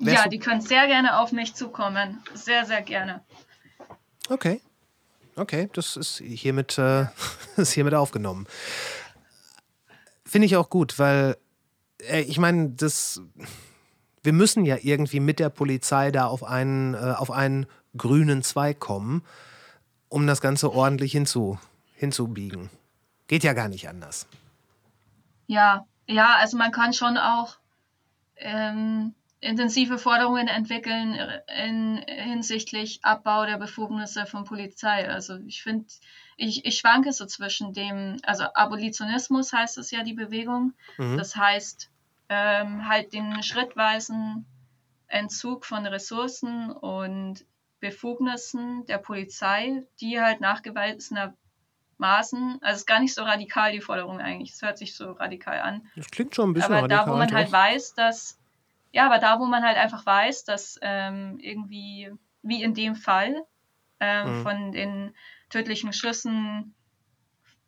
voll. 0.00 0.12
ja, 0.12 0.28
die 0.28 0.38
können 0.38 0.60
sehr 0.60 0.88
gerne 0.88 1.18
auf 1.18 1.30
mich 1.30 1.54
zukommen. 1.54 2.22
Sehr, 2.34 2.66
sehr 2.66 2.82
gerne. 2.82 3.22
Okay. 4.28 4.60
Okay, 5.36 5.68
das 5.72 5.96
ist 5.96 6.18
hiermit, 6.18 6.78
äh, 6.78 7.06
ist 7.56 7.72
hiermit 7.72 7.94
aufgenommen. 7.94 8.46
Finde 10.24 10.46
ich 10.46 10.56
auch 10.56 10.70
gut, 10.70 10.98
weil 10.98 11.36
äh, 12.00 12.20
ich 12.22 12.38
meine, 12.38 12.70
das 12.70 13.20
wir 14.24 14.32
müssen 14.32 14.64
ja 14.64 14.78
irgendwie 14.80 15.20
mit 15.20 15.38
der 15.38 15.50
Polizei 15.50 16.10
da 16.10 16.26
auf 16.26 16.42
einen, 16.42 16.94
äh, 16.94 17.14
auf 17.16 17.30
einen 17.30 17.66
grünen 17.96 18.42
Zweig 18.42 18.80
kommen, 18.80 19.22
um 20.08 20.26
das 20.26 20.40
Ganze 20.40 20.72
ordentlich 20.72 21.12
hinzu, 21.12 21.58
hinzubiegen. 21.94 22.70
Geht 23.28 23.44
ja 23.44 23.52
gar 23.52 23.68
nicht 23.68 23.88
anders. 23.88 24.26
Ja, 25.46 25.84
ja, 26.06 26.36
also 26.36 26.56
man 26.56 26.72
kann 26.72 26.94
schon 26.94 27.18
auch 27.18 27.56
ähm, 28.36 29.14
intensive 29.44 29.98
Forderungen 29.98 30.48
entwickeln 30.48 31.18
in, 31.64 32.02
hinsichtlich 32.06 33.00
Abbau 33.02 33.46
der 33.46 33.58
Befugnisse 33.58 34.26
von 34.26 34.44
Polizei. 34.44 35.08
Also 35.08 35.36
ich 35.46 35.62
finde, 35.62 35.86
ich, 36.36 36.64
ich 36.64 36.78
schwanke 36.78 37.12
so 37.12 37.26
zwischen 37.26 37.72
dem, 37.72 38.16
also 38.22 38.44
Abolitionismus 38.54 39.52
heißt 39.52 39.78
es 39.78 39.90
ja 39.90 40.02
die 40.02 40.14
Bewegung. 40.14 40.72
Mhm. 40.98 41.18
Das 41.18 41.36
heißt, 41.36 41.90
ähm, 42.28 42.88
halt 42.88 43.12
den 43.12 43.42
schrittweisen 43.42 44.46
Entzug 45.06 45.66
von 45.66 45.86
Ressourcen 45.86 46.72
und 46.72 47.44
Befugnissen 47.80 48.86
der 48.86 48.98
Polizei, 48.98 49.84
die 50.00 50.20
halt 50.20 50.40
nachgewiesenermaßen, 50.40 51.36
also 52.62 52.72
es 52.72 52.78
ist 52.78 52.86
gar 52.86 53.00
nicht 53.00 53.14
so 53.14 53.22
radikal 53.22 53.72
die 53.72 53.82
Forderung 53.82 54.20
eigentlich, 54.20 54.52
es 54.52 54.62
hört 54.62 54.78
sich 54.78 54.96
so 54.96 55.12
radikal 55.12 55.60
an. 55.60 55.86
Das 55.94 56.10
klingt 56.10 56.34
schon 56.34 56.50
ein 56.50 56.54
bisschen 56.54 56.72
aber 56.72 56.82
radikal. 56.84 57.00
Aber 57.00 57.10
da, 57.10 57.12
wo 57.12 57.18
man 57.18 57.32
halt 57.32 57.52
weiß, 57.52 57.92
dass, 57.94 58.40
ja, 58.94 59.06
aber 59.06 59.18
da, 59.18 59.40
wo 59.40 59.44
man 59.44 59.64
halt 59.64 59.76
einfach 59.76 60.06
weiß, 60.06 60.44
dass 60.44 60.78
ähm, 60.80 61.36
irgendwie, 61.40 62.12
wie 62.42 62.62
in 62.62 62.74
dem 62.74 62.94
Fall, 62.94 63.44
ähm, 63.98 64.38
mhm. 64.38 64.42
von 64.44 64.72
den 64.72 65.14
tödlichen 65.50 65.92
Schüssen 65.92 66.76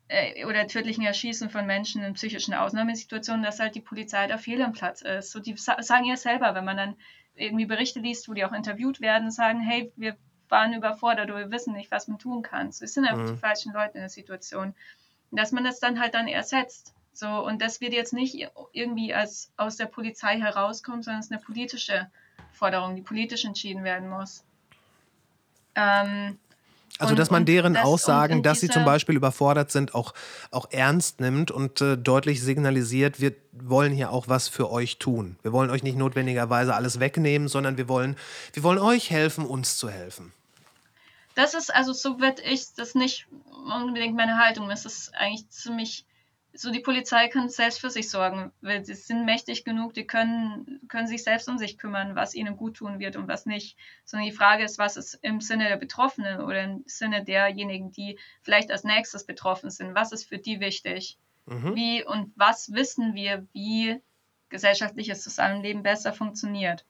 äh, 0.07 0.45
oder 0.45 0.65
tödlichen 0.67 1.03
Erschießen 1.03 1.49
von 1.49 1.65
Menschen 1.65 2.01
in 2.01 2.13
psychischen 2.13 2.53
Ausnahmesituationen, 2.53 3.43
dass 3.43 3.59
halt 3.59 3.75
die 3.75 3.81
Polizei 3.81 4.25
da 4.27 4.37
fehl 4.37 4.61
am 4.61 4.71
Platz 4.71 5.01
ist. 5.01 5.31
So, 5.31 5.41
die 5.41 5.57
sagen 5.57 6.05
ja 6.05 6.15
selber, 6.15 6.55
wenn 6.55 6.63
man 6.63 6.77
dann 6.77 6.95
irgendwie 7.35 7.65
Berichte 7.65 7.99
liest, 7.99 8.29
wo 8.29 8.33
die 8.33 8.45
auch 8.45 8.53
interviewt 8.53 9.01
werden, 9.01 9.29
sagen, 9.29 9.59
hey, 9.59 9.91
wir 9.97 10.15
waren 10.47 10.73
überfordert 10.73 11.29
oder 11.29 11.39
wir 11.39 11.51
wissen 11.51 11.73
nicht, 11.73 11.91
was 11.91 12.07
man 12.07 12.19
tun 12.19 12.41
kann. 12.41 12.71
So, 12.71 12.85
es 12.85 12.93
sind 12.93 13.05
einfach 13.05 13.25
mhm. 13.25 13.35
die 13.35 13.41
falschen 13.41 13.73
Leute 13.73 13.95
in 13.95 13.99
der 13.99 14.09
Situation. 14.09 14.73
Dass 15.31 15.51
man 15.51 15.65
das 15.65 15.81
dann 15.81 15.99
halt 15.99 16.13
dann 16.13 16.29
ersetzt. 16.29 16.93
So, 17.17 17.27
und 17.27 17.63
das 17.63 17.81
wird 17.81 17.93
jetzt 17.93 18.13
nicht 18.13 18.47
irgendwie 18.73 19.11
als 19.11 19.51
aus 19.57 19.75
der 19.75 19.87
Polizei 19.87 20.39
herauskommen, 20.39 21.01
sondern 21.01 21.19
es 21.19 21.25
ist 21.25 21.31
eine 21.31 21.41
politische 21.41 22.11
Forderung, 22.51 22.95
die 22.95 23.01
politisch 23.01 23.43
entschieden 23.43 23.83
werden 23.83 24.07
muss. 24.07 24.43
Ähm, 25.73 26.37
also, 26.99 27.15
dass 27.15 27.31
man 27.31 27.45
deren 27.45 27.73
das, 27.73 27.85
Aussagen, 27.85 28.43
dass 28.43 28.59
sie 28.59 28.69
zum 28.69 28.85
Beispiel 28.85 29.15
überfordert 29.15 29.71
sind, 29.71 29.95
auch, 29.95 30.13
auch 30.51 30.69
ernst 30.69 31.19
nimmt 31.19 31.49
und 31.49 31.81
äh, 31.81 31.97
deutlich 31.97 32.43
signalisiert, 32.43 33.19
wir 33.19 33.33
wollen 33.51 33.93
hier 33.93 34.11
auch 34.11 34.27
was 34.27 34.47
für 34.47 34.69
euch 34.69 34.99
tun. 34.99 35.37
Wir 35.41 35.51
wollen 35.53 35.71
euch 35.71 35.81
nicht 35.81 35.97
notwendigerweise 35.97 36.75
alles 36.75 36.99
wegnehmen, 36.99 37.47
sondern 37.47 37.77
wir 37.77 37.87
wollen, 37.87 38.15
wir 38.53 38.61
wollen 38.61 38.77
euch 38.77 39.09
helfen, 39.09 39.43
uns 39.43 39.77
zu 39.77 39.89
helfen. 39.89 40.33
Das 41.33 41.55
ist, 41.55 41.73
also 41.73 41.93
so 41.93 42.19
wird 42.19 42.45
ich 42.45 42.75
das 42.75 42.93
nicht 42.93 43.25
unbedingt 43.75 44.15
meine 44.15 44.37
Haltung. 44.37 44.69
Es 44.69 44.85
ist 44.85 45.15
eigentlich 45.15 45.49
ziemlich 45.49 46.05
so 46.57 46.71
die 46.71 46.79
Polizei 46.79 47.27
kann 47.27 47.49
selbst 47.49 47.79
für 47.79 47.89
sich 47.89 48.09
sorgen, 48.09 48.51
weil 48.61 48.83
sie 48.83 48.95
sind 48.95 49.25
mächtig 49.25 49.63
genug, 49.63 49.93
die 49.93 50.07
können, 50.07 50.81
können 50.87 51.07
sich 51.07 51.23
selbst 51.23 51.47
um 51.47 51.57
sich 51.57 51.77
kümmern, 51.77 52.15
was 52.15 52.33
ihnen 52.33 52.57
gut 52.57 52.77
tun 52.77 52.99
wird 52.99 53.15
und 53.15 53.27
was 53.27 53.45
nicht. 53.45 53.77
Sondern 54.05 54.27
die 54.27 54.35
Frage 54.35 54.63
ist, 54.63 54.79
was 54.79 54.97
ist 54.97 55.19
im 55.21 55.39
Sinne 55.39 55.67
der 55.67 55.77
Betroffenen 55.77 56.41
oder 56.41 56.63
im 56.63 56.83
Sinne 56.87 57.23
derjenigen, 57.23 57.91
die 57.91 58.17
vielleicht 58.41 58.71
als 58.71 58.83
nächstes 58.83 59.25
betroffen 59.25 59.69
sind, 59.69 59.93
was 59.93 60.11
ist 60.11 60.27
für 60.27 60.39
die 60.39 60.59
wichtig? 60.59 61.17
Mhm. 61.45 61.75
Wie 61.75 62.03
und 62.03 62.33
was 62.35 62.73
wissen 62.73 63.13
wir, 63.13 63.45
wie 63.53 64.01
gesellschaftliches 64.49 65.21
Zusammenleben 65.21 65.83
besser 65.83 66.11
funktioniert? 66.11 66.85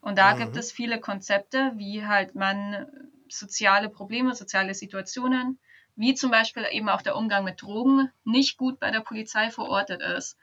Und 0.00 0.18
da 0.18 0.34
mhm. 0.34 0.40
gibt 0.40 0.56
es 0.56 0.72
viele 0.72 1.00
Konzepte, 1.00 1.72
wie 1.76 2.04
halt 2.04 2.34
man 2.34 2.86
soziale 3.28 3.88
Probleme, 3.88 4.34
soziale 4.34 4.74
Situationen 4.74 5.58
wie 5.96 6.14
zum 6.14 6.30
Beispiel 6.30 6.66
eben 6.70 6.88
auch 6.88 7.02
der 7.02 7.16
Umgang 7.16 7.44
mit 7.44 7.62
Drogen, 7.62 8.10
nicht 8.24 8.56
gut 8.56 8.80
bei 8.80 8.90
der 8.90 9.00
Polizei 9.00 9.50
verortet 9.50 10.02
ist. 10.02 10.36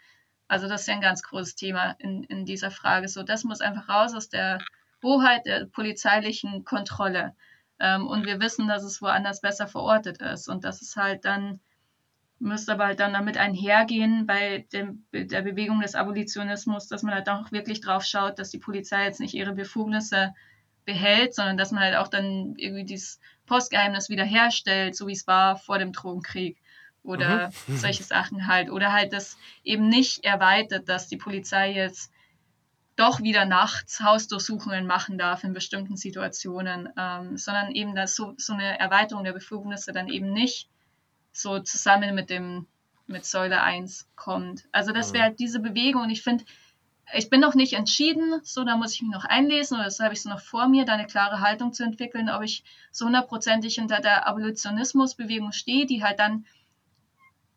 Also 0.47 0.67
das 0.67 0.81
ist 0.81 0.87
ja 0.87 0.95
ein 0.95 1.01
ganz 1.01 1.23
großes 1.23 1.55
Thema 1.55 1.95
in, 1.99 2.23
in 2.23 2.45
dieser 2.45 2.71
Frage. 2.71 3.07
So, 3.07 3.23
das 3.23 3.43
muss 3.43 3.61
einfach 3.61 3.89
raus 3.89 4.13
aus 4.13 4.29
der 4.29 4.59
Hoheit 5.03 5.45
der 5.45 5.65
polizeilichen 5.65 6.65
Kontrolle. 6.65 7.35
Ähm, 7.79 8.07
und 8.07 8.25
wir 8.25 8.39
wissen, 8.39 8.67
dass 8.67 8.83
es 8.83 9.01
woanders 9.01 9.41
besser 9.41 9.67
verortet 9.67 10.21
ist. 10.21 10.47
Und 10.47 10.63
das 10.63 10.81
ist 10.81 10.95
halt 10.95 11.25
dann, 11.25 11.59
müsste 12.39 12.73
aber 12.73 12.85
halt 12.85 12.99
dann 12.99 13.13
damit 13.13 13.37
einhergehen 13.37 14.25
bei 14.27 14.67
dem, 14.71 15.05
der 15.13 15.41
Bewegung 15.41 15.81
des 15.81 15.95
Abolitionismus, 15.95 16.87
dass 16.87 17.03
man 17.03 17.13
halt 17.13 17.29
auch 17.29 17.51
wirklich 17.51 17.81
drauf 17.81 18.03
schaut, 18.03 18.39
dass 18.39 18.51
die 18.51 18.59
Polizei 18.59 19.05
jetzt 19.05 19.19
nicht 19.19 19.33
ihre 19.33 19.53
Befugnisse 19.53 20.33
behält, 20.85 21.33
sondern 21.33 21.57
dass 21.57 21.71
man 21.71 21.83
halt 21.83 21.95
auch 21.95 22.07
dann 22.07 22.55
irgendwie 22.57 22.85
dieses 22.85 23.19
Postgeheimnis 23.51 24.07
wiederherstellt, 24.07 24.95
so 24.95 25.07
wie 25.07 25.11
es 25.11 25.27
war 25.27 25.57
vor 25.57 25.77
dem 25.77 25.91
Drogenkrieg 25.91 26.57
oder 27.03 27.51
mhm. 27.67 27.75
solche 27.75 28.03
Sachen 28.03 28.47
halt. 28.47 28.69
Oder 28.69 28.93
halt 28.93 29.11
das 29.11 29.37
eben 29.65 29.89
nicht 29.89 30.23
erweitert, 30.23 30.87
dass 30.87 31.09
die 31.09 31.17
Polizei 31.17 31.73
jetzt 31.73 32.13
doch 32.95 33.19
wieder 33.21 33.43
nachts 33.43 33.99
Hausdurchsuchungen 33.99 34.87
machen 34.87 35.17
darf 35.17 35.43
in 35.43 35.51
bestimmten 35.51 35.97
Situationen, 35.97 36.87
ähm, 36.97 37.35
sondern 37.35 37.71
eben, 37.71 37.93
dass 37.93 38.15
so, 38.15 38.35
so 38.37 38.53
eine 38.53 38.79
Erweiterung 38.79 39.25
der 39.25 39.33
Befugnisse 39.33 39.91
dann 39.91 40.07
eben 40.07 40.31
nicht 40.31 40.69
so 41.33 41.59
zusammen 41.59 42.15
mit 42.15 42.29
dem 42.29 42.67
mit 43.07 43.25
Säule 43.25 43.61
1 43.61 44.07
kommt. 44.15 44.63
Also 44.71 44.93
das 44.93 45.09
mhm. 45.09 45.15
wäre 45.15 45.23
halt 45.25 45.39
diese 45.39 45.59
Bewegung 45.59 46.03
und 46.03 46.09
ich 46.09 46.21
finde, 46.21 46.45
ich 47.13 47.29
bin 47.29 47.41
noch 47.41 47.55
nicht 47.55 47.73
entschieden, 47.73 48.41
so 48.43 48.63
da 48.63 48.77
muss 48.77 48.93
ich 48.93 49.01
mich 49.01 49.11
noch 49.11 49.25
einlesen 49.25 49.75
oder 49.75 49.85
das 49.85 49.99
habe 49.99 50.13
ich 50.13 50.21
so 50.21 50.29
noch 50.29 50.39
vor 50.39 50.67
mir, 50.67 50.85
da 50.85 50.93
eine 50.93 51.07
klare 51.07 51.41
Haltung 51.41 51.73
zu 51.73 51.83
entwickeln, 51.83 52.29
ob 52.29 52.41
ich 52.43 52.63
so 52.91 53.05
hundertprozentig 53.05 53.75
hinter 53.75 53.99
der 53.99 54.27
Abolitionismusbewegung 54.27 55.51
stehe, 55.51 55.85
die 55.85 56.03
halt 56.03 56.19
dann, 56.19 56.45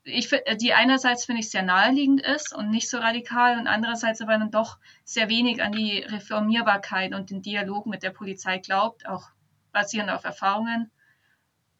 ich, 0.05 0.31
die 0.60 0.74
einerseits 0.74 1.24
finde 1.24 1.40
ich 1.40 1.51
sehr 1.51 1.62
naheliegend 1.62 2.20
ist 2.20 2.55
und 2.55 2.70
nicht 2.70 2.90
so 2.90 2.98
radikal 2.98 3.59
und 3.59 3.66
andererseits 3.66 4.20
aber 4.20 4.39
dann 4.39 4.51
doch 4.51 4.78
sehr 5.05 5.28
wenig 5.28 5.62
an 5.62 5.72
die 5.72 6.01
Reformierbarkeit 6.01 7.14
und 7.14 7.31
den 7.31 7.43
Dialog 7.43 7.86
mit 7.86 8.02
der 8.02 8.10
Polizei 8.10 8.59
glaubt, 8.59 9.06
auch 9.09 9.28
basierend 9.72 10.10
auf 10.10 10.24
Erfahrungen. 10.24 10.90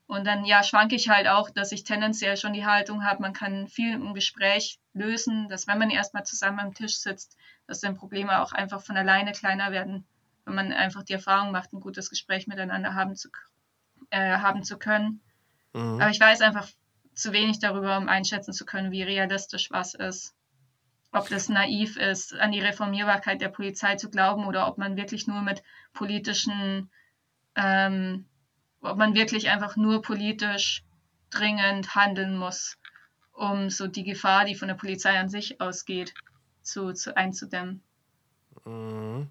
Und 0.07 0.27
dann 0.27 0.45
ja 0.45 0.63
schwanke 0.63 0.97
ich 0.97 1.09
halt 1.09 1.29
auch, 1.29 1.51
dass 1.51 1.73
ich 1.73 1.85
tendenziell 1.85 2.37
schon 2.37 2.53
die 2.53 2.67
Haltung 2.67 3.05
habe, 3.05 3.23
man 3.23 3.33
kann 3.33 3.69
viel 3.69 3.95
im 3.95 4.13
Gespräch 4.13 4.79
lösen, 4.93 5.49
dass 5.49 5.67
wenn 5.67 5.79
man 5.79 5.91
erstmal 5.91 6.25
zusammen 6.25 6.61
am 6.61 6.75
Tisch 6.75 6.99
sitzt, 6.99 7.37
dass 7.67 7.81
dann 7.81 7.97
Probleme 7.97 8.41
auch 8.41 8.53
einfach 8.53 8.83
von 8.83 8.97
alleine 8.97 9.33
kleiner 9.33 9.73
werden, 9.73 10.07
wenn 10.45 10.55
man 10.55 10.73
einfach 10.73 11.03
die 11.03 11.15
Erfahrung 11.15 11.53
macht, 11.53 11.73
ein 11.73 11.81
gutes 11.81 12.11
Gespräch 12.11 12.47
miteinander 12.47 12.95
haben 12.95 13.17
zu, 13.17 13.29
äh, 14.11 14.39
haben 14.39 14.63
zu 14.63 14.79
können. 14.79 15.21
Mhm. 15.73 16.01
Aber 16.01 16.11
ich 16.11 16.21
weiß 16.21 16.41
einfach 16.43 16.69
zu 17.15 17.33
wenig 17.33 17.61
darüber, 17.61 17.97
um 17.97 18.09
einschätzen 18.09 18.53
zu 18.53 18.65
können, 18.65 18.91
wie 18.91 19.03
realistisch 19.03 19.71
was 19.71 19.95
ist. 19.95 20.35
Ob 21.13 21.29
das 21.29 21.49
naiv 21.49 21.97
ist, 21.97 22.35
an 22.35 22.51
die 22.51 22.61
Reformierbarkeit 22.61 23.41
der 23.41 23.49
Polizei 23.49 23.95
zu 23.95 24.11
glauben 24.11 24.47
oder 24.47 24.67
ob 24.67 24.79
man 24.79 24.97
wirklich 24.97 25.29
nur 25.29 25.43
mit 25.43 25.63
politischen, 25.93 26.91
ähm, 27.55 28.27
ob 28.81 28.99
man 28.99 29.15
wirklich 29.15 29.49
einfach 29.49 29.77
nur 29.77 30.03
politisch 30.03 30.83
dringend 31.31 31.95
handeln 31.95 32.37
muss, 32.37 32.79
um 33.33 33.71
so 33.71 33.87
die 33.87 34.03
Gefahr, 34.03 34.45
die 34.45 34.57
von 34.57 34.69
der 34.69 34.75
Polizei 34.75 35.19
an 35.19 35.29
sich 35.29 35.61
ausgeht, 35.61 36.15
zu, 36.65 36.93
zu 36.93 37.17
einzudämmen. 37.17 37.83
Mhm. 38.65 39.29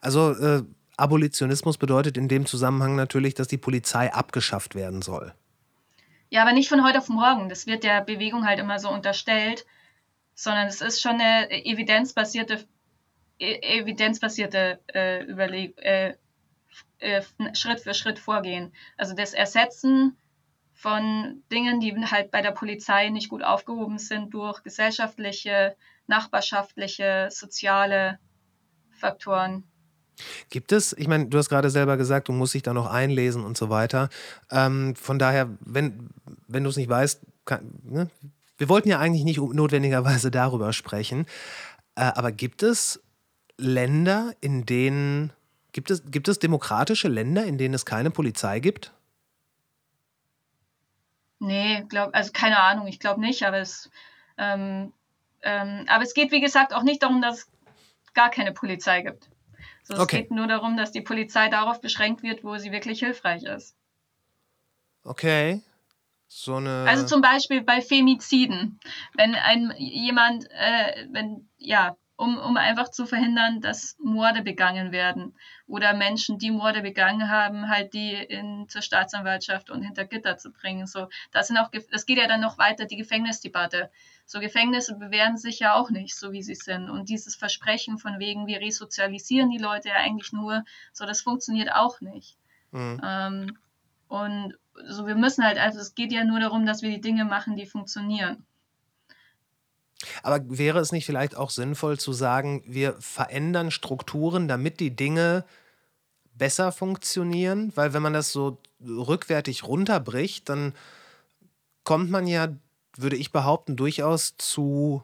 Also 0.00 0.32
äh, 0.32 0.62
Abolitionismus 0.96 1.78
bedeutet 1.78 2.16
in 2.16 2.28
dem 2.28 2.46
Zusammenhang 2.46 2.96
natürlich, 2.96 3.34
dass 3.34 3.48
die 3.48 3.58
Polizei 3.58 4.12
abgeschafft 4.12 4.74
werden 4.74 5.02
soll. 5.02 5.34
Ja, 6.30 6.42
aber 6.42 6.52
nicht 6.52 6.68
von 6.68 6.84
heute 6.84 6.98
auf 6.98 7.08
morgen. 7.08 7.48
Das 7.48 7.66
wird 7.66 7.84
der 7.84 8.02
Bewegung 8.02 8.46
halt 8.46 8.58
immer 8.58 8.78
so 8.78 8.90
unterstellt, 8.90 9.66
sondern 10.34 10.66
es 10.66 10.80
ist 10.80 11.00
schon 11.00 11.20
eine 11.20 11.50
evidenzbasierte, 11.50 12.64
e, 13.38 13.78
evidenzbasierte 13.80 14.80
äh, 14.92 15.24
Überleg 15.24 15.78
äh, 15.78 16.14
äh, 16.98 17.22
Schritt 17.54 17.80
für 17.80 17.94
Schritt 17.94 18.18
vorgehen. 18.18 18.72
Also 18.96 19.14
das 19.14 19.32
Ersetzen 19.32 20.16
von 20.72 21.42
Dingen, 21.52 21.80
die 21.80 21.94
halt 22.06 22.30
bei 22.30 22.42
der 22.42 22.50
Polizei 22.50 23.10
nicht 23.10 23.28
gut 23.28 23.42
aufgehoben 23.42 23.98
sind 23.98 24.34
durch 24.34 24.62
gesellschaftliche, 24.62 25.76
nachbarschaftliche, 26.06 27.28
soziale 27.30 28.18
Faktoren. 28.90 29.64
Gibt 30.48 30.72
es, 30.72 30.92
ich 30.92 31.08
meine, 31.08 31.26
du 31.26 31.38
hast 31.38 31.48
gerade 31.48 31.70
selber 31.70 31.96
gesagt, 31.96 32.28
du 32.28 32.32
musst 32.32 32.54
dich 32.54 32.62
da 32.62 32.72
noch 32.72 32.86
einlesen 32.86 33.44
und 33.44 33.56
so 33.56 33.68
weiter. 33.70 34.08
Ähm, 34.50 34.94
von 34.94 35.18
daher, 35.18 35.48
wenn, 35.60 36.10
wenn 36.46 36.62
du 36.64 36.70
es 36.70 36.76
nicht 36.76 36.88
weißt, 36.88 37.20
kann, 37.44 37.80
ne? 37.82 38.10
wir 38.56 38.68
wollten 38.68 38.88
ja 38.88 38.98
eigentlich 38.98 39.24
nicht 39.24 39.38
notwendigerweise 39.38 40.30
darüber 40.30 40.72
sprechen, 40.72 41.26
äh, 41.96 42.02
aber 42.02 42.32
gibt 42.32 42.62
es 42.62 43.02
Länder, 43.56 44.34
in 44.40 44.66
denen, 44.66 45.32
gibt 45.72 45.90
es, 45.90 46.02
gibt 46.10 46.28
es 46.28 46.38
demokratische 46.38 47.08
Länder, 47.08 47.44
in 47.44 47.58
denen 47.58 47.74
es 47.74 47.84
keine 47.84 48.10
Polizei 48.10 48.60
gibt? 48.60 48.92
Nee, 51.40 51.84
glaub, 51.88 52.14
also 52.14 52.32
keine 52.32 52.60
Ahnung, 52.60 52.86
ich 52.86 53.00
glaube 53.00 53.20
nicht, 53.20 53.42
aber 53.44 53.58
es, 53.58 53.90
ähm, 54.38 54.92
ähm, 55.44 55.84
aber 55.88 56.02
es 56.02 56.14
geht, 56.14 56.32
wie 56.32 56.40
gesagt, 56.40 56.74
auch 56.74 56.82
nicht 56.82 57.02
darum, 57.02 57.22
dass 57.22 57.38
es 57.38 57.52
gar 58.14 58.30
keine 58.30 58.52
Polizei 58.52 59.02
gibt. 59.02 59.28
So, 59.84 59.94
es 59.94 60.00
okay. 60.00 60.22
geht 60.22 60.30
nur 60.30 60.46
darum, 60.46 60.76
dass 60.76 60.92
die 60.92 61.02
Polizei 61.02 61.48
darauf 61.48 61.80
beschränkt 61.80 62.22
wird, 62.22 62.42
wo 62.42 62.56
sie 62.56 62.72
wirklich 62.72 63.00
hilfreich 63.00 63.42
ist. 63.44 63.76
Okay. 65.04 65.60
So 66.26 66.56
eine. 66.56 66.86
Also 66.88 67.04
zum 67.04 67.20
Beispiel 67.20 67.62
bei 67.62 67.80
Femiziden. 67.82 68.80
Wenn 69.14 69.34
ein 69.34 69.74
jemand, 69.76 70.50
äh, 70.50 71.06
wenn, 71.10 71.48
ja, 71.58 71.96
um, 72.16 72.38
um 72.38 72.56
einfach 72.56 72.90
zu 72.90 73.06
verhindern, 73.06 73.60
dass 73.60 73.96
Morde 73.98 74.42
begangen 74.42 74.92
werden. 74.92 75.34
Oder 75.66 75.94
Menschen, 75.94 76.38
die 76.38 76.50
Morde 76.50 76.82
begangen 76.82 77.28
haben, 77.28 77.68
halt 77.68 77.92
die 77.92 78.12
in, 78.12 78.68
zur 78.68 78.82
Staatsanwaltschaft 78.82 79.70
und 79.70 79.82
hinter 79.82 80.04
Gitter 80.04 80.38
zu 80.38 80.52
bringen. 80.52 80.86
So, 80.86 81.08
das, 81.32 81.48
sind 81.48 81.58
auch, 81.58 81.70
das 81.90 82.06
geht 82.06 82.18
ja 82.18 82.28
dann 82.28 82.40
noch 82.40 82.58
weiter, 82.58 82.86
die 82.86 82.96
Gefängnisdebatte. 82.96 83.90
So 84.26 84.40
Gefängnisse 84.40 84.96
bewähren 84.96 85.36
sich 85.36 85.58
ja 85.58 85.74
auch 85.74 85.90
nicht, 85.90 86.16
so 86.16 86.32
wie 86.32 86.42
sie 86.42 86.54
sind. 86.54 86.88
Und 86.88 87.08
dieses 87.08 87.36
Versprechen 87.36 87.98
von 87.98 88.18
wegen, 88.18 88.46
wir 88.46 88.60
resozialisieren 88.60 89.50
die 89.50 89.58
Leute 89.58 89.88
ja 89.88 89.96
eigentlich 89.96 90.32
nur, 90.32 90.64
so 90.92 91.04
das 91.04 91.20
funktioniert 91.20 91.72
auch 91.72 92.00
nicht. 92.00 92.38
Mhm. 92.72 93.00
Ähm, 93.04 93.58
und 94.08 94.54
so 94.88 95.06
wir 95.06 95.14
müssen 95.14 95.44
halt, 95.44 95.58
also 95.58 95.78
es 95.78 95.94
geht 95.94 96.12
ja 96.12 96.24
nur 96.24 96.40
darum, 96.40 96.66
dass 96.66 96.82
wir 96.82 96.90
die 96.90 97.00
Dinge 97.00 97.24
machen, 97.24 97.56
die 97.56 97.66
funktionieren. 97.66 98.44
Aber 100.22 100.40
wäre 100.58 100.80
es 100.80 100.92
nicht 100.92 101.06
vielleicht 101.06 101.36
auch 101.36 101.50
sinnvoll 101.50 101.98
zu 101.98 102.12
sagen, 102.12 102.62
wir 102.66 102.94
verändern 103.00 103.70
Strukturen, 103.70 104.48
damit 104.48 104.80
die 104.80 104.94
Dinge 104.94 105.44
besser 106.34 106.72
funktionieren? 106.72 107.72
Weil 107.74 107.92
wenn 107.92 108.02
man 108.02 108.12
das 108.12 108.32
so 108.32 108.58
rückwärtig 108.80 109.64
runterbricht, 109.64 110.48
dann 110.48 110.74
kommt 111.84 112.10
man 112.10 112.26
ja, 112.26 112.48
würde 112.96 113.16
ich 113.16 113.32
behaupten, 113.32 113.76
durchaus 113.76 114.36
zu 114.36 115.02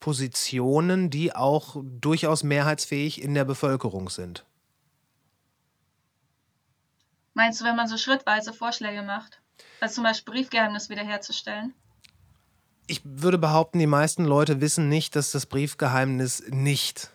Positionen, 0.00 1.10
die 1.10 1.34
auch 1.34 1.76
durchaus 1.82 2.42
mehrheitsfähig 2.42 3.22
in 3.22 3.34
der 3.34 3.44
Bevölkerung 3.44 4.10
sind. 4.10 4.44
Meinst 7.32 7.60
du, 7.60 7.64
wenn 7.64 7.76
man 7.76 7.88
so 7.88 7.96
schrittweise 7.96 8.52
Vorschläge 8.52 9.02
macht? 9.02 9.40
Also 9.80 9.96
zum 9.96 10.04
Beispiel 10.04 10.34
Briefgeheimnis 10.34 10.88
wiederherzustellen? 10.88 11.74
ich 12.86 13.00
würde 13.04 13.38
behaupten, 13.38 13.78
die 13.78 13.86
meisten 13.86 14.24
Leute 14.24 14.60
wissen 14.60 14.88
nicht, 14.88 15.16
dass 15.16 15.30
das 15.30 15.46
Briefgeheimnis 15.46 16.44
nicht, 16.48 17.10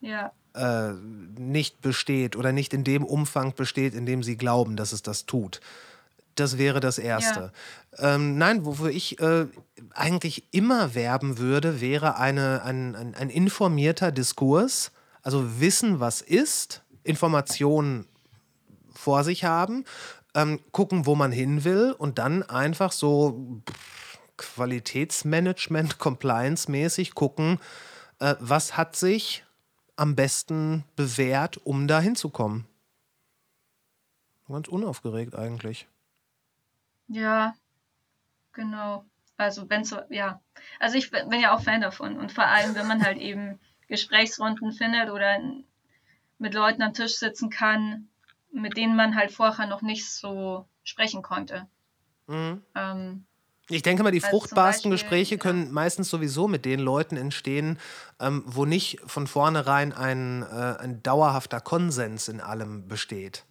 ja. 0.00 0.32
äh, 0.54 0.92
nicht 0.92 1.80
besteht 1.80 2.36
oder 2.36 2.52
nicht 2.52 2.72
in 2.72 2.84
dem 2.84 3.04
Umfang 3.04 3.54
besteht, 3.54 3.94
in 3.94 4.06
dem 4.06 4.22
sie 4.22 4.36
glauben, 4.36 4.76
dass 4.76 4.92
es 4.92 5.02
das 5.02 5.26
tut. 5.26 5.60
Das 6.40 6.56
wäre 6.56 6.80
das 6.80 6.98
Erste. 6.98 7.52
Ja. 7.98 8.14
Ähm, 8.14 8.38
nein, 8.38 8.64
wofür 8.64 8.90
ich 8.90 9.20
äh, 9.20 9.46
eigentlich 9.94 10.52
immer 10.52 10.94
werben 10.94 11.38
würde, 11.38 11.80
wäre 11.80 12.16
eine, 12.16 12.62
ein, 12.62 12.96
ein, 12.96 13.14
ein 13.14 13.30
informierter 13.30 14.10
Diskurs. 14.10 14.90
Also 15.22 15.60
wissen, 15.60 16.00
was 16.00 16.22
ist, 16.22 16.82
Informationen 17.02 18.06
vor 18.94 19.22
sich 19.22 19.44
haben, 19.44 19.84
ähm, 20.34 20.60
gucken, 20.72 21.04
wo 21.04 21.14
man 21.14 21.30
hin 21.30 21.64
will 21.64 21.94
und 21.96 22.18
dann 22.18 22.42
einfach 22.42 22.92
so 22.92 23.62
Qualitätsmanagement, 24.38 25.98
Compliance-mäßig 25.98 27.14
gucken, 27.14 27.58
äh, 28.18 28.34
was 28.40 28.78
hat 28.78 28.96
sich 28.96 29.44
am 29.96 30.16
besten 30.16 30.84
bewährt, 30.96 31.60
um 31.64 31.86
da 31.86 32.00
hinzukommen. 32.00 32.64
Ganz 34.48 34.68
unaufgeregt 34.68 35.34
eigentlich. 35.34 35.86
Ja, 37.10 37.54
genau. 38.52 39.04
Also 39.36 39.68
wenn 39.68 39.84
so, 39.84 39.98
ja. 40.10 40.40
Also 40.78 40.96
ich 40.96 41.10
bin 41.10 41.40
ja 41.40 41.54
auch 41.54 41.62
Fan 41.62 41.80
davon. 41.80 42.16
Und 42.18 42.30
vor 42.32 42.46
allem, 42.46 42.74
wenn 42.74 42.86
man 42.86 43.04
halt 43.04 43.18
eben 43.18 43.58
Gesprächsrunden 43.88 44.72
findet 44.72 45.10
oder 45.10 45.40
mit 46.38 46.54
Leuten 46.54 46.82
am 46.82 46.94
Tisch 46.94 47.16
sitzen 47.16 47.50
kann, 47.50 48.08
mit 48.52 48.76
denen 48.76 48.96
man 48.96 49.16
halt 49.16 49.32
vorher 49.32 49.66
noch 49.66 49.82
nicht 49.82 50.08
so 50.08 50.68
sprechen 50.84 51.22
konnte. 51.22 51.66
Mhm. 52.26 52.62
Ähm, 52.76 53.26
ich 53.68 53.82
denke 53.82 54.02
mal, 54.02 54.10
die 54.10 54.22
also 54.22 54.36
fruchtbarsten 54.36 54.90
Beispiel, 54.90 55.08
Gespräche 55.08 55.38
können 55.38 55.66
ja. 55.66 55.72
meistens 55.72 56.10
sowieso 56.10 56.48
mit 56.48 56.64
den 56.64 56.80
Leuten 56.80 57.16
entstehen, 57.16 57.78
ähm, 58.20 58.42
wo 58.46 58.64
nicht 58.64 58.98
von 59.06 59.26
vornherein 59.26 59.92
ein, 59.92 60.42
äh, 60.42 60.76
ein 60.80 61.02
dauerhafter 61.02 61.60
Konsens 61.60 62.28
in 62.28 62.40
allem 62.40 62.88
besteht. 62.88 63.44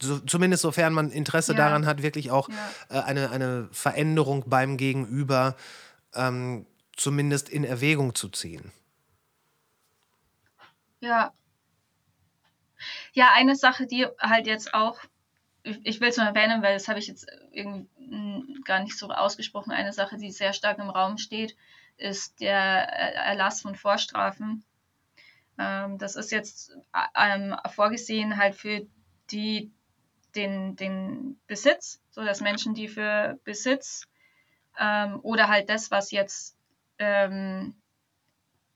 So, 0.00 0.18
zumindest 0.20 0.62
sofern 0.62 0.92
man 0.94 1.10
Interesse 1.10 1.52
ja. 1.52 1.58
daran 1.58 1.86
hat, 1.86 2.02
wirklich 2.02 2.30
auch 2.30 2.48
ja. 2.48 3.00
äh, 3.00 3.02
eine, 3.02 3.30
eine 3.30 3.68
Veränderung 3.72 4.44
beim 4.46 4.76
Gegenüber 4.76 5.56
ähm, 6.14 6.66
zumindest 6.96 7.48
in 7.48 7.64
Erwägung 7.64 8.14
zu 8.14 8.28
ziehen. 8.28 8.72
Ja. 11.00 11.32
Ja, 13.12 13.30
eine 13.34 13.54
Sache, 13.54 13.86
die 13.86 14.06
halt 14.18 14.46
jetzt 14.46 14.74
auch 14.74 14.98
ich 15.64 16.00
will 16.00 16.08
es 16.08 16.16
nur 16.16 16.26
erwähnen, 16.26 16.62
weil 16.62 16.74
das 16.74 16.88
habe 16.88 16.98
ich 16.98 17.06
jetzt 17.06 17.26
irgendwie 17.52 17.88
hm, 17.98 18.62
gar 18.64 18.80
nicht 18.80 18.98
so 18.98 19.08
ausgesprochen. 19.08 19.72
Eine 19.72 19.92
Sache, 19.92 20.16
die 20.16 20.30
sehr 20.30 20.52
stark 20.52 20.78
im 20.78 20.90
Raum 20.90 21.18
steht, 21.18 21.56
ist 21.96 22.40
der 22.40 22.54
Erlass 22.54 23.60
von 23.60 23.76
Vorstrafen. 23.76 24.64
Ähm, 25.58 25.98
das 25.98 26.16
ist 26.16 26.32
jetzt 26.32 26.76
ähm, 27.14 27.54
vorgesehen 27.72 28.36
halt 28.36 28.54
für 28.54 28.86
die, 29.30 29.70
den, 30.34 30.76
den 30.76 31.40
Besitz, 31.46 32.00
so 32.10 32.24
dass 32.24 32.40
Menschen, 32.40 32.74
die 32.74 32.88
für 32.88 33.38
Besitz 33.44 34.06
ähm, 34.78 35.20
oder 35.22 35.48
halt 35.48 35.68
das, 35.68 35.90
was 35.90 36.10
jetzt 36.10 36.56
ähm, 36.98 37.74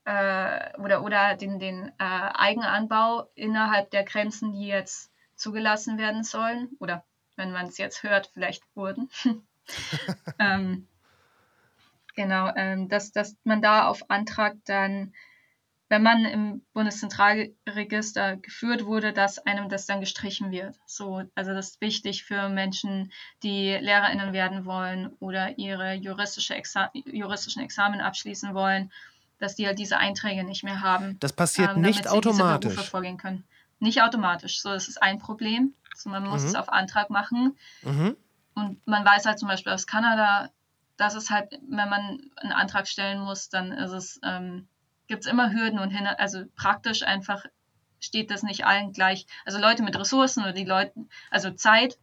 äh, 0.04 0.78
oder, 0.78 1.02
oder 1.02 1.36
den, 1.36 1.58
den 1.58 1.88
äh, 1.98 2.30
Eigenanbau 2.34 3.28
innerhalb 3.34 3.90
der 3.90 4.04
Grenzen, 4.04 4.52
die 4.52 4.66
jetzt 4.66 5.10
zugelassen 5.34 5.98
werden 5.98 6.24
sollen 6.24 6.70
oder 6.78 7.04
wenn 7.36 7.52
man 7.52 7.66
es 7.66 7.78
jetzt 7.78 8.02
hört, 8.02 8.30
vielleicht 8.32 8.64
wurden. 8.74 9.10
ähm, 10.38 10.86
genau, 12.14 12.50
ähm, 12.56 12.88
dass, 12.88 13.12
dass 13.12 13.36
man 13.44 13.60
da 13.60 13.86
auf 13.86 14.10
Antrag 14.10 14.56
dann, 14.64 15.12
wenn 15.88 16.02
man 16.02 16.24
im 16.24 16.62
Bundeszentralregister 16.72 18.36
geführt 18.36 18.84
wurde, 18.84 19.12
dass 19.12 19.38
einem 19.38 19.68
das 19.68 19.86
dann 19.86 20.00
gestrichen 20.00 20.50
wird. 20.50 20.74
So, 20.84 21.22
also 21.34 21.52
das 21.54 21.70
ist 21.70 21.80
wichtig 21.80 22.24
für 22.24 22.48
Menschen, 22.48 23.12
die 23.42 23.70
LehrerInnen 23.70 24.32
werden 24.32 24.64
wollen 24.64 25.12
oder 25.20 25.58
ihre 25.58 25.94
juristische 25.94 26.54
Exa 26.54 26.90
juristischen 26.92 27.62
Examen 27.62 28.00
abschließen 28.00 28.52
wollen, 28.52 28.90
dass 29.38 29.54
die 29.54 29.66
halt 29.66 29.78
diese 29.78 29.98
Einträge 29.98 30.42
nicht 30.42 30.64
mehr 30.64 30.80
haben. 30.80 31.18
Das 31.20 31.32
passiert 31.32 31.76
ähm, 31.76 31.82
nicht 31.82 32.08
automatisch. 32.08 32.90
vorgehen 32.90 33.16
können. 33.16 33.44
Nicht 33.78 34.02
automatisch. 34.02 34.60
So, 34.60 34.70
das 34.70 34.88
ist 34.88 35.00
ein 35.00 35.18
Problem. 35.18 35.74
So, 35.94 36.10
man 36.10 36.24
muss 36.24 36.42
mhm. 36.42 36.48
es 36.48 36.54
auf 36.56 36.68
Antrag 36.68 37.10
machen. 37.10 37.56
Mhm. 37.82 38.16
und 38.54 38.86
man 38.86 39.04
weiß 39.04 39.24
halt 39.26 39.38
zum 39.38 39.48
Beispiel 39.48 39.72
aus 39.72 39.86
Kanada, 39.86 40.50
dass 40.96 41.14
es 41.14 41.30
halt, 41.30 41.52
wenn 41.68 41.88
man 41.88 42.30
einen 42.36 42.52
Antrag 42.52 42.88
stellen 42.88 43.20
muss, 43.20 43.50
dann 43.50 43.70
ist 43.70 43.92
es, 43.92 44.20
ähm, 44.24 44.66
gibt 45.06 45.24
es 45.24 45.30
immer 45.30 45.52
Hürden 45.52 45.78
und 45.78 45.90
hin, 45.90 46.06
also 46.06 46.44
praktisch 46.56 47.02
einfach 47.02 47.44
steht 48.00 48.30
das 48.30 48.42
nicht 48.42 48.64
allen 48.64 48.92
gleich. 48.92 49.26
Also 49.44 49.58
Leute 49.58 49.82
mit 49.82 49.98
Ressourcen 49.98 50.42
oder 50.42 50.52
die 50.52 50.64
Leute, 50.64 50.92
also 51.30 51.50
Zeit, 51.50 51.98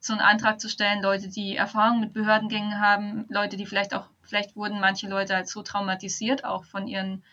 so 0.00 0.12
einen 0.12 0.22
Antrag 0.22 0.60
zu 0.60 0.68
stellen, 0.68 1.02
Leute, 1.02 1.28
die 1.28 1.56
Erfahrung 1.56 2.00
mit 2.00 2.12
Behördengängen 2.12 2.80
haben, 2.80 3.26
Leute, 3.28 3.56
die 3.56 3.66
vielleicht 3.66 3.94
auch, 3.94 4.08
vielleicht 4.22 4.54
wurden 4.54 4.80
manche 4.80 5.08
Leute 5.08 5.34
halt 5.34 5.48
so 5.48 5.62
traumatisiert 5.62 6.44
auch 6.44 6.64
von 6.64 6.86
ihren, 6.86 7.24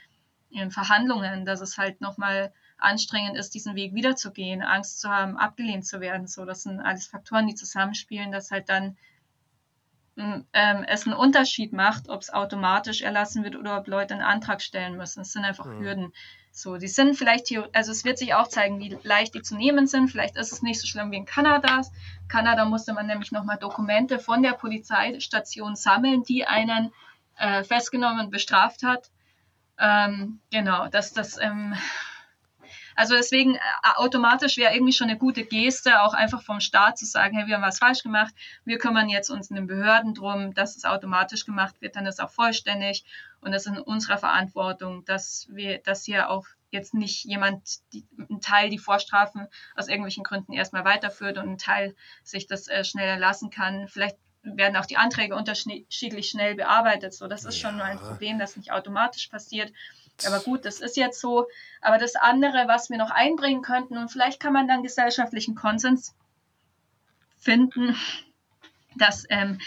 ihren 0.50 0.72
Verhandlungen, 0.72 1.46
dass 1.46 1.62
es 1.62 1.78
halt 1.78 2.02
nochmal 2.02 2.52
anstrengend 2.78 3.38
ist, 3.38 3.54
diesen 3.54 3.76
Weg 3.76 3.94
wiederzugehen, 3.94 4.62
Angst 4.62 5.00
zu 5.00 5.10
haben, 5.10 5.38
abgelehnt 5.38 5.86
zu 5.86 6.02
werden. 6.02 6.28
So, 6.28 6.46
das 6.46 6.64
sind 6.64 6.80
alles 6.80 7.08
Faktoren, 7.08 7.48
die 7.48 7.56
zusammenspielen, 7.56 8.32
dass 8.32 8.52
halt 8.52 8.70
dann 8.70 8.98
ähm, 10.18 10.86
es 10.88 11.06
einen 11.06 11.16
Unterschied 11.16 11.74
macht, 11.74 12.10
ob 12.10 12.22
es 12.22 12.32
automatisch 12.32 13.02
erlassen 13.02 13.44
wird 13.44 13.56
oder 13.56 13.78
ob 13.78 13.88
Leute 13.88 14.14
einen 14.14 14.24
Antrag 14.24 14.62
stellen 14.62 14.96
müssen. 14.96 15.22
Es 15.22 15.34
sind 15.34 15.44
einfach 15.44 15.66
mhm. 15.66 15.80
Hürden. 15.80 16.14
So, 16.52 16.78
die 16.78 16.88
sind 16.88 17.16
vielleicht 17.16 17.48
hier, 17.48 17.70
also 17.74 17.92
es 17.92 18.06
wird 18.06 18.18
sich 18.18 18.34
auch 18.34 18.48
zeigen, 18.48 18.80
wie 18.80 18.98
leicht 19.04 19.36
die 19.36 19.42
zu 19.42 19.58
nehmen 19.58 19.88
sind. 19.88 20.10
Vielleicht 20.10 20.38
ist 20.38 20.54
es 20.54 20.62
nicht 20.62 20.80
so 20.80 20.88
schlimm 20.88 21.12
wie 21.12 21.18
in 21.18 21.26
Kanada. 21.26 21.82
Kanada 22.30 22.64
musste 22.64 22.94
man 22.94 23.08
nämlich 23.08 23.34
nochmal 23.34 23.58
Dokumente 23.58 24.20
von 24.20 24.42
der 24.42 24.54
Polizeistation 24.54 25.76
sammeln, 25.76 26.24
die 26.24 26.46
einen 26.46 26.94
äh, 27.38 27.64
festgenommen 27.66 28.22
und 28.22 28.32
bestraft 28.32 28.84
hat. 28.84 29.12
Ähm, 29.78 30.40
genau, 30.50 30.88
dass 30.88 31.12
das 31.12 31.38
ähm, 31.38 31.76
also 32.96 33.16
deswegen 33.16 33.56
äh, 33.56 33.60
automatisch 33.96 34.58
wäre 34.58 34.74
irgendwie 34.74 34.94
schon 34.94 35.10
eine 35.10 35.18
gute 35.18 35.46
Geste, 35.46 36.02
auch 36.02 36.14
einfach 36.14 36.42
vom 36.42 36.60
Staat 36.60 36.98
zu 36.98 37.06
sagen, 37.06 37.38
hey, 37.38 37.48
wir 37.48 37.56
haben 37.56 37.62
was 37.62 37.80
falsch 37.80 38.04
gemacht, 38.04 38.34
wir 38.64 38.78
kümmern 38.78 39.10
jetzt 39.10 39.30
uns 39.30 39.50
in 39.50 39.56
den 39.56 39.68
Behörden 39.68 40.14
drum, 40.14 40.54
dass 40.54 40.76
es 40.76 40.86
automatisch 40.86 41.46
gemacht 41.46 41.82
wird, 41.82 41.96
dann 41.96 42.06
ist 42.06 42.16
es 42.16 42.20
auch 42.20 42.32
vollständig 42.32 43.06
und 43.42 43.54
es 43.54 43.66
ist 43.66 43.74
in 43.74 43.80
unserer 43.80 44.18
Verantwortung, 44.18 45.06
dass 45.06 45.48
wir, 45.52 45.80
dass 45.80 46.06
hier 46.06 46.30
auch 46.30 46.46
jetzt 46.72 46.94
nicht 46.94 47.26
jemand 47.26 47.80
die, 47.94 48.06
ein 48.30 48.42
Teil 48.42 48.70
die 48.70 48.80
Vorstrafen 48.80 49.48
aus 49.76 49.88
irgendwelchen 49.88 50.24
Gründen 50.24 50.54
erstmal 50.54 50.86
weiterführt 50.86 51.38
und 51.38 51.50
ein 51.50 51.58
Teil 51.58 51.96
sich 52.24 52.48
das 52.48 52.68
äh, 52.68 52.84
schnell 52.84 53.08
erlassen 53.08 53.50
kann. 53.50 53.88
Vielleicht 53.88 54.18
werden 54.44 54.76
auch 54.78 54.86
die 54.86 54.98
Anträge 54.98 55.36
unterschiedlich 55.36 56.30
schnell 56.30 56.56
bearbeitet. 56.56 57.14
So, 57.14 57.28
das 57.28 57.46
ist 57.46 57.62
ja. 57.62 57.68
schon 57.70 57.78
nur 57.78 57.86
ein 57.86 57.98
Problem, 57.98 58.38
das 58.38 58.58
nicht 58.58 58.72
automatisch 58.72 59.28
passiert. 59.28 59.72
Aber 60.26 60.40
gut, 60.40 60.66
das 60.66 60.80
ist 60.80 60.98
jetzt 60.98 61.20
so. 61.20 61.48
Aber 61.82 61.98
das 61.98 62.16
andere, 62.16 62.68
was 62.68 62.90
wir 62.90 62.98
noch 62.98 63.12
einbringen 63.12 63.62
könnten, 63.62 63.98
und 63.98 64.10
vielleicht 64.10 64.40
kann 64.40 64.54
man 64.54 64.68
dann 64.68 64.84
gesellschaftlichen 64.84 65.56
Konsens 65.56 66.16
finden, 67.38 67.96
dass 68.96 69.26
ähm, 69.30 69.60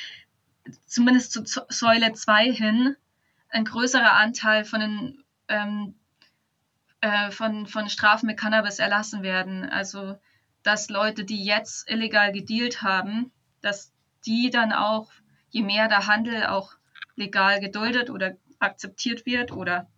zumindest 0.86 1.32
zu 1.32 1.64
Säule 1.68 2.12
2 2.12 2.52
hin 2.52 2.96
ein 3.50 3.64
größerer 3.64 4.12
Anteil 4.12 4.64
von 4.64 4.80
den 4.80 5.24
ähm, 5.48 5.94
äh, 7.00 7.30
von, 7.30 7.66
von 7.66 7.88
Strafen 7.88 8.26
mit 8.26 8.38
Cannabis 8.38 8.78
erlassen 8.78 9.22
werden. 9.22 9.68
Also 9.68 10.18
dass 10.62 10.90
Leute, 10.90 11.24
die 11.24 11.44
jetzt 11.44 11.88
illegal 11.88 12.32
gedealt 12.32 12.82
haben, 12.82 13.30
dass 13.60 13.92
die 14.26 14.50
dann 14.50 14.72
auch, 14.72 15.10
je 15.50 15.62
mehr 15.62 15.88
der 15.88 16.06
Handel 16.06 16.46
auch 16.46 16.72
legal 17.16 17.60
geduldet 17.60 18.10
oder 18.10 18.36
akzeptiert 18.58 19.24
wird 19.24 19.52
oder 19.52 19.88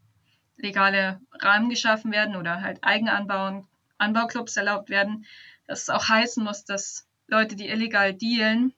legale 0.63 1.21
Rahmen 1.33 1.71
geschaffen 1.71 2.13
werden 2.13 2.37
oder 2.37 2.63
halt 2.63 2.83
Eigenanbauen, 2.83 3.67
Anbauclubs 3.99 4.57
erlaubt 4.57 4.89
werden, 4.91 5.27
dass 5.67 5.83
es 5.83 5.91
auch 5.91 6.09
heißen 6.09 6.43
muss, 6.43 6.65
dass 6.65 7.07
Leute, 7.27 7.55
die 7.57 7.69
illegal 7.69 8.15
dealen, 8.15 8.73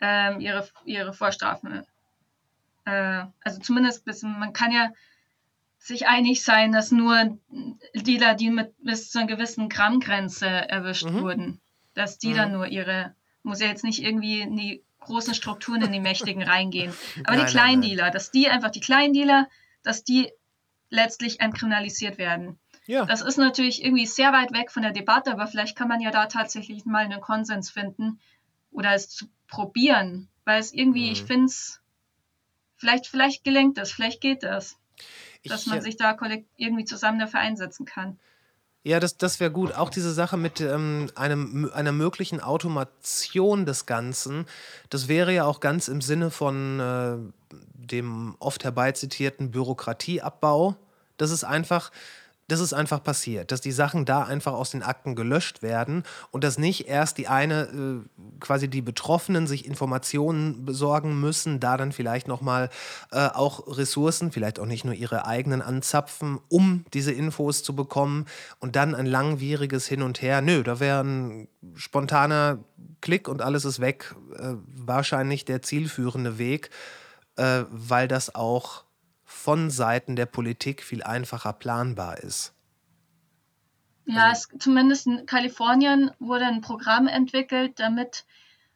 ähm, 0.00 0.40
ihre, 0.40 0.68
ihre 0.84 1.12
Vorstrafen, 1.12 1.84
äh, 2.84 3.24
also 3.44 3.60
zumindest 3.60 4.04
bis, 4.04 4.22
man 4.22 4.52
kann 4.52 4.72
ja 4.72 4.90
sich 5.78 6.06
einig 6.06 6.42
sein, 6.42 6.72
dass 6.72 6.92
nur 6.92 7.38
Dealer, 7.94 8.34
die 8.34 8.50
mit 8.50 8.72
bis 8.82 9.10
zu 9.10 9.18
einer 9.18 9.28
gewissen 9.28 9.68
Grammgrenze 9.68 10.46
erwischt 10.46 11.04
mhm. 11.08 11.20
wurden, 11.22 11.60
dass 11.94 12.18
die 12.18 12.30
mhm. 12.30 12.36
dann 12.36 12.52
nur 12.52 12.66
ihre, 12.66 13.14
muss 13.42 13.60
ja 13.60 13.66
jetzt 13.66 13.84
nicht 13.84 14.02
irgendwie 14.02 14.40
in 14.40 14.56
die 14.56 14.82
großen 15.00 15.34
Strukturen 15.34 15.82
in 15.82 15.92
die 15.92 16.00
Mächtigen 16.00 16.42
reingehen, 16.42 16.92
aber 17.24 17.36
nein, 17.36 17.46
die 17.46 17.52
Kleindealer, 17.52 18.10
dass 18.10 18.30
die 18.30 18.48
einfach 18.48 18.70
die 18.70 18.80
Kleindealer, 18.80 19.48
dass 19.82 20.04
die 20.04 20.30
letztlich 20.92 21.40
entkriminalisiert 21.40 22.18
werden. 22.18 22.58
Ja. 22.86 23.06
Das 23.06 23.22
ist 23.22 23.38
natürlich 23.38 23.82
irgendwie 23.82 24.06
sehr 24.06 24.32
weit 24.32 24.52
weg 24.52 24.70
von 24.70 24.82
der 24.82 24.92
Debatte, 24.92 25.32
aber 25.32 25.46
vielleicht 25.46 25.76
kann 25.76 25.88
man 25.88 26.00
ja 26.00 26.10
da 26.10 26.26
tatsächlich 26.26 26.84
mal 26.84 27.04
einen 27.04 27.20
Konsens 27.20 27.70
finden 27.70 28.20
oder 28.70 28.92
es 28.92 29.08
zu 29.08 29.26
probieren, 29.48 30.28
weil 30.44 30.60
es 30.60 30.72
irgendwie, 30.72 31.06
mhm. 31.06 31.12
ich 31.12 31.22
finde 31.24 31.46
es, 31.46 31.80
vielleicht, 32.76 33.06
vielleicht 33.06 33.42
gelingt 33.42 33.78
es, 33.78 33.90
vielleicht 33.90 34.20
geht 34.20 34.42
das, 34.42 34.78
dass 35.44 35.62
ich, 35.62 35.68
man 35.68 35.80
sich 35.80 35.96
da 35.96 36.16
irgendwie 36.56 36.84
zusammen 36.84 37.18
dafür 37.18 37.40
einsetzen 37.40 37.86
kann. 37.86 38.18
Ja, 38.84 38.98
das, 38.98 39.16
das 39.16 39.38
wäre 39.38 39.52
gut. 39.52 39.74
Auch 39.74 39.90
diese 39.90 40.12
Sache 40.12 40.36
mit 40.36 40.60
ähm, 40.60 41.08
einem, 41.14 41.70
einer 41.72 41.92
möglichen 41.92 42.40
Automation 42.40 43.64
des 43.64 43.86
Ganzen, 43.86 44.46
das 44.90 45.06
wäre 45.06 45.32
ja 45.32 45.44
auch 45.44 45.60
ganz 45.60 45.86
im 45.86 46.00
Sinne 46.00 46.30
von 46.30 46.80
äh, 46.80 47.16
dem 47.74 48.34
oft 48.40 48.64
herbeizitierten 48.64 49.52
Bürokratieabbau. 49.52 50.74
Das 51.16 51.30
ist 51.30 51.44
einfach, 51.44 51.92
das 52.52 52.60
ist 52.60 52.74
einfach 52.74 53.02
passiert, 53.02 53.50
dass 53.50 53.62
die 53.62 53.72
Sachen 53.72 54.04
da 54.04 54.24
einfach 54.24 54.52
aus 54.52 54.70
den 54.70 54.82
Akten 54.82 55.14
gelöscht 55.14 55.62
werden 55.62 56.02
und 56.30 56.44
dass 56.44 56.58
nicht 56.58 56.86
erst 56.86 57.16
die 57.16 57.26
eine, 57.26 57.62
äh, 57.62 58.00
quasi 58.40 58.68
die 58.68 58.82
Betroffenen 58.82 59.46
sich 59.46 59.64
Informationen 59.64 60.66
besorgen 60.66 61.18
müssen, 61.18 61.60
da 61.60 61.78
dann 61.78 61.92
vielleicht 61.92 62.28
nochmal 62.28 62.68
äh, 63.10 63.26
auch 63.28 63.78
Ressourcen, 63.78 64.32
vielleicht 64.32 64.60
auch 64.60 64.66
nicht 64.66 64.84
nur 64.84 64.92
ihre 64.92 65.24
eigenen 65.24 65.62
anzapfen, 65.62 66.40
um 66.50 66.84
diese 66.92 67.12
Infos 67.12 67.62
zu 67.62 67.74
bekommen 67.74 68.26
und 68.60 68.76
dann 68.76 68.94
ein 68.94 69.06
langwieriges 69.06 69.86
Hin 69.86 70.02
und 70.02 70.20
Her. 70.20 70.42
Nö, 70.42 70.62
da 70.62 70.78
wäre 70.78 71.02
ein 71.02 71.48
spontaner 71.74 72.58
Klick 73.00 73.28
und 73.28 73.40
alles 73.40 73.64
ist 73.64 73.80
weg, 73.80 74.14
äh, 74.36 74.56
wahrscheinlich 74.66 75.46
der 75.46 75.62
zielführende 75.62 76.36
Weg, 76.36 76.68
äh, 77.36 77.64
weil 77.70 78.08
das 78.08 78.34
auch 78.34 78.84
von 79.32 79.70
Seiten 79.70 80.14
der 80.14 80.26
Politik 80.26 80.82
viel 80.82 81.02
einfacher 81.02 81.52
planbar 81.52 82.18
ist. 82.18 82.54
Ja, 84.06 84.28
also, 84.28 84.48
es, 84.52 84.58
zumindest 84.60 85.06
in 85.06 85.26
Kalifornien 85.26 86.10
wurde 86.20 86.46
ein 86.46 86.60
Programm 86.60 87.08
entwickelt, 87.08 87.80
damit 87.80 88.24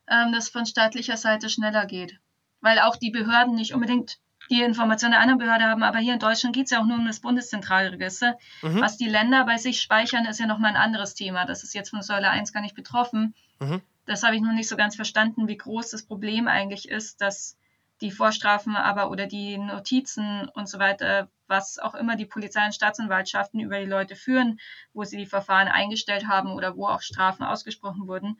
ähm, 0.08 0.32
das 0.32 0.48
von 0.48 0.66
staatlicher 0.66 1.16
Seite 1.16 1.48
schneller 1.50 1.86
geht. 1.86 2.18
Weil 2.60 2.80
auch 2.80 2.96
die 2.96 3.10
Behörden 3.10 3.54
nicht 3.54 3.74
unbedingt 3.74 4.18
die 4.50 4.62
Informationen 4.62 5.12
der 5.12 5.20
anderen 5.20 5.38
Behörde 5.38 5.64
haben, 5.64 5.82
aber 5.82 5.98
hier 5.98 6.14
in 6.14 6.20
Deutschland 6.20 6.54
geht 6.54 6.66
es 6.66 6.70
ja 6.70 6.80
auch 6.80 6.86
nur 6.86 6.98
um 6.98 7.06
das 7.06 7.20
Bundeszentralregister. 7.20 8.38
Mhm. 8.62 8.80
Was 8.80 8.96
die 8.96 9.08
Länder 9.08 9.44
bei 9.44 9.58
sich 9.58 9.80
speichern, 9.80 10.24
ist 10.24 10.40
ja 10.40 10.46
nochmal 10.46 10.70
ein 10.70 10.76
anderes 10.76 11.14
Thema. 11.14 11.46
Das 11.46 11.64
ist 11.64 11.74
jetzt 11.74 11.90
von 11.90 12.02
Säule 12.02 12.30
1 12.30 12.52
gar 12.52 12.60
nicht 12.62 12.74
betroffen. 12.74 13.34
Mhm. 13.60 13.82
Das 14.04 14.22
habe 14.22 14.36
ich 14.36 14.42
noch 14.42 14.52
nicht 14.52 14.68
so 14.68 14.76
ganz 14.76 14.96
verstanden, 14.96 15.48
wie 15.48 15.56
groß 15.56 15.90
das 15.90 16.04
Problem 16.04 16.48
eigentlich 16.48 16.88
ist, 16.88 17.20
dass 17.20 17.56
die 18.00 18.10
Vorstrafen 18.10 18.76
aber 18.76 19.10
oder 19.10 19.26
die 19.26 19.58
Notizen 19.58 20.48
und 20.54 20.68
so 20.68 20.78
weiter, 20.78 21.28
was 21.46 21.78
auch 21.78 21.94
immer 21.94 22.16
die 22.16 22.26
Polizei 22.26 22.64
und 22.64 22.74
Staatsanwaltschaften 22.74 23.60
über 23.60 23.78
die 23.78 23.86
Leute 23.86 24.16
führen, 24.16 24.60
wo 24.92 25.04
sie 25.04 25.16
die 25.16 25.26
Verfahren 25.26 25.68
eingestellt 25.68 26.26
haben 26.26 26.52
oder 26.52 26.76
wo 26.76 26.86
auch 26.86 27.00
Strafen 27.00 27.44
ausgesprochen 27.44 28.06
wurden. 28.06 28.38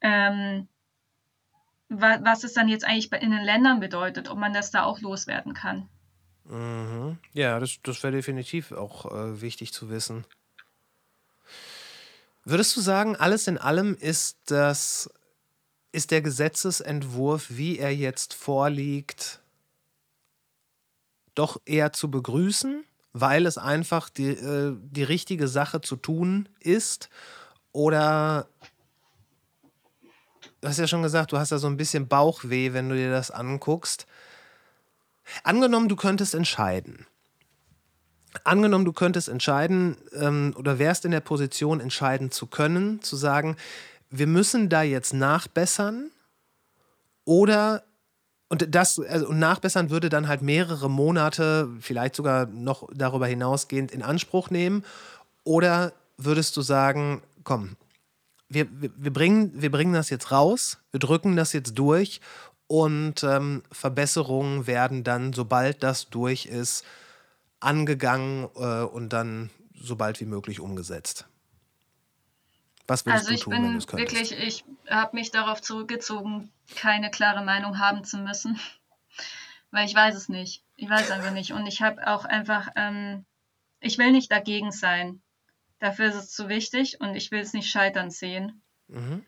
Ähm, 0.00 0.68
was 1.88 2.44
es 2.44 2.54
dann 2.54 2.68
jetzt 2.68 2.84
eigentlich 2.84 3.12
in 3.12 3.30
den 3.30 3.44
Ländern 3.44 3.80
bedeutet, 3.80 4.28
ob 4.28 4.38
man 4.38 4.52
das 4.52 4.70
da 4.70 4.82
auch 4.82 5.00
loswerden 5.00 5.54
kann. 5.54 5.88
Mhm. 6.44 7.18
Ja, 7.32 7.58
das, 7.60 7.78
das 7.82 8.02
wäre 8.02 8.12
definitiv 8.12 8.72
auch 8.72 9.06
äh, 9.06 9.40
wichtig 9.40 9.72
zu 9.72 9.90
wissen. 9.90 10.26
Würdest 12.44 12.76
du 12.76 12.80
sagen, 12.80 13.16
alles 13.16 13.46
in 13.46 13.56
allem 13.56 13.96
ist 13.98 14.50
das 14.50 15.08
ist 15.94 16.10
der 16.10 16.22
Gesetzesentwurf, 16.22 17.46
wie 17.50 17.78
er 17.78 17.94
jetzt 17.94 18.34
vorliegt, 18.34 19.40
doch 21.36 21.60
eher 21.64 21.92
zu 21.92 22.10
begrüßen, 22.10 22.84
weil 23.12 23.46
es 23.46 23.58
einfach 23.58 24.08
die, 24.08 24.30
äh, 24.30 24.76
die 24.76 25.04
richtige 25.04 25.46
Sache 25.46 25.80
zu 25.80 25.94
tun 25.94 26.48
ist? 26.58 27.10
Oder 27.70 28.48
du 30.60 30.68
hast 30.68 30.80
ja 30.80 30.88
schon 30.88 31.02
gesagt, 31.02 31.30
du 31.30 31.38
hast 31.38 31.50
ja 31.50 31.58
so 31.58 31.68
ein 31.68 31.76
bisschen 31.76 32.08
Bauchweh, 32.08 32.72
wenn 32.72 32.88
du 32.88 32.96
dir 32.96 33.10
das 33.10 33.30
anguckst. 33.30 34.06
Angenommen, 35.44 35.88
du 35.88 35.96
könntest 35.96 36.34
entscheiden. 36.34 37.06
Angenommen, 38.42 38.84
du 38.84 38.92
könntest 38.92 39.28
entscheiden 39.28 39.96
ähm, 40.12 40.54
oder 40.56 40.80
wärst 40.80 41.04
in 41.04 41.12
der 41.12 41.20
Position, 41.20 41.78
entscheiden 41.78 42.32
zu 42.32 42.46
können, 42.46 43.00
zu 43.00 43.14
sagen, 43.14 43.56
wir 44.18 44.26
müssen 44.26 44.68
da 44.68 44.82
jetzt 44.82 45.12
nachbessern 45.14 46.10
oder 47.24 47.84
und 48.48 48.74
das 48.74 49.00
also 49.00 49.32
nachbessern 49.32 49.90
würde 49.90 50.08
dann 50.08 50.28
halt 50.28 50.42
mehrere 50.42 50.88
Monate, 50.88 51.68
vielleicht 51.80 52.14
sogar 52.14 52.46
noch 52.46 52.88
darüber 52.94 53.26
hinausgehend 53.26 53.90
in 53.90 54.02
Anspruch 54.02 54.50
nehmen 54.50 54.84
oder 55.42 55.92
würdest 56.18 56.56
du 56.56 56.62
sagen, 56.62 57.22
komm, 57.42 57.76
wir, 58.48 58.68
wir, 58.80 58.90
wir, 58.96 59.12
bringen, 59.12 59.50
wir 59.54 59.70
bringen 59.70 59.94
das 59.94 60.10
jetzt 60.10 60.30
raus, 60.30 60.78
wir 60.92 61.00
drücken 61.00 61.36
das 61.36 61.52
jetzt 61.52 61.74
durch 61.74 62.20
und 62.66 63.24
ähm, 63.24 63.62
Verbesserungen 63.72 64.66
werden 64.66 65.04
dann, 65.04 65.32
sobald 65.32 65.82
das 65.82 66.10
durch 66.10 66.46
ist, 66.46 66.84
angegangen 67.60 68.48
äh, 68.56 68.82
und 68.82 69.12
dann 69.12 69.50
so 69.74 69.96
bald 69.96 70.20
wie 70.20 70.26
möglich 70.26 70.60
umgesetzt. 70.60 71.26
Was 72.86 73.06
willst 73.06 73.28
also 73.28 73.34
du 73.34 73.40
tun, 73.40 73.52
wenn 73.52 73.72
du 73.72 73.78
es 73.78 73.86
könntest? 73.86 74.12
Wirklich, 74.12 74.38
ich 74.38 74.64
habe 74.90 75.16
mich 75.16 75.30
darauf 75.30 75.62
zurückgezogen, 75.62 76.52
keine 76.76 77.10
klare 77.10 77.44
Meinung 77.44 77.78
haben 77.78 78.04
zu 78.04 78.18
müssen, 78.18 78.58
weil 79.70 79.86
ich 79.86 79.94
weiß 79.94 80.14
es 80.14 80.28
nicht. 80.28 80.62
Ich 80.76 80.88
weiß 80.88 81.10
einfach 81.10 81.32
nicht. 81.32 81.52
Und 81.52 81.66
ich 81.66 81.82
habe 81.82 82.06
auch 82.06 82.24
einfach, 82.24 82.68
ähm, 82.76 83.24
ich 83.80 83.98
will 83.98 84.12
nicht 84.12 84.30
dagegen 84.30 84.72
sein. 84.72 85.22
Dafür 85.78 86.06
ist 86.06 86.16
es 86.16 86.32
zu 86.32 86.48
wichtig 86.48 87.00
und 87.00 87.14
ich 87.14 87.30
will 87.30 87.40
es 87.40 87.52
nicht 87.52 87.70
scheitern 87.70 88.10
sehen. 88.10 88.62
Mhm. 88.88 89.24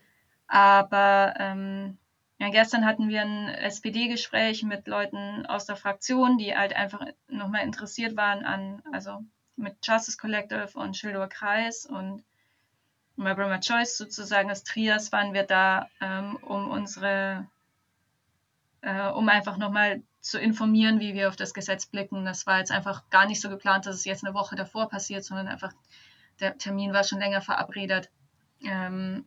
Aber 0.47 1.33
ähm, 1.37 1.97
ja, 2.39 2.49
gestern 2.49 2.85
hatten 2.85 3.09
wir 3.09 3.21
ein 3.21 3.49
SPD-Gespräch 3.49 4.63
mit 4.63 4.87
Leuten 4.87 5.45
aus 5.47 5.65
der 5.65 5.75
Fraktion, 5.75 6.37
die 6.37 6.55
halt 6.55 6.73
einfach 6.75 7.05
nochmal 7.27 7.63
interessiert 7.63 8.15
waren 8.15 8.45
an, 8.45 8.83
also 8.91 9.23
mit 9.55 9.75
Justice 9.83 10.17
Collective 10.17 10.69
und 10.75 10.95
Schildower 10.95 11.29
Kreis 11.29 11.85
und 11.85 12.23
My 13.17 13.33
Brother 13.33 13.59
Choice 13.59 13.97
sozusagen 13.97 14.49
als 14.49 14.63
Trias 14.63 15.11
waren 15.11 15.33
wir 15.33 15.43
da, 15.43 15.89
ähm, 16.01 16.35
um 16.37 16.69
unsere, 16.69 17.47
äh, 18.81 19.09
um 19.09 19.27
einfach 19.27 19.57
nochmal 19.57 20.03
zu 20.21 20.39
informieren, 20.39 20.99
wie 20.99 21.15
wir 21.15 21.27
auf 21.27 21.35
das 21.35 21.55
Gesetz 21.55 21.87
blicken. 21.87 22.25
Das 22.25 22.45
war 22.45 22.59
jetzt 22.59 22.71
einfach 22.71 23.09
gar 23.09 23.25
nicht 23.25 23.41
so 23.41 23.49
geplant, 23.49 23.87
dass 23.87 23.95
es 23.95 24.05
jetzt 24.05 24.23
eine 24.23 24.35
Woche 24.35 24.55
davor 24.55 24.87
passiert, 24.87 25.25
sondern 25.25 25.47
einfach 25.47 25.73
der 26.39 26.59
Termin 26.59 26.93
war 26.93 27.03
schon 27.03 27.17
länger 27.17 27.41
verabredet, 27.41 28.11
ähm, 28.61 29.25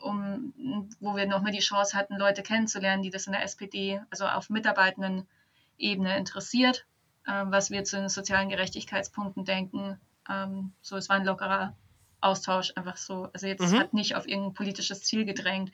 um, 0.00 0.52
wo 1.00 1.16
wir 1.16 1.26
nochmal 1.26 1.50
die 1.50 1.58
Chance 1.58 1.96
hatten, 1.96 2.16
Leute 2.16 2.44
kennenzulernen, 2.44 3.02
die 3.02 3.10
das 3.10 3.26
in 3.26 3.32
der 3.32 3.42
SPD, 3.42 4.00
also 4.10 4.26
auf 4.26 4.50
Mitarbeitenden-Ebene 4.50 6.16
interessiert, 6.16 6.86
äh, 7.26 7.42
was 7.46 7.70
wir 7.70 7.82
zu 7.82 7.96
den 7.96 8.08
sozialen 8.08 8.50
Gerechtigkeitspunkten 8.50 9.44
denken. 9.44 9.98
Ähm, 10.30 10.72
so, 10.80 10.96
es 10.96 11.08
war 11.08 11.16
ein 11.16 11.24
lockerer 11.24 11.74
Austausch, 12.20 12.72
einfach 12.76 12.96
so. 12.96 13.28
Also 13.32 13.46
jetzt 13.46 13.72
mhm. 13.72 13.78
hat 13.78 13.92
nicht 13.94 14.14
auf 14.16 14.26
irgendein 14.26 14.54
politisches 14.54 15.02
Ziel 15.02 15.24
gedrängt. 15.24 15.72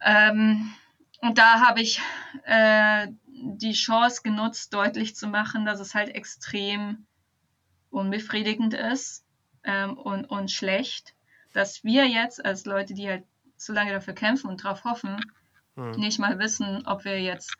Ähm, 0.00 0.72
und 1.20 1.38
da 1.38 1.60
habe 1.60 1.80
ich 1.80 2.00
äh, 2.44 3.08
die 3.26 3.72
Chance 3.72 4.22
genutzt, 4.22 4.72
deutlich 4.74 5.16
zu 5.16 5.26
machen, 5.26 5.64
dass 5.64 5.80
es 5.80 5.94
halt 5.94 6.14
extrem 6.14 7.06
unbefriedigend 7.90 8.74
ist 8.74 9.24
ähm, 9.64 9.96
und, 9.96 10.26
und 10.26 10.50
schlecht, 10.50 11.14
dass 11.52 11.84
wir 11.84 12.06
jetzt 12.06 12.44
als 12.44 12.66
Leute, 12.66 12.94
die 12.94 13.08
halt 13.08 13.24
so 13.56 13.72
lange 13.72 13.92
dafür 13.92 14.14
kämpfen 14.14 14.48
und 14.48 14.62
darauf 14.64 14.84
hoffen, 14.84 15.18
mhm. 15.74 15.92
nicht 15.92 16.18
mal 16.18 16.38
wissen, 16.38 16.86
ob 16.86 17.04
wir 17.04 17.20
jetzt 17.20 17.56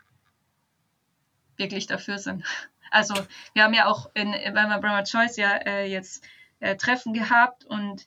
wirklich 1.56 1.86
dafür 1.86 2.18
sind. 2.18 2.44
Also 2.92 3.14
wir 3.52 3.64
haben 3.64 3.74
ja 3.74 3.86
auch 3.86 4.08
in, 4.14 4.30
bei 4.30 4.78
Brahma 4.78 5.02
Choice 5.02 5.36
ja 5.36 5.56
äh, 5.56 5.90
jetzt 5.90 6.24
äh, 6.60 6.76
Treffen 6.76 7.12
gehabt 7.12 7.64
und 7.64 8.06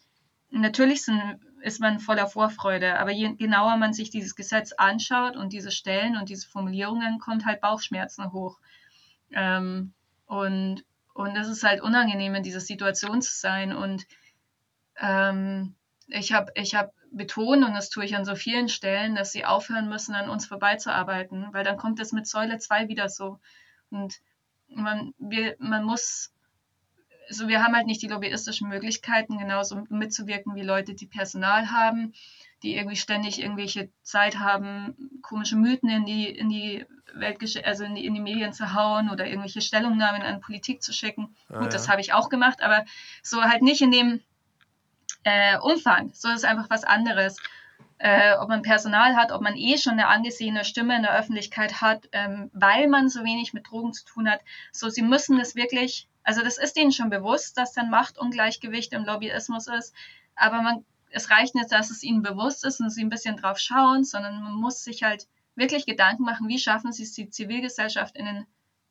natürlich 0.52 1.04
sind, 1.04 1.40
ist 1.62 1.80
man 1.80 2.00
voller 2.00 2.28
Vorfreude, 2.28 3.00
aber 3.00 3.12
je 3.12 3.36
genauer 3.36 3.78
man 3.78 3.94
sich 3.94 4.10
dieses 4.10 4.36
Gesetz 4.36 4.72
anschaut 4.74 5.36
und 5.36 5.54
diese 5.54 5.72
Stellen 5.72 6.18
und 6.18 6.30
diese 6.30 6.48
Formulierungen, 6.48 7.20
kommt 7.20 7.46
halt 7.46 7.62
Bauchschmerzen 7.62 8.32
hoch. 8.32 8.60
Ähm, 9.32 9.94
und, 10.26 10.84
und 11.14 11.36
es 11.36 11.48
ist 11.48 11.64
halt 11.64 11.82
unangenehm, 11.82 12.36
in 12.36 12.44
dieser 12.44 12.62
Situation 12.62 13.22
zu 13.22 13.36
sein. 13.36 13.76
Und 13.76 14.06
ähm, 15.00 15.76
ich 16.08 16.34
habe 16.34 16.52
ich 16.56 16.76
hab 16.76 16.94
betont, 17.12 17.66
und 17.66 17.74
das 17.74 17.90
tue 17.90 18.06
ich 18.06 18.16
an 18.16 18.26
so 18.26 18.36
vielen 18.36 18.70
Stellen, 18.70 19.16
dass 19.16 19.32
sie 19.32 19.46
aufhören 19.46 19.90
müssen, 19.90 20.16
an 20.16 20.30
uns 20.30 20.46
vorbeizuarbeiten, 20.46 21.48
weil 21.52 21.64
dann 21.64 21.78
kommt 21.78 22.00
es 22.00 22.12
mit 22.12 22.28
Säule 22.28 22.58
2 22.58 22.88
wieder 22.88 23.10
so. 23.10 23.40
Und 23.90 24.20
man, 24.68 25.14
wir, 25.18 25.56
man 25.60 25.84
muss 25.84 26.32
so 27.30 27.48
wir 27.48 27.64
haben 27.64 27.76
halt 27.76 27.88
nicht 27.88 28.02
die 28.02 28.08
lobbyistischen 28.08 28.70
Möglichkeiten, 28.70 29.38
genauso 29.38 29.84
mitzuwirken 29.90 30.56
wie 30.56 30.64
Leute, 30.64 30.94
die 30.94 31.06
Personal 31.06 31.72
haben, 31.72 32.14
die 32.64 32.76
irgendwie 32.76 32.98
ständig 32.98 33.42
irgendwelche 33.42 33.90
Zeit 34.02 34.40
haben, 34.40 35.22
komische 35.22 35.56
Mythen 35.56 35.90
in 35.90 36.06
die, 36.06 36.28
in 36.28 36.50
die 36.50 36.86
Weltgesch 37.14 37.58
also 37.64 37.84
in 37.84 37.96
die, 37.96 38.06
in 38.06 38.14
die 38.14 38.22
Medien 38.22 38.54
zu 38.54 38.74
hauen 38.74 39.10
oder 39.10 39.26
irgendwelche 39.26 39.62
Stellungnahmen 39.62 40.22
an 40.22 40.42
Politik 40.42 40.84
zu 40.84 40.94
schicken. 40.94 41.36
Ah, 41.50 41.56
Gut, 41.56 41.64
ja. 41.64 41.70
das 41.70 41.90
habe 41.90 42.02
ich 42.02 42.14
auch 42.14 42.30
gemacht, 42.30 42.62
aber 42.62 42.86
so 43.24 43.42
halt 43.44 43.62
nicht 43.62 43.82
in 43.82 43.92
dem 43.92 44.22
äh, 45.24 45.58
Umfang. 45.60 46.12
So 46.14 46.30
ist 46.30 46.46
einfach 46.46 46.70
was 46.70 46.84
anderes. 46.84 47.38
Äh, 47.98 48.36
ob 48.38 48.48
man 48.48 48.62
Personal 48.62 49.16
hat, 49.18 49.34
ob 49.34 49.42
man 49.42 49.58
eh 49.58 49.78
schon 49.78 49.94
eine 49.94 50.08
angesehene 50.08 50.64
Stimme 50.64 50.96
in 50.96 51.02
der 51.04 51.18
Öffentlichkeit 51.18 51.82
hat, 51.82 52.08
ähm, 52.14 52.50
weil 52.54 52.88
man 52.88 53.10
so 53.10 53.26
wenig 53.26 53.54
mit 53.54 53.70
Drogen 53.70 53.92
zu 53.92 54.06
tun 54.06 54.30
hat. 54.30 54.40
So, 54.72 54.88
sie 54.88 55.02
müssen 55.02 55.38
das 55.38 55.56
wirklich 55.56 56.08
also 56.30 56.44
das 56.44 56.60
ist 56.60 56.78
ihnen 56.78 56.92
schon 56.92 57.10
bewusst, 57.10 57.58
dass 57.58 57.74
dann 57.74 57.90
Machtungleichgewicht 57.90 58.94
im 58.94 59.04
Lobbyismus 59.04 59.66
ist, 59.66 59.96
aber 60.36 60.62
man, 60.62 60.86
es 61.10 61.32
reicht 61.32 61.56
nicht, 61.56 61.72
dass 61.72 61.90
es 61.90 62.04
ihnen 62.04 62.22
bewusst 62.22 62.64
ist 62.66 62.80
und 62.80 62.92
sie 62.92 63.04
ein 63.04 63.10
bisschen 63.10 63.36
drauf 63.36 63.58
schauen, 63.58 64.04
sondern 64.04 64.44
man 64.44 64.54
muss 64.54 64.84
sich 64.84 65.02
halt 65.02 65.26
wirklich 65.56 65.88
Gedanken 65.88 66.22
machen, 66.22 66.48
wie 66.48 66.60
schaffen 66.60 66.92
sie 66.92 67.02
es, 67.02 67.14
die 67.14 67.32
Zivilgesellschaft 67.32 68.16
in 68.16 68.26
den 68.26 68.46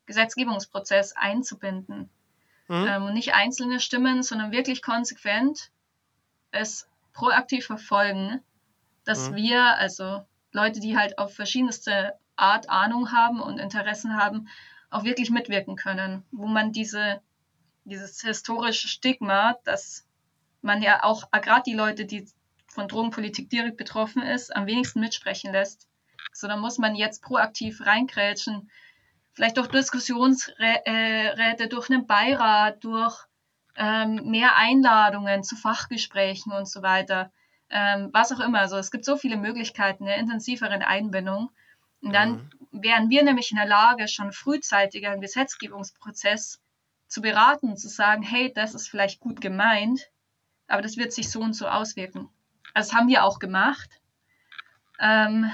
Gesetzgebungsprozess 0.05 1.13
einzubinden. 1.15 2.09
Mhm. 2.67 2.85
Ähm, 2.85 3.03
und 3.03 3.13
nicht 3.13 3.33
einzelne 3.33 3.79
Stimmen, 3.79 4.21
sondern 4.21 4.51
wirklich 4.51 4.81
konsequent 4.81 5.71
es 6.51 6.89
proaktiv 7.13 7.65
verfolgen, 7.65 8.41
dass 9.05 9.29
mhm. 9.29 9.35
wir, 9.35 9.77
also 9.77 10.25
Leute, 10.51 10.81
die 10.81 10.97
halt 10.97 11.17
auf 11.19 11.33
verschiedenste 11.33 12.15
Art 12.35 12.69
Ahnung 12.69 13.13
haben 13.13 13.39
und 13.39 13.59
Interessen 13.59 14.17
haben, 14.17 14.49
auch 14.89 15.05
wirklich 15.05 15.29
mitwirken 15.29 15.77
können, 15.77 16.25
wo 16.31 16.47
man 16.47 16.73
diese 16.73 17.21
dieses 17.89 18.21
historische 18.21 18.87
Stigma, 18.87 19.57
dass 19.65 20.05
man 20.61 20.81
ja 20.81 21.03
auch 21.03 21.23
äh, 21.31 21.39
gerade 21.39 21.63
die 21.65 21.73
Leute, 21.73 22.05
die 22.05 22.27
von 22.67 22.87
Drogenpolitik 22.87 23.49
direkt 23.49 23.77
betroffen 23.77 24.21
ist, 24.21 24.55
am 24.55 24.67
wenigsten 24.67 24.99
mitsprechen 24.99 25.51
lässt. 25.51 25.87
So, 26.31 26.47
da 26.47 26.55
muss 26.55 26.77
man 26.77 26.95
jetzt 26.95 27.21
proaktiv 27.21 27.85
reinkrätschen, 27.85 28.69
vielleicht 29.33 29.57
durch 29.57 29.67
Diskussionsräte, 29.67 31.67
durch 31.69 31.89
einen 31.89 32.05
Beirat, 32.05 32.83
durch 32.83 33.25
ähm, 33.75 34.21
mehr 34.25 34.55
Einladungen 34.55 35.43
zu 35.43 35.55
Fachgesprächen 35.55 36.51
und 36.51 36.67
so 36.67 36.81
weiter, 36.81 37.31
ähm, 37.69 38.09
was 38.13 38.31
auch 38.31 38.39
immer. 38.39 38.59
Also 38.59 38.77
es 38.77 38.91
gibt 38.91 39.05
so 39.05 39.15
viele 39.15 39.37
Möglichkeiten 39.37 40.05
der 40.05 40.17
intensiveren 40.17 40.81
Einbindung. 40.81 41.49
Und 42.01 42.13
dann 42.13 42.49
mhm. 42.71 42.83
wären 42.83 43.09
wir 43.09 43.23
nämlich 43.23 43.51
in 43.51 43.57
der 43.57 43.67
Lage, 43.67 44.07
schon 44.07 44.31
frühzeitiger 44.31 45.13
im 45.13 45.21
Gesetzgebungsprozess 45.21 46.61
zu 47.09 47.21
beraten, 47.21 47.75
zu 47.75 47.89
sagen, 47.89 48.21
hey, 48.21 48.53
das 48.53 48.73
ist 48.73 48.87
vielleicht 48.87 49.19
gut 49.19 49.41
gemeint, 49.41 50.09
aber 50.67 50.81
das 50.81 50.95
wird 50.95 51.11
sich 51.11 51.29
so 51.29 51.41
und 51.41 51.53
so 51.53 51.67
auswirken. 51.67 52.29
Also 52.73 52.91
das 52.91 52.97
haben 52.97 53.09
wir 53.09 53.25
auch 53.25 53.39
gemacht. 53.39 53.89
Ähm, 54.99 55.51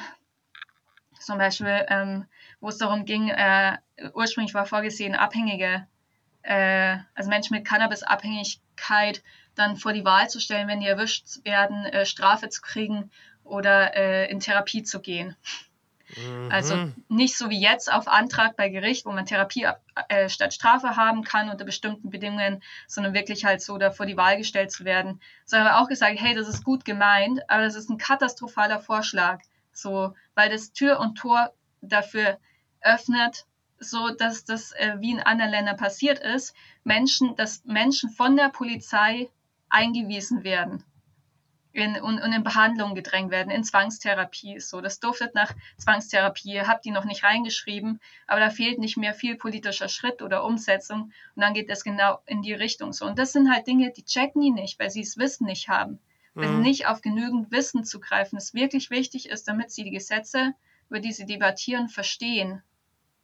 zum 1.20 1.38
Beispiel, 1.38 1.86
ähm, 1.88 2.26
wo 2.60 2.70
es 2.70 2.78
darum 2.78 3.06
ging, 3.06 3.30
äh, 3.30 3.78
ursprünglich 4.14 4.54
war 4.54 4.66
vorgesehen, 4.66 5.16
Abhängige, 5.16 5.88
äh, 6.44 6.98
also 7.16 7.30
Menschen 7.30 7.56
mit 7.56 7.66
Cannabisabhängigkeit 7.66 9.24
dann 9.56 9.78
vor 9.78 9.94
die 9.94 10.06
Wahl 10.06 10.30
zu 10.30 10.42
stellen, 10.42 10.68
wenn 10.68 10.82
die 10.82 10.88
erwischt 10.88 11.44
werden, 11.46 11.86
äh, 11.86 12.06
Strafe 12.06 12.50
zu 12.50 12.62
kriegen 12.62 13.10
oder 13.46 13.96
äh, 13.96 14.30
in 14.30 14.42
Therapie 14.42 14.84
zu 14.84 15.00
gehen. 15.00 15.36
Also 16.50 16.76
mhm. 16.76 16.94
nicht 17.10 17.38
so 17.38 17.50
wie 17.50 17.60
jetzt 17.60 17.92
auf 17.92 18.08
Antrag 18.08 18.56
bei 18.56 18.70
Gericht, 18.70 19.06
wo 19.06 19.12
man 19.12 19.26
Therapie 19.26 19.68
äh, 20.08 20.30
statt 20.30 20.54
Strafe 20.54 20.96
haben 20.96 21.24
kann 21.24 21.50
unter 21.50 21.66
bestimmten 21.66 22.10
Bedingungen, 22.10 22.64
sondern 22.88 23.14
wirklich 23.14 23.46
halt 23.46 23.62
so 23.62 23.78
da 23.78 23.92
vor 23.92 24.06
die 24.06 24.18
Wahl 24.18 24.38
gestellt 24.38 24.72
zu 24.72 24.86
werden. 24.86 25.22
Sondern 25.46 25.74
auch 25.74 25.88
gesagt, 25.88 26.20
hey, 26.20 26.34
das 26.34 26.48
ist 26.48 26.64
gut 26.64 26.86
gemeint, 26.86 27.42
aber 27.50 27.64
das 27.64 27.76
ist 27.76 27.90
ein 27.90 27.98
katastrophaler 27.98 28.80
Vorschlag. 28.80 29.42
So, 29.74 30.14
weil 30.36 30.50
das 30.50 30.72
Tür 30.72 31.00
und 31.00 31.16
Tor 31.16 31.52
dafür 31.82 32.38
öffnet, 32.82 33.46
so 33.80 34.10
dass 34.10 34.46
das 34.46 34.72
äh, 34.74 34.96
wie 35.00 35.12
in 35.12 35.20
anderen 35.20 35.52
Ländern 35.52 35.78
passiert 35.78 36.20
ist, 36.20 36.56
Menschen, 36.84 37.36
dass 37.36 37.66
Menschen 37.66 38.10
von 38.10 38.38
der 38.38 38.50
Polizei 38.50 39.30
eingewiesen 39.70 40.44
werden 40.44 40.84
in, 41.76 42.02
und, 42.02 42.22
und 42.22 42.34
in 42.34 42.44
Behandlung 42.44 42.96
gedrängt 42.96 43.32
werden, 43.32 43.50
in 43.50 43.64
Zwangstherapie. 43.64 44.60
So, 44.60 44.82
das 44.82 45.00
duftet 45.00 45.36
nach 45.36 45.54
Zwangstherapie, 45.78 46.62
habt 46.62 46.86
die 46.86 46.92
noch 46.92 47.06
nicht 47.06 47.24
reingeschrieben, 47.24 48.00
aber 48.28 48.40
da 48.40 48.50
fehlt 48.50 48.80
nicht 48.80 48.98
mehr 48.98 49.14
viel 49.14 49.36
politischer 49.36 49.90
Schritt 49.90 50.22
oder 50.22 50.44
Umsetzung 50.44 51.12
und 51.36 51.42
dann 51.42 51.54
geht 51.54 51.70
es 51.70 51.84
genau 51.84 52.20
in 52.26 52.42
die 52.42 52.54
Richtung 52.54 52.94
so. 52.94 53.06
Und 53.06 53.20
das 53.20 53.34
sind 53.34 53.52
halt 53.52 53.68
Dinge, 53.68 53.92
die 53.92 54.06
checken 54.06 54.42
die 54.42 54.52
nicht, 54.52 54.80
weil 54.80 54.90
sie 54.90 55.02
das 55.02 55.18
Wissen 55.18 55.46
nicht 55.46 55.68
haben. 55.68 56.00
Weil 56.34 56.50
mhm. 56.50 56.62
nicht 56.62 56.88
auf 56.88 57.02
genügend 57.02 57.52
Wissen 57.52 57.86
zugreifen, 57.86 58.38
das 58.38 58.54
wirklich 58.54 58.90
wichtig 58.90 59.30
ist, 59.30 59.48
damit 59.48 59.72
sie 59.72 59.84
die 59.84 59.92
Gesetze, 59.92 60.54
über 60.90 61.00
die 61.00 61.14
sie 61.14 61.26
debattieren, 61.26 61.88
verstehen. 61.88 62.62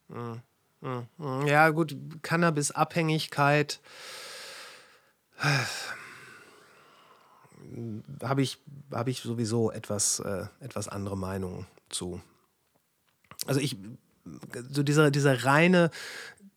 Mhm. 0.08 0.42
Mhm. 0.82 1.46
Ja, 1.46 1.70
gut, 1.70 1.96
Cannabisabhängigkeit 2.22 3.80
habe 8.24 8.42
ich, 8.42 8.60
hab 8.92 9.08
ich 9.08 9.22
sowieso 9.22 9.72
etwas, 9.72 10.20
äh, 10.20 10.46
etwas 10.60 10.88
andere 10.88 11.18
Meinungen 11.18 11.68
zu. 11.90 12.22
Also 13.48 13.60
ich, 13.60 13.78
so 14.70 14.84
diese, 14.84 15.12
diese 15.12 15.46
reine 15.46 15.92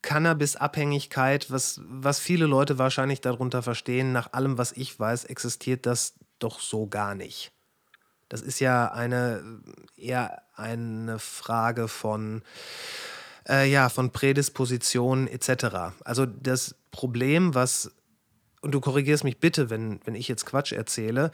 Cannabis-Abhängigkeit, 0.03 1.51
was, 1.51 1.81
was 1.85 2.19
viele 2.19 2.47
Leute 2.47 2.79
wahrscheinlich 2.79 3.21
darunter 3.21 3.63
verstehen, 3.63 4.13
nach 4.13 4.33
allem, 4.33 4.59
was 4.59 4.73
ich 4.73 4.99
weiß, 4.99 5.25
existiert 5.25 5.87
das 5.87 6.15
doch 6.39 6.61
so 6.61 6.87
gar 6.87 7.15
nicht. 7.15 7.53
Das 8.29 8.43
ist 8.43 8.61
ja 8.61 8.93
eine 8.93 9.43
eher 9.97 10.43
eine 10.57 11.19
Frage 11.19 11.89
von, 11.89 12.43
äh, 13.49 13.71
ja, 13.71 13.89
von 13.89 14.11
Prädispositionen 14.11 15.27
etc. 15.29 15.95
Also 16.05 16.27
das 16.27 16.75
Problem, 16.91 17.55
was, 17.55 17.91
und 18.65 18.73
du 18.73 18.81
korrigierst 18.81 19.25
mich 19.25 19.39
bitte, 19.39 19.71
wenn, 19.71 20.01
wenn 20.05 20.15
ich 20.15 20.27
jetzt 20.27 20.47
Quatsch 20.47 20.73
erzähle, 20.73 21.31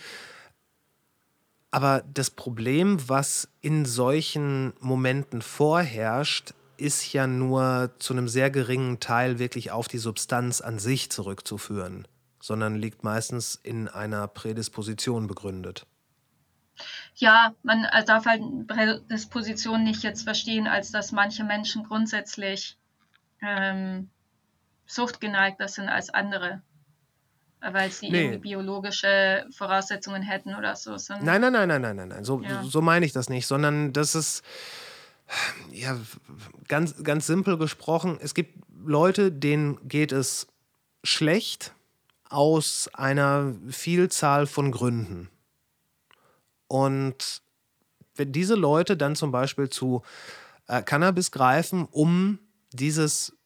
aber 1.70 2.02
das 2.12 2.30
Problem, 2.30 3.08
was 3.08 3.48
in 3.60 3.84
solchen 3.84 4.72
Momenten 4.80 5.40
vorherrscht, 5.40 6.52
ist 6.76 7.12
ja 7.12 7.26
nur 7.26 7.94
zu 7.98 8.14
einem 8.14 8.26
sehr 8.26 8.50
geringen 8.50 8.98
Teil 8.98 9.38
wirklich 9.38 9.70
auf 9.70 9.86
die 9.86 9.98
Substanz 9.98 10.60
an 10.60 10.78
sich 10.78 11.10
zurückzuführen, 11.10 12.08
sondern 12.40 12.74
liegt 12.74 13.04
meistens 13.04 13.54
in 13.54 13.86
einer 13.86 14.26
Prädisposition 14.26 15.26
begründet. 15.28 15.86
Ja, 17.14 17.54
man 17.62 17.86
darf 18.06 18.24
halt 18.24 18.42
Prädisposition 18.66 19.84
nicht 19.84 20.02
jetzt 20.02 20.22
verstehen, 20.22 20.66
als 20.66 20.90
dass 20.90 21.12
manche 21.12 21.44
Menschen 21.44 21.84
grundsätzlich 21.84 22.78
ähm, 23.42 24.08
suchtgeneigter 24.86 25.68
sind 25.68 25.88
als 25.88 26.10
andere 26.10 26.62
weil 27.60 27.90
sie 27.90 28.10
nee. 28.10 28.22
irgendwie 28.22 28.38
biologische 28.38 29.46
Voraussetzungen 29.50 30.22
hätten 30.22 30.54
oder 30.54 30.76
so. 30.76 30.96
Nein, 31.20 31.40
nein, 31.40 31.52
nein, 31.52 31.68
nein, 31.68 31.82
nein, 31.82 31.96
nein, 31.96 32.08
nein. 32.08 32.24
So, 32.24 32.40
ja. 32.40 32.62
so 32.62 32.80
meine 32.80 33.04
ich 33.04 33.12
das 33.12 33.28
nicht, 33.28 33.46
sondern 33.46 33.92
das 33.92 34.14
ist 34.14 34.42
ja 35.72 35.96
ganz, 36.68 37.02
ganz 37.02 37.26
simpel 37.26 37.58
gesprochen. 37.58 38.18
Es 38.20 38.34
gibt 38.34 38.58
Leute, 38.84 39.30
denen 39.30 39.78
geht 39.88 40.12
es 40.12 40.46
schlecht 41.04 41.74
aus 42.28 42.88
einer 42.94 43.54
Vielzahl 43.68 44.46
von 44.46 44.70
Gründen. 44.70 45.28
Und 46.66 47.42
wenn 48.14 48.32
diese 48.32 48.54
Leute 48.54 48.96
dann 48.96 49.16
zum 49.16 49.32
Beispiel 49.32 49.68
zu 49.68 50.02
äh, 50.68 50.82
Cannabis 50.82 51.30
greifen, 51.30 51.86
um 51.90 52.38
dieses 52.72 53.36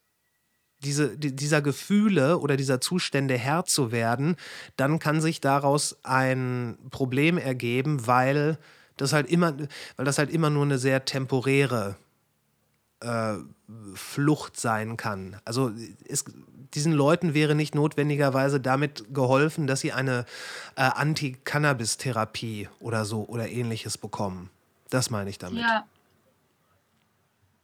diese, 0.85 1.17
dieser 1.17 1.61
Gefühle 1.61 2.37
oder 2.37 2.55
dieser 2.57 2.79
Zustände 2.79 3.37
Herr 3.37 3.65
zu 3.65 3.91
werden, 3.91 4.35
dann 4.77 4.99
kann 4.99 5.21
sich 5.21 5.41
daraus 5.41 5.97
ein 6.03 6.77
Problem 6.91 7.37
ergeben, 7.37 8.07
weil 8.07 8.57
das 8.97 9.13
halt 9.13 9.29
immer, 9.29 9.53
weil 9.97 10.05
das 10.05 10.17
halt 10.17 10.29
immer 10.29 10.49
nur 10.49 10.63
eine 10.63 10.77
sehr 10.77 11.05
temporäre 11.05 11.95
äh, 13.01 13.33
Flucht 13.93 14.59
sein 14.59 14.95
kann. 14.95 15.37
Also 15.43 15.71
es, 16.07 16.25
diesen 16.73 16.93
Leuten 16.93 17.33
wäre 17.33 17.55
nicht 17.55 17.75
notwendigerweise 17.75 18.59
damit 18.59 19.13
geholfen, 19.13 19.67
dass 19.67 19.81
sie 19.81 19.91
eine 19.91 20.25
äh, 20.75 20.81
Anti-Cannabis-Therapie 20.81 22.69
oder 22.79 23.05
so 23.05 23.25
oder 23.25 23.49
ähnliches 23.49 23.97
bekommen. 23.97 24.49
Das 24.89 25.09
meine 25.09 25.29
ich 25.29 25.39
damit. 25.39 25.61
Ja, 25.61 25.85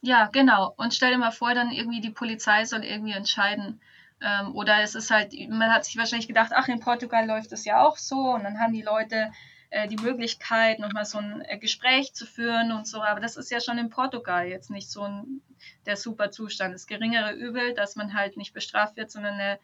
ja, 0.02 0.26
genau. 0.32 0.74
Und 0.78 0.94
stell 0.94 1.12
dir 1.12 1.18
mal 1.18 1.32
vor, 1.32 1.54
dann 1.54 1.72
irgendwie 1.72 2.02
die 2.02 2.10
Polizei 2.10 2.66
soll 2.66 2.84
irgendwie 2.84 3.14
entscheiden. 3.14 3.80
Ähm, 4.20 4.56
oder 4.56 4.82
es 4.82 4.96
ist 4.96 5.12
halt, 5.12 5.34
man 5.50 5.72
hat 5.72 5.86
sich 5.86 5.98
wahrscheinlich 5.98 6.28
gedacht, 6.28 6.52
ach, 6.56 6.68
in 6.68 6.80
Portugal 6.80 7.26
läuft 7.28 7.52
es 7.52 7.66
ja 7.66 7.86
auch 7.86 7.98
so. 7.98 8.34
Und 8.34 8.44
dann 8.44 8.60
haben 8.60 8.74
die 8.74 8.82
Leute 8.82 9.32
äh, 9.70 9.88
die 9.88 9.98
Möglichkeit, 9.98 10.80
nochmal 10.80 11.06
so 11.06 11.20
ein 11.20 11.42
äh, 11.48 11.58
Gespräch 11.58 12.14
zu 12.14 12.26
führen 12.26 12.72
und 12.72 12.88
so. 12.88 13.02
Aber 13.04 13.20
das 13.20 13.38
ist 13.38 13.52
ja 13.52 13.62
schon 13.62 13.78
in 13.78 13.90
Portugal 13.90 14.48
jetzt 14.48 14.72
nicht 14.72 14.90
so 14.90 15.04
ein, 15.04 15.42
der 15.86 15.98
super 15.98 16.32
Zustand. 16.32 16.74
Das 16.74 16.88
geringere 16.88 17.34
Übel, 17.34 17.74
dass 17.76 17.96
man 17.96 18.14
halt 18.14 18.38
nicht 18.38 18.54
bestraft 18.54 18.98
wird, 18.98 19.12
sondern 19.12 19.36
eine 19.36 19.60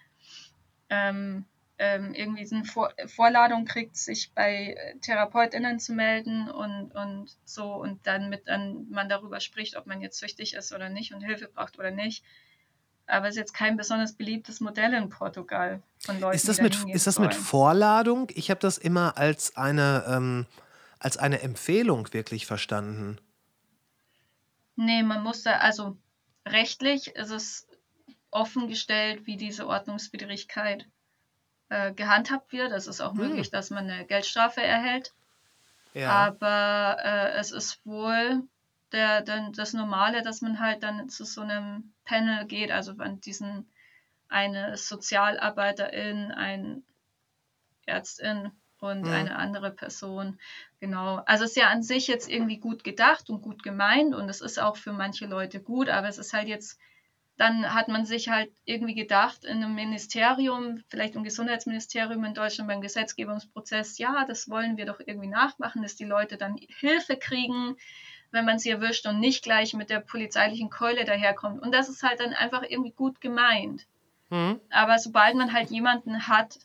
ähm, 0.90 1.46
ähm, 1.80 2.14
irgendwie 2.14 2.46
so 2.46 2.56
eine 2.56 2.66
Vor 2.66 2.92
Vorladung 3.06 3.66
kriegt, 3.66 3.96
sich 3.98 4.32
bei 4.34 4.76
TherapeutInnen 5.02 5.80
zu 5.80 5.94
melden 5.94 6.50
und, 6.50 6.92
und 6.92 7.36
so 7.46 7.74
und 7.74 8.06
dann 8.08 8.30
mit 8.30 8.48
dann 8.48 8.90
man 8.90 9.10
darüber 9.10 9.40
spricht, 9.40 9.76
ob 9.78 9.86
man 9.86 10.02
jetzt 10.02 10.20
süchtig 10.20 10.54
ist 10.56 10.74
oder 10.74 10.90
nicht 10.90 11.14
und 11.14 11.22
Hilfe 11.22 11.48
braucht 11.48 11.78
oder 11.78 11.92
nicht. 11.92 12.24
Aber 13.06 13.28
es 13.28 13.36
ist 13.36 13.40
jetzt 13.40 13.54
kein 13.54 13.78
besonders 13.78 14.14
beliebtes 14.14 14.60
Modell 14.60 14.94
in 14.94 15.10
Portugal 15.10 15.82
von 16.00 16.20
Leuten. 16.20 16.36
Ist 16.36 16.50
das, 16.50 16.60
mit, 16.60 16.76
ist 16.90 17.08
das 17.08 17.20
mit 17.20 17.34
Vorladung? 17.34 18.28
Ich 18.34 18.50
habe 18.50 18.60
das 18.60 18.78
immer 18.78 19.18
als 19.18 19.56
eine, 19.56 20.04
ähm, 20.10 20.46
als 21.00 21.16
eine 21.16 21.42
Empfehlung 21.42 22.12
wirklich 22.12 22.46
verstanden. 22.46 23.18
Nee, 24.76 25.04
man 25.04 25.24
muss 25.24 25.44
da, 25.44 25.54
also 25.54 25.96
rechtlich 26.46 27.16
ist 27.16 27.32
es 27.32 27.68
offengestellt, 28.30 29.26
wie 29.26 29.38
diese 29.38 29.68
Ordnungswidrigkeit 29.68 30.86
äh, 31.70 31.94
gehandhabt 31.94 32.52
wird. 32.54 32.72
Es 32.72 32.88
ist 32.88 33.02
auch 33.02 33.12
hm. 33.12 33.30
möglich, 33.30 33.50
dass 33.50 33.70
man 33.70 33.90
eine 33.90 34.06
Geldstrafe 34.06 34.62
erhält. 34.62 35.14
Ja. 35.94 36.10
Aber 36.12 36.98
äh, 37.04 37.32
es 37.40 37.52
ist 37.52 37.86
wohl 37.86 38.44
der, 38.92 39.22
der, 39.22 39.52
das 39.56 39.74
Normale, 39.74 40.22
dass 40.22 40.42
man 40.42 40.60
halt 40.60 40.84
dann 40.84 41.10
zu 41.10 41.26
so 41.26 41.42
einem 41.42 41.94
Panel 42.06 42.46
geht, 42.46 42.72
also 42.72 42.94
an 43.00 43.20
diesen 43.20 43.68
eine 44.30 44.78
Sozialarbeiterin, 44.78 46.32
ein 46.32 46.84
Ärztin 47.86 48.52
und 48.80 49.02
mhm. 49.02 49.12
eine 49.12 49.36
andere 49.38 49.72
Person. 49.72 50.38
Genau. 50.80 51.22
Also 51.26 51.46
es 51.46 51.52
ist 51.52 51.58
ja 51.58 51.70
an 51.70 51.82
sich 51.82 52.08
jetzt 52.08 52.30
irgendwie 52.30 52.58
gut 52.58 52.84
gedacht 52.84 53.30
und 53.30 53.42
gut 53.42 53.64
gemeint 53.64 54.14
und 54.14 54.30
es 54.30 54.42
ist 54.42 54.60
auch 54.60 54.78
für 54.78 54.94
manche 54.94 55.26
Leute 55.26 55.62
gut, 55.62 55.90
aber 55.90 56.08
es 56.08 56.18
ist 56.18 56.34
halt 56.34 56.48
jetzt 56.48 56.80
dann 57.38 57.74
hat 57.74 57.88
man 57.88 58.06
sich 58.06 58.30
halt 58.30 58.52
irgendwie 58.66 58.96
gedacht, 58.96 59.46
in 59.46 59.64
einem 59.64 59.76
Ministerium, 59.76 60.84
vielleicht 60.88 61.16
im 61.16 61.24
Gesundheitsministerium 61.24 62.24
in 62.24 62.34
Deutschland 62.34 62.68
beim 62.68 62.82
Gesetzgebungsprozess, 62.82 64.00
ja, 64.00 64.26
das 64.26 64.50
wollen 64.50 64.76
wir 64.78 64.88
doch 64.88 65.00
irgendwie 65.00 65.28
nachmachen, 65.28 65.84
dass 65.84 65.96
die 65.96 66.06
Leute 66.06 66.38
dann 66.38 66.58
Hilfe 66.58 67.16
kriegen, 67.16 67.78
wenn 68.32 68.46
man 68.46 68.58
sie 68.58 68.72
erwischt 68.72 69.06
und 69.06 69.20
nicht 69.20 69.44
gleich 69.44 69.74
mit 69.76 69.92
der 69.92 70.00
polizeilichen 70.00 70.72
Keule 70.72 71.06
daherkommt. 71.06 71.62
Und 71.62 71.72
das 71.74 71.90
ist 71.90 72.02
halt 72.02 72.20
dann 72.20 72.34
einfach 72.34 72.64
irgendwie 72.64 72.92
gut 72.92 73.22
gemeint. 73.22 73.86
Mhm. 74.32 74.60
Aber 74.72 74.98
sobald 74.98 75.36
man 75.36 75.54
halt 75.54 75.70
jemanden 75.70 76.28
hat, 76.28 76.58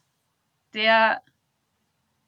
der 0.73 1.23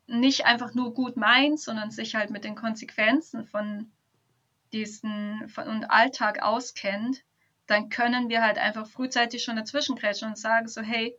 nicht 0.07 0.45
einfach 0.45 0.75
nur 0.75 0.93
gut 0.93 1.17
meint, 1.17 1.59
sondern 1.59 1.91
sich 1.91 2.15
halt 2.15 2.29
mit 2.31 2.45
den 2.45 2.55
Konsequenzen 2.55 3.47
von 3.47 3.91
diesem 4.75 5.49
von, 5.49 5.85
Alltag 5.85 6.43
auskennt, 6.43 7.25
dann 7.67 7.89
können 7.89 8.29
wir 8.29 8.43
halt 8.43 8.59
einfach 8.59 8.87
frühzeitig 8.87 9.43
schon 9.43 9.57
dazwischen 9.57 9.99
und 9.99 10.39
sagen 10.39 10.69
so, 10.69 10.83
hey, 10.83 11.17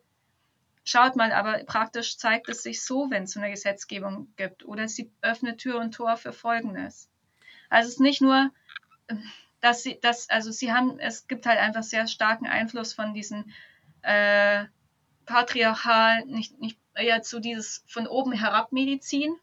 schaut 0.84 1.16
mal, 1.16 1.32
aber 1.32 1.64
praktisch 1.66 2.18
zeigt 2.18 2.48
es 2.50 2.64
sich 2.64 2.84
so, 2.84 3.10
wenn 3.10 3.24
es 3.24 3.32
so 3.32 3.40
eine 3.40 3.50
Gesetzgebung 3.50 4.32
gibt 4.36 4.66
oder 4.66 4.88
sie 4.88 5.12
öffnet 5.22 5.60
Tür 5.60 5.80
und 5.80 5.94
Tor 5.94 6.16
für 6.18 6.32
Folgendes. 6.32 7.10
Also 7.70 7.88
es 7.88 7.96
ist 7.96 8.00
nicht 8.02 8.22
nur, 8.22 8.52
dass 9.62 9.82
sie, 9.82 10.00
dass, 10.00 10.30
also 10.30 10.52
sie 10.52 10.72
haben, 10.72 11.00
es 11.00 11.28
gibt 11.28 11.48
halt 11.48 11.60
einfach 11.60 11.84
sehr 11.84 12.08
starken 12.08 12.46
Einfluss 12.46 12.94
von 12.94 13.14
diesen 13.14 13.52
äh, 14.04 14.66
patriarchal, 15.26 16.26
nicht, 16.26 16.60
nicht 16.60 16.80
eher 16.94 17.24
zu 17.24 17.40
dieses 17.40 17.84
von 17.88 18.06
oben 18.08 18.32
herab 18.32 18.72
Medizin, 18.72 19.36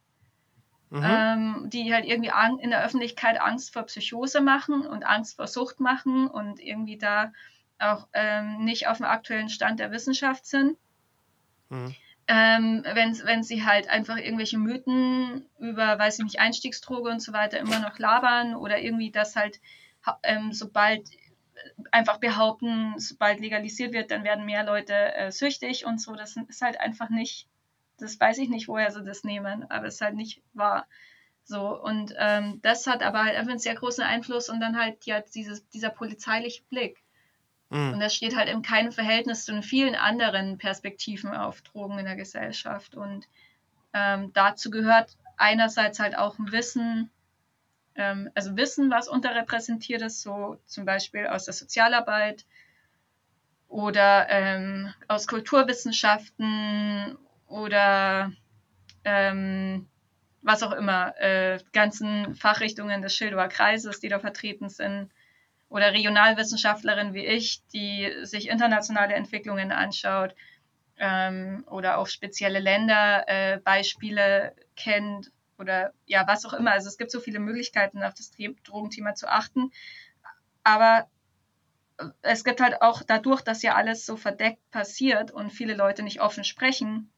mhm. 0.93 1.03
ähm, 1.05 1.71
die 1.71 1.93
halt 1.93 2.05
irgendwie 2.05 2.31
in 2.63 2.71
der 2.71 2.85
Öffentlichkeit 2.85 3.41
Angst 3.41 3.73
vor 3.73 3.85
Psychose 3.85 4.41
machen 4.41 4.87
und 4.87 5.05
Angst 5.05 5.37
vor 5.37 5.47
Sucht 5.47 5.81
machen 5.81 6.27
und 6.29 6.61
irgendwie 6.61 6.99
da 6.99 7.33
auch 7.79 8.07
ähm, 8.13 8.65
nicht 8.65 8.89
auf 8.89 8.99
dem 8.99 9.07
aktuellen 9.07 9.49
Stand 9.49 9.81
der 9.81 9.91
Wissenschaft 9.91 10.45
sind. 10.47 10.77
Mhm. 11.71 11.95
Ähm, 12.29 12.85
wenn, 12.85 13.19
wenn 13.25 13.43
sie 13.43 13.65
halt 13.65 13.89
einfach 13.89 14.17
irgendwelche 14.17 14.59
Mythen 14.59 15.47
über, 15.59 15.99
weiß 15.99 16.19
ich 16.19 16.25
nicht, 16.25 16.41
Einstiegsdroge 16.41 17.11
und 17.11 17.21
so 17.21 17.33
weiter 17.33 17.59
immer 17.59 17.81
noch 17.81 17.99
labern 17.99 18.55
oder 18.55 18.79
irgendwie 18.79 19.11
das 19.11 19.35
halt, 19.35 19.61
ähm, 20.23 20.53
sobald 20.53 21.09
einfach 21.91 22.19
behaupten, 22.19 22.95
sobald 22.99 23.41
legalisiert 23.41 23.93
wird, 23.93 24.11
dann 24.11 24.25
werden 24.25 24.45
mehr 24.45 24.65
Leute 24.65 24.95
äh, 25.15 25.33
süchtig 25.33 25.87
und 25.87 26.01
so. 26.01 26.15
Das 26.15 26.37
ist 26.37 26.63
halt 26.63 26.79
einfach 26.79 27.09
nicht 27.09 27.49
das 28.03 28.19
weiß 28.21 28.39
ich 28.39 28.49
nicht, 28.49 28.69
woher 28.69 28.91
sie 28.91 29.05
das 29.05 29.25
nehmen, 29.25 29.71
aber 29.71 29.87
es 29.87 29.95
ist 29.95 30.01
halt 30.01 30.15
nicht 30.15 30.43
wahr. 30.53 30.87
So, 31.45 31.81
und 31.83 32.15
ähm, 32.19 32.61
das 32.63 32.87
hat 32.87 33.03
aber 33.03 33.25
halt 33.25 33.37
einfach 33.37 33.51
einen 33.51 33.59
sehr 33.59 33.75
großen 33.75 34.05
Einfluss 34.05 34.49
und 34.49 34.61
dann 34.61 34.79
halt 34.79 35.05
ja 35.07 35.21
dieses, 35.21 35.69
dieser 35.71 35.91
polizeiliche 35.91 36.63
Blick. 36.65 37.03
Mhm. 37.71 37.95
Und 37.95 38.01
das 38.01 38.15
steht 38.15 38.37
halt 38.37 38.49
in 38.49 38.63
keinem 38.63 38.93
Verhältnis 38.93 39.45
zu 39.45 39.53
den 39.53 39.63
vielen 39.63 39.95
anderen 39.95 40.59
Perspektiven 40.59 41.35
auf 41.35 41.63
Drogen 41.63 41.99
in 41.99 42.05
der 42.05 42.17
Gesellschaft. 42.17 42.95
Und 42.95 43.27
ähm, 43.93 44.33
dazu 44.33 44.71
gehört 44.71 45.17
einerseits 45.37 45.99
halt 45.99 46.17
auch 46.17 46.39
ein 46.39 46.53
Wissen, 46.53 47.11
ähm, 47.97 48.31
also 48.35 48.57
Wissen, 48.57 48.91
was 48.91 49.09
unterrepräsentiert 49.09 50.03
ist, 50.03 50.23
so 50.23 50.59
zum 50.67 50.85
Beispiel 50.85 51.27
aus 51.27 51.47
der 51.47 51.55
Sozialarbeit 51.55 52.45
oder 53.69 54.29
ähm, 54.29 54.93
aus 55.09 55.27
Kulturwissenschaften 55.27 57.17
oder 57.53 58.33
ähm, 59.05 59.87
was 60.41 60.63
auch 60.63 60.73
immer, 60.73 61.17
äh, 61.21 61.59
ganzen 61.73 62.35
Fachrichtungen 62.35 63.03
des 63.03 63.15
Schildower 63.15 63.49
Kreises, 63.49 64.01
die 64.01 64.09
da 64.09 64.19
vertreten 64.19 64.69
sind, 64.69 65.11
oder 65.69 65.93
Regionalwissenschaftlerin 65.93 67.15
wie 67.15 67.25
ich, 67.25 67.63
die 67.69 68.13
sich 68.23 68.49
internationale 68.49 69.15
Entwicklungen 69.15 69.73
anschaut 69.73 70.35
ähm, 70.99 71.65
oder 71.71 71.99
auch 71.99 72.09
spezielle 72.09 72.59
Länderbeispiele 72.59 74.49
äh, 74.49 74.53
kennt 74.77 75.31
oder 75.59 75.93
ja, 76.07 76.27
was 76.27 76.45
auch 76.45 76.53
immer. 76.53 76.73
Also 76.73 76.89
es 76.89 76.99
gibt 76.99 77.11
so 77.11 77.21
viele 77.21 77.39
Möglichkeiten, 77.39 78.03
auf 78.03 78.15
das 78.15 78.33
Drogenthema 78.65 79.15
zu 79.15 79.29
achten. 79.29 79.71
Aber 80.65 81.09
es 82.23 82.45
gibt 82.45 82.61
halt 82.61 82.83
auch 82.83 83.03
dadurch, 83.03 83.43
dass 83.43 83.63
ja 83.63 83.75
alles 83.75 84.05
so 84.05 84.17
verdeckt 84.17 84.71
passiert 84.71 85.31
und 85.31 85.51
viele 85.51 85.75
Leute 85.75 86.03
nicht 86.03 86.21
offen 86.21 86.45
sprechen, 86.45 87.12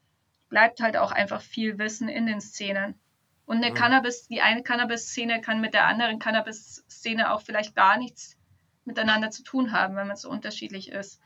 bleibt 0.55 0.81
halt 0.81 0.97
auch 0.97 1.11
einfach 1.11 1.41
viel 1.41 1.79
Wissen 1.79 2.09
in 2.09 2.27
den 2.27 2.41
Szenen. 2.41 2.95
Und 3.45 3.57
eine 3.57 3.73
mhm. 3.73 3.75
Cannabis, 3.75 4.29
die 4.29 4.41
eine 4.41 4.63
Cannabis-Szene 4.63 5.41
kann 5.41 5.61
mit 5.61 5.75
der 5.75 5.85
anderen 5.89 6.21
Cannabis-Szene 6.21 7.33
auch 7.33 7.43
vielleicht 7.43 7.75
gar 7.75 7.99
nichts 7.99 8.39
miteinander 8.85 9.31
zu 9.33 9.43
tun 9.43 9.73
haben, 9.73 9.97
wenn 9.97 10.07
man 10.07 10.17
so 10.17 10.31
unterschiedlich 10.31 10.93
ist. 10.93 11.21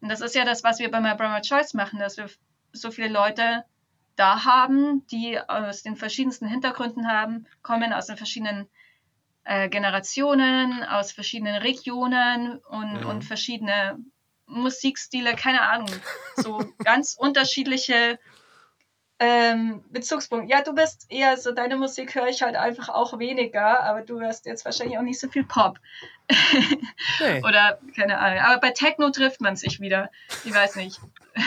Und 0.00 0.08
das 0.08 0.20
ist 0.20 0.34
ja 0.34 0.44
das, 0.44 0.64
was 0.64 0.80
wir 0.80 0.90
bei 0.90 1.00
My 1.00 1.14
Brother 1.14 1.42
Choice 1.42 1.74
machen, 1.74 2.00
dass 2.00 2.16
wir 2.16 2.28
so 2.72 2.90
viele 2.90 3.06
Leute 3.06 3.64
da 4.16 4.44
haben, 4.44 5.06
die 5.06 5.38
aus 5.38 5.84
den 5.84 5.94
verschiedensten 5.94 6.48
Hintergründen 6.48 7.06
haben, 7.06 7.46
kommen 7.62 7.92
aus 7.92 8.06
den 8.06 8.16
verschiedenen 8.16 8.68
äh, 9.44 9.68
Generationen, 9.68 10.82
aus 10.82 11.12
verschiedenen 11.12 11.54
Regionen 11.54 12.58
und, 12.58 13.02
mhm. 13.02 13.06
und 13.06 13.22
verschiedene 13.22 13.96
Musikstile, 14.50 15.36
keine 15.36 15.62
Ahnung, 15.62 15.90
so 16.34 16.58
ganz 16.78 17.14
unterschiedliche 17.14 18.18
ähm, 19.22 19.84
Bezugspunkte. 19.90 20.50
Ja, 20.50 20.62
du 20.62 20.74
bist 20.74 21.06
eher 21.10 21.36
so, 21.36 21.52
deine 21.52 21.76
Musik 21.76 22.14
höre 22.14 22.28
ich 22.28 22.40
halt 22.40 22.56
einfach 22.56 22.88
auch 22.88 23.18
weniger, 23.18 23.82
aber 23.82 24.00
du 24.00 24.18
hörst 24.18 24.46
jetzt 24.46 24.64
wahrscheinlich 24.64 24.96
auch 24.96 25.02
nicht 25.02 25.20
so 25.20 25.28
viel 25.28 25.44
Pop. 25.44 25.78
Nee. 27.18 27.42
Oder 27.42 27.78
keine 27.94 28.18
Ahnung. 28.18 28.38
Aber 28.38 28.60
bei 28.60 28.70
Techno 28.70 29.10
trifft 29.10 29.40
man 29.40 29.56
sich 29.56 29.80
wieder. 29.80 30.10
Ich 30.44 30.54
weiß 30.54 30.76
nicht. 30.76 31.00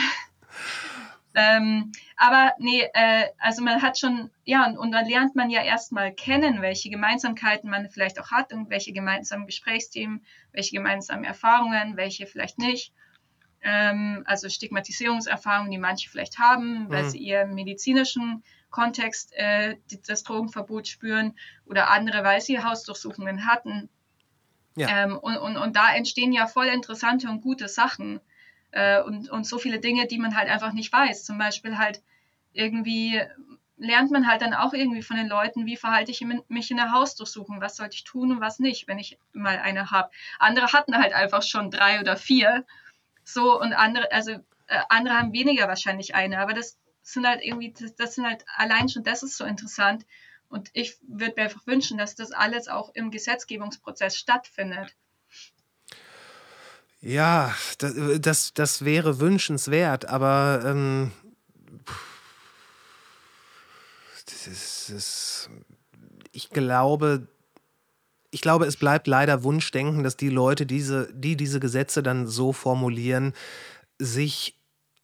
Ähm, 1.36 1.90
aber 2.16 2.52
nee, 2.58 2.88
äh, 2.94 3.26
also 3.38 3.60
man 3.60 3.82
hat 3.82 3.98
schon, 3.98 4.30
ja, 4.44 4.66
und, 4.66 4.78
und 4.78 4.92
dann 4.92 5.04
lernt 5.04 5.34
man 5.34 5.50
ja 5.50 5.64
erstmal 5.64 6.12
kennen, 6.12 6.62
welche 6.62 6.90
Gemeinsamkeiten 6.90 7.68
man 7.68 7.90
vielleicht 7.90 8.20
auch 8.20 8.30
hat 8.30 8.52
und 8.52 8.70
welche 8.70 8.92
gemeinsamen 8.92 9.46
Gesprächsthemen, 9.46 10.24
welche 10.52 10.76
gemeinsamen 10.76 11.24
Erfahrungen, 11.24 11.96
welche 11.96 12.28
vielleicht 12.28 12.60
nicht. 12.60 12.92
Ähm, 13.64 14.22
also 14.26 14.48
Stigmatisierungserfahrungen, 14.48 15.70
die 15.70 15.78
manche 15.78 16.10
vielleicht 16.10 16.38
haben, 16.38 16.90
weil 16.90 17.04
mhm. 17.04 17.08
sie 17.08 17.30
im 17.30 17.54
medizinischen 17.54 18.44
Kontext 18.70 19.32
äh, 19.34 19.76
das 20.06 20.22
Drogenverbot 20.22 20.86
spüren 20.86 21.34
oder 21.64 21.90
andere, 21.90 22.24
weil 22.24 22.40
sie 22.40 22.62
Hausdurchsuchungen 22.62 23.46
hatten. 23.46 23.88
Ja. 24.76 25.04
Ähm, 25.04 25.16
und, 25.16 25.38
und, 25.38 25.56
und 25.56 25.76
da 25.76 25.94
entstehen 25.94 26.32
ja 26.32 26.46
voll 26.46 26.66
interessante 26.66 27.28
und 27.28 27.40
gute 27.40 27.68
Sachen 27.68 28.20
äh, 28.72 29.00
und, 29.00 29.30
und 29.30 29.46
so 29.46 29.58
viele 29.58 29.78
Dinge, 29.78 30.06
die 30.06 30.18
man 30.18 30.36
halt 30.36 30.48
einfach 30.48 30.72
nicht 30.72 30.92
weiß. 30.92 31.24
Zum 31.24 31.38
Beispiel 31.38 31.78
halt 31.78 32.02
irgendwie 32.52 33.20
lernt 33.76 34.10
man 34.10 34.26
halt 34.26 34.42
dann 34.42 34.54
auch 34.54 34.72
irgendwie 34.72 35.02
von 35.02 35.16
den 35.16 35.28
Leuten, 35.28 35.66
wie 35.66 35.76
verhalte 35.76 36.10
ich 36.10 36.24
mich 36.48 36.70
in 36.70 36.76
der 36.76 36.92
Hausdurchsuchung, 36.92 37.60
was 37.60 37.76
sollte 37.76 37.94
ich 37.94 38.04
tun 38.04 38.32
und 38.32 38.40
was 38.40 38.58
nicht, 38.58 38.88
wenn 38.88 38.98
ich 38.98 39.18
mal 39.32 39.58
eine 39.58 39.90
habe. 39.90 40.10
Andere 40.38 40.72
hatten 40.72 40.96
halt 40.96 41.12
einfach 41.12 41.42
schon 41.42 41.70
drei 41.70 42.00
oder 42.00 42.16
vier, 42.16 42.64
so 43.24 43.60
und 43.60 43.72
andere, 43.72 44.10
also 44.12 44.32
äh, 44.66 44.80
andere 44.88 45.14
haben 45.16 45.32
weniger 45.32 45.68
wahrscheinlich 45.68 46.14
eine, 46.14 46.38
aber 46.38 46.54
das 46.54 46.78
sind 47.02 47.26
halt 47.26 47.42
irgendwie, 47.42 47.72
das, 47.72 47.94
das 47.94 48.14
sind 48.14 48.26
halt 48.26 48.44
allein 48.56 48.88
schon, 48.88 49.02
das 49.02 49.22
ist 49.22 49.36
so 49.36 49.44
interessant 49.44 50.06
und 50.48 50.70
ich 50.72 50.96
würde 51.02 51.34
mir 51.36 51.44
einfach 51.44 51.66
wünschen, 51.66 51.98
dass 51.98 52.14
das 52.14 52.32
alles 52.32 52.68
auch 52.68 52.94
im 52.94 53.10
Gesetzgebungsprozess 53.10 54.16
stattfindet. 54.16 54.94
Ja, 57.00 57.54
das, 57.78 58.54
das 58.54 58.84
wäre 58.84 59.20
wünschenswert, 59.20 60.06
aber 60.06 60.62
ähm, 60.64 61.12
das 64.24 64.46
ist, 64.46 64.90
das, 64.90 65.50
ich 66.32 66.48
glaube, 66.48 67.28
ich 68.34 68.40
glaube, 68.40 68.66
es 68.66 68.76
bleibt 68.76 69.06
leider 69.06 69.44
Wunschdenken, 69.44 70.02
dass 70.02 70.16
die 70.16 70.28
Leute, 70.28 70.66
diese, 70.66 71.08
die 71.14 71.36
diese 71.36 71.60
Gesetze 71.60 72.02
dann 72.02 72.26
so 72.26 72.52
formulieren, 72.52 73.32
sich 74.00 74.58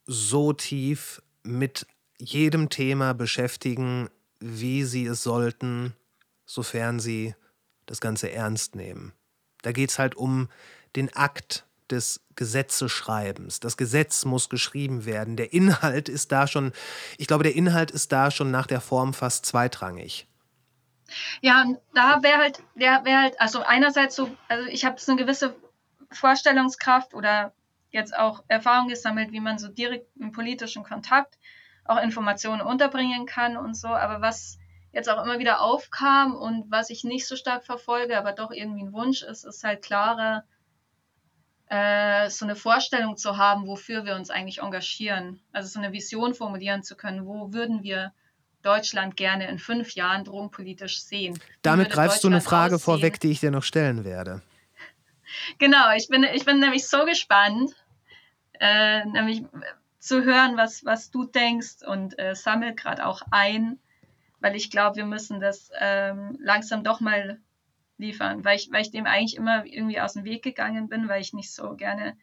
so 0.05 0.53
tief 0.53 1.23
mit 1.45 1.87
jedem 2.19 2.71
Thema 2.71 3.15
beschäftigen, 3.15 4.11
wie 4.41 4.83
sie 4.83 5.07
es 5.07 5.23
sollten, 5.23 5.95
sofern 6.45 6.99
sie 6.99 7.37
das 7.87 8.01
Ganze 8.01 8.33
ernst 8.33 8.75
nehmen. 8.75 9.13
Da 9.63 9.71
geht 9.71 9.91
es 9.91 10.01
halt 10.01 10.17
um 10.17 10.49
den 10.97 11.15
Akt 11.15 11.65
des 11.89 12.21
Gesetzeschreibens. 12.35 13.61
Das 13.61 13.77
Gesetz 13.77 14.25
muss 14.25 14.49
geschrieben 14.49 15.05
werden. 15.05 15.37
Der 15.37 15.53
Inhalt 15.53 16.09
ist 16.09 16.33
da 16.33 16.49
schon, 16.49 16.73
ich 17.17 17.29
glaube, 17.29 17.45
der 17.45 17.55
Inhalt 17.55 17.93
ist 17.93 18.11
da 18.11 18.33
schon 18.33 18.51
nach 18.51 18.67
der 18.67 18.81
Form 18.81 19.15
fast 19.15 19.47
zweitrangig. 19.47 20.27
Ja, 21.41 21.63
und 21.63 21.79
da 21.95 22.23
wäre 22.23 22.39
halt, 22.39 22.63
der 22.75 23.05
wäre 23.05 23.23
halt, 23.23 23.41
also 23.41 23.63
einerseits 23.63 24.17
so, 24.17 24.31
also 24.49 24.67
ich 24.69 24.85
habe 24.85 25.01
so 25.01 25.13
eine 25.13 25.21
gewisse 25.21 25.57
Vorstellungskraft 26.11 27.15
oder 27.15 27.53
jetzt 27.91 28.17
auch 28.17 28.45
Erfahrung 28.49 28.89
gesammelt, 28.89 29.33
wie 29.33 29.41
man 29.41 29.59
so 29.59 29.69
direkt 29.69 30.07
im 30.17 30.33
politischen 30.33 30.85
Kontakt 30.85 31.39
auch 31.85 32.01
Informationen 32.01 32.61
unterbringen 32.61 33.27
kann 33.27 33.57
und 33.57 33.75
so. 33.75 33.89
Aber 33.89 34.21
was 34.21 34.59
jetzt 34.93 35.09
auch 35.09 35.23
immer 35.23 35.39
wieder 35.39 35.61
aufkam 35.61 36.35
und 36.35 36.71
was 36.71 36.91
ich 36.91 37.05
nicht 37.05 37.27
so 37.27 37.37
stark 37.37 37.65
verfolge, 37.65 38.19
aber 38.19 38.33
doch 38.33 38.51
irgendwie 38.51 38.85
ein 38.85 38.93
Wunsch 38.93 39.23
ist, 39.23 39.45
ist 39.45 39.65
halt 39.65 39.83
klarer 39.83 40.45
äh, 41.69 42.29
so 42.31 42.45
eine 42.45 42.57
Vorstellung 42.57 43.17
zu 43.17 43.37
haben, 43.37 43.67
wofür 43.67 44.05
wir 44.05 44.17
uns 44.17 44.31
eigentlich 44.31 44.61
engagieren. 44.61 45.41
Also 45.53 45.69
so 45.69 45.79
eine 45.79 45.93
Vision 45.93 46.35
formulieren 46.35 46.83
zu 46.83 46.97
können, 46.97 47.27
wo 47.27 47.53
würden 47.53 47.83
wir 47.83 48.13
Deutschland 48.63 49.17
gerne 49.17 49.49
in 49.49 49.59
fünf 49.59 49.95
Jahren 49.95 50.25
drogenpolitisch 50.25 51.03
sehen. 51.03 51.39
Damit 51.63 51.91
greifst 51.91 52.25
du 52.25 52.29
eine 52.29 52.41
Frage 52.41 52.77
aussehen? 52.77 52.85
vorweg, 52.85 53.21
die 53.21 53.31
ich 53.31 53.41
dir 53.41 53.51
noch 53.51 53.63
stellen 53.63 54.05
werde. 54.05 54.43
Genau, 55.59 55.93
ich 55.97 56.09
bin, 56.09 56.25
ich 56.25 56.45
bin 56.45 56.59
nämlich 56.59 56.89
so 56.89 57.05
gespannt, 57.05 57.75
äh, 58.59 59.05
nämlich 59.05 59.45
zu 59.99 60.25
hören, 60.25 60.57
was, 60.57 60.85
was 60.85 61.11
du 61.11 61.25
denkst 61.25 61.83
und 61.87 62.19
äh, 62.19 62.35
sammel 62.35 62.75
gerade 62.75 63.07
auch 63.07 63.23
ein, 63.31 63.79
weil 64.41 64.57
ich 64.57 64.71
glaube, 64.71 64.97
wir 64.97 65.07
müssen 65.07 65.41
das 65.41 65.71
ähm, 65.79 66.37
langsam 66.41 66.83
doch 66.83 67.01
mal 67.01 67.39
liefern, 67.99 68.45
weil 68.45 68.57
ich, 68.57 68.73
weil 68.73 68.83
ich 68.83 68.91
dem 68.91 69.07
eigentlich 69.07 69.37
immer 69.37 69.65
irgendwie 69.67 70.01
aus 70.01 70.15
dem 70.15 70.25
Weg 70.25 70.43
gegangen 70.43 70.89
bin, 70.89 71.09
weil 71.09 71.21
ich 71.21 71.33
nicht 71.33 71.53
so 71.53 71.77
gerne 71.77 72.17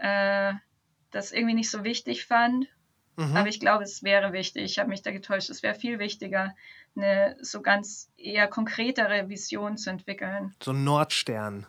äh, 0.00 0.54
das 1.10 1.32
irgendwie 1.32 1.54
nicht 1.54 1.70
so 1.70 1.84
wichtig 1.84 2.24
fand. 2.24 2.66
Mhm. 3.20 3.36
Aber 3.36 3.48
ich 3.48 3.60
glaube, 3.60 3.84
es 3.84 4.02
wäre 4.02 4.32
wichtig. 4.32 4.64
Ich 4.64 4.78
habe 4.78 4.88
mich 4.88 5.02
da 5.02 5.10
getäuscht. 5.10 5.50
Es 5.50 5.62
wäre 5.62 5.74
viel 5.74 5.98
wichtiger, 5.98 6.54
eine 6.96 7.36
so 7.42 7.60
ganz 7.60 8.08
eher 8.16 8.48
konkretere 8.48 9.28
Vision 9.28 9.76
zu 9.76 9.90
entwickeln. 9.90 10.54
So 10.62 10.72
ein 10.72 10.84
Nordstern, 10.84 11.66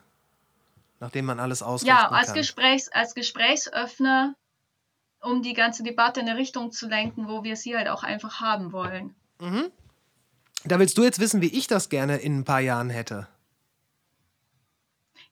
nachdem 1.02 1.26
man 1.26 1.42
alles 1.42 1.62
ausrichten 1.62 1.90
Ja, 1.90 2.08
als, 2.08 2.28
kann. 2.28 2.38
Gesprächs, 2.38 2.88
als 2.88 3.16
Gesprächsöffner, 3.16 4.34
um 5.20 5.44
die 5.44 5.54
ganze 5.54 5.84
Debatte 5.84 6.22
in 6.22 6.30
eine 6.30 6.40
Richtung 6.40 6.72
zu 6.72 6.88
lenken, 6.88 7.28
wo 7.28 7.44
wir 7.44 7.58
sie 7.58 7.76
halt 7.76 7.90
auch 7.90 8.04
einfach 8.04 8.40
haben 8.40 8.72
wollen. 8.72 9.14
Mhm. 9.42 9.72
Da 10.64 10.80
willst 10.80 10.98
du 10.98 11.04
jetzt 11.04 11.20
wissen, 11.20 11.42
wie 11.42 11.54
ich 11.54 11.68
das 11.68 11.90
gerne 11.90 12.16
in 12.18 12.40
ein 12.40 12.44
paar 12.46 12.62
Jahren 12.62 12.90
hätte. 12.90 13.28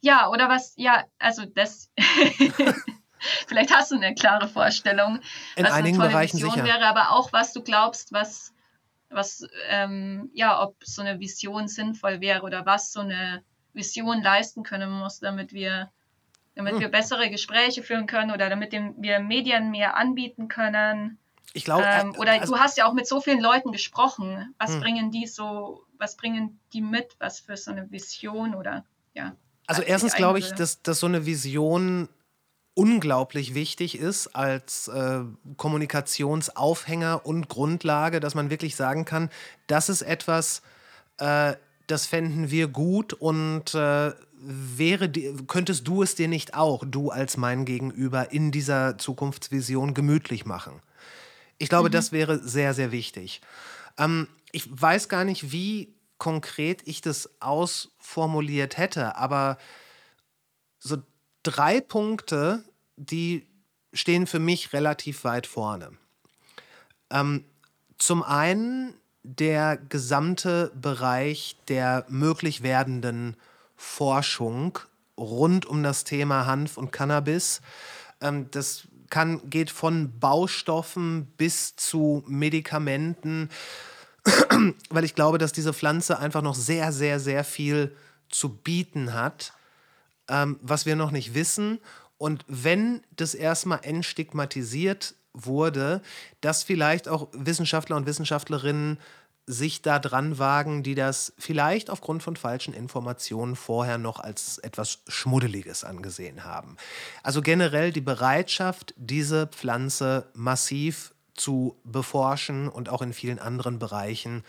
Ja, 0.02 0.30
oder 0.30 0.50
was, 0.50 0.74
ja, 0.76 1.06
also 1.18 1.46
das. 1.46 1.90
Vielleicht 3.48 3.74
hast 3.74 3.91
du 3.91 3.96
eine 3.96 4.16
klare 4.16 4.48
Vorstellung, 4.48 5.20
in 5.56 5.66
was 5.66 5.74
einigen 5.74 5.96
eine 5.96 6.04
tolle 6.04 6.10
Bereichen 6.10 6.38
Vision 6.38 6.52
sicher. 6.52 6.66
wäre, 6.66 6.86
aber 6.86 7.12
auch 7.12 7.34
was 7.34 7.54
du 7.54 7.62
glaubst, 7.62 8.12
was, 8.14 8.54
was, 9.10 9.48
ähm, 9.70 10.30
ja, 10.34 10.62
ob 10.62 10.76
so 10.84 11.02
eine 11.02 11.20
Vision 11.20 11.68
sinnvoll 11.68 12.22
wäre 12.22 12.44
oder 12.44 12.66
was 12.66 12.91
so 12.91 13.02
eine 13.02 13.44
Vision 13.74 14.22
leisten 14.22 14.64
können 14.64 14.91
muss, 14.91 15.20
damit 15.20 15.54
wir, 15.54 15.91
damit 16.56 16.74
hm. 16.74 16.80
wir 16.82 16.90
bessere 16.90 17.30
Gespräche 17.30 17.84
führen 17.84 18.08
können 18.08 18.32
oder 18.32 18.50
damit 18.50 18.72
wir 18.72 19.20
Medien 19.20 19.72
mehr 19.72 19.98
anbieten 19.98 20.48
können. 20.48 21.18
Ich 21.54 21.66
glaube, 21.66 21.84
ähm, 21.86 22.16
oder 22.18 22.34
also, 22.34 22.54
du 22.54 22.60
hast 22.60 22.78
ja 22.78 22.86
auch 22.86 22.94
mit 22.94 23.08
so 23.08 23.22
vielen 23.22 23.41
Leuten 23.41 23.72
gesprochen. 23.72 24.54
Was 24.60 24.74
hm. 24.74 24.82
bringen 24.82 25.12
die 25.12 25.26
so, 25.26 25.84
was 25.98 26.16
bringen 26.16 26.60
die 26.74 26.82
mit, 26.82 27.16
was 27.20 27.40
für 27.40 27.58
so 27.58 27.72
eine 27.72 27.90
Vision 27.91 28.54
oder 28.56 28.86
ja. 29.14 29.36
Also 29.66 29.82
erstens 29.84 30.16
glaube 30.16 30.40
ich, 30.40 30.52
dass, 30.54 30.82
dass 30.82 31.00
so 31.00 31.06
eine 31.06 31.26
Vision 31.26 32.10
unglaublich 32.80 33.56
wichtig 33.56 33.99
ist 33.99 34.27
als 34.38 34.88
äh, 34.88 35.19
Kommunikationsaufhänger 35.57 37.26
und 37.26 37.49
Grundlage, 37.49 38.22
dass 38.22 38.35
man 38.35 38.49
wirklich 38.49 38.77
sagen 38.77 39.03
kann, 39.03 39.30
das 39.68 39.89
ist 39.89 40.01
etwas, 40.01 40.61
äh, 41.18 41.56
das 41.88 42.06
fänden 42.06 42.51
wir 42.51 42.69
gut 42.69 43.11
und 43.11 43.76
äh, 43.76 44.14
wäre, 44.41 45.11
könntest 45.47 45.89
du 45.89 46.03
es 46.03 46.15
dir 46.15 46.30
nicht 46.30 46.53
auch, 46.53 46.85
du 46.88 47.10
als 47.10 47.35
mein 47.35 47.65
Gegenüber, 47.65 48.31
in 48.31 48.51
dieser 48.53 48.97
Zukunftsvision 48.97 49.93
gemütlich 49.93 50.45
machen? 50.45 50.81
Ich 51.57 51.68
glaube, 51.68 51.89
mhm. 51.89 51.93
das 51.93 52.14
wäre 52.14 52.39
sehr, 52.39 52.73
sehr 52.73 52.93
wichtig. 52.93 53.41
Ähm, 53.97 54.30
ich 54.53 54.69
weiß 54.72 55.10
gar 55.10 55.26
nicht, 55.26 55.51
wie 55.51 55.93
konkret 56.18 56.81
ich 56.85 57.01
das 57.01 57.30
ausformuliert 57.41 58.77
hätte, 58.77 59.18
aber 59.18 59.57
so 60.80 60.99
drei 61.44 61.82
Punkte, 61.82 62.64
die 62.95 63.48
stehen 63.94 64.28
für 64.28 64.40
mich 64.40 64.74
relativ 64.74 65.24
weit 65.24 65.48
vorne. 65.48 65.91
Ähm, 67.10 67.45
zum 67.98 68.24
einen 68.24 68.94
der 69.24 69.78
gesamte 69.78 70.72
Bereich 70.76 71.57
der 71.68 72.06
möglich 72.07 72.64
werdenden 72.64 73.36
Forschung 73.76 74.80
rund 75.18 75.66
um 75.66 75.84
das 75.84 76.03
Thema 76.03 76.45
Hanf 76.45 76.78
und 76.78 76.91
Cannabis. 76.91 77.61
Ähm, 78.22 78.49
das 78.52 78.88
kann, 79.10 79.49
geht 79.49 79.72
von 79.72 80.20
Baustoffen 80.20 81.26
bis 81.38 81.76
zu 81.76 82.24
Medikamenten, 82.28 83.49
weil 84.90 85.03
ich 85.03 85.16
glaube, 85.16 85.38
dass 85.38 85.52
diese 85.52 85.74
Pflanze 85.74 86.20
einfach 86.20 86.41
noch 86.41 86.56
sehr, 86.56 86.91
sehr, 86.91 87.20
sehr 87.20 87.44
viel 87.44 87.95
zu 88.30 88.49
bieten 88.49 89.14
hat, 89.14 89.53
ähm, 90.30 90.60
was 90.61 90.85
wir 90.85 90.95
noch 90.95 91.11
nicht 91.11 91.34
wissen. 91.34 91.80
Und 92.18 92.45
wenn 92.47 93.01
das 93.15 93.34
erstmal 93.34 93.80
entstigmatisiert 93.84 95.15
wurde, 95.34 96.01
dass 96.41 96.64
vielleicht 96.64 97.07
auch 97.07 97.27
Wissenschaftler 97.34 97.95
und 97.95 98.06
Wissenschaftlerinnen 98.06 98.99
sich 99.45 99.81
da 99.81 99.97
dran 99.97 100.38
wagen, 100.38 100.84
die 100.84 100.93
das 100.93 101.34
vielleicht 101.39 101.89
aufgrund 101.89 102.22
von 102.22 102.35
falschen 102.35 102.72
Informationen 102.72 103.56
vorher 103.56 103.97
noch 103.97 104.19
als 104.19 104.60
etwas 104.60 104.99
Schmuddeliges 105.07 105.84
angesehen 105.84 106.45
haben. 106.45 106.77
Also 107.23 107.41
generell 107.41 107.91
die 107.91 108.01
Bereitschaft, 108.01 108.93
diese 108.95 109.47
Pflanze 109.47 110.27
massiv 110.35 111.15
zu 111.34 111.80
beforschen 111.84 112.69
und 112.69 112.89
auch 112.89 113.01
in 113.01 113.11
vielen 113.11 113.39
anderen 113.39 113.80
Bereichen 113.80 114.43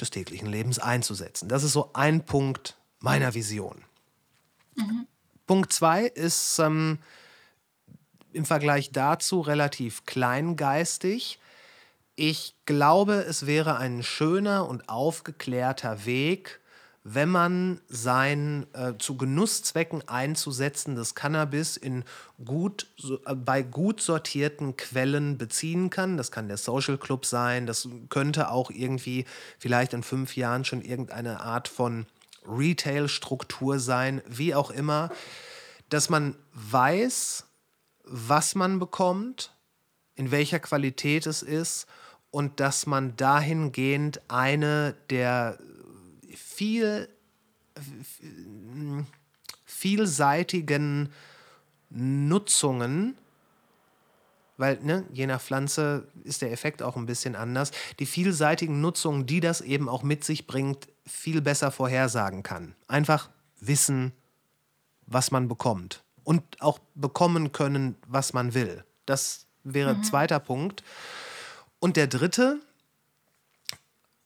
des 0.00 0.10
täglichen 0.10 0.48
Lebens 0.48 0.80
einzusetzen. 0.80 1.48
Das 1.48 1.62
ist 1.62 1.72
so 1.72 1.90
ein 1.92 2.24
Punkt 2.24 2.76
meiner 2.98 3.34
Vision. 3.34 3.84
Mhm. 4.76 5.06
Punkt 5.46 5.72
zwei 5.72 6.04
ist 6.04 6.58
ähm, 6.58 6.98
im 8.32 8.44
Vergleich 8.44 8.92
dazu 8.92 9.40
relativ 9.40 10.04
kleingeistig. 10.06 11.38
Ich 12.16 12.54
glaube, 12.64 13.14
es 13.28 13.46
wäre 13.46 13.76
ein 13.76 14.02
schöner 14.02 14.68
und 14.68 14.88
aufgeklärter 14.88 16.06
Weg, 16.06 16.60
wenn 17.06 17.28
man 17.28 17.80
sein 17.88 18.66
äh, 18.72 18.94
zu 18.98 19.18
Genusszwecken 19.18 20.08
einzusetzendes 20.08 21.14
Cannabis 21.14 21.76
in 21.76 22.02
gut, 22.42 22.86
so, 22.96 23.20
äh, 23.26 23.34
bei 23.34 23.62
gut 23.62 24.00
sortierten 24.00 24.76
Quellen 24.76 25.36
beziehen 25.36 25.90
kann. 25.90 26.16
Das 26.16 26.32
kann 26.32 26.48
der 26.48 26.56
Social 26.56 26.96
Club 26.96 27.26
sein, 27.26 27.66
das 27.66 27.88
könnte 28.08 28.50
auch 28.50 28.70
irgendwie 28.70 29.26
vielleicht 29.58 29.92
in 29.92 30.02
fünf 30.02 30.34
Jahren 30.34 30.64
schon 30.64 30.80
irgendeine 30.80 31.40
Art 31.40 31.68
von 31.68 32.06
Retail-Struktur 32.46 33.78
sein, 33.78 34.22
wie 34.26 34.54
auch 34.54 34.70
immer, 34.70 35.10
dass 35.88 36.10
man 36.10 36.36
weiß, 36.52 37.46
was 38.04 38.54
man 38.54 38.78
bekommt, 38.78 39.54
in 40.14 40.30
welcher 40.30 40.60
Qualität 40.60 41.26
es 41.26 41.42
ist 41.42 41.86
und 42.30 42.60
dass 42.60 42.86
man 42.86 43.16
dahingehend 43.16 44.20
eine 44.28 44.94
der 45.10 45.58
viel, 46.36 47.08
vielseitigen 49.64 51.12
Nutzungen, 51.90 53.16
weil 54.56 54.78
ne, 54.82 55.04
je 55.12 55.26
nach 55.26 55.40
Pflanze 55.40 56.08
ist 56.22 56.42
der 56.42 56.52
Effekt 56.52 56.82
auch 56.82 56.96
ein 56.96 57.06
bisschen 57.06 57.36
anders, 57.36 57.70
die 57.98 58.06
vielseitigen 58.06 58.80
Nutzungen, 58.80 59.26
die 59.26 59.40
das 59.40 59.60
eben 59.60 59.88
auch 59.88 60.02
mit 60.02 60.24
sich 60.24 60.46
bringt, 60.46 60.88
viel 61.06 61.40
besser 61.40 61.70
vorhersagen 61.70 62.42
kann. 62.42 62.74
Einfach 62.88 63.30
wissen, 63.60 64.12
was 65.06 65.30
man 65.30 65.48
bekommt 65.48 66.02
und 66.22 66.42
auch 66.60 66.78
bekommen 66.94 67.52
können, 67.52 67.96
was 68.06 68.32
man 68.32 68.54
will. 68.54 68.84
Das 69.06 69.46
wäre 69.64 69.94
mhm. 69.94 70.04
zweiter 70.04 70.40
Punkt. 70.40 70.82
Und 71.78 71.96
der 71.96 72.06
dritte, 72.06 72.60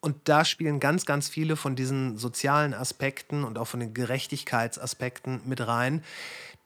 und 0.01 0.29
da 0.29 0.45
spielen 0.45 0.79
ganz, 0.79 1.07
ganz 1.07 1.29
viele 1.29 1.57
von 1.57 1.75
diesen 1.75 2.17
sozialen 2.17 2.75
Aspekten 2.75 3.45
und 3.45 3.59
auch 3.59 3.67
von 3.67 3.81
den 3.81 3.95
Gerechtigkeitsaspekten 3.95 5.41
mit 5.45 5.67
rein, 5.67 6.05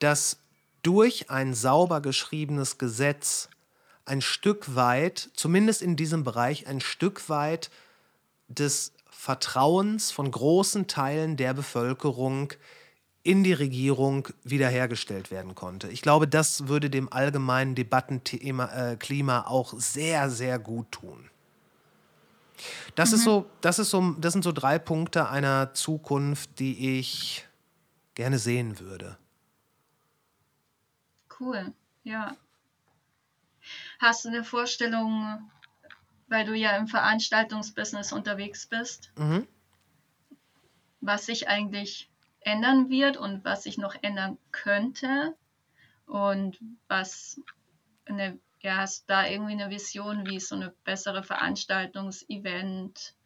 dass 0.01 0.42
durch 0.83 1.31
ein 1.31 1.55
sauber 1.55 2.01
geschriebenes 2.01 2.79
Gesetz 2.79 3.49
ein 4.05 4.21
Stück 4.21 4.75
weit, 4.75 5.31
zumindest 5.35 5.83
in 5.83 5.97
diesem 5.97 6.25
Bereich, 6.25 6.67
ein 6.67 6.81
Stück 6.81 7.29
weit 7.29 7.71
des 8.49 8.93
Vertrauens 9.11 10.11
von 10.11 10.31
großen 10.31 10.89
Teilen 10.89 11.37
der 11.37 11.55
Bevölkerung 11.55 12.53
in 13.23 13.45
die 13.45 13.53
Regierung 13.53 14.29
wiederhergestellt 14.43 15.31
werden 15.31 15.55
konnte. 15.55 15.89
Ich 15.89 16.03
glaube, 16.03 16.27
das 16.27 16.67
würde 16.67 16.91
dem 16.91 17.13
allgemeinen 17.13 17.77
Debattenklima 17.77 18.91
äh, 19.45 19.49
auch 19.49 19.75
sehr, 19.77 20.29
sehr 20.29 20.59
gut 20.59 20.91
tun. 20.91 21.31
Das, 22.97 23.11
mhm. 23.11 23.17
ist 23.17 23.25
so, 23.25 23.47
das, 23.61 23.79
ist 23.79 23.91
so, 23.91 24.17
das 24.21 24.33
sind 24.33 24.43
so 24.43 24.51
drei 24.51 24.79
Punkte 24.81 25.29
einer 25.29 25.73
Zukunft, 25.75 26.59
die 26.59 26.99
ich 26.99 27.47
gerne 28.15 28.41
sehen 28.41 28.81
würde. 28.81 29.17
Cool, 31.43 31.75
ja. 32.05 32.37
Hast 33.99 34.25
du 34.25 34.29
eine 34.29 34.45
Vorstellung, 34.45 35.51
weil 36.29 36.45
du 36.45 36.55
ja 36.55 36.77
im 36.77 36.87
Veranstaltungsbusiness 36.87 38.13
unterwegs 38.13 38.69
bist, 38.69 39.11
mhm. 39.17 39.49
was 41.01 41.27
sich 41.27 41.49
eigentlich 41.49 42.09
ändern 42.43 42.91
wird 42.91 43.17
und 43.17 43.45
was 43.45 43.65
sich 43.65 43.77
noch 43.77 43.97
ändern 44.03 44.39
könnte 44.53 45.37
und 46.07 46.61
was 46.87 47.41
eine, 48.05 48.39
ja, 48.61 48.77
hast 48.77 49.11
da 49.11 49.27
irgendwie 49.27 49.55
eine 49.55 49.69
Vision, 49.69 50.29
wie 50.29 50.39
so 50.39 50.55
eine 50.55 50.71
bessere 50.85 51.25
Veranstaltungsevent, 51.25 52.99
äh, 53.01 53.22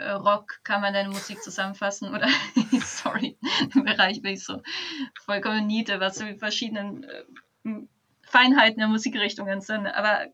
Rock, 0.00 0.60
kann 0.64 0.80
man 0.80 0.92
deine 0.92 1.10
Musik 1.10 1.42
zusammenfassen 1.42 2.14
oder 2.14 2.28
sorry, 2.84 3.36
im 3.74 3.84
Bereich 3.84 4.22
bin 4.22 4.34
ich 4.34 4.44
so 4.44 4.62
vollkommen 5.24 5.66
niete, 5.66 6.00
was 6.00 6.16
so 6.16 6.24
die 6.24 6.38
verschiedenen 6.38 7.04
äh, 7.04 7.24
Feinheiten 8.22 8.78
der 8.78 8.88
Musikrichtungen 8.88 9.60
sind, 9.60 9.86
aber 9.86 10.26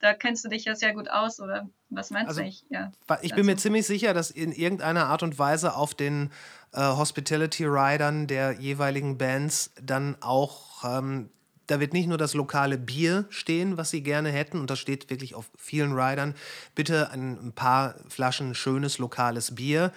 da 0.00 0.14
kennst 0.14 0.44
du 0.44 0.48
dich 0.48 0.64
ja 0.64 0.74
sehr 0.74 0.92
gut 0.94 1.08
aus, 1.08 1.40
oder? 1.40 1.68
Was 1.88 2.10
meinst 2.10 2.28
also, 2.28 2.40
du? 2.40 2.48
Ich, 2.48 2.64
ja, 2.68 2.90
ich 3.22 3.34
bin 3.34 3.46
mir 3.46 3.56
ziemlich 3.56 3.86
sicher, 3.86 4.12
dass 4.12 4.30
in 4.30 4.52
irgendeiner 4.52 5.06
Art 5.06 5.22
und 5.22 5.38
Weise 5.38 5.76
auf 5.76 5.94
den 5.94 6.30
äh, 6.72 6.80
Hospitality 6.80 7.64
Riders 7.64 8.26
der 8.26 8.52
jeweiligen 8.52 9.16
Bands 9.16 9.72
dann 9.80 10.16
auch, 10.20 10.84
ähm, 10.84 11.30
da 11.66 11.80
wird 11.80 11.92
nicht 11.92 12.08
nur 12.08 12.18
das 12.18 12.34
lokale 12.34 12.78
Bier 12.78 13.24
stehen, 13.28 13.76
was 13.76 13.90
sie 13.90 14.02
gerne 14.02 14.30
hätten, 14.30 14.60
und 14.60 14.70
das 14.70 14.78
steht 14.78 15.10
wirklich 15.10 15.34
auf 15.34 15.50
vielen 15.56 15.92
Riders. 15.92 16.34
Bitte 16.74 17.10
ein, 17.10 17.52
paar 17.54 17.96
Flaschen 18.08 18.54
schönes 18.54 18.98
lokales 18.98 19.54
Bier. 19.54 19.92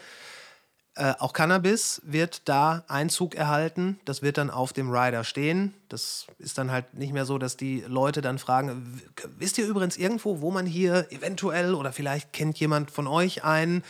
Äh, 0.96 1.14
auch 1.20 1.34
Cannabis 1.34 2.02
wird 2.04 2.42
da 2.50 2.84
Einzug 2.88 3.36
erhalten. 3.36 4.00
Das 4.06 4.22
wird 4.22 4.38
dann 4.38 4.50
auf 4.50 4.74
dem 4.74 4.90
Rider 4.90 5.24
stehen. 5.24 5.74
Das 5.88 6.28
ist 6.40 6.58
dann 6.58 6.72
halt 6.72 6.94
nicht 6.94 7.14
mehr 7.14 7.26
so, 7.26 7.38
dass 7.38 7.56
die 7.56 7.84
Leute 7.88 8.22
dann 8.22 8.40
fragen, 8.40 9.02
wisst 9.38 9.58
ihr 9.58 9.66
übrigens 9.66 9.96
irgendwo, 9.96 10.42
wo 10.42 10.52
man 10.52 10.66
hier 10.66 11.08
eventuell 11.12 11.74
oder 11.74 11.94
vielleicht 11.94 12.34
kennt 12.34 12.60
jemand 12.60 12.92
von 12.92 13.08
euch 13.08 13.44
einen? 13.44 13.84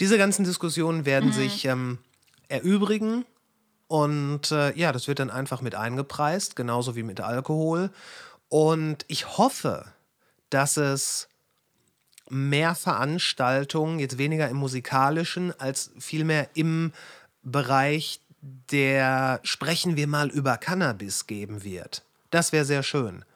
Diese 0.00 0.16
ganzen 0.16 0.44
Diskussionen 0.44 1.04
werden 1.04 1.30
mhm. 1.30 1.34
sich 1.34 1.64
ähm, 1.64 1.98
erübrigen. 2.48 3.24
Und 3.92 4.50
äh, 4.52 4.74
ja, 4.74 4.90
das 4.90 5.06
wird 5.06 5.18
dann 5.18 5.28
einfach 5.28 5.60
mit 5.60 5.74
eingepreist, 5.74 6.56
genauso 6.56 6.96
wie 6.96 7.02
mit 7.02 7.20
Alkohol. 7.20 7.90
Und 8.48 9.04
ich 9.06 9.36
hoffe, 9.36 9.84
dass 10.48 10.78
es 10.78 11.28
mehr 12.30 12.74
Veranstaltungen, 12.74 13.98
jetzt 13.98 14.16
weniger 14.16 14.48
im 14.48 14.56
musikalischen, 14.56 15.52
als 15.60 15.90
vielmehr 15.98 16.48
im 16.54 16.92
Bereich 17.42 18.22
der 18.40 19.40
Sprechen 19.42 19.94
wir 19.94 20.06
mal 20.06 20.30
über 20.30 20.56
Cannabis 20.56 21.26
geben 21.26 21.62
wird. 21.62 22.02
Das 22.30 22.50
wäre 22.50 22.64
sehr 22.64 22.82
schön. 22.82 23.26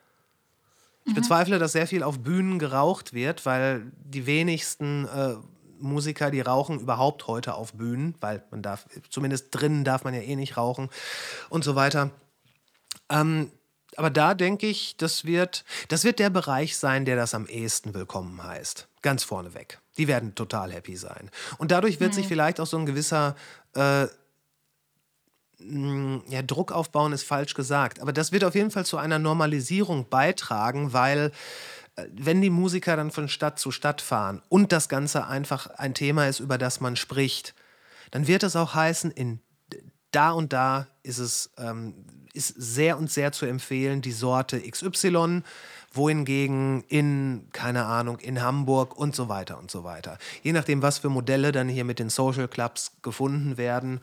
Ich 1.04 1.10
mhm. 1.12 1.16
bezweifle, 1.16 1.58
dass 1.58 1.72
sehr 1.72 1.86
viel 1.86 2.02
auf 2.02 2.20
Bühnen 2.20 2.58
geraucht 2.58 3.12
wird, 3.12 3.44
weil 3.44 3.92
die 4.02 4.24
wenigsten 4.24 5.04
äh, 5.04 5.34
Musiker, 5.78 6.30
die 6.30 6.40
rauchen 6.40 6.80
überhaupt 6.80 7.26
heute 7.26 7.54
auf 7.54 7.74
Bühnen, 7.74 8.14
weil 8.20 8.42
man 8.50 8.62
darf, 8.62 8.86
zumindest 9.10 9.48
drinnen 9.50 9.84
darf 9.84 10.04
man 10.04 10.14
ja 10.14 10.20
eh 10.20 10.36
nicht 10.36 10.56
rauchen 10.56 10.88
und 11.48 11.64
so 11.64 11.74
weiter. 11.74 12.10
Ähm, 13.10 13.50
aber 13.96 14.10
da 14.10 14.34
denke 14.34 14.66
ich, 14.66 14.96
das 14.96 15.24
wird, 15.24 15.64
das 15.88 16.04
wird 16.04 16.18
der 16.18 16.30
Bereich 16.30 16.76
sein, 16.76 17.04
der 17.04 17.16
das 17.16 17.34
am 17.34 17.46
ehesten 17.46 17.94
willkommen 17.94 18.42
heißt. 18.42 18.88
Ganz 19.02 19.24
vorneweg. 19.24 19.80
Die 19.96 20.08
werden 20.08 20.34
total 20.34 20.72
happy 20.72 20.96
sein. 20.96 21.30
Und 21.58 21.70
dadurch 21.70 22.00
wird 22.00 22.12
mhm. 22.12 22.16
sich 22.16 22.28
vielleicht 22.28 22.60
auch 22.60 22.66
so 22.66 22.76
ein 22.76 22.86
gewisser 22.86 23.36
äh, 23.74 24.06
ja, 25.58 26.42
Druck 26.42 26.72
aufbauen, 26.72 27.12
ist 27.12 27.22
falsch 27.22 27.54
gesagt. 27.54 28.00
Aber 28.00 28.12
das 28.12 28.32
wird 28.32 28.44
auf 28.44 28.54
jeden 28.54 28.70
Fall 28.70 28.84
zu 28.84 28.98
einer 28.98 29.18
Normalisierung 29.18 30.08
beitragen, 30.08 30.92
weil 30.92 31.32
wenn 32.12 32.42
die 32.42 32.50
Musiker 32.50 32.96
dann 32.96 33.10
von 33.10 33.28
Stadt 33.28 33.58
zu 33.58 33.70
Stadt 33.70 34.00
fahren 34.00 34.42
und 34.48 34.72
das 34.72 34.88
Ganze 34.88 35.26
einfach 35.26 35.66
ein 35.66 35.94
Thema 35.94 36.28
ist, 36.28 36.40
über 36.40 36.58
das 36.58 36.80
man 36.80 36.96
spricht, 36.96 37.54
dann 38.10 38.26
wird 38.26 38.42
es 38.42 38.56
auch 38.56 38.74
heißen, 38.74 39.10
in 39.10 39.40
da 40.12 40.30
und 40.30 40.52
da 40.52 40.86
ist 41.02 41.18
es 41.18 41.50
ähm, 41.58 41.94
ist 42.36 42.48
sehr 42.48 42.98
und 42.98 43.10
sehr 43.10 43.32
zu 43.32 43.46
empfehlen, 43.46 44.02
die 44.02 44.12
Sorte 44.12 44.60
XY, 44.60 45.42
wohingegen 45.90 46.84
in, 46.88 47.48
keine 47.52 47.86
Ahnung, 47.86 48.18
in 48.18 48.42
Hamburg 48.42 48.96
und 48.96 49.16
so 49.16 49.28
weiter 49.28 49.58
und 49.58 49.70
so 49.70 49.82
weiter. 49.82 50.18
Je 50.42 50.52
nachdem, 50.52 50.82
was 50.82 50.98
für 50.98 51.08
Modelle 51.08 51.50
dann 51.50 51.68
hier 51.68 51.84
mit 51.84 51.98
den 51.98 52.10
Social 52.10 52.46
Clubs 52.46 52.92
gefunden 53.02 53.56
werden, 53.56 54.00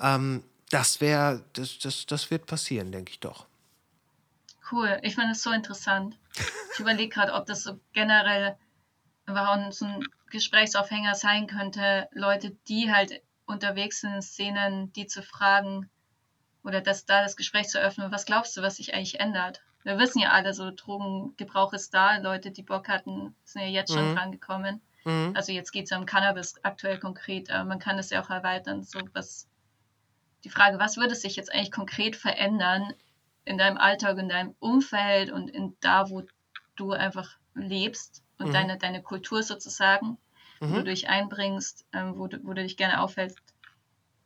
ähm, 0.00 0.42
das 0.70 1.00
wäre, 1.00 1.44
das, 1.52 1.78
das, 1.78 2.06
das 2.06 2.30
wird 2.30 2.46
passieren, 2.46 2.90
denke 2.90 3.12
ich 3.12 3.20
doch. 3.20 3.46
Cool, 4.70 4.98
ich 5.02 5.14
finde 5.14 5.32
es 5.32 5.42
so 5.42 5.50
interessant. 5.50 6.16
Ich 6.72 6.80
überlege 6.80 7.12
gerade, 7.12 7.34
ob 7.34 7.46
das 7.46 7.62
so 7.62 7.80
generell 7.92 8.56
warum 9.34 9.72
so 9.72 9.86
ein 9.86 10.04
Gesprächsaufhänger 10.30 11.14
sein 11.14 11.46
könnte, 11.46 12.08
Leute, 12.12 12.56
die 12.68 12.92
halt 12.92 13.22
unterwegs 13.46 14.00
sind 14.00 14.14
in 14.14 14.22
Szenen, 14.22 14.92
die 14.92 15.06
zu 15.06 15.22
fragen 15.22 15.90
oder 16.62 16.80
dass 16.80 17.06
da 17.06 17.22
das 17.22 17.36
Gespräch 17.36 17.68
zu 17.68 17.80
öffnen, 17.80 18.12
was 18.12 18.26
glaubst 18.26 18.56
du, 18.56 18.62
was 18.62 18.76
sich 18.76 18.94
eigentlich 18.94 19.18
ändert? 19.18 19.62
Wir 19.82 19.98
wissen 19.98 20.20
ja 20.20 20.30
alle, 20.30 20.52
so 20.52 20.70
Drogengebrauch 20.70 21.72
ist 21.72 21.94
da, 21.94 22.18
Leute, 22.18 22.50
die 22.50 22.62
Bock 22.62 22.88
hatten, 22.88 23.34
sind 23.44 23.62
ja 23.62 23.68
jetzt 23.68 23.92
schon 23.92 24.10
mhm. 24.10 24.14
dran 24.14 24.32
gekommen. 24.32 24.82
Mhm. 25.04 25.32
Also 25.34 25.52
jetzt 25.52 25.72
geht 25.72 25.90
es 25.90 25.96
um 25.96 26.04
Cannabis 26.04 26.62
aktuell 26.62 26.98
konkret, 26.98 27.50
aber 27.50 27.64
man 27.64 27.78
kann 27.78 27.98
es 27.98 28.10
ja 28.10 28.22
auch 28.22 28.28
erweitern. 28.28 28.82
So 28.82 29.00
was, 29.14 29.48
die 30.44 30.50
Frage, 30.50 30.78
was 30.78 30.98
würde 30.98 31.14
sich 31.14 31.34
jetzt 31.36 31.52
eigentlich 31.52 31.72
konkret 31.72 32.14
verändern 32.14 32.92
in 33.44 33.58
deinem 33.58 33.78
Alltag, 33.78 34.18
in 34.18 34.28
deinem 34.28 34.54
Umfeld 34.58 35.30
und 35.30 35.48
in 35.48 35.76
da, 35.80 36.10
wo 36.10 36.22
du 36.76 36.92
einfach 36.92 37.36
lebst 37.54 38.22
und 38.38 38.48
mhm. 38.48 38.52
deine, 38.52 38.78
deine 38.78 39.02
Kultur 39.02 39.42
sozusagen, 39.42 40.18
mhm. 40.60 40.72
wo 40.72 40.76
du 40.76 40.84
dich 40.84 41.08
einbringst, 41.08 41.84
ähm, 41.92 42.14
wo, 42.16 42.26
du, 42.26 42.38
wo 42.44 42.52
du 42.52 42.62
dich 42.62 42.76
gerne 42.76 43.00
aufhältst. 43.00 43.38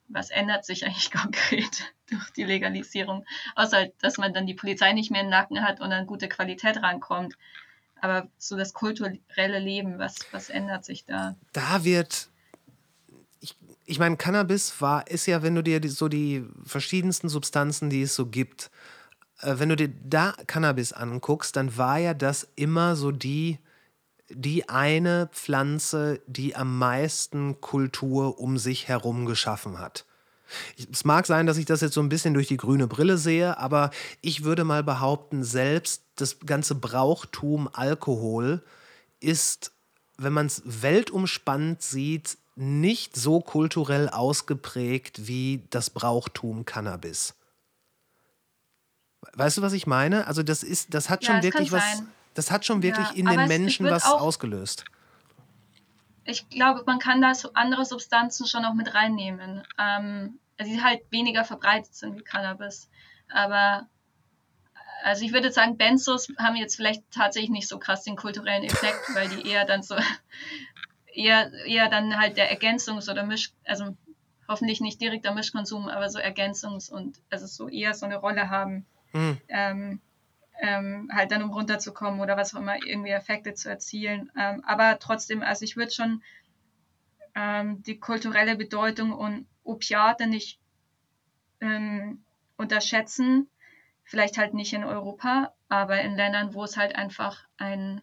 Was 0.08 0.30
ändert 0.30 0.64
sich 0.64 0.84
eigentlich 0.84 1.10
konkret 1.12 1.92
durch 2.10 2.30
die 2.30 2.44
Legalisierung? 2.44 3.24
Außer, 3.56 3.88
dass 4.00 4.18
man 4.18 4.34
dann 4.34 4.46
die 4.46 4.54
Polizei 4.54 4.92
nicht 4.92 5.10
mehr 5.10 5.22
im 5.22 5.30
Nacken 5.30 5.62
hat 5.62 5.80
und 5.80 5.92
an 5.92 6.06
gute 6.06 6.28
Qualität 6.28 6.82
rankommt. 6.82 7.34
Aber 8.00 8.28
so 8.36 8.56
das 8.56 8.74
kulturelle 8.74 9.58
Leben, 9.58 9.98
was, 9.98 10.16
was 10.30 10.50
ändert 10.50 10.84
sich 10.84 11.06
da? 11.06 11.36
Da 11.52 11.84
wird 11.84 12.28
ich, 13.44 13.56
ich 13.84 13.98
meine, 13.98 14.16
Cannabis 14.16 14.80
war, 14.80 15.06
ist 15.06 15.26
ja, 15.26 15.42
wenn 15.42 15.54
du 15.54 15.62
dir 15.62 15.80
die, 15.80 15.88
so 15.88 16.08
die 16.08 16.44
verschiedensten 16.64 17.28
Substanzen, 17.28 17.90
die 17.90 18.02
es 18.02 18.14
so 18.14 18.26
gibt, 18.26 18.70
wenn 19.44 19.68
du 19.68 19.76
dir 19.76 19.88
da 19.88 20.34
Cannabis 20.46 20.92
anguckst, 20.92 21.56
dann 21.56 21.76
war 21.76 21.98
ja 21.98 22.14
das 22.14 22.48
immer 22.56 22.96
so 22.96 23.10
die, 23.10 23.58
die 24.28 24.68
eine 24.68 25.28
Pflanze, 25.32 26.20
die 26.26 26.56
am 26.56 26.78
meisten 26.78 27.60
Kultur 27.60 28.38
um 28.38 28.58
sich 28.58 28.88
herum 28.88 29.26
geschaffen 29.26 29.78
hat. 29.78 30.06
Es 30.90 31.04
mag 31.04 31.26
sein, 31.26 31.46
dass 31.46 31.56
ich 31.56 31.66
das 31.66 31.80
jetzt 31.80 31.94
so 31.94 32.00
ein 32.00 32.08
bisschen 32.08 32.34
durch 32.34 32.48
die 32.48 32.56
grüne 32.56 32.86
Brille 32.86 33.18
sehe, 33.18 33.58
aber 33.58 33.90
ich 34.20 34.44
würde 34.44 34.64
mal 34.64 34.82
behaupten, 34.82 35.42
selbst 35.42 36.02
das 36.16 36.40
ganze 36.40 36.74
Brauchtum 36.74 37.68
Alkohol 37.72 38.62
ist, 39.20 39.72
wenn 40.18 40.32
man 40.32 40.46
es 40.46 40.62
weltumspannend 40.64 41.82
sieht, 41.82 42.38
nicht 42.56 43.16
so 43.16 43.40
kulturell 43.40 44.08
ausgeprägt 44.08 45.26
wie 45.26 45.64
das 45.70 45.90
Brauchtum 45.90 46.64
Cannabis. 46.64 47.34
Weißt 49.34 49.58
du, 49.58 49.62
was 49.62 49.72
ich 49.72 49.86
meine? 49.86 50.26
Also 50.26 50.42
das 50.42 50.62
ist, 50.62 50.94
das 50.94 51.10
hat 51.10 51.24
ja, 51.24 51.32
schon 51.32 51.42
wirklich 51.42 51.72
was. 51.72 51.98
Sein. 51.98 52.08
Das 52.34 52.50
hat 52.50 52.64
schon 52.64 52.82
wirklich 52.82 53.08
ja, 53.10 53.14
in 53.14 53.26
den 53.26 53.46
Menschen 53.46 53.86
was 53.86 54.04
auch, 54.04 54.20
ausgelöst. 54.20 54.84
Ich 56.24 56.48
glaube, 56.48 56.82
man 56.86 56.98
kann 56.98 57.20
da 57.20 57.34
so 57.34 57.52
andere 57.54 57.84
Substanzen 57.84 58.46
schon 58.46 58.64
auch 58.64 58.74
mit 58.74 58.94
reinnehmen, 58.94 59.62
ähm, 59.78 60.38
die 60.60 60.82
halt 60.82 61.02
weniger 61.10 61.44
verbreitet 61.44 61.94
sind 61.94 62.18
wie 62.18 62.22
Cannabis. 62.22 62.88
Aber 63.32 63.86
also 65.04 65.24
ich 65.24 65.32
würde 65.32 65.52
sagen, 65.52 65.76
Benzos 65.76 66.28
haben 66.38 66.56
jetzt 66.56 66.76
vielleicht 66.76 67.08
tatsächlich 67.10 67.50
nicht 67.50 67.68
so 67.68 67.78
krass 67.78 68.02
den 68.02 68.16
kulturellen 68.16 68.64
Effekt, 68.64 69.00
weil 69.14 69.28
die 69.28 69.48
eher 69.48 69.64
dann 69.64 69.82
so 69.82 69.96
eher, 71.12 71.52
eher 71.66 71.88
dann 71.88 72.18
halt 72.18 72.36
der 72.36 72.50
Ergänzungs- 72.50 73.10
oder 73.10 73.24
Misch, 73.24 73.52
also 73.64 73.96
hoffentlich 74.48 74.80
nicht 74.80 75.00
direkter 75.00 75.32
Mischkonsum, 75.32 75.88
aber 75.88 76.08
so 76.08 76.18
Ergänzungs- 76.18 76.90
und 76.90 77.20
also 77.30 77.46
so 77.46 77.68
eher 77.68 77.94
so 77.94 78.06
eine 78.06 78.16
Rolle 78.16 78.50
haben 78.50 78.86
mhm. 79.14 79.40
ähm, 79.48 80.00
ähm, 80.60 81.10
halt 81.12 81.32
dann 81.32 81.42
um 81.42 81.50
runterzukommen 81.50 82.20
oder 82.20 82.36
was 82.36 82.54
auch 82.54 82.60
immer, 82.60 82.76
irgendwie 82.84 83.10
Effekte 83.10 83.54
zu 83.54 83.68
erzielen. 83.68 84.30
Ähm, 84.38 84.62
aber 84.64 84.98
trotzdem, 84.98 85.42
also 85.42 85.64
ich 85.64 85.76
würde 85.76 85.92
schon 85.92 86.22
ähm, 87.34 87.82
die 87.82 87.98
kulturelle 87.98 88.56
Bedeutung 88.56 89.12
und 89.12 89.46
Opiate 89.64 90.26
nicht 90.26 90.60
ähm, 91.60 92.22
unterschätzen. 92.56 93.48
Vielleicht 94.04 94.38
halt 94.38 94.54
nicht 94.54 94.72
in 94.72 94.84
Europa, 94.84 95.52
aber 95.68 96.00
in 96.02 96.14
Ländern, 96.14 96.54
wo 96.54 96.64
es 96.64 96.76
halt 96.76 96.94
einfach 96.94 97.42
ein 97.56 98.02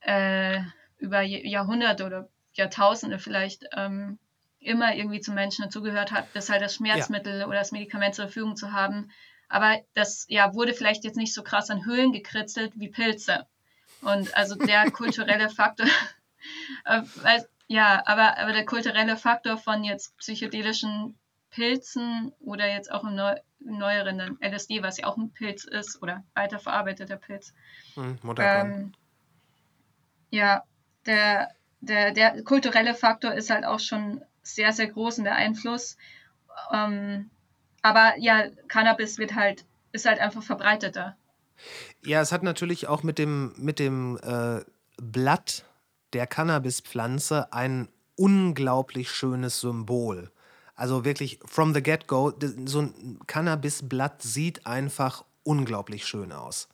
äh, 0.00 0.60
über 0.98 1.22
Jahrhunderte 1.22 2.04
oder 2.04 2.28
Jahrtausende 2.54 3.18
vielleicht 3.18 3.66
ähm, 3.76 4.18
immer 4.58 4.94
irgendwie 4.94 5.20
zum 5.20 5.34
Menschen 5.34 5.64
dazugehört 5.64 6.10
hat, 6.10 6.26
das 6.34 6.50
halt 6.50 6.60
das 6.60 6.74
Schmerzmittel 6.74 7.40
ja. 7.40 7.46
oder 7.46 7.58
das 7.58 7.72
Medikament 7.72 8.16
zur 8.16 8.26
Verfügung 8.26 8.56
zu 8.56 8.72
haben, 8.72 9.10
aber 9.48 9.78
das 9.94 10.26
ja 10.28 10.54
wurde 10.54 10.74
vielleicht 10.74 11.04
jetzt 11.04 11.16
nicht 11.16 11.34
so 11.34 11.42
krass 11.42 11.70
an 11.70 11.84
Höhlen 11.84 12.12
gekritzelt 12.12 12.72
wie 12.76 12.88
Pilze. 12.88 13.46
Und 14.02 14.36
also 14.36 14.54
der 14.54 14.90
kulturelle 14.90 15.48
Faktor, 15.48 15.86
äh, 16.84 17.02
ja, 17.66 18.02
aber, 18.06 18.38
aber 18.38 18.52
der 18.52 18.64
kulturelle 18.64 19.16
Faktor 19.16 19.58
von 19.58 19.84
jetzt 19.84 20.16
psychedelischen 20.18 21.18
Pilzen 21.50 22.32
oder 22.40 22.66
jetzt 22.66 22.90
auch 22.90 23.04
im, 23.04 23.14
Neu 23.14 23.34
im 23.60 23.78
neueren 23.78 24.18
dann 24.18 24.38
LSD, 24.40 24.82
was 24.82 24.98
ja 24.98 25.06
auch 25.06 25.16
ein 25.16 25.32
Pilz 25.32 25.64
ist 25.64 26.00
oder 26.02 26.24
weiterverarbeiteter 26.34 27.16
Pilz. 27.16 27.52
Hm, 27.94 28.18
ähm, 28.38 28.92
ja, 30.30 30.62
der, 31.06 31.50
der, 31.80 32.12
der 32.12 32.42
kulturelle 32.44 32.94
Faktor 32.94 33.34
ist 33.34 33.50
halt 33.50 33.64
auch 33.64 33.80
schon 33.80 34.22
sehr, 34.42 34.72
sehr 34.72 34.86
groß 34.88 35.18
in 35.18 35.24
der 35.24 35.34
Einfluss. 35.34 35.96
Ähm, 36.72 37.30
aber 37.82 38.14
ja, 38.18 38.44
Cannabis 38.68 39.18
wird 39.18 39.34
halt, 39.34 39.64
ist 39.92 40.06
halt 40.06 40.20
einfach 40.20 40.42
verbreiteter. 40.42 41.16
Ja, 42.04 42.20
es 42.20 42.32
hat 42.32 42.42
natürlich 42.42 42.86
auch 42.86 43.02
mit 43.02 43.18
dem, 43.18 43.52
mit 43.56 43.78
dem 43.78 44.18
äh, 44.22 44.60
Blatt 45.00 45.64
der 46.12 46.26
Cannabispflanze 46.26 47.52
ein 47.52 47.88
unglaublich 48.16 49.10
schönes 49.10 49.60
Symbol. 49.60 50.30
Also 50.74 51.04
wirklich 51.04 51.40
from 51.44 51.74
the 51.74 51.82
get-go, 51.82 52.32
so 52.66 52.82
ein 52.82 53.18
Cannabisblatt 53.26 54.22
sieht 54.22 54.66
einfach 54.66 55.24
unglaublich 55.42 56.06
schön 56.06 56.32
aus. 56.32 56.68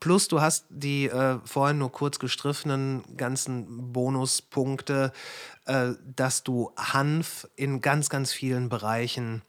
Plus 0.00 0.28
du 0.28 0.40
hast 0.40 0.64
die 0.70 1.06
äh, 1.06 1.38
vorhin 1.44 1.78
nur 1.78 1.92
kurz 1.92 2.18
gestriffenen 2.18 3.04
ganzen 3.16 3.92
Bonuspunkte, 3.92 5.12
äh, 5.66 5.90
dass 6.16 6.42
du 6.42 6.72
Hanf 6.76 7.46
in 7.56 7.82
ganz, 7.82 8.08
ganz 8.08 8.32
vielen 8.32 8.70
Bereichen 8.70 9.42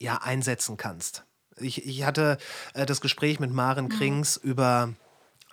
ja, 0.00 0.20
einsetzen 0.22 0.76
kannst. 0.76 1.24
Ich, 1.58 1.86
ich 1.86 2.04
hatte 2.04 2.36
äh, 2.74 2.84
das 2.86 3.00
Gespräch 3.00 3.40
mit 3.40 3.50
Maren 3.50 3.86
mhm. 3.86 3.90
Krings 3.90 4.40
mhm. 4.42 4.50
über 4.50 4.92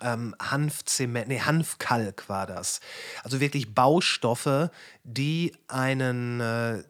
ähm, 0.00 0.34
Hanfzement, 0.40 1.28
nee, 1.28 1.40
Hanfkalk 1.40 2.28
war 2.28 2.46
das. 2.46 2.80
Also 3.22 3.40
wirklich 3.40 3.74
Baustoffe, 3.74 4.70
die 5.02 5.52
einen 5.68 6.40
äh, 6.40 6.82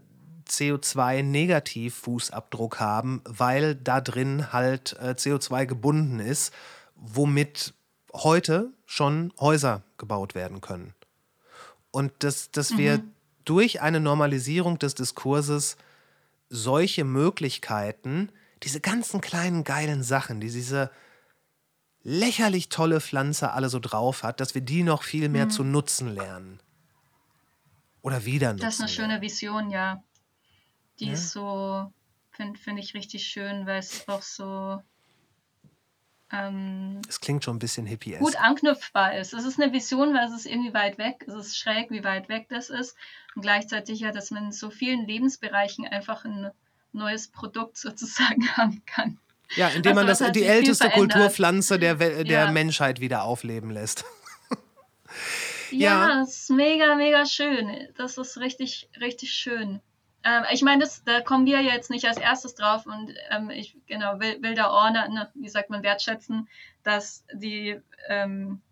CO2-Negativ-Fußabdruck 0.49 2.81
haben, 2.81 3.21
weil 3.25 3.75
da 3.75 4.01
drin 4.01 4.53
halt 4.53 4.97
äh, 5.01 5.15
CO2 5.17 5.67
gebunden 5.67 6.21
ist, 6.21 6.55
womit 6.97 7.75
heute 8.13 8.73
schon 8.87 9.33
Häuser 9.41 9.83
gebaut 9.99 10.35
werden 10.35 10.61
können. 10.61 10.95
Und 11.91 12.13
dass, 12.21 12.51
dass 12.51 12.73
mhm. 12.73 12.79
wir 12.79 13.03
durch 13.45 13.81
eine 13.81 14.01
Normalisierung 14.01 14.79
des 14.79 14.95
Diskurses 14.95 15.77
solche 16.55 17.05
Möglichkeiten, 17.05 18.31
diese 18.63 18.81
ganzen 18.81 19.21
kleinen 19.21 19.65
geilen 19.65 20.03
Sachen, 20.03 20.41
die 20.41 20.51
diese 20.51 20.91
lächerlich 22.03 22.69
tolle 22.69 23.01
Pflanze 23.01 23.53
alle 23.53 23.69
so 23.69 23.81
drauf 23.81 24.23
hat, 24.23 24.41
dass 24.41 24.55
wir 24.55 24.63
die 24.63 24.83
noch 24.83 25.03
viel 25.03 25.29
mehr 25.29 25.47
mhm. 25.47 25.51
zu 25.51 25.65
nutzen 25.65 26.15
lernen. 26.15 26.61
Oder 28.03 28.25
wieder 28.25 28.53
nutzen. 28.53 28.65
Das 28.65 28.75
ist 28.75 28.81
eine 28.81 28.89
schöne 28.89 29.09
lernen. 29.09 29.23
Vision, 29.23 29.71
ja. 29.71 30.05
Die 31.01 31.07
ja? 31.07 31.15
ist 31.15 31.31
so, 31.31 31.93
finde 32.31 32.59
find 32.59 32.79
ich 32.79 32.95
richtig 32.95 33.27
schön, 33.27 33.67
weil 33.67 33.81
es 33.81 34.07
auch 34.09 34.23
so 34.23 34.81
ähm, 36.33 37.01
es 37.09 37.21
klingt 37.21 37.45
schon 37.45 37.57
ein 37.57 37.59
bisschen 37.61 37.87
hippie 37.87 38.17
gut 38.17 38.37
anknüpfbar 38.37 39.17
ist. 39.19 39.35
Es 39.35 39.45
ist 39.45 39.61
eine 39.61 39.73
Vision, 39.73 40.15
weil 40.15 40.27
es 40.27 40.33
ist 40.35 40.47
irgendwie 40.47 40.75
weit 40.75 40.99
weg. 40.99 41.25
Es 41.29 41.35
ist 41.35 41.59
schräg, 41.59 41.91
wie 41.91 42.03
weit 42.05 42.29
weg 42.29 42.47
das 42.49 42.71
ist. 42.71 42.97
Und 43.35 43.43
gleichzeitig 43.43 44.01
ja, 44.01 44.11
dass 44.11 44.31
man 44.31 44.47
in 44.47 44.53
so 44.53 44.71
vielen 44.71 45.07
Lebensbereichen 45.07 45.87
einfach 45.87 46.25
ein 46.25 46.51
neues 46.93 47.29
Produkt 47.29 47.77
sozusagen 47.79 48.49
haben 48.57 48.83
kann. 48.87 49.19
Ja, 49.57 49.69
indem 49.69 49.95
man 49.95 50.09
Also, 50.09 50.25
das, 50.25 50.33
die 50.33 50.45
älteste. 50.45 50.89
Kulturpflanze 50.91 51.79
der, 51.79 51.97
der 51.97 52.25
Ja. 52.25 52.51
Menschheit 52.51 53.01
wieder 53.01 53.23
aufleben 53.25 53.71
lässt. 53.71 54.05
Ja, 55.71 56.09
Ja. 56.09 56.21
das 56.21 56.35
ist 56.35 56.51
mega, 56.51 56.95
mega 56.95 57.25
schön. 57.27 57.89
Das 57.97 58.17
ist 58.19 58.39
richtig, 58.39 58.89
richtig 59.01 59.33
schön. 59.33 59.81
Ähm, 60.25 60.45
ich 60.53 60.63
meine, 60.63 60.89
da 61.05 61.21
kommen 61.21 61.47
wir 61.47 61.61
jetzt 61.61 61.91
nicht 61.91 62.07
als 62.07 62.19
erstes 62.19 62.55
drauf 62.55 62.87
und 62.87 63.15
ähm, 63.31 63.51
ich 63.51 63.77
genau 63.87 64.21
will, 64.21 64.43
will 64.43 64.55
da 64.55 64.71
ordnen, 64.71 65.15
ne, 65.15 65.31
wie 65.35 65.49
sagt 65.49 65.71
man, 65.71 65.83
wertschätzen, 65.83 66.49
dass 66.83 67.25
die 67.33 67.81
ähm, 68.09 68.63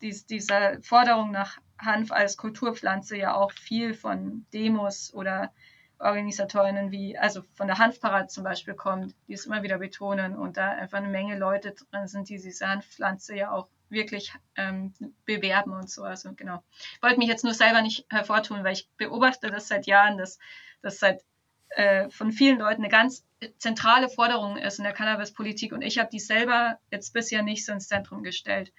dies, 0.00 0.26
dieser 0.26 0.80
Forderung 0.82 1.30
nach 1.30 1.58
Hanf 1.78 2.12
als 2.12 2.36
Kulturpflanze 2.36 3.16
ja 3.16 3.34
auch 3.34 3.52
viel 3.52 3.94
von 3.94 4.46
Demos 4.52 5.12
oder 5.14 5.52
Organisatorinnen 5.98 6.90
wie, 6.90 7.16
also 7.16 7.42
von 7.54 7.66
der 7.66 7.78
Hanfparade 7.78 8.26
zum 8.26 8.44
Beispiel 8.44 8.74
kommt, 8.74 9.14
die 9.28 9.32
es 9.32 9.46
immer 9.46 9.62
wieder 9.62 9.78
betonen 9.78 10.36
und 10.36 10.56
da 10.56 10.70
einfach 10.70 10.98
eine 10.98 11.08
Menge 11.08 11.38
Leute 11.38 11.72
drin 11.72 12.08
sind, 12.08 12.28
die 12.28 12.40
diese 12.40 12.68
Hanfpflanze 12.68 13.36
ja 13.36 13.52
auch 13.52 13.68
wirklich 13.88 14.32
ähm, 14.56 14.92
bewerben 15.24 15.72
und 15.72 15.88
so. 15.88 16.02
Also 16.02 16.32
genau. 16.34 16.62
Ich 16.96 17.02
wollte 17.02 17.18
mich 17.18 17.28
jetzt 17.28 17.44
nur 17.44 17.54
selber 17.54 17.80
nicht 17.80 18.06
hervortun, 18.10 18.64
weil 18.64 18.72
ich 18.72 18.88
beobachte 18.96 19.50
das 19.50 19.68
seit 19.68 19.86
Jahren, 19.86 20.18
dass 20.18 20.38
das 20.84 20.98
seit 20.98 21.22
äh, 21.70 22.08
von 22.10 22.32
vielen 22.32 22.58
Leuten 22.58 22.82
eine 22.82 22.90
ganz 22.90 23.24
zentrale 23.58 24.08
Forderung 24.08 24.56
ist 24.56 24.78
in 24.78 24.84
der 24.84 24.92
Cannabispolitik 24.92 25.72
und 25.72 25.82
ich 25.82 25.98
habe 25.98 26.08
die 26.12 26.20
selber 26.20 26.78
jetzt 26.90 27.12
bisher 27.12 27.42
nicht 27.42 27.64
so 27.66 27.72
ins 27.72 27.88
Zentrum 27.88 28.22
gestellt. 28.22 28.72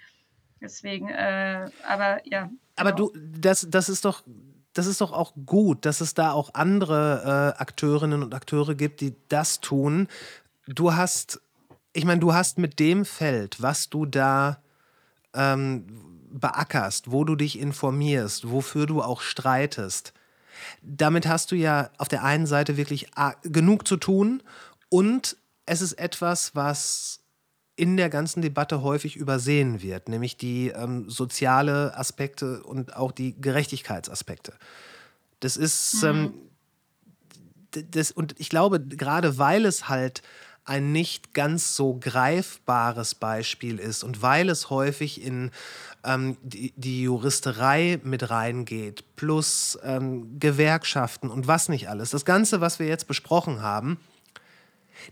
Deswegen, 0.61 1.10
äh, 1.10 1.69
aber 1.88 2.26
ja. 2.26 2.49
Aber 2.76 2.94
genau. 2.94 3.10
du, 3.10 3.19
das, 3.40 3.68
das 3.69 3.90
ist 3.90 4.06
doch. 4.06 4.23
Das 4.73 4.88
ist 4.88 4.99
doch 4.99 5.14
auch 5.14 5.32
gut, 5.45 5.86
dass 5.86 6.02
es 6.02 6.15
da 6.15 6.34
auch 6.34 6.53
andere 6.53 7.53
äh, 7.56 7.61
Akteurinnen 7.61 8.22
und 8.22 8.34
Akteure 8.34 8.76
gibt, 8.76 8.99
die 8.99 9.15
das 9.30 9.61
tun. 9.61 10.10
Du 10.68 10.94
hast, 10.94 11.40
ich 11.94 12.03
meine, 12.03 12.19
du 12.19 12.34
hast 12.34 12.57
mit 12.57 12.77
dem 12.77 13.06
Feld, 13.06 13.61
was 13.61 13.90
du 13.90 14.06
da 14.06 14.61
ähm, 15.34 15.86
beackerst, 16.30 17.10
wo 17.10 17.23
du 17.23 17.38
dich 17.38 17.57
informierst, 17.57 18.52
wofür 18.52 18.86
du 18.86 19.02
auch 19.02 19.22
streitest, 19.22 20.14
damit 20.82 21.27
hast 21.27 21.52
du 21.52 21.56
ja 21.56 21.90
auf 21.98 22.07
der 22.07 22.23
einen 22.23 22.45
Seite 22.48 22.77
wirklich 22.77 23.15
a- 23.18 23.36
genug 23.44 23.88
zu 23.88 23.98
tun 23.98 24.44
und 24.90 25.38
es 25.65 25.82
ist 25.82 25.94
etwas, 25.94 26.56
was 26.56 27.22
in 27.76 27.98
der 27.98 28.10
ganzen 28.10 28.41
Debatte 28.41 28.82
häufig 28.84 29.18
übersehen 29.18 29.82
wird, 29.82 30.07
nämlich 30.07 30.38
die 30.38 30.69
ähm, 30.69 31.10
soziale 31.10 31.98
Aspekte 31.98 32.64
und 32.64 32.95
auch 32.95 33.11
die 33.11 33.40
Gerechtigkeitsaspekte. 33.40 34.53
Das 35.41 35.57
ist, 35.57 36.02
ähm, 36.03 36.34
d- 37.76 37.86
das, 37.90 38.11
und 38.11 38.36
ich 38.40 38.49
glaube, 38.49 38.80
gerade 38.80 39.38
weil 39.38 39.65
es 39.65 39.90
halt 39.90 40.22
ein 40.64 40.91
nicht 40.91 41.34
ganz 41.34 41.76
so 41.76 41.98
greifbares 41.99 43.14
Beispiel 43.14 43.77
ist 43.77 44.03
und 44.03 44.22
weil 44.22 44.49
es 44.49 44.69
häufig 44.69 45.22
in 45.22 45.52
ähm, 46.06 46.38
die, 46.41 46.73
die 46.77 47.03
Juristerei 47.03 47.99
mit 48.03 48.30
reingeht, 48.30 49.03
plus 49.15 49.77
ähm, 49.84 50.40
Gewerkschaften 50.40 51.30
und 51.30 51.48
was 51.48 51.69
nicht 51.69 51.90
alles. 51.90 52.11
Das 52.11 52.26
Ganze, 52.26 52.61
was 52.61 52.80
wir 52.80 52.88
jetzt 52.88 53.07
besprochen 53.07 53.61
haben, 53.61 53.99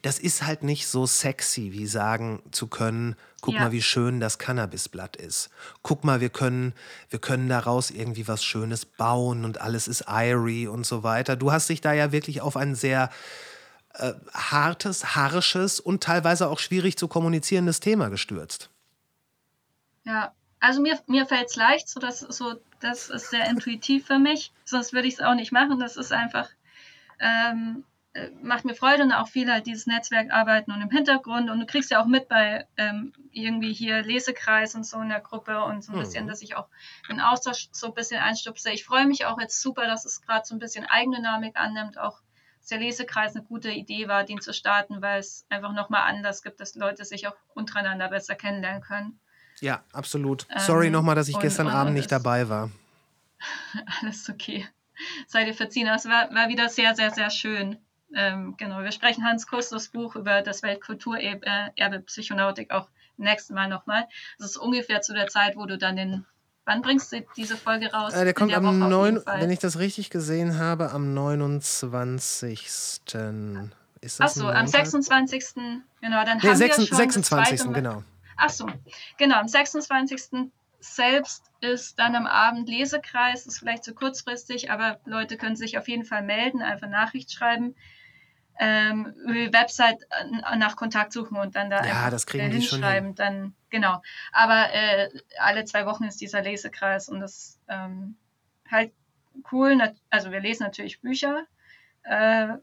das 0.02 0.18
ist 0.18 0.44
halt 0.46 0.64
nicht 0.64 0.88
so 0.88 1.06
sexy, 1.06 1.72
wie 1.74 1.88
sagen 1.88 2.42
zu 2.52 2.68
können, 2.68 3.16
guck 3.42 3.54
Ja. 3.56 3.62
mal, 3.62 3.72
wie 3.72 3.82
schön 3.82 4.20
das 4.20 4.38
Cannabisblatt 4.40 5.18
ist. 5.18 5.50
Guck 5.82 6.04
mal, 6.04 6.22
wir 6.22 6.30
können, 6.30 6.74
wir 7.10 7.20
können 7.20 7.50
daraus 7.50 7.92
irgendwie 7.92 8.28
was 8.28 8.44
Schönes 8.44 8.86
bauen 8.86 9.44
und 9.46 9.60
alles 9.62 9.88
ist 9.88 10.06
irie 10.08 10.68
und 10.68 10.86
so 10.86 11.04
weiter. 11.04 11.36
Du 11.36 11.52
hast 11.52 11.70
dich 11.70 11.82
da 11.82 11.92
ja 11.94 12.12
wirklich 12.12 12.42
auf 12.42 12.56
ein 12.56 12.76
sehr 12.76 13.10
äh, 13.96 14.14
hartes, 14.34 15.16
harsches 15.16 15.80
und 15.80 16.02
teilweise 16.02 16.48
auch 16.50 16.60
schwierig 16.60 16.98
zu 16.98 17.08
kommunizierendes 17.08 17.80
Thema 17.82 18.10
gestürzt. 18.10 18.70
Ja, 20.06 20.34
also 20.64 20.82
mir, 20.82 20.98
mir 21.08 21.26
fällt 21.26 21.50
es 21.50 21.58
leicht, 21.58 21.90
so 21.90 22.00
das, 22.00 22.22
so, 22.22 22.56
das 22.80 23.10
ist 23.10 23.30
sehr 23.30 23.50
intuitiv 23.50 24.08
für 24.08 24.18
mich. 24.18 24.54
Sonst 24.64 24.94
würde 24.94 25.10
ich 25.10 25.16
es 25.16 25.20
auch 25.20 25.36
nicht 25.36 25.52
machen. 25.52 25.78
Das 25.78 25.98
ist 25.98 26.14
einfach, 26.14 26.50
ähm, 27.20 27.84
äh, 28.14 28.30
macht 28.42 28.64
mir 28.64 28.74
Freude 28.74 29.04
und 29.04 29.12
auch 29.12 29.28
viel 29.28 29.52
halt 29.52 29.66
dieses 29.66 29.88
Netzwerkarbeiten 29.88 30.74
und 30.74 30.82
im 30.82 30.90
Hintergrund. 30.90 31.50
Und 31.50 31.60
du 31.60 31.66
kriegst 31.66 31.92
ja 31.92 32.02
auch 32.02 32.06
mit 32.06 32.30
bei 32.30 32.66
ähm, 32.78 33.12
irgendwie 33.34 33.74
hier 33.74 34.04
Lesekreis 34.04 34.74
und 34.74 34.86
so 34.86 35.02
in 35.02 35.10
der 35.10 35.20
Gruppe 35.20 35.66
und 35.66 35.84
so 35.84 35.92
ein 35.92 36.00
bisschen, 36.00 36.28
dass 36.28 36.42
ich 36.42 36.56
auch 36.56 36.70
den 37.10 37.20
Austausch 37.20 37.68
so 37.74 37.88
ein 37.88 37.94
bisschen 37.94 38.22
einstupse. 38.22 38.72
Ich 38.72 38.86
freue 38.86 39.06
mich 39.06 39.26
auch 39.26 39.42
jetzt 39.42 39.62
super, 39.62 39.86
dass 39.86 40.06
es 40.06 40.22
gerade 40.22 40.46
so 40.46 40.56
ein 40.56 40.60
bisschen 40.60 40.86
Eigendynamik 40.86 41.58
annimmt, 41.58 41.98
auch 41.98 42.22
dass 42.60 42.70
der 42.70 42.80
Lesekreis 42.80 43.36
eine 43.36 43.44
gute 43.44 43.70
Idee 43.70 44.08
war, 44.08 44.24
den 44.24 44.40
zu 44.40 44.54
starten, 44.54 45.02
weil 45.02 45.20
es 45.20 45.46
einfach 45.50 45.74
nochmal 45.74 46.04
anders 46.04 46.42
gibt, 46.42 46.62
dass 46.62 46.76
Leute 46.76 47.04
sich 47.04 47.28
auch 47.28 47.36
untereinander 47.54 48.08
besser 48.08 48.36
kennenlernen 48.36 48.82
können. 48.82 49.20
Ja, 49.62 49.84
absolut. 49.94 50.46
Sorry 50.58 50.88
Ähm, 50.88 50.94
nochmal, 50.94 51.16
dass 51.16 51.28
ich 51.28 51.36
und- 51.36 51.42
gestern 51.42 51.68
und- 51.68 51.74
Abend 51.74 51.94
nicht 51.96 52.12
dabei 52.12 52.50
war. 52.50 52.70
Alles 54.02 54.30
okay. 54.30 54.68
Seid 55.28 55.48
ihr 55.48 55.54
verziehen. 55.54 55.88
Es 55.88 56.06
war, 56.06 56.34
war 56.34 56.48
wieder 56.50 56.70
sehr, 56.70 56.96
sehr, 56.96 57.12
sehr 57.12 57.30
schön. 57.30 57.78
Ähm, 58.16 58.56
genau, 58.58 58.84
wir 58.84 58.92
sprechen 58.92 59.26
Hans 59.26 59.48
Kustos 59.48 59.88
Buch 59.88 60.16
über 60.16 60.42
das 60.44 60.62
Weltkulturerbe 60.64 62.00
Psychonautik 62.06 62.72
auch 62.72 62.88
nächstes 63.18 63.54
Mal 63.56 63.68
nochmal. 63.70 64.08
Das 64.38 64.52
ist 64.52 64.58
ungefähr 64.58 65.02
zu 65.02 65.14
der 65.14 65.28
Zeit, 65.28 65.56
wo 65.56 65.66
du 65.66 65.78
dann 65.78 65.96
den. 65.96 66.26
Wann 66.66 66.82
bringst 66.82 67.12
du 67.12 67.26
diese 67.36 67.58
Folge 67.58 67.92
raus? 67.92 68.14
Äh, 68.14 68.24
der 68.24 68.34
kommt 68.34 68.52
der 68.52 68.60
am 68.60 68.66
Woche 68.66 68.84
auf 68.86 68.90
9, 68.90 69.14
jeden 69.16 69.24
Fall. 69.26 69.42
wenn 69.42 69.50
ich 69.52 69.60
das 69.60 69.80
richtig 69.80 70.10
gesehen 70.10 70.58
habe, 70.60 70.92
am 70.92 71.14
29. 71.14 72.66
Ist 72.66 73.02
das 74.20 74.20
Achso, 74.38 74.48
am 74.48 74.64
Montag? 74.66 74.86
26. 74.86 75.44
Genau, 75.56 76.24
dann 76.26 76.38
Nee, 76.38 76.50
haben 76.50 76.56
26, 76.56 76.62
wir 76.62 76.88
schon 76.88 76.98
26. 76.98 77.12
das 77.12 77.28
zweite 77.28 77.66
Mal- 77.66 77.74
genau. 77.74 78.04
Ach 78.38 78.50
so, 78.50 78.68
genau, 79.18 79.38
am 79.38 79.48
26. 79.48 80.52
selbst 80.80 81.50
ist 81.62 81.98
dann 82.00 82.16
am 82.16 82.28
Abend 82.28 82.68
Lesekreis, 82.68 83.48
ist 83.48 83.60
vielleicht 83.60 83.84
zu 83.84 83.94
kurzfristig, 83.94 84.70
aber 84.72 85.00
Leute 85.06 85.38
können 85.38 85.56
sich 85.56 85.78
auf 85.78 85.88
jeden 85.88 86.06
Fall 86.06 86.24
melden, 86.24 86.62
einfach 86.62 86.90
Nachricht 86.90 87.32
schreiben, 87.32 87.76
ähm, 88.60 89.14
über 89.24 89.34
die 89.34 89.54
Website 89.54 90.00
äh, 90.12 90.58
nach 90.58 90.76
Kontakt 90.76 91.14
suchen 91.14 91.38
und 91.38 91.56
dann 91.56 91.70
da 91.70 91.86
Ja, 91.86 92.10
das 92.10 92.26
kriegen 92.26 92.46
äh, 92.46 92.50
die 92.50 92.62
schon 92.62 92.80
hinschreiben, 92.80 93.16
dann 93.16 93.56
genau. 93.70 94.02
Aber 94.32 94.72
äh, 94.74 95.10
alle 95.40 95.66
zwei 95.66 95.86
Wochen 95.86 96.04
ist 96.04 96.22
dieser 96.22 96.42
Lesekreis 96.42 97.10
und 97.10 97.20
das 97.20 97.60
ähm, 97.68 98.16
halt 98.70 98.92
cool. 99.52 99.78
Also 100.10 100.32
wir 100.32 100.40
lesen 100.40 100.64
natürlich 100.64 101.02
Bücher. 101.02 101.46
Äh, 102.04 102.58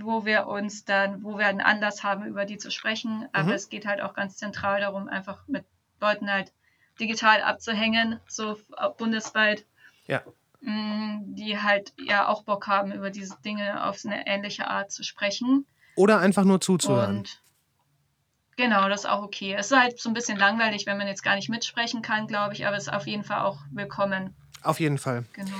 wo 0.00 0.24
wir 0.24 0.46
uns 0.46 0.84
dann, 0.84 1.22
wo 1.22 1.36
wir 1.38 1.46
einen 1.46 1.60
Anlass 1.60 2.02
haben, 2.02 2.24
über 2.24 2.44
die 2.44 2.56
zu 2.58 2.70
sprechen. 2.70 3.28
Aber 3.32 3.48
Mhm. 3.48 3.52
es 3.54 3.68
geht 3.68 3.86
halt 3.86 4.00
auch 4.00 4.14
ganz 4.14 4.36
zentral 4.36 4.80
darum, 4.80 5.08
einfach 5.08 5.46
mit 5.48 5.64
Leuten 6.00 6.30
halt 6.30 6.52
digital 7.00 7.42
abzuhängen, 7.42 8.20
so 8.26 8.58
bundesweit, 8.98 9.64
Ja. 10.06 10.22
mh, 10.60 11.20
die 11.24 11.58
halt 11.60 11.92
ja 11.98 12.28
auch 12.28 12.42
Bock 12.44 12.66
haben, 12.68 12.92
über 12.92 13.10
diese 13.10 13.36
Dinge 13.44 13.84
auf 13.84 13.98
eine 14.04 14.26
ähnliche 14.26 14.68
Art 14.68 14.90
zu 14.92 15.02
sprechen. 15.02 15.66
Oder 15.94 16.20
einfach 16.20 16.44
nur 16.44 16.60
zuzuhören. 16.60 17.18
Und 17.18 17.40
genau, 18.56 18.88
das 18.88 19.00
ist 19.00 19.06
auch 19.10 19.22
okay. 19.22 19.54
Es 19.58 19.70
ist 19.70 19.78
halt 19.78 19.98
so 20.00 20.08
ein 20.10 20.14
bisschen 20.14 20.38
langweilig, 20.38 20.86
wenn 20.86 20.96
man 20.98 21.06
jetzt 21.06 21.22
gar 21.22 21.34
nicht 21.36 21.48
mitsprechen 21.48 22.02
kann, 22.02 22.26
glaube 22.26 22.54
ich, 22.54 22.66
aber 22.66 22.76
es 22.76 22.84
ist 22.84 22.92
auf 22.92 23.06
jeden 23.06 23.24
Fall 23.24 23.40
auch 23.42 23.58
willkommen. 23.70 24.34
Auf 24.62 24.80
jeden 24.80 24.98
Fall. 24.98 25.24
Genau. 25.32 25.56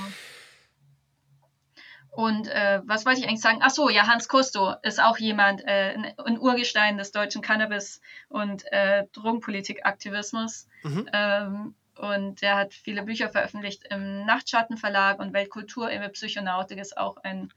Und 2.15 2.47
äh, 2.47 2.81
was 2.85 3.07
wollte 3.07 3.21
ich 3.21 3.27
eigentlich 3.27 3.41
sagen? 3.41 3.59
Ach 3.61 3.71
so, 3.71 3.89
ja, 3.89 4.05
Hans 4.05 4.27
Kusto 4.27 4.75
ist 4.83 5.01
auch 5.01 5.17
jemand, 5.17 5.61
äh, 5.65 5.95
ein, 5.95 6.13
ein 6.23 6.39
Urgestein 6.39 6.97
des 6.97 7.11
deutschen 7.11 7.41
Cannabis- 7.41 8.01
und 8.29 8.71
äh, 8.71 9.05
Drogenpolitikaktivismus. 9.13 10.67
Mhm. 10.83 11.09
Ähm, 11.11 11.75
und 11.97 12.41
der 12.41 12.55
hat 12.55 12.73
viele 12.73 13.03
Bücher 13.03 13.29
veröffentlicht 13.29 13.85
im 13.89 14.25
Nachtschattenverlag 14.25 15.19
und 15.19 15.33
Weltkultur 15.33 15.89
in 15.89 16.01
der 16.01 16.09
Psychonautik 16.09 16.77
ist 16.79 16.97
auch 16.97 17.17
ein 17.17 17.51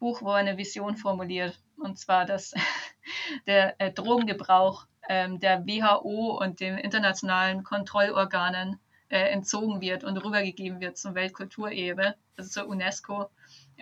Buch, 0.00 0.20
wo 0.20 0.32
er 0.32 0.36
eine 0.36 0.58
Vision 0.58 0.96
formuliert. 0.96 1.58
Und 1.78 1.98
zwar, 1.98 2.26
dass 2.26 2.52
der 3.46 3.80
äh, 3.80 3.90
Drogengebrauch 3.90 4.86
ähm, 5.08 5.40
der 5.40 5.66
WHO 5.66 6.38
und 6.42 6.60
den 6.60 6.76
internationalen 6.76 7.64
Kontrollorganen 7.64 8.78
äh, 9.08 9.30
entzogen 9.30 9.80
wird 9.80 10.04
und 10.04 10.18
rübergegeben 10.18 10.80
wird 10.80 10.98
zum 10.98 11.14
Weltkulturerbe, 11.14 12.16
also 12.36 12.50
zur 12.50 12.68
UNESCO, 12.68 13.30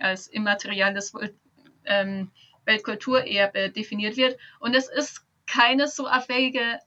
als 0.00 0.26
immaterielles 0.26 1.12
ähm, 1.84 2.30
Weltkulturerbe 2.64 3.70
definiert 3.70 4.16
wird. 4.16 4.38
Und 4.60 4.74
es 4.74 4.88
ist 4.88 5.24
keine 5.46 5.88
so 5.88 6.06
abwegige 6.06 6.78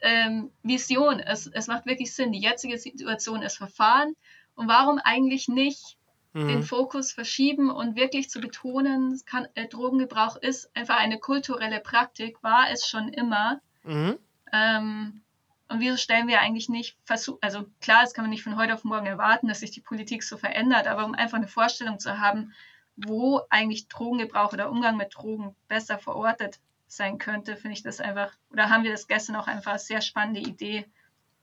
ähm, 0.00 0.50
Vision. 0.62 1.20
Es, 1.20 1.46
es 1.46 1.66
macht 1.66 1.86
wirklich 1.86 2.14
Sinn. 2.14 2.32
Die 2.32 2.40
jetzige 2.40 2.78
Situation 2.78 3.42
ist 3.42 3.56
verfahren. 3.56 4.14
Und 4.54 4.68
warum 4.68 4.98
eigentlich 4.98 5.48
nicht 5.48 5.96
den 6.36 6.58
Mhm. 6.58 6.62
Fokus 6.64 7.12
verschieben 7.12 7.70
und 7.70 7.96
wirklich 7.96 8.28
zu 8.28 8.40
betonen, 8.40 9.18
kann, 9.24 9.48
äh, 9.54 9.68
Drogengebrauch 9.68 10.36
ist 10.36 10.70
einfach 10.76 10.98
eine 10.98 11.18
kulturelle 11.18 11.80
Praktik, 11.80 12.42
war 12.42 12.66
es 12.70 12.86
schon 12.86 13.08
immer. 13.08 13.60
Mhm. 13.84 14.18
Ähm, 14.52 15.22
und 15.68 15.80
wieso 15.80 15.96
stellen 15.96 16.28
wir 16.28 16.40
eigentlich 16.40 16.68
nicht 16.68 16.96
versuch 17.04 17.38
also 17.40 17.66
klar, 17.80 18.02
das 18.02 18.14
kann 18.14 18.24
man 18.24 18.30
nicht 18.30 18.44
von 18.44 18.56
heute 18.56 18.74
auf 18.74 18.84
morgen 18.84 19.06
erwarten, 19.06 19.48
dass 19.48 19.60
sich 19.60 19.70
die 19.70 19.80
Politik 19.80 20.22
so 20.22 20.36
verändert, 20.36 20.86
aber 20.86 21.04
um 21.04 21.14
einfach 21.14 21.36
eine 21.36 21.48
Vorstellung 21.48 21.98
zu 21.98 22.18
haben, 22.18 22.52
wo 22.96 23.42
eigentlich 23.50 23.88
Drogengebrauch 23.88 24.52
oder 24.52 24.70
Umgang 24.70 24.96
mit 24.96 25.14
Drogen 25.14 25.54
besser 25.68 25.98
verortet 25.98 26.60
sein 26.88 27.18
könnte, 27.18 27.56
finde 27.56 27.74
ich 27.74 27.82
das 27.82 28.00
einfach, 28.00 28.32
oder 28.50 28.70
haben 28.70 28.84
wir 28.84 28.92
das 28.92 29.08
gestern 29.08 29.36
auch 29.36 29.48
einfach 29.48 29.72
als 29.72 29.86
sehr 29.86 30.00
spannende 30.00 30.40
Idee 30.40 30.86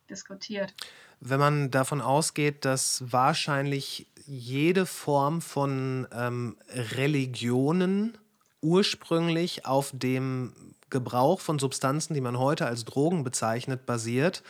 diskutiert. 0.10 0.74
Wenn 1.20 1.40
man 1.40 1.72
davon 1.72 2.02
ausgeht, 2.02 2.66
dass 2.66 3.04
wahrscheinlich 3.12 4.08
jede 4.26 4.86
Form 4.86 5.42
von 5.42 6.08
ähm, 6.14 6.58
Religionen 6.70 8.18
ursprünglich 8.62 9.66
auf 9.66 9.92
dem 9.94 10.54
Gebrauch 10.94 11.42
von 11.42 11.60
Substanzen, 11.60 12.14
die 12.14 12.22
man 12.22 12.40
heute 12.40 12.66
als 12.66 12.86
Drogen 12.86 13.26
bezeichnet, 13.26 13.86
basiert. 13.86 14.44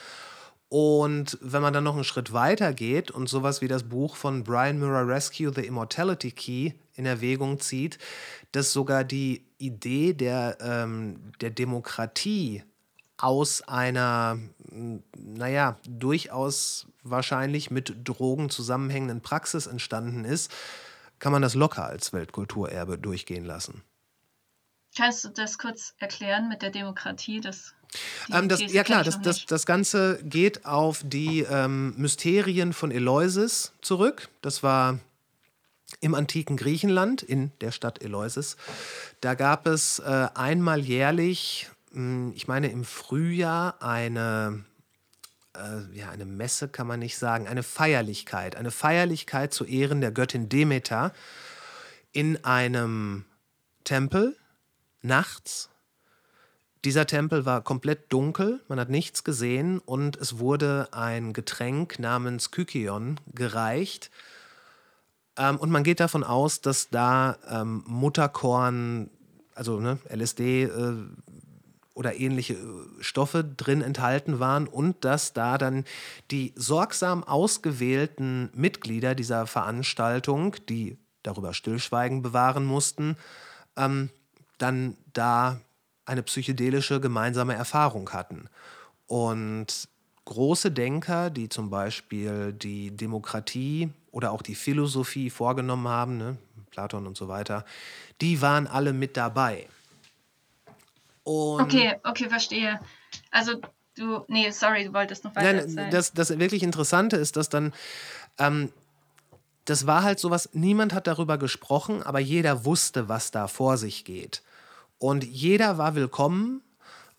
Und 0.69 1.37
wenn 1.41 1.61
man 1.61 1.73
dann 1.73 1.83
noch 1.83 1.95
einen 1.95 2.03
Schritt 2.03 2.33
weiter 2.33 2.73
geht 2.73 3.09
und 3.11 3.29
sowas 3.29 3.61
wie 3.61 3.67
das 3.67 3.83
Buch 3.83 4.15
von 4.15 4.43
Brian 4.43 4.79
Murray 4.79 5.05
Rescue, 5.05 5.51
The 5.53 5.65
Immortality 5.65 6.31
Key, 6.31 6.71
in 6.95 7.05
Erwägung 7.05 7.59
zieht, 7.59 7.97
dass 8.51 8.73
sogar 8.73 9.03
die 9.03 9.45
Idee 9.57 10.13
der, 10.13 10.57
ähm, 10.61 11.31
der 11.41 11.49
Demokratie 11.49 12.63
aus 13.17 13.61
einer, 13.61 14.37
naja, 15.15 15.77
durchaus 15.87 16.87
wahrscheinlich 17.03 17.71
mit 17.71 17.95
Drogen 18.03 18.49
zusammenhängenden 18.49 19.21
Praxis 19.21 19.67
entstanden 19.67 20.25
ist, 20.25 20.51
kann 21.19 21.31
man 21.31 21.41
das 21.41 21.55
locker 21.55 21.85
als 21.85 22.13
Weltkulturerbe 22.13 22.97
durchgehen 22.97 23.45
lassen. 23.45 23.83
Kannst 24.95 25.25
du 25.25 25.29
das 25.29 25.57
kurz 25.57 25.95
erklären 25.97 26.49
mit 26.49 26.61
der 26.61 26.69
Demokratie? 26.69 27.41
Das, 27.41 27.73
ähm, 28.31 28.47
das 28.47 28.59
ja 28.71 28.83
klar, 28.83 29.03
das, 29.03 29.19
das, 29.21 29.45
das 29.45 29.65
Ganze 29.65 30.19
geht 30.23 30.65
auf 30.65 31.01
die 31.03 31.41
ähm, 31.41 31.95
Mysterien 31.97 32.73
von 32.73 32.91
Eleusis 32.91 33.73
zurück. 33.81 34.29
Das 34.41 34.61
war 34.61 34.99
im 35.99 36.13
antiken 36.15 36.57
Griechenland, 36.57 37.23
in 37.23 37.51
der 37.61 37.71
Stadt 37.71 38.03
Eleusis. 38.03 38.57
Da 39.21 39.33
gab 39.33 39.65
es 39.67 39.99
äh, 39.99 40.27
einmal 40.35 40.81
jährlich, 40.81 41.69
mh, 41.91 41.97
hm, 41.97 42.33
ich 42.35 42.47
meine 42.47 42.67
im 42.67 42.83
Frühjahr, 42.83 43.81
eine, 43.81 44.63
äh, 45.55 45.97
ja, 45.97 46.09
eine 46.09 46.25
Messe 46.25 46.67
kann 46.67 46.85
man 46.85 46.99
nicht 46.99 47.17
sagen, 47.17 47.47
eine 47.47 47.63
Feierlichkeit. 47.63 48.55
Eine 48.55 48.71
Feierlichkeit 48.71 49.53
zu 49.53 49.65
Ehren 49.65 50.01
der 50.01 50.11
Göttin 50.11 50.49
Demeter 50.49 51.13
in 52.11 52.43
einem 52.43 53.25
Tempel 53.83 54.35
nachts. 55.03 55.69
Dieser 56.85 57.07
Tempel 57.07 57.45
war 57.45 57.61
komplett 57.61 58.11
dunkel, 58.11 58.61
man 58.67 58.79
hat 58.79 58.89
nichts 58.89 59.23
gesehen 59.23 59.79
und 59.79 60.17
es 60.17 60.39
wurde 60.39 60.89
ein 60.91 61.31
Getränk 61.31 61.97
namens 61.97 62.51
Kykion 62.51 63.21
gereicht. 63.33 64.11
Ähm, 65.37 65.57
und 65.57 65.71
man 65.71 65.83
geht 65.83 66.01
davon 66.01 66.25
aus, 66.25 66.59
dass 66.59 66.89
da 66.89 67.37
ähm, 67.49 67.83
Mutterkorn, 67.87 69.09
also 69.55 69.79
ne, 69.79 69.97
LSD 70.09 70.63
äh, 70.63 70.95
oder 71.93 72.19
ähnliche 72.19 72.55
äh, 72.55 72.57
Stoffe 73.01 73.43
drin 73.43 73.81
enthalten 73.81 74.39
waren 74.39 74.67
und 74.67 75.05
dass 75.05 75.31
da 75.31 75.57
dann 75.57 75.85
die 76.31 76.53
sorgsam 76.55 77.23
ausgewählten 77.23 78.49
Mitglieder 78.53 79.15
dieser 79.15 79.47
Veranstaltung, 79.47 80.55
die 80.67 80.97
darüber 81.23 81.53
Stillschweigen 81.53 82.21
bewahren 82.21 82.65
mussten, 82.65 83.15
ähm, 83.77 84.09
dann 84.57 84.95
da 85.13 85.59
eine 86.05 86.23
psychedelische 86.23 86.99
gemeinsame 86.99 87.55
Erfahrung 87.55 88.09
hatten. 88.11 88.49
Und 89.07 89.87
große 90.25 90.71
Denker, 90.71 91.29
die 91.29 91.49
zum 91.49 91.69
Beispiel 91.69 92.53
die 92.53 92.91
Demokratie 92.91 93.89
oder 94.11 94.31
auch 94.31 94.41
die 94.41 94.55
Philosophie 94.55 95.29
vorgenommen 95.29 95.87
haben, 95.87 96.17
ne, 96.17 96.37
Platon 96.71 97.07
und 97.07 97.17
so 97.17 97.27
weiter, 97.27 97.65
die 98.21 98.41
waren 98.41 98.67
alle 98.67 98.93
mit 98.93 99.17
dabei. 99.17 99.67
Und 101.23 101.61
okay, 101.61 101.95
okay, 102.03 102.27
verstehe. 102.29 102.79
Also 103.31 103.61
du, 103.95 104.25
nee, 104.27 104.49
sorry, 104.51 104.85
du 104.85 104.93
wolltest 104.93 105.23
noch 105.23 105.35
weiter 105.35 105.65
nein, 105.65 105.89
Das, 105.91 106.13
das 106.13 106.37
wirklich 106.37 106.63
Interessante 106.63 107.15
ist, 107.15 107.37
dass 107.37 107.49
dann 107.49 107.73
ähm, 108.39 108.71
das 109.65 109.87
war 109.87 110.03
halt 110.03 110.19
sowas, 110.19 110.49
niemand 110.53 110.93
hat 110.93 111.07
darüber 111.07 111.37
gesprochen, 111.37 112.03
aber 112.03 112.19
jeder 112.19 112.65
wusste, 112.65 113.07
was 113.07 113.31
da 113.31 113.47
vor 113.47 113.77
sich 113.77 114.03
geht. 114.03 114.43
Und 114.97 115.23
jeder 115.23 115.77
war 115.77 115.95
willkommen, 115.95 116.61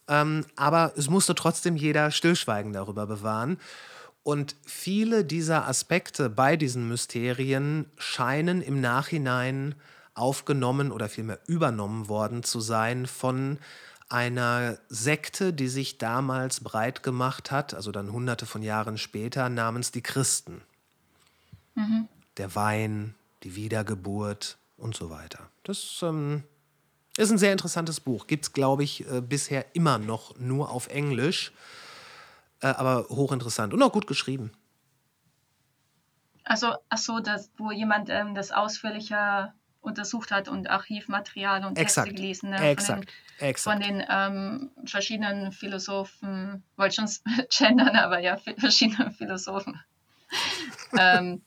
ähm, 0.09 0.45
aber 0.57 0.93
es 0.97 1.09
musste 1.09 1.35
trotzdem 1.35 1.77
jeder 1.77 2.11
Stillschweigen 2.11 2.73
darüber 2.73 3.07
bewahren. 3.07 3.59
Und 4.23 4.57
viele 4.65 5.25
dieser 5.25 5.67
Aspekte 5.69 6.31
bei 6.31 6.57
diesen 6.57 6.89
Mysterien 6.89 7.87
scheinen 7.97 8.63
im 8.63 8.81
Nachhinein 8.81 9.75
aufgenommen 10.15 10.93
oder 10.93 11.09
vielmehr 11.09 11.41
übernommen 11.47 12.09
worden 12.09 12.43
zu 12.43 12.61
sein 12.61 13.07
von 13.07 13.59
einer 14.09 14.79
Sekte, 14.89 15.53
die 15.53 15.69
sich 15.69 15.99
damals 15.99 16.61
breit 16.61 17.03
gemacht 17.03 17.51
hat, 17.51 17.75
also 17.75 17.91
dann 17.91 18.13
hunderte 18.13 18.47
von 18.47 18.63
Jahren 18.63 18.97
später, 18.97 19.49
namens 19.49 19.93
die 19.93 20.03
Christen. 20.03 20.61
Mhm 21.75 22.09
der 22.37 22.55
Wein, 22.55 23.15
die 23.43 23.57
Wiedergeburt 23.57 24.59
und 24.77 24.97
so 24.97 25.11
weiter. 25.11 25.51
Das 25.63 26.01
ähm, 26.03 26.45
ist 27.17 27.31
ein 27.31 27.39
sehr 27.39 27.53
interessantes 27.53 28.01
Buch. 28.01 28.27
Gibt 28.27 28.45
es, 28.45 28.53
glaube 28.53 28.83
ich, 28.85 29.09
äh, 29.11 29.21
bisher 29.21 29.75
immer 29.75 29.99
noch 29.99 30.37
nur 30.39 30.71
auf 30.71 30.89
Englisch, 30.89 31.53
äh, 32.61 32.67
aber 32.69 33.07
hochinteressant 33.09 33.73
und 33.73 33.83
auch 33.83 33.93
gut 33.93 34.07
geschrieben. 34.07 34.53
Also, 36.45 36.75
ach 36.89 36.99
so, 36.99 37.21
das, 37.21 37.51
wo 37.57 37.71
jemand 37.71 38.11
ähm, 38.11 38.35
das 38.35 38.51
ausführlicher 38.53 39.55
untersucht 39.81 40.31
hat 40.31 40.49
und 40.49 40.69
Archivmaterial 40.69 41.65
und 41.65 41.75
Texte 41.75 42.01
Exakt. 42.01 42.17
gelesen 42.17 42.51
ne, 42.51 42.71
Exakt. 42.71 43.11
von 43.39 43.47
den, 43.47 43.57
Von 43.57 43.81
den 43.81 44.05
ähm, 44.09 44.71
verschiedenen 44.87 45.53
Philosophen, 45.53 46.63
wollte 46.77 46.97
schon 46.97 47.09
gendern, 47.51 47.97
aber 47.97 48.19
ja, 48.19 48.37
verschiedene 48.37 49.11
Philosophen. 49.13 49.81
ähm, 50.99 51.43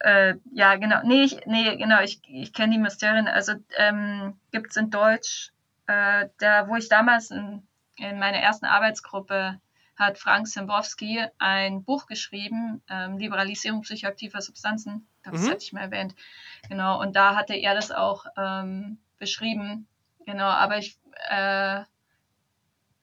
äh, 0.00 0.34
ja, 0.52 0.76
genau. 0.76 1.00
Nee, 1.04 1.24
ich, 1.24 1.46
nee, 1.46 1.76
genau, 1.76 2.00
ich, 2.02 2.20
ich 2.28 2.52
kenne 2.52 2.74
die 2.74 2.80
Mysterien. 2.80 3.28
Also 3.28 3.54
ähm, 3.76 4.38
gibt 4.52 4.70
es 4.70 4.76
in 4.76 4.90
Deutsch, 4.90 5.52
äh, 5.86 6.28
da, 6.38 6.68
wo 6.68 6.76
ich 6.76 6.88
damals 6.88 7.30
in, 7.30 7.66
in 7.96 8.18
meiner 8.18 8.38
ersten 8.38 8.66
Arbeitsgruppe 8.66 9.60
hat 9.96 10.18
Frank 10.18 10.46
Sembowski 10.46 11.24
ein 11.38 11.82
Buch 11.82 12.06
geschrieben, 12.06 12.82
ähm, 12.90 13.16
Liberalisierung 13.18 13.80
psychoaktiver 13.82 14.42
Substanzen. 14.42 15.06
Das 15.22 15.42
mhm. 15.42 15.50
hatte 15.50 15.62
ich 15.62 15.72
mal 15.72 15.80
erwähnt. 15.80 16.14
Genau, 16.68 17.00
und 17.00 17.16
da 17.16 17.34
hatte 17.34 17.54
er 17.54 17.74
das 17.74 17.90
auch 17.90 18.26
ähm, 18.36 18.98
beschrieben. 19.18 19.86
Genau, 20.26 20.44
aber 20.44 20.78
ich 20.78 20.98
äh, 21.30 21.82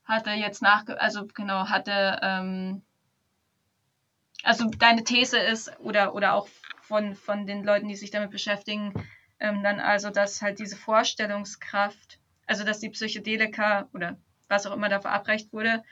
hatte 0.06 0.32
jetzt 0.32 0.62
nach, 0.62 0.88
also 1.00 1.26
genau, 1.26 1.70
hatte 1.70 2.20
ähm, 2.22 2.84
also 4.44 4.70
deine 4.70 5.04
These 5.04 5.38
ist, 5.38 5.80
oder, 5.80 6.14
oder 6.14 6.34
auch 6.34 6.48
von, 6.82 7.16
von 7.16 7.48
den 7.48 7.64
Leuten, 7.64 7.88
die 7.88 7.96
sich 7.96 8.12
damit 8.12 8.30
beschäftigen, 8.30 8.94
ähm, 9.40 9.64
dann 9.64 9.80
also, 9.80 10.10
dass 10.10 10.42
halt 10.42 10.60
diese 10.60 10.76
Vorstellungskraft, 10.76 12.20
also 12.46 12.64
dass 12.64 12.80
die 12.80 12.90
Psychedelika 12.90 13.88
oder 13.94 14.18
was 14.50 14.68
auch 14.68 14.74
immer 14.74 14.90
da 14.90 15.00
verabreicht 15.00 15.52
wurde, 15.54 15.84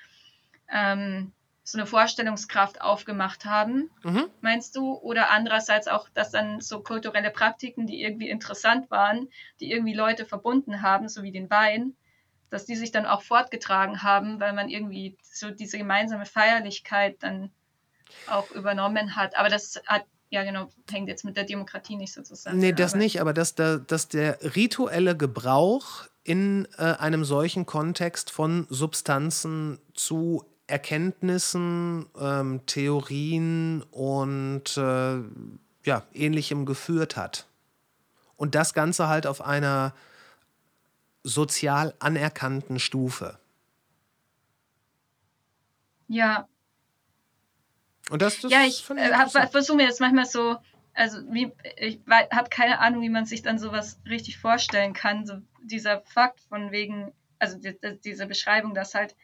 ähm, 0.71 1.31
so 1.63 1.77
eine 1.77 1.87
Vorstellungskraft 1.87 2.81
aufgemacht 2.81 3.45
haben, 3.45 3.89
mhm. 4.03 4.29
meinst 4.41 4.75
du? 4.75 4.93
Oder 4.93 5.29
andererseits 5.29 5.87
auch, 5.87 6.09
dass 6.09 6.31
dann 6.31 6.59
so 6.59 6.81
kulturelle 6.81 7.29
Praktiken, 7.29 7.87
die 7.87 8.01
irgendwie 8.01 8.29
interessant 8.29 8.89
waren, 8.91 9.29
die 9.59 9.71
irgendwie 9.71 9.93
Leute 9.93 10.25
verbunden 10.25 10.81
haben, 10.81 11.07
so 11.07 11.23
wie 11.23 11.31
den 11.31 11.49
Wein, 11.49 11.95
dass 12.49 12.65
die 12.65 12.75
sich 12.75 12.91
dann 12.91 13.05
auch 13.05 13.21
fortgetragen 13.21 14.03
haben, 14.03 14.39
weil 14.39 14.53
man 14.53 14.69
irgendwie 14.69 15.17
so 15.21 15.51
diese 15.51 15.77
gemeinsame 15.77 16.25
Feierlichkeit 16.25 17.17
dann 17.21 17.51
auch 18.27 18.49
übernommen 18.51 19.15
hat. 19.15 19.35
Aber 19.37 19.49
das 19.49 19.81
hat, 19.87 20.03
ja 20.29 20.43
genau, 20.43 20.69
hängt 20.89 21.07
jetzt 21.07 21.25
mit 21.25 21.37
der 21.37 21.43
Demokratie 21.43 21.95
nicht 21.95 22.13
so 22.13 22.21
zusammen. 22.21 22.59
Nee, 22.59 22.73
das 22.73 22.93
aber 22.93 23.03
nicht, 23.03 23.21
aber 23.21 23.33
dass, 23.33 23.55
der, 23.55 23.79
dass 23.79 24.07
der 24.07 24.39
rituelle 24.55 25.15
Gebrauch 25.15 26.05
in 26.23 26.67
äh, 26.77 26.83
einem 26.83 27.25
solchen 27.25 27.65
Kontext 27.65 28.31
von 28.31 28.67
Substanzen 28.69 29.79
zu 29.93 30.45
Erkenntnissen, 30.67 32.05
ähm, 32.19 32.65
Theorien 32.65 33.83
und 33.91 34.77
äh, 34.77 35.19
ja, 35.83 36.03
ähnlichem 36.13 36.65
geführt 36.65 37.17
hat. 37.17 37.47
Und 38.37 38.55
das 38.55 38.73
Ganze 38.73 39.07
halt 39.07 39.27
auf 39.27 39.41
einer 39.41 39.93
sozial 41.23 41.93
anerkannten 41.99 42.79
Stufe. 42.79 43.37
Ja, 46.07 46.47
und 48.11 48.21
das, 48.21 48.41
das 48.41 48.51
ja, 48.51 48.63
ich 48.65 48.87
äh, 48.89 49.47
versuche 49.47 49.77
mir 49.77 49.85
jetzt 49.85 50.01
manchmal 50.01 50.25
so, 50.25 50.57
also 50.93 51.19
wie, 51.31 51.51
ich 51.77 52.01
habe 52.09 52.49
keine 52.49 52.79
Ahnung, 52.79 53.01
wie 53.01 53.09
man 53.09 53.25
sich 53.25 53.41
dann 53.41 53.57
sowas 53.57 53.99
richtig 54.07 54.37
vorstellen 54.37 54.93
kann. 54.93 55.25
So 55.25 55.35
dieser 55.63 56.01
Fakt 56.01 56.41
von 56.41 56.71
wegen, 56.71 57.13
also 57.39 57.57
die, 57.57 57.73
diese 58.03 58.27
Beschreibung, 58.27 58.73
dass 58.73 58.93
halt 58.93 59.15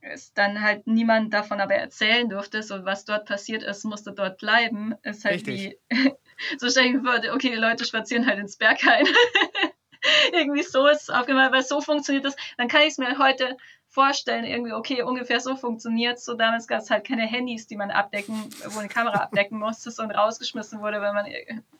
es 0.00 0.32
dann 0.32 0.62
halt 0.62 0.86
niemand 0.86 1.32
davon 1.32 1.60
aber 1.60 1.74
erzählen 1.74 2.28
durfte, 2.28 2.62
so 2.62 2.84
was 2.84 3.04
dort 3.04 3.26
passiert 3.26 3.62
ist, 3.62 3.84
musste 3.84 4.12
dort 4.12 4.38
bleiben, 4.38 4.94
ist 5.02 5.24
halt 5.24 5.46
Richtig. 5.46 5.78
wie, 5.88 6.14
so 6.58 6.68
stelle 6.68 6.88
ich 6.88 6.94
mir 6.94 7.02
vor, 7.02 7.34
okay, 7.34 7.50
die 7.50 7.56
Leute 7.56 7.84
spazieren 7.84 8.26
halt 8.26 8.38
ins 8.38 8.56
Berghain. 8.56 9.06
irgendwie 10.32 10.62
so 10.62 10.86
ist 10.86 11.02
es 11.02 11.10
aufgemacht, 11.10 11.52
weil 11.52 11.62
so 11.62 11.80
funktioniert 11.80 12.24
das. 12.24 12.36
Dann 12.56 12.68
kann 12.68 12.82
ich 12.82 12.88
es 12.88 12.98
mir 12.98 13.18
heute 13.18 13.56
vorstellen, 13.98 14.44
irgendwie, 14.44 14.72
okay, 14.72 15.02
ungefähr 15.02 15.40
so 15.40 15.56
funktioniert 15.56 16.20
So 16.20 16.34
damals 16.34 16.68
gab 16.68 16.82
es 16.82 16.88
halt 16.88 17.04
keine 17.04 17.22
Handys, 17.22 17.66
die 17.66 17.74
man 17.74 17.90
abdecken, 17.90 18.48
wo 18.68 18.78
eine 18.78 18.88
Kamera 18.88 19.18
abdecken 19.24 19.58
musste 19.58 19.90
und 20.00 20.12
rausgeschmissen 20.12 20.80
wurde, 20.80 21.00
wenn 21.02 21.14
man 21.14 21.26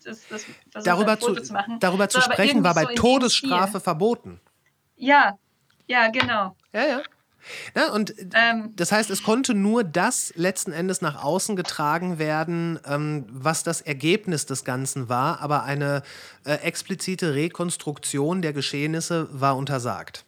das, 0.04 0.26
das 0.28 0.44
versucht 0.72 0.86
darüber 0.88 1.12
hat, 1.12 1.20
Foto 1.20 1.34
zu, 1.34 1.42
zu 1.44 1.52
machen. 1.52 1.78
Darüber 1.78 2.10
so, 2.10 2.18
zu 2.18 2.22
sprechen 2.22 2.64
war 2.64 2.74
bei 2.74 2.86
so 2.86 2.94
Todesstrafe 2.94 3.78
verboten. 3.78 4.40
Ja, 4.96 5.38
ja, 5.86 6.08
genau. 6.08 6.56
Ja, 6.72 6.86
ja. 6.88 7.02
Ja, 7.76 7.92
und 7.92 8.12
ähm, 8.34 8.72
das 8.74 8.90
heißt, 8.90 9.10
es 9.10 9.22
konnte 9.22 9.54
nur 9.54 9.84
das 9.84 10.32
letzten 10.34 10.72
Endes 10.72 11.00
nach 11.00 11.22
außen 11.22 11.54
getragen 11.54 12.18
werden, 12.18 12.80
ähm, 12.84 13.26
was 13.30 13.62
das 13.62 13.80
Ergebnis 13.80 14.44
des 14.44 14.64
Ganzen 14.64 15.08
war, 15.08 15.40
aber 15.40 15.62
eine 15.62 16.02
äh, 16.44 16.54
explizite 16.54 17.34
Rekonstruktion 17.34 18.42
der 18.42 18.52
Geschehnisse 18.52 19.28
war 19.30 19.56
untersagt. 19.56 20.24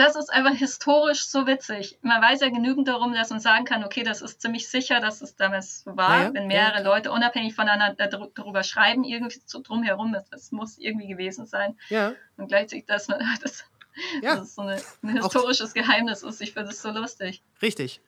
Das 0.00 0.16
ist 0.16 0.32
einfach 0.32 0.54
historisch 0.54 1.26
so 1.26 1.46
witzig. 1.46 1.98
Man 2.00 2.22
weiß 2.22 2.40
ja 2.40 2.48
genügend 2.48 2.88
darum, 2.88 3.12
dass 3.12 3.28
man 3.28 3.38
sagen 3.38 3.66
kann, 3.66 3.84
okay, 3.84 4.02
das 4.02 4.22
ist 4.22 4.40
ziemlich 4.40 4.66
sicher, 4.66 4.98
dass 4.98 5.20
es 5.20 5.36
damals 5.36 5.82
so 5.82 5.94
war, 5.94 6.22
ja, 6.22 6.32
wenn 6.32 6.46
mehrere 6.46 6.78
ja. 6.78 6.82
Leute 6.82 7.12
unabhängig 7.12 7.54
voneinander 7.54 8.06
darüber 8.06 8.62
schreiben, 8.62 9.04
irgendwie 9.04 9.42
so 9.44 9.60
drumherum, 9.60 10.14
das, 10.14 10.30
das 10.30 10.52
muss 10.52 10.78
irgendwie 10.78 11.06
gewesen 11.06 11.44
sein. 11.44 11.76
Ja. 11.90 12.14
Und 12.38 12.48
gleichzeitig, 12.48 12.86
dass 12.86 13.08
man 13.08 13.18
das 13.42 13.66
ja. 14.22 14.36
dass 14.36 14.48
es 14.48 14.54
so 14.54 14.62
eine, 14.62 14.80
ein 15.02 15.16
historisches 15.16 15.70
Auch, 15.70 15.74
Geheimnis 15.74 16.22
ist. 16.22 16.40
Ich 16.40 16.54
finde 16.54 16.70
es 16.70 16.80
so 16.80 16.90
lustig. 16.92 17.42
Richtig. 17.60 18.00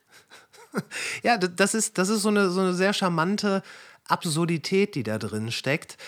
ja, 1.22 1.36
das 1.36 1.74
ist, 1.74 1.98
das 1.98 2.08
ist 2.08 2.22
so, 2.22 2.30
eine, 2.30 2.48
so 2.48 2.60
eine 2.60 2.72
sehr 2.72 2.94
charmante 2.94 3.62
Absurdität, 4.08 4.94
die 4.94 5.02
da 5.02 5.18
drin 5.18 5.52
steckt. 5.52 5.98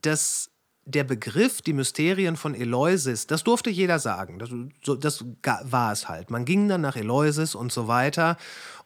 Das, 0.00 0.50
der 0.84 1.04
Begriff, 1.04 1.62
die 1.62 1.72
Mysterien 1.72 2.36
von 2.36 2.54
Eleusis, 2.54 3.26
das 3.26 3.44
durfte 3.44 3.70
jeder 3.70 3.98
sagen. 3.98 4.38
Das, 4.38 4.50
so, 4.82 4.96
das 4.96 5.24
war 5.42 5.92
es 5.92 6.08
halt. 6.08 6.30
Man 6.30 6.44
ging 6.44 6.68
dann 6.68 6.80
nach 6.80 6.96
Eleusis 6.96 7.54
und 7.54 7.70
so 7.72 7.86
weiter. 7.86 8.36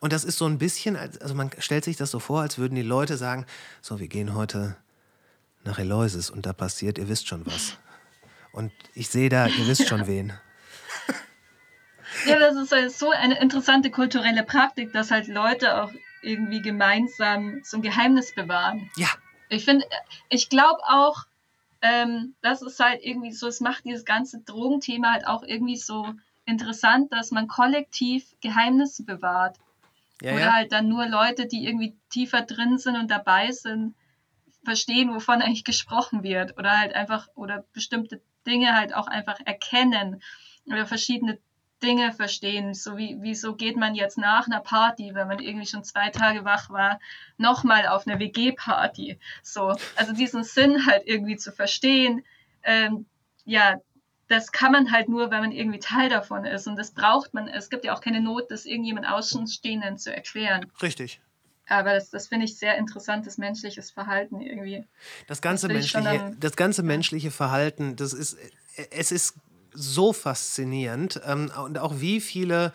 Und 0.00 0.12
das 0.12 0.24
ist 0.24 0.38
so 0.38 0.46
ein 0.46 0.58
bisschen, 0.58 0.96
also 0.96 1.34
man 1.34 1.50
stellt 1.58 1.84
sich 1.84 1.96
das 1.96 2.10
so 2.10 2.18
vor, 2.18 2.42
als 2.42 2.58
würden 2.58 2.74
die 2.74 2.82
Leute 2.82 3.16
sagen: 3.16 3.46
So, 3.80 4.00
wir 4.00 4.08
gehen 4.08 4.34
heute 4.34 4.76
nach 5.64 5.78
Eleusis 5.78 6.30
und 6.30 6.46
da 6.46 6.52
passiert, 6.52 6.98
ihr 6.98 7.08
wisst 7.08 7.28
schon 7.28 7.46
was. 7.46 7.78
Und 8.52 8.72
ich 8.94 9.08
sehe 9.08 9.28
da, 9.28 9.46
ihr 9.46 9.66
wisst 9.66 9.88
schon 9.88 10.06
wen. 10.06 10.32
Ja, 12.26 12.38
das 12.38 12.54
ist 12.54 12.70
halt 12.70 12.92
so 12.92 13.10
eine 13.10 13.40
interessante 13.40 13.90
kulturelle 13.90 14.44
Praktik, 14.44 14.92
dass 14.92 15.10
halt 15.10 15.26
Leute 15.26 15.82
auch 15.82 15.90
irgendwie 16.22 16.62
gemeinsam 16.62 17.60
so 17.64 17.78
ein 17.78 17.82
Geheimnis 17.82 18.32
bewahren. 18.34 18.88
Ja. 18.96 19.08
Ich 19.48 19.64
finde, 19.64 19.84
ich 20.28 20.48
glaube 20.48 20.80
auch, 20.86 21.24
ähm, 21.84 22.34
das 22.40 22.62
ist 22.62 22.80
halt 22.80 23.04
irgendwie 23.04 23.32
so, 23.32 23.46
es 23.46 23.60
macht 23.60 23.84
dieses 23.84 24.06
ganze 24.06 24.40
Drogenthema 24.40 25.12
halt 25.12 25.26
auch 25.26 25.42
irgendwie 25.42 25.76
so 25.76 26.14
interessant, 26.46 27.12
dass 27.12 27.30
man 27.30 27.46
kollektiv 27.46 28.34
Geheimnisse 28.40 29.04
bewahrt. 29.04 29.58
Ja, 30.22 30.32
Oder 30.32 30.40
ja. 30.40 30.52
halt 30.52 30.72
dann 30.72 30.88
nur 30.88 31.06
Leute, 31.06 31.46
die 31.46 31.66
irgendwie 31.66 31.94
tiefer 32.08 32.40
drin 32.40 32.78
sind 32.78 32.96
und 32.96 33.10
dabei 33.10 33.52
sind, 33.52 33.94
verstehen, 34.64 35.14
wovon 35.14 35.42
eigentlich 35.42 35.64
gesprochen 35.64 36.22
wird. 36.22 36.56
Oder 36.58 36.78
halt 36.78 36.94
einfach, 36.94 37.28
oder 37.34 37.64
bestimmte 37.74 38.22
Dinge 38.46 38.74
halt 38.74 38.94
auch 38.94 39.06
einfach 39.06 39.38
erkennen 39.44 40.22
oder 40.66 40.86
verschiedene 40.86 41.38
Dinge 41.84 42.12
verstehen. 42.12 42.74
So 42.74 42.96
wie, 42.96 43.16
wieso 43.20 43.54
geht 43.54 43.76
man 43.76 43.94
jetzt 43.94 44.18
nach 44.18 44.46
einer 44.46 44.60
Party, 44.60 45.14
wenn 45.14 45.28
man 45.28 45.38
irgendwie 45.38 45.66
schon 45.66 45.84
zwei 45.84 46.10
Tage 46.10 46.44
wach 46.44 46.70
war, 46.70 46.98
nochmal 47.36 47.86
auf 47.86 48.06
eine 48.06 48.18
WG-Party? 48.18 49.18
So, 49.42 49.76
also 49.96 50.12
diesen 50.12 50.42
Sinn 50.44 50.86
halt 50.86 51.02
irgendwie 51.06 51.36
zu 51.36 51.52
verstehen, 51.52 52.24
ähm, 52.62 53.06
ja, 53.44 53.80
das 54.28 54.52
kann 54.52 54.72
man 54.72 54.90
halt 54.90 55.08
nur, 55.08 55.30
wenn 55.30 55.40
man 55.40 55.52
irgendwie 55.52 55.78
Teil 55.78 56.08
davon 56.08 56.46
ist. 56.46 56.66
Und 56.66 56.76
das 56.76 56.92
braucht 56.92 57.34
man. 57.34 57.46
Es 57.46 57.68
gibt 57.68 57.84
ja 57.84 57.94
auch 57.94 58.00
keine 58.00 58.20
Not, 58.20 58.50
das 58.50 58.64
irgendjemand 58.64 59.06
Außenstehenden 59.06 59.98
zu 59.98 60.14
erklären. 60.14 60.66
Richtig. 60.80 61.20
Aber 61.66 61.94
das, 61.94 62.10
das 62.10 62.28
finde 62.28 62.46
ich 62.46 62.58
sehr 62.58 62.76
interessantes 62.76 63.38
menschliches 63.38 63.90
Verhalten 63.90 64.40
irgendwie. 64.40 64.84
Das 65.26 65.40
ganze, 65.40 65.68
das 65.68 65.74
menschliche, 65.74 66.36
das 66.38 66.56
ganze 66.56 66.82
menschliche 66.82 67.30
Verhalten, 67.30 67.96
das 67.96 68.12
ist, 68.12 68.36
es 68.90 69.12
ist 69.12 69.34
so 69.74 70.12
faszinierend. 70.12 71.20
Ähm, 71.26 71.50
und 71.64 71.78
auch 71.78 72.00
wie 72.00 72.20
viele 72.20 72.72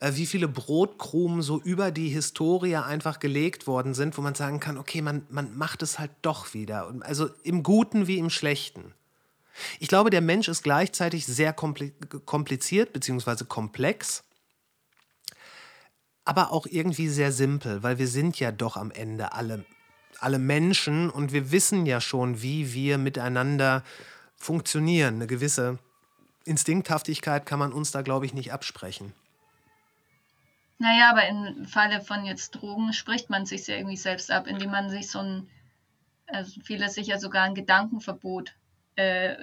äh, 0.00 0.12
wie 0.14 0.26
viele 0.26 0.48
Brotkrumen 0.48 1.42
so 1.42 1.60
über 1.60 1.90
die 1.90 2.08
Historie 2.08 2.76
einfach 2.76 3.18
gelegt 3.18 3.66
worden 3.66 3.94
sind, 3.94 4.16
wo 4.16 4.22
man 4.22 4.34
sagen 4.34 4.60
kann, 4.60 4.78
okay, 4.78 5.02
man, 5.02 5.26
man 5.30 5.56
macht 5.56 5.82
es 5.82 5.98
halt 5.98 6.12
doch 6.22 6.54
wieder. 6.54 6.92
Also 7.00 7.28
im 7.42 7.62
Guten 7.62 8.06
wie 8.06 8.18
im 8.18 8.30
Schlechten. 8.30 8.94
Ich 9.80 9.88
glaube, 9.88 10.10
der 10.10 10.22
Mensch 10.22 10.48
ist 10.48 10.62
gleichzeitig 10.62 11.26
sehr 11.26 11.52
kompliziert 11.52 12.92
bzw. 12.92 13.44
komplex 13.44 14.24
aber 16.24 16.52
auch 16.52 16.66
irgendwie 16.66 17.08
sehr 17.08 17.32
simpel, 17.32 17.82
weil 17.82 17.98
wir 17.98 18.08
sind 18.08 18.38
ja 18.38 18.52
doch 18.52 18.76
am 18.76 18.90
Ende 18.90 19.32
alle, 19.32 19.64
alle 20.18 20.38
Menschen 20.38 21.10
und 21.10 21.32
wir 21.32 21.50
wissen 21.50 21.86
ja 21.86 22.00
schon, 22.00 22.42
wie 22.42 22.72
wir 22.72 22.98
miteinander 22.98 23.82
funktionieren. 24.36 25.16
Eine 25.16 25.26
gewisse 25.26 25.78
Instinkthaftigkeit 26.44 27.46
kann 27.46 27.58
man 27.58 27.72
uns 27.72 27.90
da, 27.90 28.02
glaube 28.02 28.26
ich, 28.26 28.34
nicht 28.34 28.52
absprechen. 28.52 29.12
Naja, 30.78 31.10
aber 31.10 31.28
im 31.28 31.64
Falle 31.66 32.00
von 32.00 32.24
jetzt 32.24 32.50
Drogen 32.52 32.92
spricht 32.92 33.30
man 33.30 33.46
sich 33.46 33.66
ja 33.68 33.76
irgendwie 33.76 33.96
selbst 33.96 34.30
ab, 34.30 34.48
indem 34.48 34.70
man 34.70 34.90
sich 34.90 35.08
so 35.08 35.20
ein, 35.20 35.48
also 36.26 36.60
viele 36.60 36.88
sich 36.88 37.06
ja 37.06 37.18
sogar 37.18 37.44
ein 37.44 37.54
Gedankenverbot 37.54 38.54
äh, 38.96 39.36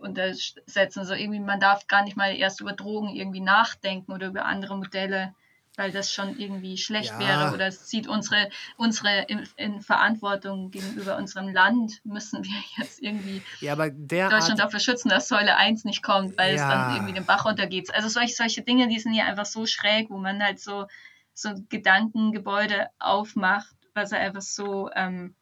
untersetzen. 0.00 0.98
Also 1.00 1.14
irgendwie, 1.14 1.38
man 1.38 1.60
darf 1.60 1.86
gar 1.86 2.02
nicht 2.02 2.16
mal 2.16 2.34
erst 2.34 2.60
über 2.60 2.72
Drogen 2.72 3.10
irgendwie 3.10 3.40
nachdenken 3.40 4.12
oder 4.12 4.26
über 4.26 4.44
andere 4.44 4.76
Modelle 4.76 5.34
weil 5.76 5.92
das 5.92 6.12
schon 6.12 6.38
irgendwie 6.38 6.76
schlecht 6.78 7.12
ja. 7.12 7.18
wäre 7.18 7.54
oder 7.54 7.66
es 7.66 7.86
zieht 7.86 8.08
unsere, 8.08 8.48
unsere 8.76 9.22
in, 9.28 9.46
in, 9.56 9.80
Verantwortung 9.80 10.70
gegenüber 10.70 11.16
unserem 11.16 11.48
Land, 11.48 12.00
müssen 12.04 12.42
wir 12.42 12.62
jetzt 12.78 13.00
irgendwie 13.00 13.42
ja, 13.60 13.72
aber 13.72 13.90
Deutschland 13.90 14.58
dafür 14.58 14.80
schützen, 14.80 15.10
dass 15.10 15.28
Säule 15.28 15.56
1 15.56 15.84
nicht 15.84 16.02
kommt, 16.02 16.36
weil 16.38 16.56
ja. 16.56 16.62
es 16.62 16.68
dann 16.68 16.94
irgendwie 16.94 17.14
den 17.14 17.26
Bach 17.26 17.44
runtergeht. 17.44 17.94
Also 17.94 18.08
solche, 18.08 18.34
solche 18.34 18.62
Dinge, 18.62 18.88
die 18.88 18.98
sind 18.98 19.14
ja 19.14 19.24
einfach 19.26 19.46
so 19.46 19.66
schräg, 19.66 20.10
wo 20.10 20.18
man 20.18 20.42
halt 20.42 20.60
so, 20.60 20.86
so 21.34 21.50
Gedankengebäude 21.68 22.88
aufmacht, 22.98 23.76
was 23.94 24.12
einfach 24.12 24.42
so 24.42 24.90
ähm, 24.94 25.34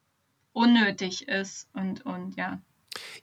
unnötig 0.51 1.27
ist 1.27 1.69
und, 1.73 2.05
und 2.05 2.35
ja. 2.35 2.59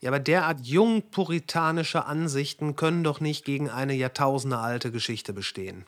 Ja, 0.01 0.11
aber 0.11 0.21
derart 0.21 0.67
jung 0.67 1.11
puritanische 1.11 2.05
Ansichten 2.05 2.77
können 2.77 3.05
doch 3.05 3.21
nicht 3.21 3.45
gegen 3.45 3.71
eine 3.71 3.95
jahrtausendealte 3.95 4.93
Geschichte 4.93 5.33
bestehen. 5.33 5.87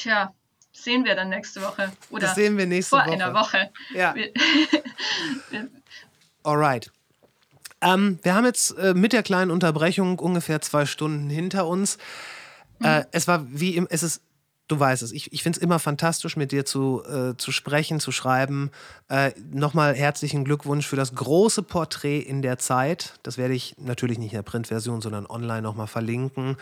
Tja, 0.00 0.32
sehen 0.72 1.04
wir 1.04 1.14
dann 1.14 1.28
nächste 1.28 1.60
Woche. 1.60 1.92
Oder 2.08 2.28
das 2.28 2.34
sehen 2.34 2.56
wir 2.56 2.66
nächste 2.66 2.96
vor 2.96 3.06
Woche. 3.06 3.12
einer 3.12 3.34
Woche. 3.34 3.70
Ja. 3.94 4.14
Alright. 6.42 6.90
Ähm, 7.82 8.18
wir 8.22 8.34
haben 8.34 8.44
jetzt 8.46 8.76
äh, 8.78 8.94
mit 8.94 9.12
der 9.12 9.22
kleinen 9.22 9.50
Unterbrechung 9.50 10.18
ungefähr 10.18 10.60
zwei 10.60 10.86
Stunden 10.86 11.28
hinter 11.28 11.66
uns. 11.66 11.98
Äh, 12.82 13.00
mhm. 13.00 13.06
Es 13.12 13.28
war 13.28 13.44
wie 13.48 13.76
im, 13.76 13.86
es 13.90 14.02
ist, 14.02 14.22
du 14.68 14.78
weißt 14.78 15.02
es, 15.02 15.12
ich, 15.12 15.32
ich 15.32 15.42
finde 15.42 15.58
es 15.58 15.62
immer 15.62 15.78
fantastisch, 15.78 16.36
mit 16.36 16.52
dir 16.52 16.64
zu, 16.64 17.02
äh, 17.04 17.36
zu 17.36 17.52
sprechen, 17.52 18.00
zu 18.00 18.12
schreiben. 18.12 18.70
Äh, 19.08 19.32
Nochmal 19.50 19.94
herzlichen 19.94 20.44
Glückwunsch 20.44 20.86
für 20.86 20.96
das 20.96 21.14
große 21.14 21.62
Porträt 21.62 22.20
in 22.20 22.40
der 22.42 22.58
Zeit. 22.58 23.14
Das 23.22 23.36
werde 23.36 23.54
ich 23.54 23.76
natürlich 23.78 24.18
nicht 24.18 24.32
in 24.32 24.38
der 24.38 24.42
Printversion, 24.42 25.00
sondern 25.02 25.26
online 25.26 25.62
nochmal 25.62 25.88
verlinken. 25.88 26.56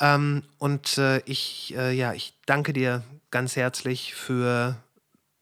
Ähm, 0.00 0.42
und 0.58 0.98
äh, 0.98 1.18
ich, 1.24 1.74
äh, 1.76 1.92
ja, 1.92 2.12
ich 2.12 2.34
danke 2.46 2.72
dir 2.72 3.02
ganz 3.30 3.56
herzlich 3.56 4.14
für 4.14 4.76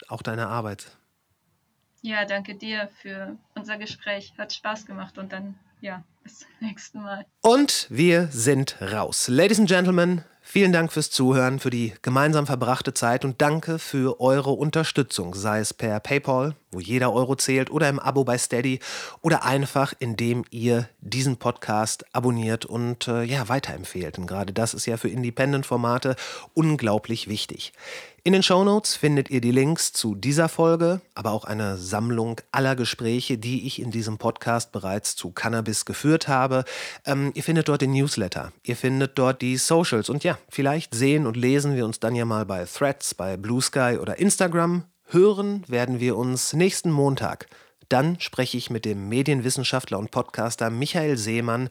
auch 0.08 0.22
deine 0.22 0.48
Arbeit. 0.48 0.86
Ja, 2.02 2.24
danke 2.24 2.54
dir 2.54 2.88
für 3.00 3.36
unser 3.54 3.78
Gespräch. 3.78 4.34
Hat 4.36 4.52
Spaß 4.52 4.86
gemacht 4.86 5.18
und 5.18 5.32
dann, 5.32 5.58
ja, 5.80 6.04
bis 6.22 6.40
zum 6.40 6.48
nächsten 6.60 7.02
Mal. 7.02 7.26
Und 7.40 7.86
wir 7.90 8.28
sind 8.28 8.80
raus. 8.80 9.28
Ladies 9.28 9.58
and 9.58 9.68
Gentlemen, 9.68 10.24
Vielen 10.46 10.72
Dank 10.72 10.92
fürs 10.92 11.10
Zuhören, 11.10 11.58
für 11.58 11.70
die 11.70 11.94
gemeinsam 12.02 12.46
verbrachte 12.46 12.92
Zeit 12.92 13.24
und 13.24 13.40
danke 13.40 13.78
für 13.78 14.20
eure 14.20 14.50
Unterstützung, 14.50 15.34
sei 15.34 15.58
es 15.58 15.72
per 15.72 15.98
PayPal, 16.00 16.54
wo 16.70 16.80
jeder 16.80 17.12
Euro 17.14 17.34
zählt, 17.34 17.70
oder 17.70 17.88
im 17.88 17.98
Abo 17.98 18.24
bei 18.24 18.36
Steady 18.36 18.78
oder 19.22 19.44
einfach, 19.44 19.94
indem 19.98 20.44
ihr 20.50 20.86
diesen 21.00 21.38
Podcast 21.38 22.04
abonniert 22.14 22.66
und 22.66 23.08
äh, 23.08 23.24
ja, 23.24 23.48
weiterempfehlt. 23.48 24.18
Und 24.18 24.26
gerade 24.26 24.52
das 24.52 24.74
ist 24.74 24.84
ja 24.84 24.98
für 24.98 25.08
Independent-Formate 25.08 26.14
unglaublich 26.52 27.26
wichtig. 27.26 27.72
In 28.26 28.32
den 28.32 28.42
Shownotes 28.42 28.96
findet 28.96 29.28
ihr 29.28 29.42
die 29.42 29.50
Links 29.50 29.92
zu 29.92 30.14
dieser 30.14 30.48
Folge, 30.48 31.02
aber 31.14 31.32
auch 31.32 31.44
eine 31.44 31.76
Sammlung 31.76 32.40
aller 32.52 32.74
Gespräche, 32.74 33.36
die 33.36 33.66
ich 33.66 33.82
in 33.82 33.90
diesem 33.90 34.16
Podcast 34.16 34.72
bereits 34.72 35.14
zu 35.14 35.30
Cannabis 35.30 35.84
geführt 35.84 36.26
habe. 36.26 36.64
Ähm, 37.04 37.32
ihr 37.34 37.42
findet 37.42 37.68
dort 37.68 37.82
den 37.82 37.92
Newsletter, 37.92 38.50
ihr 38.62 38.76
findet 38.76 39.18
dort 39.18 39.42
die 39.42 39.58
Socials 39.58 40.08
und 40.08 40.24
ja, 40.24 40.38
vielleicht 40.48 40.94
sehen 40.94 41.26
und 41.26 41.36
lesen 41.36 41.76
wir 41.76 41.84
uns 41.84 42.00
dann 42.00 42.14
ja 42.14 42.24
mal 42.24 42.46
bei 42.46 42.64
Threads, 42.64 43.12
bei 43.12 43.36
Blue 43.36 43.60
Sky 43.60 43.98
oder 44.00 44.18
Instagram. 44.18 44.84
Hören 45.08 45.62
werden 45.68 46.00
wir 46.00 46.16
uns 46.16 46.54
nächsten 46.54 46.90
Montag 46.90 47.46
Dann 47.90 48.18
spreche 48.20 48.56
ich 48.56 48.70
mit 48.70 48.86
dem 48.86 49.10
Medienwissenschaftler 49.10 49.98
und 49.98 50.12
Podcaster 50.12 50.70
Michael 50.70 51.18
Seemann 51.18 51.68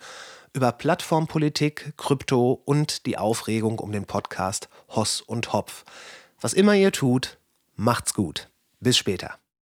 über 0.53 0.71
Plattformpolitik, 0.71 1.93
Krypto 1.97 2.61
und 2.63 3.07
die 3.07 3.17
Aufregung 3.17 3.79
um 3.79 3.91
den 3.91 4.05
Podcast 4.05 4.69
Hoss 4.89 5.19
und 5.19 5.51
Hopf. 5.51 5.83
Was 6.43 6.51
immer 6.51 6.75
ihr 6.75 6.91
tut, 6.91 7.39
macht's 7.77 8.13
gut. 8.13 8.49
Bis 8.81 8.97
später. 8.97 9.39